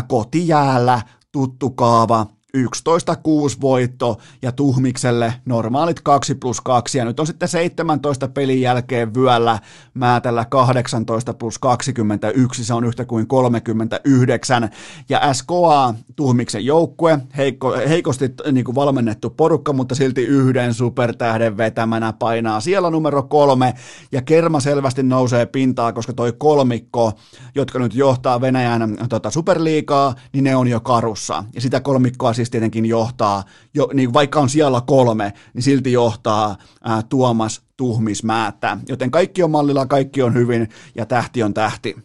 kotijäällä 0.08 1.02
tuttu 1.32 1.70
kaava 1.70 2.26
11-6 2.54 3.60
voitto 3.60 4.18
ja 4.42 4.52
Tuhmikselle 4.52 5.34
normaalit 5.44 6.00
2 6.00 6.34
plus 6.34 6.60
2 6.60 6.98
ja 6.98 7.04
nyt 7.04 7.20
on 7.20 7.26
sitten 7.26 7.48
17 7.48 8.28
pelin 8.28 8.60
jälkeen 8.60 9.14
vyöllä 9.14 9.58
Määtällä 9.94 10.44
18 10.44 11.34
plus 11.34 11.58
21, 11.58 12.64
se 12.64 12.74
on 12.74 12.84
yhtä 12.84 13.04
kuin 13.04 13.26
39 13.26 14.70
ja 15.08 15.34
SKA 15.34 15.94
Tuhmiksen 16.16 16.64
joukkue, 16.64 17.18
heikko, 17.36 17.72
heikosti 17.88 18.34
niin 18.52 18.64
kuin 18.64 18.74
valmennettu 18.74 19.30
porukka, 19.30 19.72
mutta 19.72 19.94
silti 19.94 20.22
yhden 20.22 20.74
supertähden 20.74 21.56
vetämänä 21.56 22.12
painaa 22.12 22.60
siellä 22.60 22.90
numero 22.90 23.22
kolme. 23.22 23.74
Ja 24.12 24.22
Kerma 24.22 24.60
selvästi 24.60 25.02
nousee 25.02 25.46
pintaa, 25.46 25.92
koska 25.92 26.12
toi 26.12 26.32
kolmikko, 26.38 27.12
jotka 27.54 27.78
nyt 27.78 27.94
johtaa 27.94 28.40
Venäjän 28.40 28.96
tota, 29.08 29.30
superliikaa, 29.30 30.14
niin 30.32 30.44
ne 30.44 30.56
on 30.56 30.68
jo 30.68 30.80
karussa. 30.80 31.44
Ja 31.54 31.60
sitä 31.60 31.80
kolmikkoa 31.80 32.32
siis 32.32 32.43
siis 32.44 32.50
tietenkin 32.50 32.86
johtaa, 32.86 33.44
jo, 33.74 33.90
niin 33.94 34.12
vaikka 34.12 34.40
on 34.40 34.48
siellä 34.48 34.82
kolme, 34.86 35.32
niin 35.54 35.62
silti 35.62 35.92
johtaa 35.92 36.56
ää, 36.84 37.02
Tuomas 37.02 37.62
Tuhmismäättä. 37.76 38.78
Joten 38.88 39.10
kaikki 39.10 39.42
on 39.42 39.50
mallilla, 39.50 39.86
kaikki 39.86 40.22
on 40.22 40.34
hyvin 40.34 40.68
ja 40.94 41.06
tähti 41.06 41.42
on 41.42 41.54
tähti. 41.54 41.96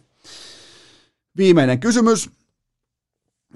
Viimeinen 1.36 1.80
kysymys. 1.80 2.30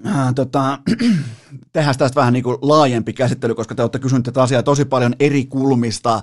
Äh, 0.07 0.33
tota, 0.35 0.79
tehdään 1.73 1.97
tästä 1.97 2.19
vähän 2.19 2.33
niin 2.33 2.43
kuin 2.43 2.57
laajempi 2.61 3.13
käsittely, 3.13 3.55
koska 3.55 3.75
te 3.75 3.81
olette 3.81 3.99
kysyneet 3.99 4.23
tätä 4.23 4.43
asiaa 4.43 4.63
tosi 4.63 4.85
paljon 4.85 5.15
eri 5.19 5.45
kulmista, 5.45 6.21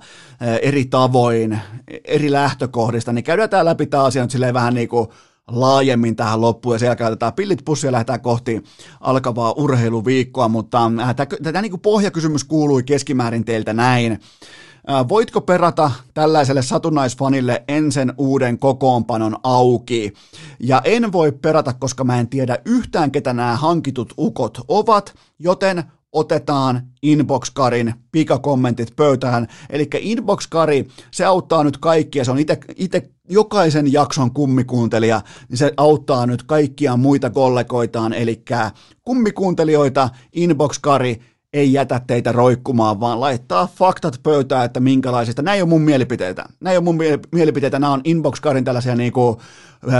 eri 0.62 0.84
tavoin, 0.84 1.60
eri 2.04 2.32
lähtökohdista, 2.32 3.12
niin 3.12 3.24
käydään 3.24 3.50
tämä 3.50 3.64
läpi 3.64 3.86
tämä 3.86 4.04
asia 4.04 4.22
nyt 4.22 4.30
silleen 4.30 4.54
vähän 4.54 4.74
niin 4.74 4.88
kuin 4.88 5.08
laajemmin 5.50 6.16
tähän 6.16 6.40
loppuun 6.40 6.74
ja 6.74 6.78
siellä 6.78 6.96
käytetään 6.96 7.32
pillit 7.32 7.64
pussia 7.64 7.88
ja 7.88 7.92
lähdetään 7.92 8.20
kohti 8.20 8.62
alkavaa 9.00 9.52
urheiluviikkoa, 9.52 10.48
mutta 10.48 10.90
äh, 11.00 11.14
tämä 11.42 11.62
niin 11.62 11.80
pohjakysymys 11.80 12.44
kuului 12.44 12.82
keskimäärin 12.82 13.44
teiltä 13.44 13.72
näin. 13.72 14.12
Äh, 14.12 15.08
voitko 15.08 15.40
perata 15.40 15.90
tällaiselle 16.14 16.62
satunnaisfanille 16.62 17.64
ensin 17.68 18.12
uuden 18.18 18.58
kokoonpanon 18.58 19.36
auki? 19.42 20.12
Ja 20.60 20.80
en 20.84 21.12
voi 21.12 21.32
perata, 21.32 21.72
koska 21.72 22.04
mä 22.04 22.20
en 22.20 22.28
tiedä 22.28 22.58
yhtään, 22.64 23.10
ketä 23.10 23.32
nämä 23.32 23.56
hankitut 23.56 24.14
ukot 24.18 24.58
ovat, 24.68 25.14
joten 25.38 25.84
otetaan 26.12 26.82
Inbox-karin 27.02 27.94
pikakommentit 28.12 28.96
pöytään. 28.96 29.46
Eli 29.70 29.88
Inbox-kari, 30.00 30.88
se 31.10 31.24
auttaa 31.24 31.64
nyt 31.64 31.78
kaikkia, 31.78 32.24
se 32.24 32.30
on 32.30 32.38
itse 32.76 33.10
jokaisen 33.28 33.92
jakson 33.92 34.32
kummikuuntelija, 34.32 35.20
niin 35.48 35.58
se 35.58 35.72
auttaa 35.76 36.26
nyt 36.26 36.42
kaikkia 36.42 36.96
muita 36.96 37.30
kollegoitaan, 37.30 38.12
eli 38.12 38.42
kummikuuntelijoita, 39.02 40.08
Inbox-kari, 40.32 41.20
ei 41.52 41.72
jätä 41.72 42.00
teitä 42.06 42.32
roikkumaan, 42.32 43.00
vaan 43.00 43.20
laittaa 43.20 43.68
faktat 43.76 44.20
pöytään, 44.22 44.64
että 44.64 44.80
minkälaisista. 44.80 45.42
Nämä 45.42 45.54
ei 45.54 45.62
ole 45.62 45.68
mun 45.68 45.80
mielipiteitä. 45.80 46.44
Nämä 46.60 46.72
ei 46.72 46.76
ole 46.76 46.84
mun 46.84 46.98
mielipiteitä, 47.32 47.78
nämä 47.78 47.92
on 47.92 48.00
Inbox-karin 48.04 48.64
tällaisia 48.64 48.94
niinku 48.94 49.40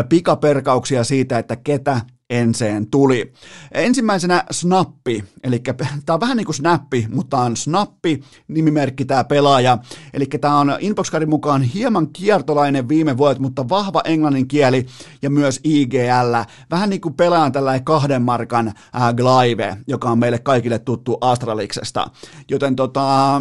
pikaperkauksia 0.09 1.05
siitä, 1.05 1.39
että 1.39 1.56
ketä 1.56 2.01
enseen 2.33 2.91
tuli. 2.91 3.33
Ensimmäisenä 3.73 4.45
Snappi, 4.51 5.25
eli 5.45 5.59
tämä 6.07 6.15
on 6.15 6.21
vähän 6.21 6.37
niin 6.37 6.45
kuin 6.45 6.55
Snappi, 6.55 7.07
mutta 7.11 7.39
on 7.39 7.57
Snappi, 7.57 8.23
nimimerkki 8.49 9.05
tämä 9.05 9.25
pelaaja. 9.25 9.79
Eli 10.15 10.27
tämä 10.27 10.59
on 10.59 10.77
Inboxkarin 10.81 11.29
mukaan 11.29 11.63
hieman 11.63 12.09
kiertolainen 12.13 12.89
viime 12.89 13.17
vuodet, 13.17 13.39
mutta 13.39 13.69
vahva 13.69 14.01
englannin 14.05 14.49
kieli 14.49 14.87
ja 15.23 15.31
myös 15.31 15.61
IGL. 15.65 16.35
Vähän 16.71 16.91
niin 16.91 17.01
kuin 17.01 17.15
pelaajan 17.15 17.53
tällainen 17.53 17.85
kahden 17.85 18.23
markan 18.23 18.69
äh, 18.69 19.15
Glaive, 19.15 19.77
joka 19.87 20.11
on 20.11 20.19
meille 20.19 20.39
kaikille 20.39 20.79
tuttu 20.79 21.19
Astraliksesta. 21.21 22.11
Joten 22.51 22.77
tota, 22.77 23.41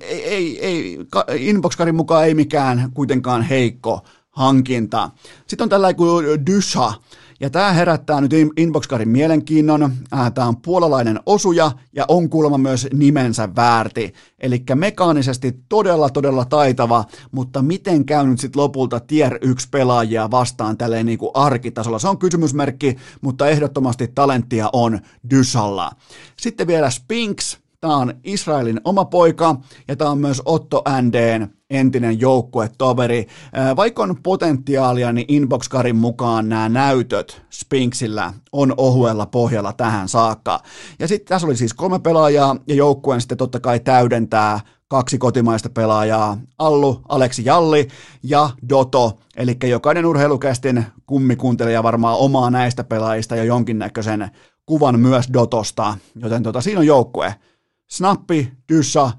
ei, 0.00 0.24
ei, 0.24 0.60
ei, 0.60 0.98
Inboxkarin 1.36 1.94
mukaan 1.94 2.24
ei 2.24 2.34
mikään 2.34 2.90
kuitenkaan 2.94 3.42
heikko 3.42 4.00
hankinta. 4.36 5.10
Sitten 5.46 5.64
on 5.64 5.68
tällainen 5.68 5.96
kuin 5.96 6.46
Dysha, 6.46 6.94
ja 7.40 7.50
tämä 7.50 7.72
herättää 7.72 8.20
nyt 8.20 8.30
Inboxkarin 8.56 9.08
mielenkiinnon. 9.08 9.82
Äh, 9.82 10.32
tämä 10.32 10.48
on 10.48 10.56
puolalainen 10.56 11.20
osuja 11.26 11.70
ja 11.92 12.04
on 12.08 12.30
kuulemma 12.30 12.58
myös 12.58 12.88
nimensä 12.92 13.48
väärti. 13.56 14.14
Eli 14.38 14.62
mekaanisesti 14.74 15.60
todella 15.68 16.10
todella 16.10 16.44
taitava, 16.44 17.04
mutta 17.32 17.62
miten 17.62 18.04
käy 18.04 18.26
nyt 18.26 18.40
sitten 18.40 18.62
lopulta 18.62 19.00
tier 19.00 19.38
1 19.42 19.68
pelaajia 19.70 20.30
vastaan 20.30 20.78
tälleen 20.78 21.06
niin 21.06 21.18
kuin 21.18 21.30
arkitasolla? 21.34 21.98
Se 21.98 22.08
on 22.08 22.18
kysymysmerkki, 22.18 22.96
mutta 23.20 23.48
ehdottomasti 23.48 24.08
talenttia 24.14 24.70
on 24.72 24.98
Dysalla. 25.30 25.90
Sitten 26.36 26.66
vielä 26.66 26.90
Spinks, 26.90 27.58
Tämä 27.80 27.96
on 27.96 28.14
Israelin 28.24 28.80
oma 28.84 29.04
poika 29.04 29.56
ja 29.88 29.96
tämä 29.96 30.10
on 30.10 30.18
myös 30.18 30.42
Otto 30.44 30.82
Ndn 31.02 31.55
entinen 31.70 32.20
joukkuetoveri. 32.20 33.26
Vaikka 33.76 34.02
on 34.02 34.16
potentiaalia, 34.22 35.12
niin 35.12 35.26
Inboxkarin 35.28 35.96
mukaan 35.96 36.48
nämä 36.48 36.68
näytöt 36.68 37.42
Spinksillä 37.50 38.32
on 38.52 38.74
ohuella 38.76 39.26
pohjalla 39.26 39.72
tähän 39.72 40.08
saakka. 40.08 40.60
Ja 40.98 41.08
sitten 41.08 41.28
tässä 41.28 41.46
oli 41.46 41.56
siis 41.56 41.74
kolme 41.74 41.98
pelaajaa 41.98 42.56
ja 42.66 42.74
joukkueen 42.74 43.20
sitten 43.20 43.38
totta 43.38 43.60
kai 43.60 43.80
täydentää 43.80 44.60
kaksi 44.88 45.18
kotimaista 45.18 45.68
pelaajaa, 45.68 46.38
Allu, 46.58 47.00
Aleksi 47.08 47.44
Jalli 47.44 47.88
ja 48.22 48.50
Doto, 48.68 49.18
eli 49.36 49.56
jokainen 49.64 50.06
urheilukästin 50.06 50.86
kummikuntelija 51.06 51.82
varmaan 51.82 52.18
omaa 52.18 52.50
näistä 52.50 52.84
pelaajista 52.84 53.36
ja 53.36 53.44
jonkinnäköisen 53.44 54.30
kuvan 54.66 55.00
myös 55.00 55.28
Dotosta, 55.32 55.98
joten 56.16 56.42
tota, 56.42 56.60
siinä 56.60 56.80
on 56.80 56.86
joukkue. 56.86 57.34
Snappi, 57.90 58.52
Dyssa, 58.68 59.10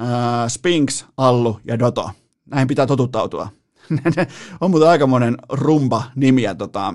äh, 0.00 0.48
Spinks, 0.48 1.06
Allu 1.16 1.60
ja 1.64 1.78
Doto. 1.78 2.10
Näihin 2.46 2.68
pitää 2.68 2.86
totuttautua. 2.86 3.48
on 4.60 4.70
muuten 4.70 4.88
aikamoinen 4.88 5.36
rumba 5.48 6.04
nimiä 6.14 6.54
tota, 6.54 6.94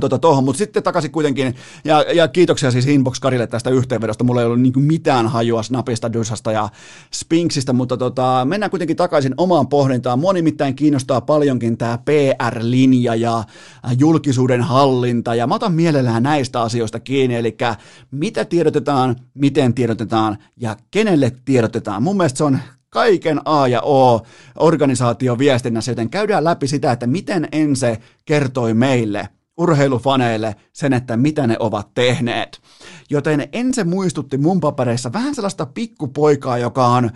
tota, 0.00 0.18
tohon, 0.18 0.44
mutta 0.44 0.58
sitten 0.58 0.82
takaisin 0.82 1.10
kuitenkin, 1.10 1.54
ja, 1.84 2.02
ja 2.02 2.28
kiitoksia 2.28 2.70
siis 2.70 2.86
Inbox 2.86 3.20
Karille 3.20 3.46
tästä 3.46 3.70
yhteenvedosta, 3.70 4.24
mulla 4.24 4.40
ei 4.40 4.46
ollut 4.46 4.60
niin 4.60 4.72
mitään 4.76 5.26
hajua 5.26 5.62
Snapista, 5.62 6.12
Dysasta 6.12 6.52
ja 6.52 6.68
Spinksistä, 7.12 7.72
mutta 7.72 7.96
tota, 7.96 8.44
mennään 8.48 8.70
kuitenkin 8.70 8.96
takaisin 8.96 9.34
omaan 9.36 9.68
pohdintaan. 9.68 10.18
Mua 10.18 10.32
nimittäin 10.32 10.76
kiinnostaa 10.76 11.20
paljonkin 11.20 11.78
tämä 11.78 11.98
PR-linja 11.98 13.14
ja 13.14 13.44
julkisuuden 13.98 14.62
hallinta, 14.62 15.34
ja 15.34 15.46
mä 15.46 15.54
otan 15.54 15.72
mielellään 15.72 16.22
näistä 16.22 16.60
asioista 16.62 17.00
kiinni, 17.00 17.36
eli 17.36 17.56
mitä 18.10 18.44
tiedotetaan, 18.44 19.16
miten 19.34 19.74
tiedotetaan 19.74 20.38
ja 20.56 20.76
kenelle 20.90 21.32
tiedotetaan. 21.44 22.02
Mun 22.02 22.16
mielestä 22.16 22.38
se 22.38 22.44
on 22.44 22.58
kaiken 22.90 23.40
A 23.44 23.68
ja 23.68 23.80
O 23.82 24.20
organisaation 24.56 25.38
viestinnässä, 25.38 25.90
joten 25.90 26.10
käydään 26.10 26.44
läpi 26.44 26.68
sitä, 26.68 26.92
että 26.92 27.06
miten 27.06 27.48
Ense 27.52 27.98
kertoi 28.24 28.74
meille– 28.74 29.28
urheilufaneille 29.60 30.56
sen, 30.72 30.92
että 30.92 31.16
mitä 31.16 31.46
ne 31.46 31.56
ovat 31.58 31.94
tehneet. 31.94 32.60
Joten 33.10 33.48
ensin 33.52 33.88
muistutti 33.88 34.38
mun 34.38 34.60
papereissa 34.60 35.12
vähän 35.12 35.34
sellaista 35.34 35.66
pikkupoikaa, 35.66 36.58
joka 36.58 36.86
on 36.86 37.10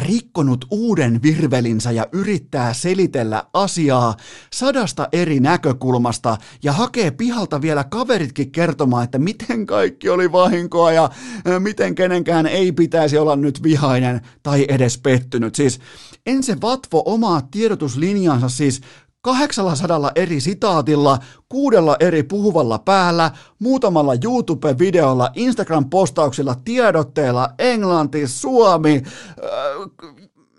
rikkonut 0.00 0.64
uuden 0.70 1.22
virvelinsä 1.22 1.90
ja 1.90 2.06
yrittää 2.12 2.74
selitellä 2.74 3.44
asiaa 3.52 4.16
sadasta 4.52 5.08
eri 5.12 5.40
näkökulmasta 5.40 6.36
ja 6.62 6.72
hakee 6.72 7.10
pihalta 7.10 7.62
vielä 7.62 7.84
kaveritkin 7.84 8.52
kertomaan, 8.52 9.04
että 9.04 9.18
miten 9.18 9.66
kaikki 9.66 10.08
oli 10.08 10.32
vahinkoa 10.32 10.92
ja 10.92 11.10
miten 11.58 11.94
kenenkään 11.94 12.46
ei 12.46 12.72
pitäisi 12.72 13.18
olla 13.18 13.36
nyt 13.36 13.62
vihainen 13.62 14.20
tai 14.42 14.66
edes 14.68 14.98
pettynyt. 14.98 15.54
Siis 15.54 15.80
ensin 16.26 16.60
vatvo 16.60 17.02
omaa 17.06 17.42
tiedotuslinjansa 17.50 18.48
siis 18.48 18.80
800 19.20 20.10
eri 20.14 20.40
sitaatilla, 20.40 21.18
kuudella 21.48 21.96
eri 22.00 22.22
puhuvalla 22.22 22.78
päällä, 22.78 23.30
muutamalla 23.58 24.14
YouTube-videolla, 24.24 25.30
Instagram-postauksilla, 25.34 26.54
tiedotteilla, 26.64 27.50
Englanti, 27.58 28.26
Suomi. 28.26 29.02
Öö, 29.42 29.86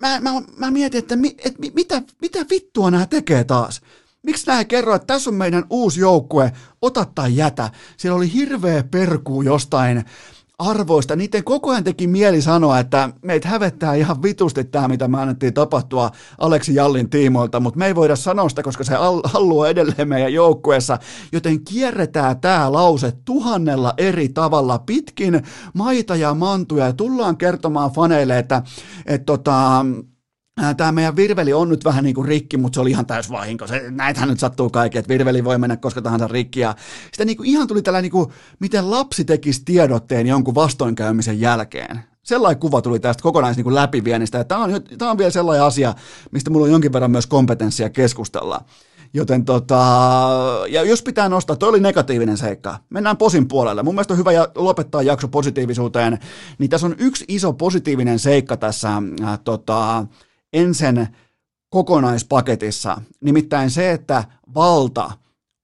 mä, 0.02 0.20
mä, 0.20 0.32
mä 0.58 0.72
mietin, 0.72 1.00
että 1.00 1.16
mi, 1.16 1.36
et, 1.46 1.56
mitä, 1.76 2.02
mitä 2.22 2.46
vittua 2.50 2.92
nämä 2.92 3.06
tekee 3.06 3.44
taas? 3.44 3.82
Miksi 4.24 4.48
nämä 4.48 4.66
kerro, 4.66 4.96
että 4.96 5.08
tässä 5.08 5.30
on 5.30 5.36
meidän 5.36 5.66
uusi 5.70 6.00
joukkue, 6.00 6.52
ota 6.82 7.06
tai 7.16 7.36
jätä. 7.36 7.70
Siellä 7.98 8.18
oli 8.18 8.34
hirveä 8.34 8.84
perkuu 8.84 9.42
jostain 9.42 10.06
arvoista. 10.60 11.16
Niiden 11.16 11.44
koko 11.44 11.72
ajan 11.72 11.84
teki 11.84 12.08
mieli 12.08 12.42
sanoa, 12.42 12.80
että 12.80 13.10
meitä 13.22 13.48
hävettää 13.48 13.96
ihan 13.96 14.24
vitusti 14.24 14.64
tämä, 14.64 14.88
mitä 14.88 15.08
me 15.08 15.22
annettiin 15.22 15.54
tapahtua 15.54 16.12
Aleksi 16.38 16.76
Jallin 16.76 17.10
tiimoilta, 17.10 17.60
mutta 17.60 17.80
me 17.80 17.86
ei 17.86 17.96
voida 17.96 18.16
sanoa 18.16 18.50
sitä, 18.50 18.64
koska 18.64 18.84
se 18.84 18.96
haluaa 19.24 19.70
edelleen 19.70 20.10
meidän 20.10 20.34
joukkueessa, 20.34 20.98
joten 21.32 21.64
kierretään 21.64 22.42
tämä 22.42 22.72
lause 22.72 23.14
tuhannella 23.26 23.94
eri 23.98 24.30
tavalla 24.30 24.80
pitkin 24.80 25.44
maita 25.74 26.16
ja 26.16 26.34
mantuja 26.34 26.86
ja 26.86 26.94
tullaan 26.94 27.38
kertomaan 27.38 27.92
faneille, 27.92 28.40
että, 28.40 28.62
että 29.06 29.26
tota, 29.26 29.86
tämä 30.78 30.92
meidän 30.92 31.16
virveli 31.16 31.54
on 31.54 31.70
nyt 31.70 31.86
vähän 31.86 32.04
niin 32.04 32.16
kuin 32.16 32.28
rikki, 32.28 32.58
mutta 32.58 32.78
se 32.78 32.82
oli 32.82 32.92
ihan 32.92 33.06
täys 33.06 33.32
vahinko. 33.32 33.68
Se, 33.68 33.84
näitähän 33.92 34.30
nyt 34.30 34.40
sattuu 34.40 34.70
kaikki, 34.70 34.98
että 34.98 35.10
virveli 35.10 35.44
voi 35.44 35.58
mennä 35.58 35.78
koska 35.78 36.02
tahansa 36.02 36.28
rikki. 36.28 36.60
Ja 36.60 36.76
sitten 37.04 37.28
niin 37.28 37.38
kuin 37.38 37.50
ihan 37.50 37.68
tuli 37.68 37.82
tällä 37.82 38.02
niin 38.02 38.12
kuin, 38.12 38.30
miten 38.60 38.92
lapsi 38.92 39.26
tekisi 39.26 39.62
tiedotteen 39.66 40.28
jonkun 40.28 40.56
vastoinkäymisen 40.56 41.40
jälkeen. 41.40 42.00
Sellainen 42.24 42.60
kuva 42.60 42.82
tuli 42.82 43.00
tästä 43.00 43.24
kokonais 43.24 43.58
niin 43.58 43.64
kuin 43.64 43.76
läpiviennistä. 43.76 44.44
Tämä 44.44 44.64
on, 44.64 44.72
tämä 44.98 45.12
on 45.12 45.18
vielä 45.18 45.32
sellainen 45.32 45.66
asia, 45.66 45.94
mistä 46.32 46.50
mulla 46.50 46.66
on 46.66 46.72
jonkin 46.72 46.94
verran 46.94 47.12
myös 47.12 47.28
kompetenssia 47.28 47.90
keskustella. 47.90 48.62
Joten 49.14 49.46
tota, 49.46 49.84
ja 50.70 50.84
jos 50.84 51.02
pitää 51.02 51.30
nostaa, 51.30 51.56
toi 51.56 51.70
oli 51.70 51.80
negatiivinen 51.80 52.38
seikka. 52.38 52.78
Mennään 52.90 53.18
posin 53.18 53.48
puolelle. 53.48 53.84
Mun 53.84 53.96
mielestä 53.96 54.14
on 54.14 54.18
hyvä 54.18 54.32
lopettaa 54.56 55.02
jakso 55.02 55.28
positiivisuuteen. 55.28 56.20
Niin 56.58 56.70
tässä 56.70 56.88
on 56.88 56.96
yksi 56.98 57.26
iso 57.28 57.54
positiivinen 57.54 58.20
seikka 58.20 58.58
tässä 58.58 58.90
äh, 59.24 59.40
tota, 59.44 60.06
ensin 60.54 61.08
kokonaispaketissa, 61.70 63.02
nimittäin 63.22 63.70
se, 63.70 63.92
että 63.92 64.24
valta 64.56 65.12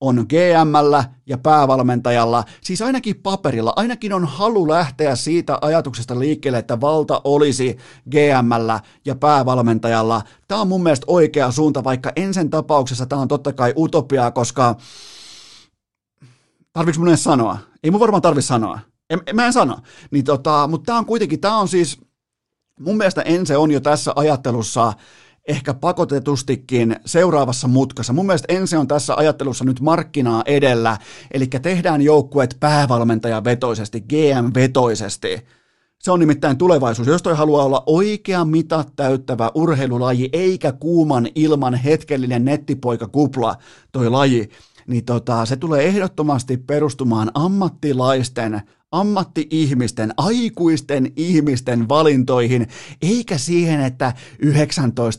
on 0.01 0.25
GMllä 0.29 1.03
ja 1.25 1.37
päävalmentajalla, 1.37 2.43
siis 2.61 2.81
ainakin 2.81 3.15
paperilla, 3.15 3.73
ainakin 3.75 4.13
on 4.13 4.25
halu 4.25 4.69
lähteä 4.69 5.15
siitä 5.15 5.57
ajatuksesta 5.61 6.19
liikkeelle, 6.19 6.57
että 6.57 6.81
valta 6.81 7.21
olisi 7.23 7.77
GMllä 8.11 8.79
ja 9.05 9.15
päävalmentajalla. 9.15 10.21
Tämä 10.47 10.61
on 10.61 10.67
mun 10.67 10.83
mielestä 10.83 11.05
oikea 11.09 11.51
suunta, 11.51 11.83
vaikka 11.83 12.11
ensin 12.15 12.49
tapauksessa 12.49 13.05
tämä 13.05 13.21
on 13.21 13.27
totta 13.27 13.53
kai 13.53 13.73
utopiaa, 13.77 14.31
koska 14.31 14.75
tarviks 16.73 16.97
mun 16.97 17.07
edes 17.07 17.23
sanoa? 17.23 17.57
Ei 17.83 17.91
mun 17.91 17.99
varmaan 17.99 18.21
tarvi 18.21 18.41
sanoa. 18.41 18.79
En, 19.09 19.21
mä 19.33 19.45
en 19.45 19.53
sano. 19.53 19.77
Niin 20.11 20.25
tota, 20.25 20.67
mutta 20.67 20.85
tämä 20.85 20.97
on 20.97 21.05
kuitenkin, 21.05 21.39
tämä 21.39 21.57
on 21.57 21.67
siis 21.67 21.99
mun 22.79 22.97
mielestä 22.97 23.21
Ense 23.21 23.57
on 23.57 23.71
jo 23.71 23.79
tässä 23.79 24.13
ajattelussa 24.15 24.93
ehkä 25.47 25.73
pakotetustikin 25.73 26.95
seuraavassa 27.05 27.67
mutkassa. 27.67 28.13
Mun 28.13 28.25
mielestä 28.25 28.53
ensin 28.53 28.79
on 28.79 28.87
tässä 28.87 29.15
ajattelussa 29.15 29.65
nyt 29.65 29.81
markkinaa 29.81 30.43
edellä, 30.45 30.97
eli 31.31 31.47
tehdään 31.47 32.01
joukkueet 32.01 32.57
päävalmentajavetoisesti, 32.59 34.01
GM-vetoisesti. 34.01 35.45
Se 35.99 36.11
on 36.11 36.19
nimittäin 36.19 36.57
tulevaisuus. 36.57 37.07
Jos 37.07 37.21
toi 37.21 37.35
haluaa 37.35 37.65
olla 37.65 37.83
oikea 37.85 38.45
mitat 38.45 38.93
täyttävä 38.95 39.51
urheilulaji, 39.55 40.29
eikä 40.33 40.71
kuuman 40.71 41.27
ilman 41.35 41.73
hetkellinen 41.73 42.45
nettipoikakupla 42.45 43.55
toi 43.91 44.09
laji, 44.09 44.49
niin 44.87 45.05
tota, 45.05 45.45
se 45.45 45.55
tulee 45.55 45.85
ehdottomasti 45.85 46.57
perustumaan 46.57 47.31
ammattilaisten 47.33 48.61
ammatti-ihmisten, 48.99 50.13
aikuisten 50.17 51.11
ihmisten 51.15 51.89
valintoihin, 51.89 52.67
eikä 53.01 53.37
siihen, 53.37 53.81
että 53.81 54.13
19- 54.45 54.47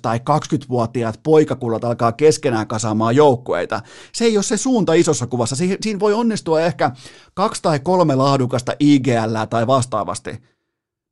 tai 0.03 0.19
20-vuotiaat 0.19 1.21
poikakullat 1.23 1.85
alkaa 1.85 2.13
keskenään 2.13 2.67
kasaamaan 2.67 3.17
joukkueita. 3.17 3.81
Se 4.13 4.25
ei 4.25 4.37
ole 4.37 4.43
se 4.43 4.57
suunta 4.57 4.95
isossa 4.95 5.27
kuvassa. 5.27 5.57
Siinä 5.57 6.01
voi 6.01 6.15
onnistua 6.15 6.61
ehkä 6.61 6.91
kaksi 7.35 7.63
tai 7.63 7.81
kolme 7.81 8.15
laadukasta 8.15 8.73
IGL 8.81 9.37
tai 9.51 9.67
vastaavasti. 9.67 10.31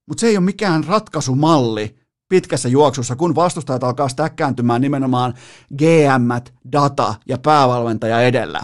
Mutta 0.09 0.20
se 0.20 0.27
ei 0.27 0.36
ole 0.36 0.45
mikään 0.45 0.85
ratkaisumalli 0.85 1.97
pitkässä 2.28 2.69
juoksussa, 2.69 3.16
kun 3.16 3.35
vastustajat 3.35 3.85
alkaa 3.85 4.09
stäkkääntymään 4.09 4.81
nimenomaan 4.81 5.35
GM, 5.78 6.51
data 6.73 7.15
ja 7.28 7.39
päävalmentaja 7.39 8.20
edellä. 8.20 8.61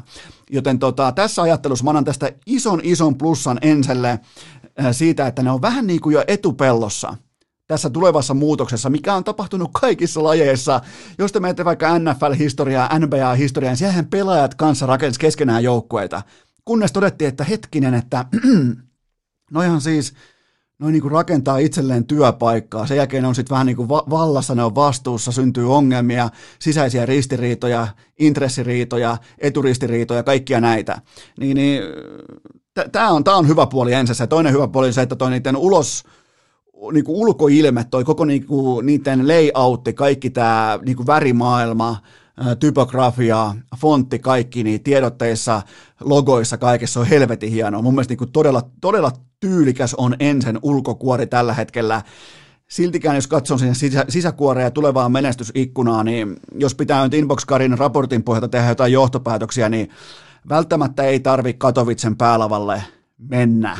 Joten 0.53 0.79
tota, 0.79 1.13
tässä 1.13 1.43
ajattelussa 1.43 1.85
mä 1.85 1.91
annan 1.91 2.05
tästä 2.05 2.33
ison 2.47 2.81
ison 2.83 3.19
plussan 3.19 3.59
Enselle 3.63 4.11
äh, 4.11 4.87
siitä, 4.93 5.27
että 5.27 5.43
ne 5.43 5.51
on 5.51 5.63
vähän 5.63 5.87
niin 5.87 6.01
kuin 6.01 6.15
jo 6.15 6.25
etupellossa 6.27 7.17
tässä 7.67 7.91
tulevassa 7.91 8.35
muutoksessa, 8.35 8.91
mikä 8.91 9.15
on 9.15 9.25
tapahtunut 9.25 9.71
kaikissa 9.81 10.23
lajeissa. 10.23 10.81
Jos 11.19 11.33
te 11.33 11.41
menette 11.41 11.65
vaikka 11.65 11.99
NFL-historiaa, 11.99 12.99
NBA-historiaa, 12.99 13.71
niin 13.71 13.77
siihen 13.77 14.07
pelaajat 14.07 14.55
kanssa 14.55 14.87
rakensi 14.87 15.21
keskenään 15.21 15.65
joukkueita. 15.65 16.23
Kunnes 16.65 16.93
todettiin, 16.93 17.29
että 17.29 17.45
hetkinen, 17.45 17.95
että 17.95 18.25
no 19.53 19.63
ihan 19.63 19.81
siis 19.81 20.15
noin 20.81 20.93
niin 20.93 21.03
kuin 21.03 21.13
rakentaa 21.13 21.59
itselleen 21.59 22.05
työpaikkaa. 22.05 22.87
Sen 22.87 22.97
jälkeen 22.97 23.25
on 23.25 23.35
sitten 23.35 23.55
vähän 23.55 23.67
niin 23.67 23.77
kuin 23.77 23.89
vallassa, 23.89 24.55
ne 24.55 24.65
on 24.65 24.75
vastuussa, 24.75 25.33
syntyy 25.33 25.75
ongelmia, 25.75 26.29
sisäisiä 26.59 27.07
ristiriitoja, 27.07 27.89
intressiriitoja, 28.19 29.17
eturistiriitoja, 29.39 30.23
kaikkia 30.23 30.61
näitä. 30.61 31.01
Niin, 31.41 31.57
niin 31.57 31.83
tämä 32.93 33.11
on, 33.11 33.25
tää 33.25 33.35
on 33.35 33.49
hyvä 33.49 33.67
puoli 33.67 33.93
ensin. 33.93 34.29
Toinen 34.29 34.53
hyvä 34.53 34.69
puoli 34.69 34.87
on 34.87 34.93
se, 34.93 35.03
että 35.03 35.17
toi 35.17 35.31
niiden 35.31 35.57
ulos, 35.57 36.05
niin 36.93 37.05
kuin 37.05 37.17
ulkoilme, 37.17 37.85
toi 37.91 38.05
koko 38.05 38.25
niin 38.25 38.47
kuin, 38.47 38.87
niiden 38.87 39.29
layoutti, 39.29 39.93
kaikki 39.93 40.31
tämä 40.31 40.79
niin 40.87 41.07
värimaailma, 41.07 41.97
typografia, 42.61 43.55
fontti, 43.77 44.19
kaikki 44.19 44.65
niin 44.65 44.83
tiedotteissa, 44.83 45.63
logoissa, 46.01 46.59
kaikessa 46.59 47.01
on 47.01 47.07
helvetin 47.07 47.51
hienoa. 47.51 47.83
Mun 47.83 47.95
mielestä 47.95 48.13
niin 48.13 48.19
kuin 48.19 48.33
todella, 48.33 48.63
todella 48.81 49.13
tyylikäs 49.41 49.95
on 49.95 50.17
ensin 50.21 50.59
ulkokuori 50.63 51.27
tällä 51.27 51.55
hetkellä. 51.55 52.03
Siltikään, 52.69 53.17
jos 53.17 53.27
katson 53.27 53.59
sinne 53.59 53.75
sisä, 53.75 54.05
sisäkuoreen 54.09 54.65
ja 54.65 54.71
tulevaa 54.71 55.09
menestysikkunaa, 55.09 56.05
niin 56.05 56.37
jos 56.55 56.75
pitää 56.75 57.05
nyt 57.05 57.15
Inbox-karin 57.15 57.79
raportin 57.79 58.23
pohjalta 58.23 58.49
tehdä 58.49 58.69
jotain 58.69 58.93
johtopäätöksiä, 58.93 59.69
niin 59.69 59.91
välttämättä 60.49 61.03
ei 61.03 61.21
tarvi 61.21 61.55
Katovitsen 61.55 62.17
päälavalle 62.17 62.83
mennä 63.19 63.79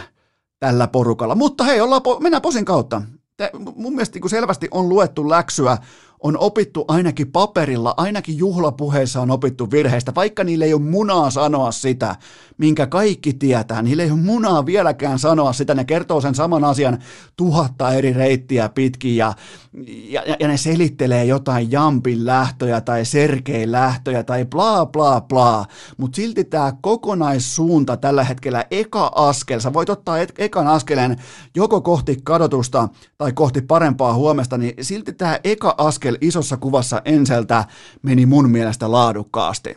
tällä 0.59 0.89
porukalla. 0.89 1.35
Mutta 1.35 1.65
hei, 1.65 1.81
ollaan 1.81 2.03
po- 2.09 2.23
mennään 2.23 2.43
posin 2.43 2.65
kautta. 2.65 3.03
Te, 3.37 3.51
mun 3.75 3.95
mielestä 3.95 4.19
niin 4.19 4.31
selvästi 4.31 4.69
on 4.71 4.89
luettu 4.89 5.29
läksyä 5.29 5.79
on 6.23 6.39
opittu 6.39 6.85
ainakin 6.89 7.33
paperilla, 7.33 7.95
ainakin 7.97 8.39
juhlapuheissa 8.39 9.21
on 9.21 9.31
opittu 9.31 9.71
virheistä, 9.71 10.13
vaikka 10.15 10.45
niille 10.45 10.65
ei 10.65 10.75
ole 10.75 10.83
munaa 10.83 11.31
sanoa 11.31 11.73
sitä, 11.73 12.17
minkä 12.59 12.87
kaikki 12.87 13.33
tietää. 13.33 13.83
Niille 13.83 14.03
ei 14.03 14.11
ole 14.11 14.21
munaa 14.21 14.67
vieläkään 14.67 15.19
sanoa 15.19 15.53
sitä, 15.53 15.75
ne 15.75 15.85
kertoo 15.85 16.21
sen 16.21 16.35
saman 16.35 16.65
asian 16.65 16.99
tuhatta 17.37 17.93
eri 17.93 18.13
reittiä 18.13 18.69
pitkin 18.69 19.17
ja, 19.17 19.33
ja, 20.09 20.37
ja 20.41 20.49
ne 20.49 20.57
selittelee 20.57 21.25
jotain 21.25 21.73
Jampin 21.73 22.27
lähtöjä 22.27 22.81
tai 22.81 23.05
Sergein 23.05 23.73
lähtöjä 23.73 24.23
tai 24.23 24.45
bla 24.45 24.87
bla 24.87 25.21
bla, 25.21 25.67
mutta 25.97 26.17
silti 26.17 26.45
tämä 26.45 26.73
kokonaissuunta 26.81 27.97
tällä 27.97 28.25
hetkellä 28.25 28.65
eka 28.71 29.13
askel, 29.15 29.61
sä 29.61 29.73
voit 29.73 29.91
ottaa 29.91 30.19
et, 30.19 30.33
ekan 30.39 30.67
askeleen 30.67 31.17
joko 31.55 31.81
kohti 31.81 32.17
kadotusta 32.25 32.89
tai 33.19 33.33
kohti 33.33 33.63
parempaa 33.63 34.15
huomesta, 34.15 34.59
niin 34.59 34.75
silti 34.81 35.13
tämä 35.13 35.39
eka 35.45 35.75
askel 35.79 36.10
isossa 36.21 36.57
kuvassa 36.57 37.03
Enseltä 37.05 37.65
meni 38.03 38.27
mun 38.27 38.51
mielestä 38.51 38.93
laadukkaasti. 38.93 39.75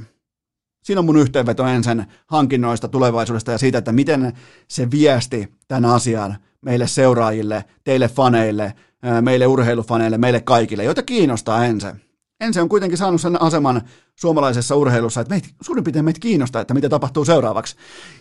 Siinä 0.84 1.00
on 1.00 1.06
mun 1.06 1.18
yhteenveto 1.18 1.68
ensin 1.68 2.06
hankinnoista, 2.28 2.88
tulevaisuudesta 2.88 3.52
ja 3.52 3.58
siitä, 3.58 3.78
että 3.78 3.92
miten 3.92 4.34
se 4.68 4.92
viesti 4.92 5.54
tämän 5.68 5.86
asian 5.86 6.38
meille 6.62 6.88
seuraajille, 6.88 7.66
teille 7.84 8.08
faneille, 8.08 8.74
meille 9.22 9.48
urheilufaneille, 9.48 10.18
meille 10.18 10.42
kaikille, 10.42 10.84
joita 10.84 11.04
kiinnostaa 11.04 11.66
ensin. 11.66 12.02
Ensin 12.40 12.62
on 12.62 12.70
kuitenkin 12.70 12.98
saanut 12.98 13.22
sen 13.22 13.42
aseman 13.42 13.82
suomalaisessa 14.16 14.76
urheilussa, 14.76 15.22
että 15.22 15.34
meitä, 15.34 15.48
suurin 15.62 15.84
piirtein 15.84 16.06
meitä 16.06 16.20
kiinnostaa, 16.20 16.62
että 16.62 16.74
mitä 16.74 16.90
tapahtuu 16.90 17.26
seuraavaksi. 17.26 17.76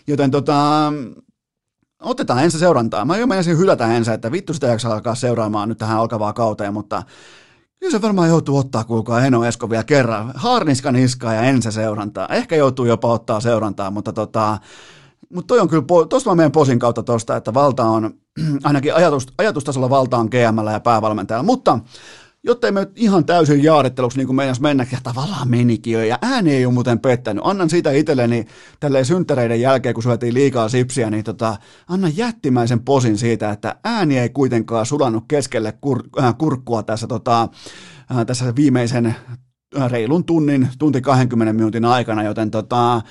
Joten 0.07 0.31
tota, 0.31 0.93
otetaan 2.01 2.43
ensin 2.43 2.59
seurantaa. 2.59 3.05
Mä 3.05 3.17
jo 3.17 3.27
menisin 3.27 3.57
hylätä 3.57 3.95
ensin, 3.95 4.13
että 4.13 4.31
vittu 4.31 4.53
sitä 4.53 4.67
jaksaa 4.67 4.93
alkaa 4.93 5.15
seuraamaan 5.15 5.69
nyt 5.69 5.77
tähän 5.77 5.97
alkavaa 5.97 6.33
kauteen, 6.33 6.73
mutta 6.73 7.03
Kyllä 7.83 7.91
se 7.91 8.01
varmaan 8.01 8.29
joutuu 8.29 8.57
ottaa, 8.57 8.83
kuulkaa 8.83 9.25
Eno 9.25 9.45
Esko 9.45 9.69
vielä 9.69 9.83
kerran. 9.83 10.31
Haarniskan 10.35 10.95
iskaa 10.95 11.33
ja 11.33 11.41
ensi 11.41 11.71
seurantaa. 11.71 12.27
Ehkä 12.27 12.55
joutuu 12.55 12.85
jopa 12.85 13.07
ottaa 13.07 13.39
seurantaa, 13.39 13.91
mutta 13.91 14.13
tota, 14.13 14.57
mutta 15.33 15.47
toi 15.47 15.59
on 15.59 15.67
kyllä, 15.67 15.83
tuosta 16.09 16.29
mä 16.29 16.35
menen 16.35 16.51
posin 16.51 16.79
kautta 16.79 17.03
tuosta, 17.03 17.35
että 17.35 17.53
valta 17.53 17.83
on, 17.83 18.13
ainakin 18.63 18.95
ajatus, 18.95 19.27
ajatustasolla 19.37 19.89
valta 19.89 20.17
on 20.17 20.29
GMllä 20.31 20.71
ja 20.71 20.79
päävalmentajalla, 20.79 21.43
mutta 21.43 21.79
jotta 22.43 22.71
me 22.71 22.87
ihan 22.95 23.25
täysin 23.25 23.63
jaaritteluksi 23.63 24.17
niin 24.17 24.27
kuin 24.27 24.35
meinas 24.35 24.61
mennä, 24.61 24.85
ja 24.91 24.97
tavallaan 25.03 25.49
menikin 25.49 25.93
jo, 25.93 26.03
ja 26.03 26.19
ääni 26.21 26.55
ei 26.55 26.65
ole 26.65 26.73
muuten 26.73 26.99
pettänyt. 26.99 27.43
Annan 27.45 27.69
siitä 27.69 27.91
itselleni 27.91 28.45
tälleen 28.79 29.05
synttäreiden 29.05 29.61
jälkeen, 29.61 29.93
kun 29.93 30.03
syötiin 30.03 30.33
liikaa 30.33 30.69
sipsiä, 30.69 31.09
niin 31.09 31.23
tota, 31.23 31.57
annan 31.87 32.17
jättimäisen 32.17 32.79
posin 32.79 33.17
siitä, 33.17 33.49
että 33.49 33.75
ääni 33.83 34.19
ei 34.19 34.29
kuitenkaan 34.29 34.85
sulannut 34.85 35.23
keskelle 35.27 35.73
kur, 35.81 36.03
äh, 36.19 36.37
kurkkua 36.37 36.83
tässä, 36.83 37.07
tota, 37.07 37.49
äh, 38.11 38.25
tässä 38.25 38.55
viimeisen 38.55 39.05
äh, 39.05 39.91
reilun 39.91 40.25
tunnin, 40.25 40.67
tunti 40.79 41.01
20 41.01 41.53
minuutin 41.53 41.85
aikana, 41.85 42.23
joten 42.23 42.51
tota, 42.51 43.01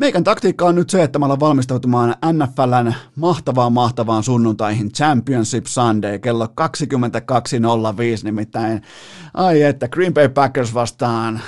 Meikän 0.00 0.24
taktiikka 0.24 0.64
on 0.64 0.74
nyt 0.74 0.90
se, 0.90 1.02
että 1.02 1.18
mä 1.18 1.26
alan 1.26 1.40
valmistautumaan 1.40 2.14
NFLn 2.32 2.94
mahtavaan 3.16 3.72
mahtavaan 3.72 4.22
sunnuntaihin 4.22 4.92
Championship 4.92 5.66
Sunday 5.66 6.18
kello 6.18 6.44
22.05 6.46 6.52
nimittäin. 8.24 8.82
Ai 9.34 9.62
että 9.62 9.88
Green 9.88 10.14
Bay 10.14 10.28
Packers 10.28 10.74
vastaan 10.74 11.40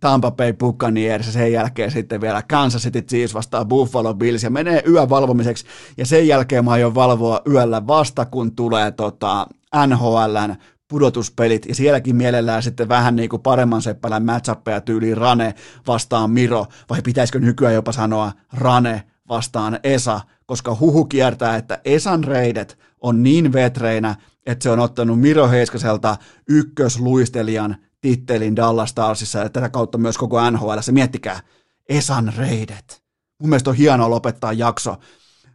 Tampa 0.00 0.30
Bay 0.30 0.52
Buccaneers 0.52 1.26
ja 1.26 1.32
sen 1.32 1.52
jälkeen 1.52 1.90
sitten 1.90 2.20
vielä 2.20 2.42
Kansas 2.42 2.82
City 2.82 3.02
Chiefs 3.02 3.34
vastaa 3.34 3.64
Buffalo 3.64 4.14
Bills 4.14 4.42
ja 4.42 4.50
menee 4.50 4.82
yövalvomiseksi 4.88 5.66
ja 5.96 6.06
sen 6.06 6.28
jälkeen 6.28 6.64
mä 6.64 6.70
aion 6.70 6.94
valvoa 6.94 7.40
yöllä 7.50 7.86
vasta 7.86 8.24
kun 8.24 8.56
tulee 8.56 8.90
tota 8.90 9.46
NHLn 9.86 10.54
pudotuspelit, 10.88 11.66
ja 11.66 11.74
sielläkin 11.74 12.16
mielellään 12.16 12.62
sitten 12.62 12.88
vähän 12.88 13.16
niin 13.16 13.28
kuin 13.28 13.42
paremman 13.42 13.82
seppälän 13.82 14.24
matchappeja 14.24 14.80
tyyliin 14.80 15.16
Rane 15.16 15.54
vastaan 15.86 16.30
Miro, 16.30 16.66
vai 16.90 17.02
pitäisikö 17.02 17.40
nykyään 17.40 17.74
jopa 17.74 17.92
sanoa 17.92 18.32
Rane 18.52 19.02
vastaan 19.28 19.80
Esa, 19.82 20.20
koska 20.46 20.76
huhu 20.80 21.04
kiertää, 21.04 21.56
että 21.56 21.80
Esan 21.84 22.24
reidet 22.24 22.78
on 23.00 23.22
niin 23.22 23.52
vetreinä, 23.52 24.16
että 24.46 24.62
se 24.62 24.70
on 24.70 24.78
ottanut 24.78 25.20
Miro 25.20 25.48
Heiskaselta 25.48 26.16
ykkösluistelijan 26.48 27.76
tittelin 28.00 28.56
Dallas 28.56 28.90
Starsissa 28.90 29.38
ja 29.38 29.48
tätä 29.48 29.68
kautta 29.68 29.98
myös 29.98 30.18
koko 30.18 30.50
NHL. 30.50 30.78
Se 30.80 30.92
miettikää, 30.92 31.40
Esan 31.88 32.32
reidet. 32.36 33.02
Mun 33.40 33.50
mielestä 33.50 33.70
on 33.70 33.76
hienoa 33.76 34.10
lopettaa 34.10 34.52
jakso 34.52 34.96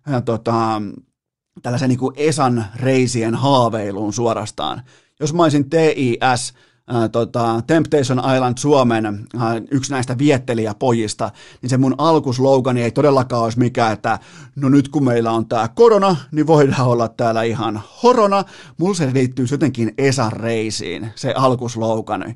ja 0.07 0.21
tota, 0.21 0.81
tällaisen 1.61 1.89
niin 1.89 1.99
kuin 1.99 2.13
Esan 2.17 2.65
reisien 2.75 3.35
haaveiluun 3.35 4.13
suorastaan 4.13 4.83
jos 5.19 5.33
mä 5.33 5.43
olisin 5.43 5.69
TIS, 5.69 6.53
ää, 6.87 7.09
tota, 7.09 7.61
Temptation 7.67 8.21
Island 8.35 8.57
Suomen 8.57 9.05
ää, 9.05 9.61
yksi 9.71 9.91
näistä 9.91 10.17
viettelijäpojista, 10.17 11.31
niin 11.61 11.69
se 11.69 11.77
mun 11.77 11.95
alkuslogani 11.97 12.83
ei 12.83 12.91
todellakaan 12.91 13.43
olisi 13.43 13.59
mikään, 13.59 13.93
että 13.93 14.19
no 14.55 14.69
nyt 14.69 14.89
kun 14.89 15.03
meillä 15.03 15.31
on 15.31 15.45
tämä 15.45 15.67
korona, 15.67 16.15
niin 16.31 16.47
voidaan 16.47 16.87
olla 16.87 17.07
täällä 17.07 17.43
ihan 17.43 17.81
horona. 18.03 18.43
Mulla 18.77 18.95
se 18.95 19.13
liittyy 19.13 19.45
jotenkin 19.51 19.93
Esan 19.97 20.31
reisiin, 20.31 21.11
se 21.15 21.33
alkuslogani. 21.37 22.35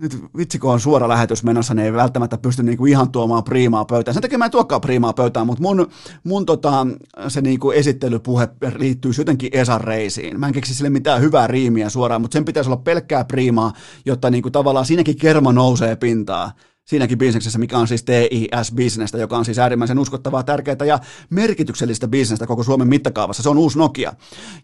Nyt 0.00 0.24
vitsi 0.36 0.58
kun 0.58 0.72
on 0.72 0.80
suora 0.80 1.08
lähetys 1.08 1.44
menossa, 1.44 1.74
niin 1.74 1.84
ei 1.84 1.92
välttämättä 1.92 2.38
pysty 2.38 2.62
niinku 2.62 2.86
ihan 2.86 3.12
tuomaan 3.12 3.44
priimaa 3.44 3.84
pöytään. 3.84 4.14
Sen 4.14 4.22
takia 4.22 4.38
mä 4.38 4.44
en 4.44 4.50
tuokaan 4.50 4.80
priimaa 4.80 5.12
pöytään, 5.12 5.46
mutta 5.46 5.62
mun, 5.62 5.90
mun 6.24 6.46
tota, 6.46 6.86
se 7.28 7.40
niinku 7.40 7.70
esittelypuhe 7.70 8.48
liittyy 8.76 9.10
jotenkin 9.18 9.50
Esan 9.52 9.80
reisiin. 9.80 10.40
Mä 10.40 10.46
en 10.46 10.52
keksi 10.52 10.74
sille 10.74 10.90
mitään 10.90 11.20
hyvää 11.20 11.46
riimiä 11.46 11.88
suoraan, 11.88 12.20
mutta 12.20 12.34
sen 12.34 12.44
pitäisi 12.44 12.70
olla 12.70 12.82
pelkkää 12.84 13.24
priimaa, 13.24 13.72
jotta 14.06 14.30
niinku 14.30 14.50
tavallaan 14.50 14.86
siinäkin 14.86 15.16
kerma 15.16 15.52
nousee 15.52 15.96
pintaa 15.96 16.52
siinäkin 16.86 17.18
bisneksessä, 17.18 17.58
mikä 17.58 17.78
on 17.78 17.88
siis 17.88 18.04
TIS-bisnestä, 18.04 19.18
joka 19.18 19.38
on 19.38 19.44
siis 19.44 19.58
äärimmäisen 19.58 19.98
uskottavaa, 19.98 20.42
tärkeää 20.42 20.76
ja 20.86 20.98
merkityksellistä 21.30 22.08
bisnestä 22.08 22.46
koko 22.46 22.62
Suomen 22.62 22.88
mittakaavassa. 22.88 23.42
Se 23.42 23.48
on 23.48 23.58
uusi 23.58 23.78
Nokia. 23.78 24.12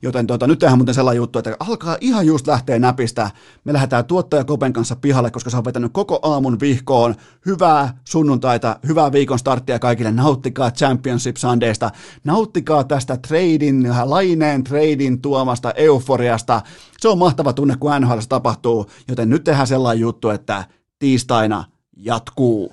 Joten 0.03 0.27
tuota, 0.27 0.47
nyt 0.47 0.59
tehdään 0.59 0.79
muuten 0.79 0.95
sellainen 0.95 1.17
juttu, 1.17 1.39
että 1.39 1.57
alkaa 1.61 1.97
ihan 2.01 2.27
just 2.27 2.47
lähteä 2.47 2.79
näpistä. 2.79 3.31
Me 3.65 3.73
lähdetään 3.73 4.05
tuottaja 4.05 4.45
Kopen 4.45 4.73
kanssa 4.73 4.97
pihalle, 4.97 5.31
koska 5.31 5.51
se 5.51 5.57
on 5.57 5.65
vetänyt 5.65 5.93
koko 5.93 6.19
aamun 6.23 6.61
vihkoon. 6.61 7.15
Hyvää 7.47 7.99
sunnuntaita, 8.09 8.77
hyvää 8.89 9.13
viikon 9.13 9.39
starttia 9.39 9.79
kaikille. 9.79 10.11
Nauttikaa 10.11 10.71
Championship 10.71 11.37
Sundaysta. 11.37 11.91
Nauttikaa 12.25 12.85
tästä 12.85 13.17
tradin, 13.17 13.89
laineen 14.05 14.65
tradin 14.65 15.23
tuomasta 15.23 15.73
euforiasta. 15.73 16.61
Se 16.99 17.09
on 17.09 17.19
mahtava 17.19 17.53
tunne, 17.53 17.77
kun 17.81 17.93
NHL 18.01 18.19
tapahtuu, 18.29 18.87
joten 19.09 19.31
nyt 19.31 19.45
tehdään 19.45 19.67
sellainen 19.67 20.01
juttu, 20.01 20.29
että 20.29 20.65
tiistaina 20.99 21.72
jatkuu. 21.97 22.73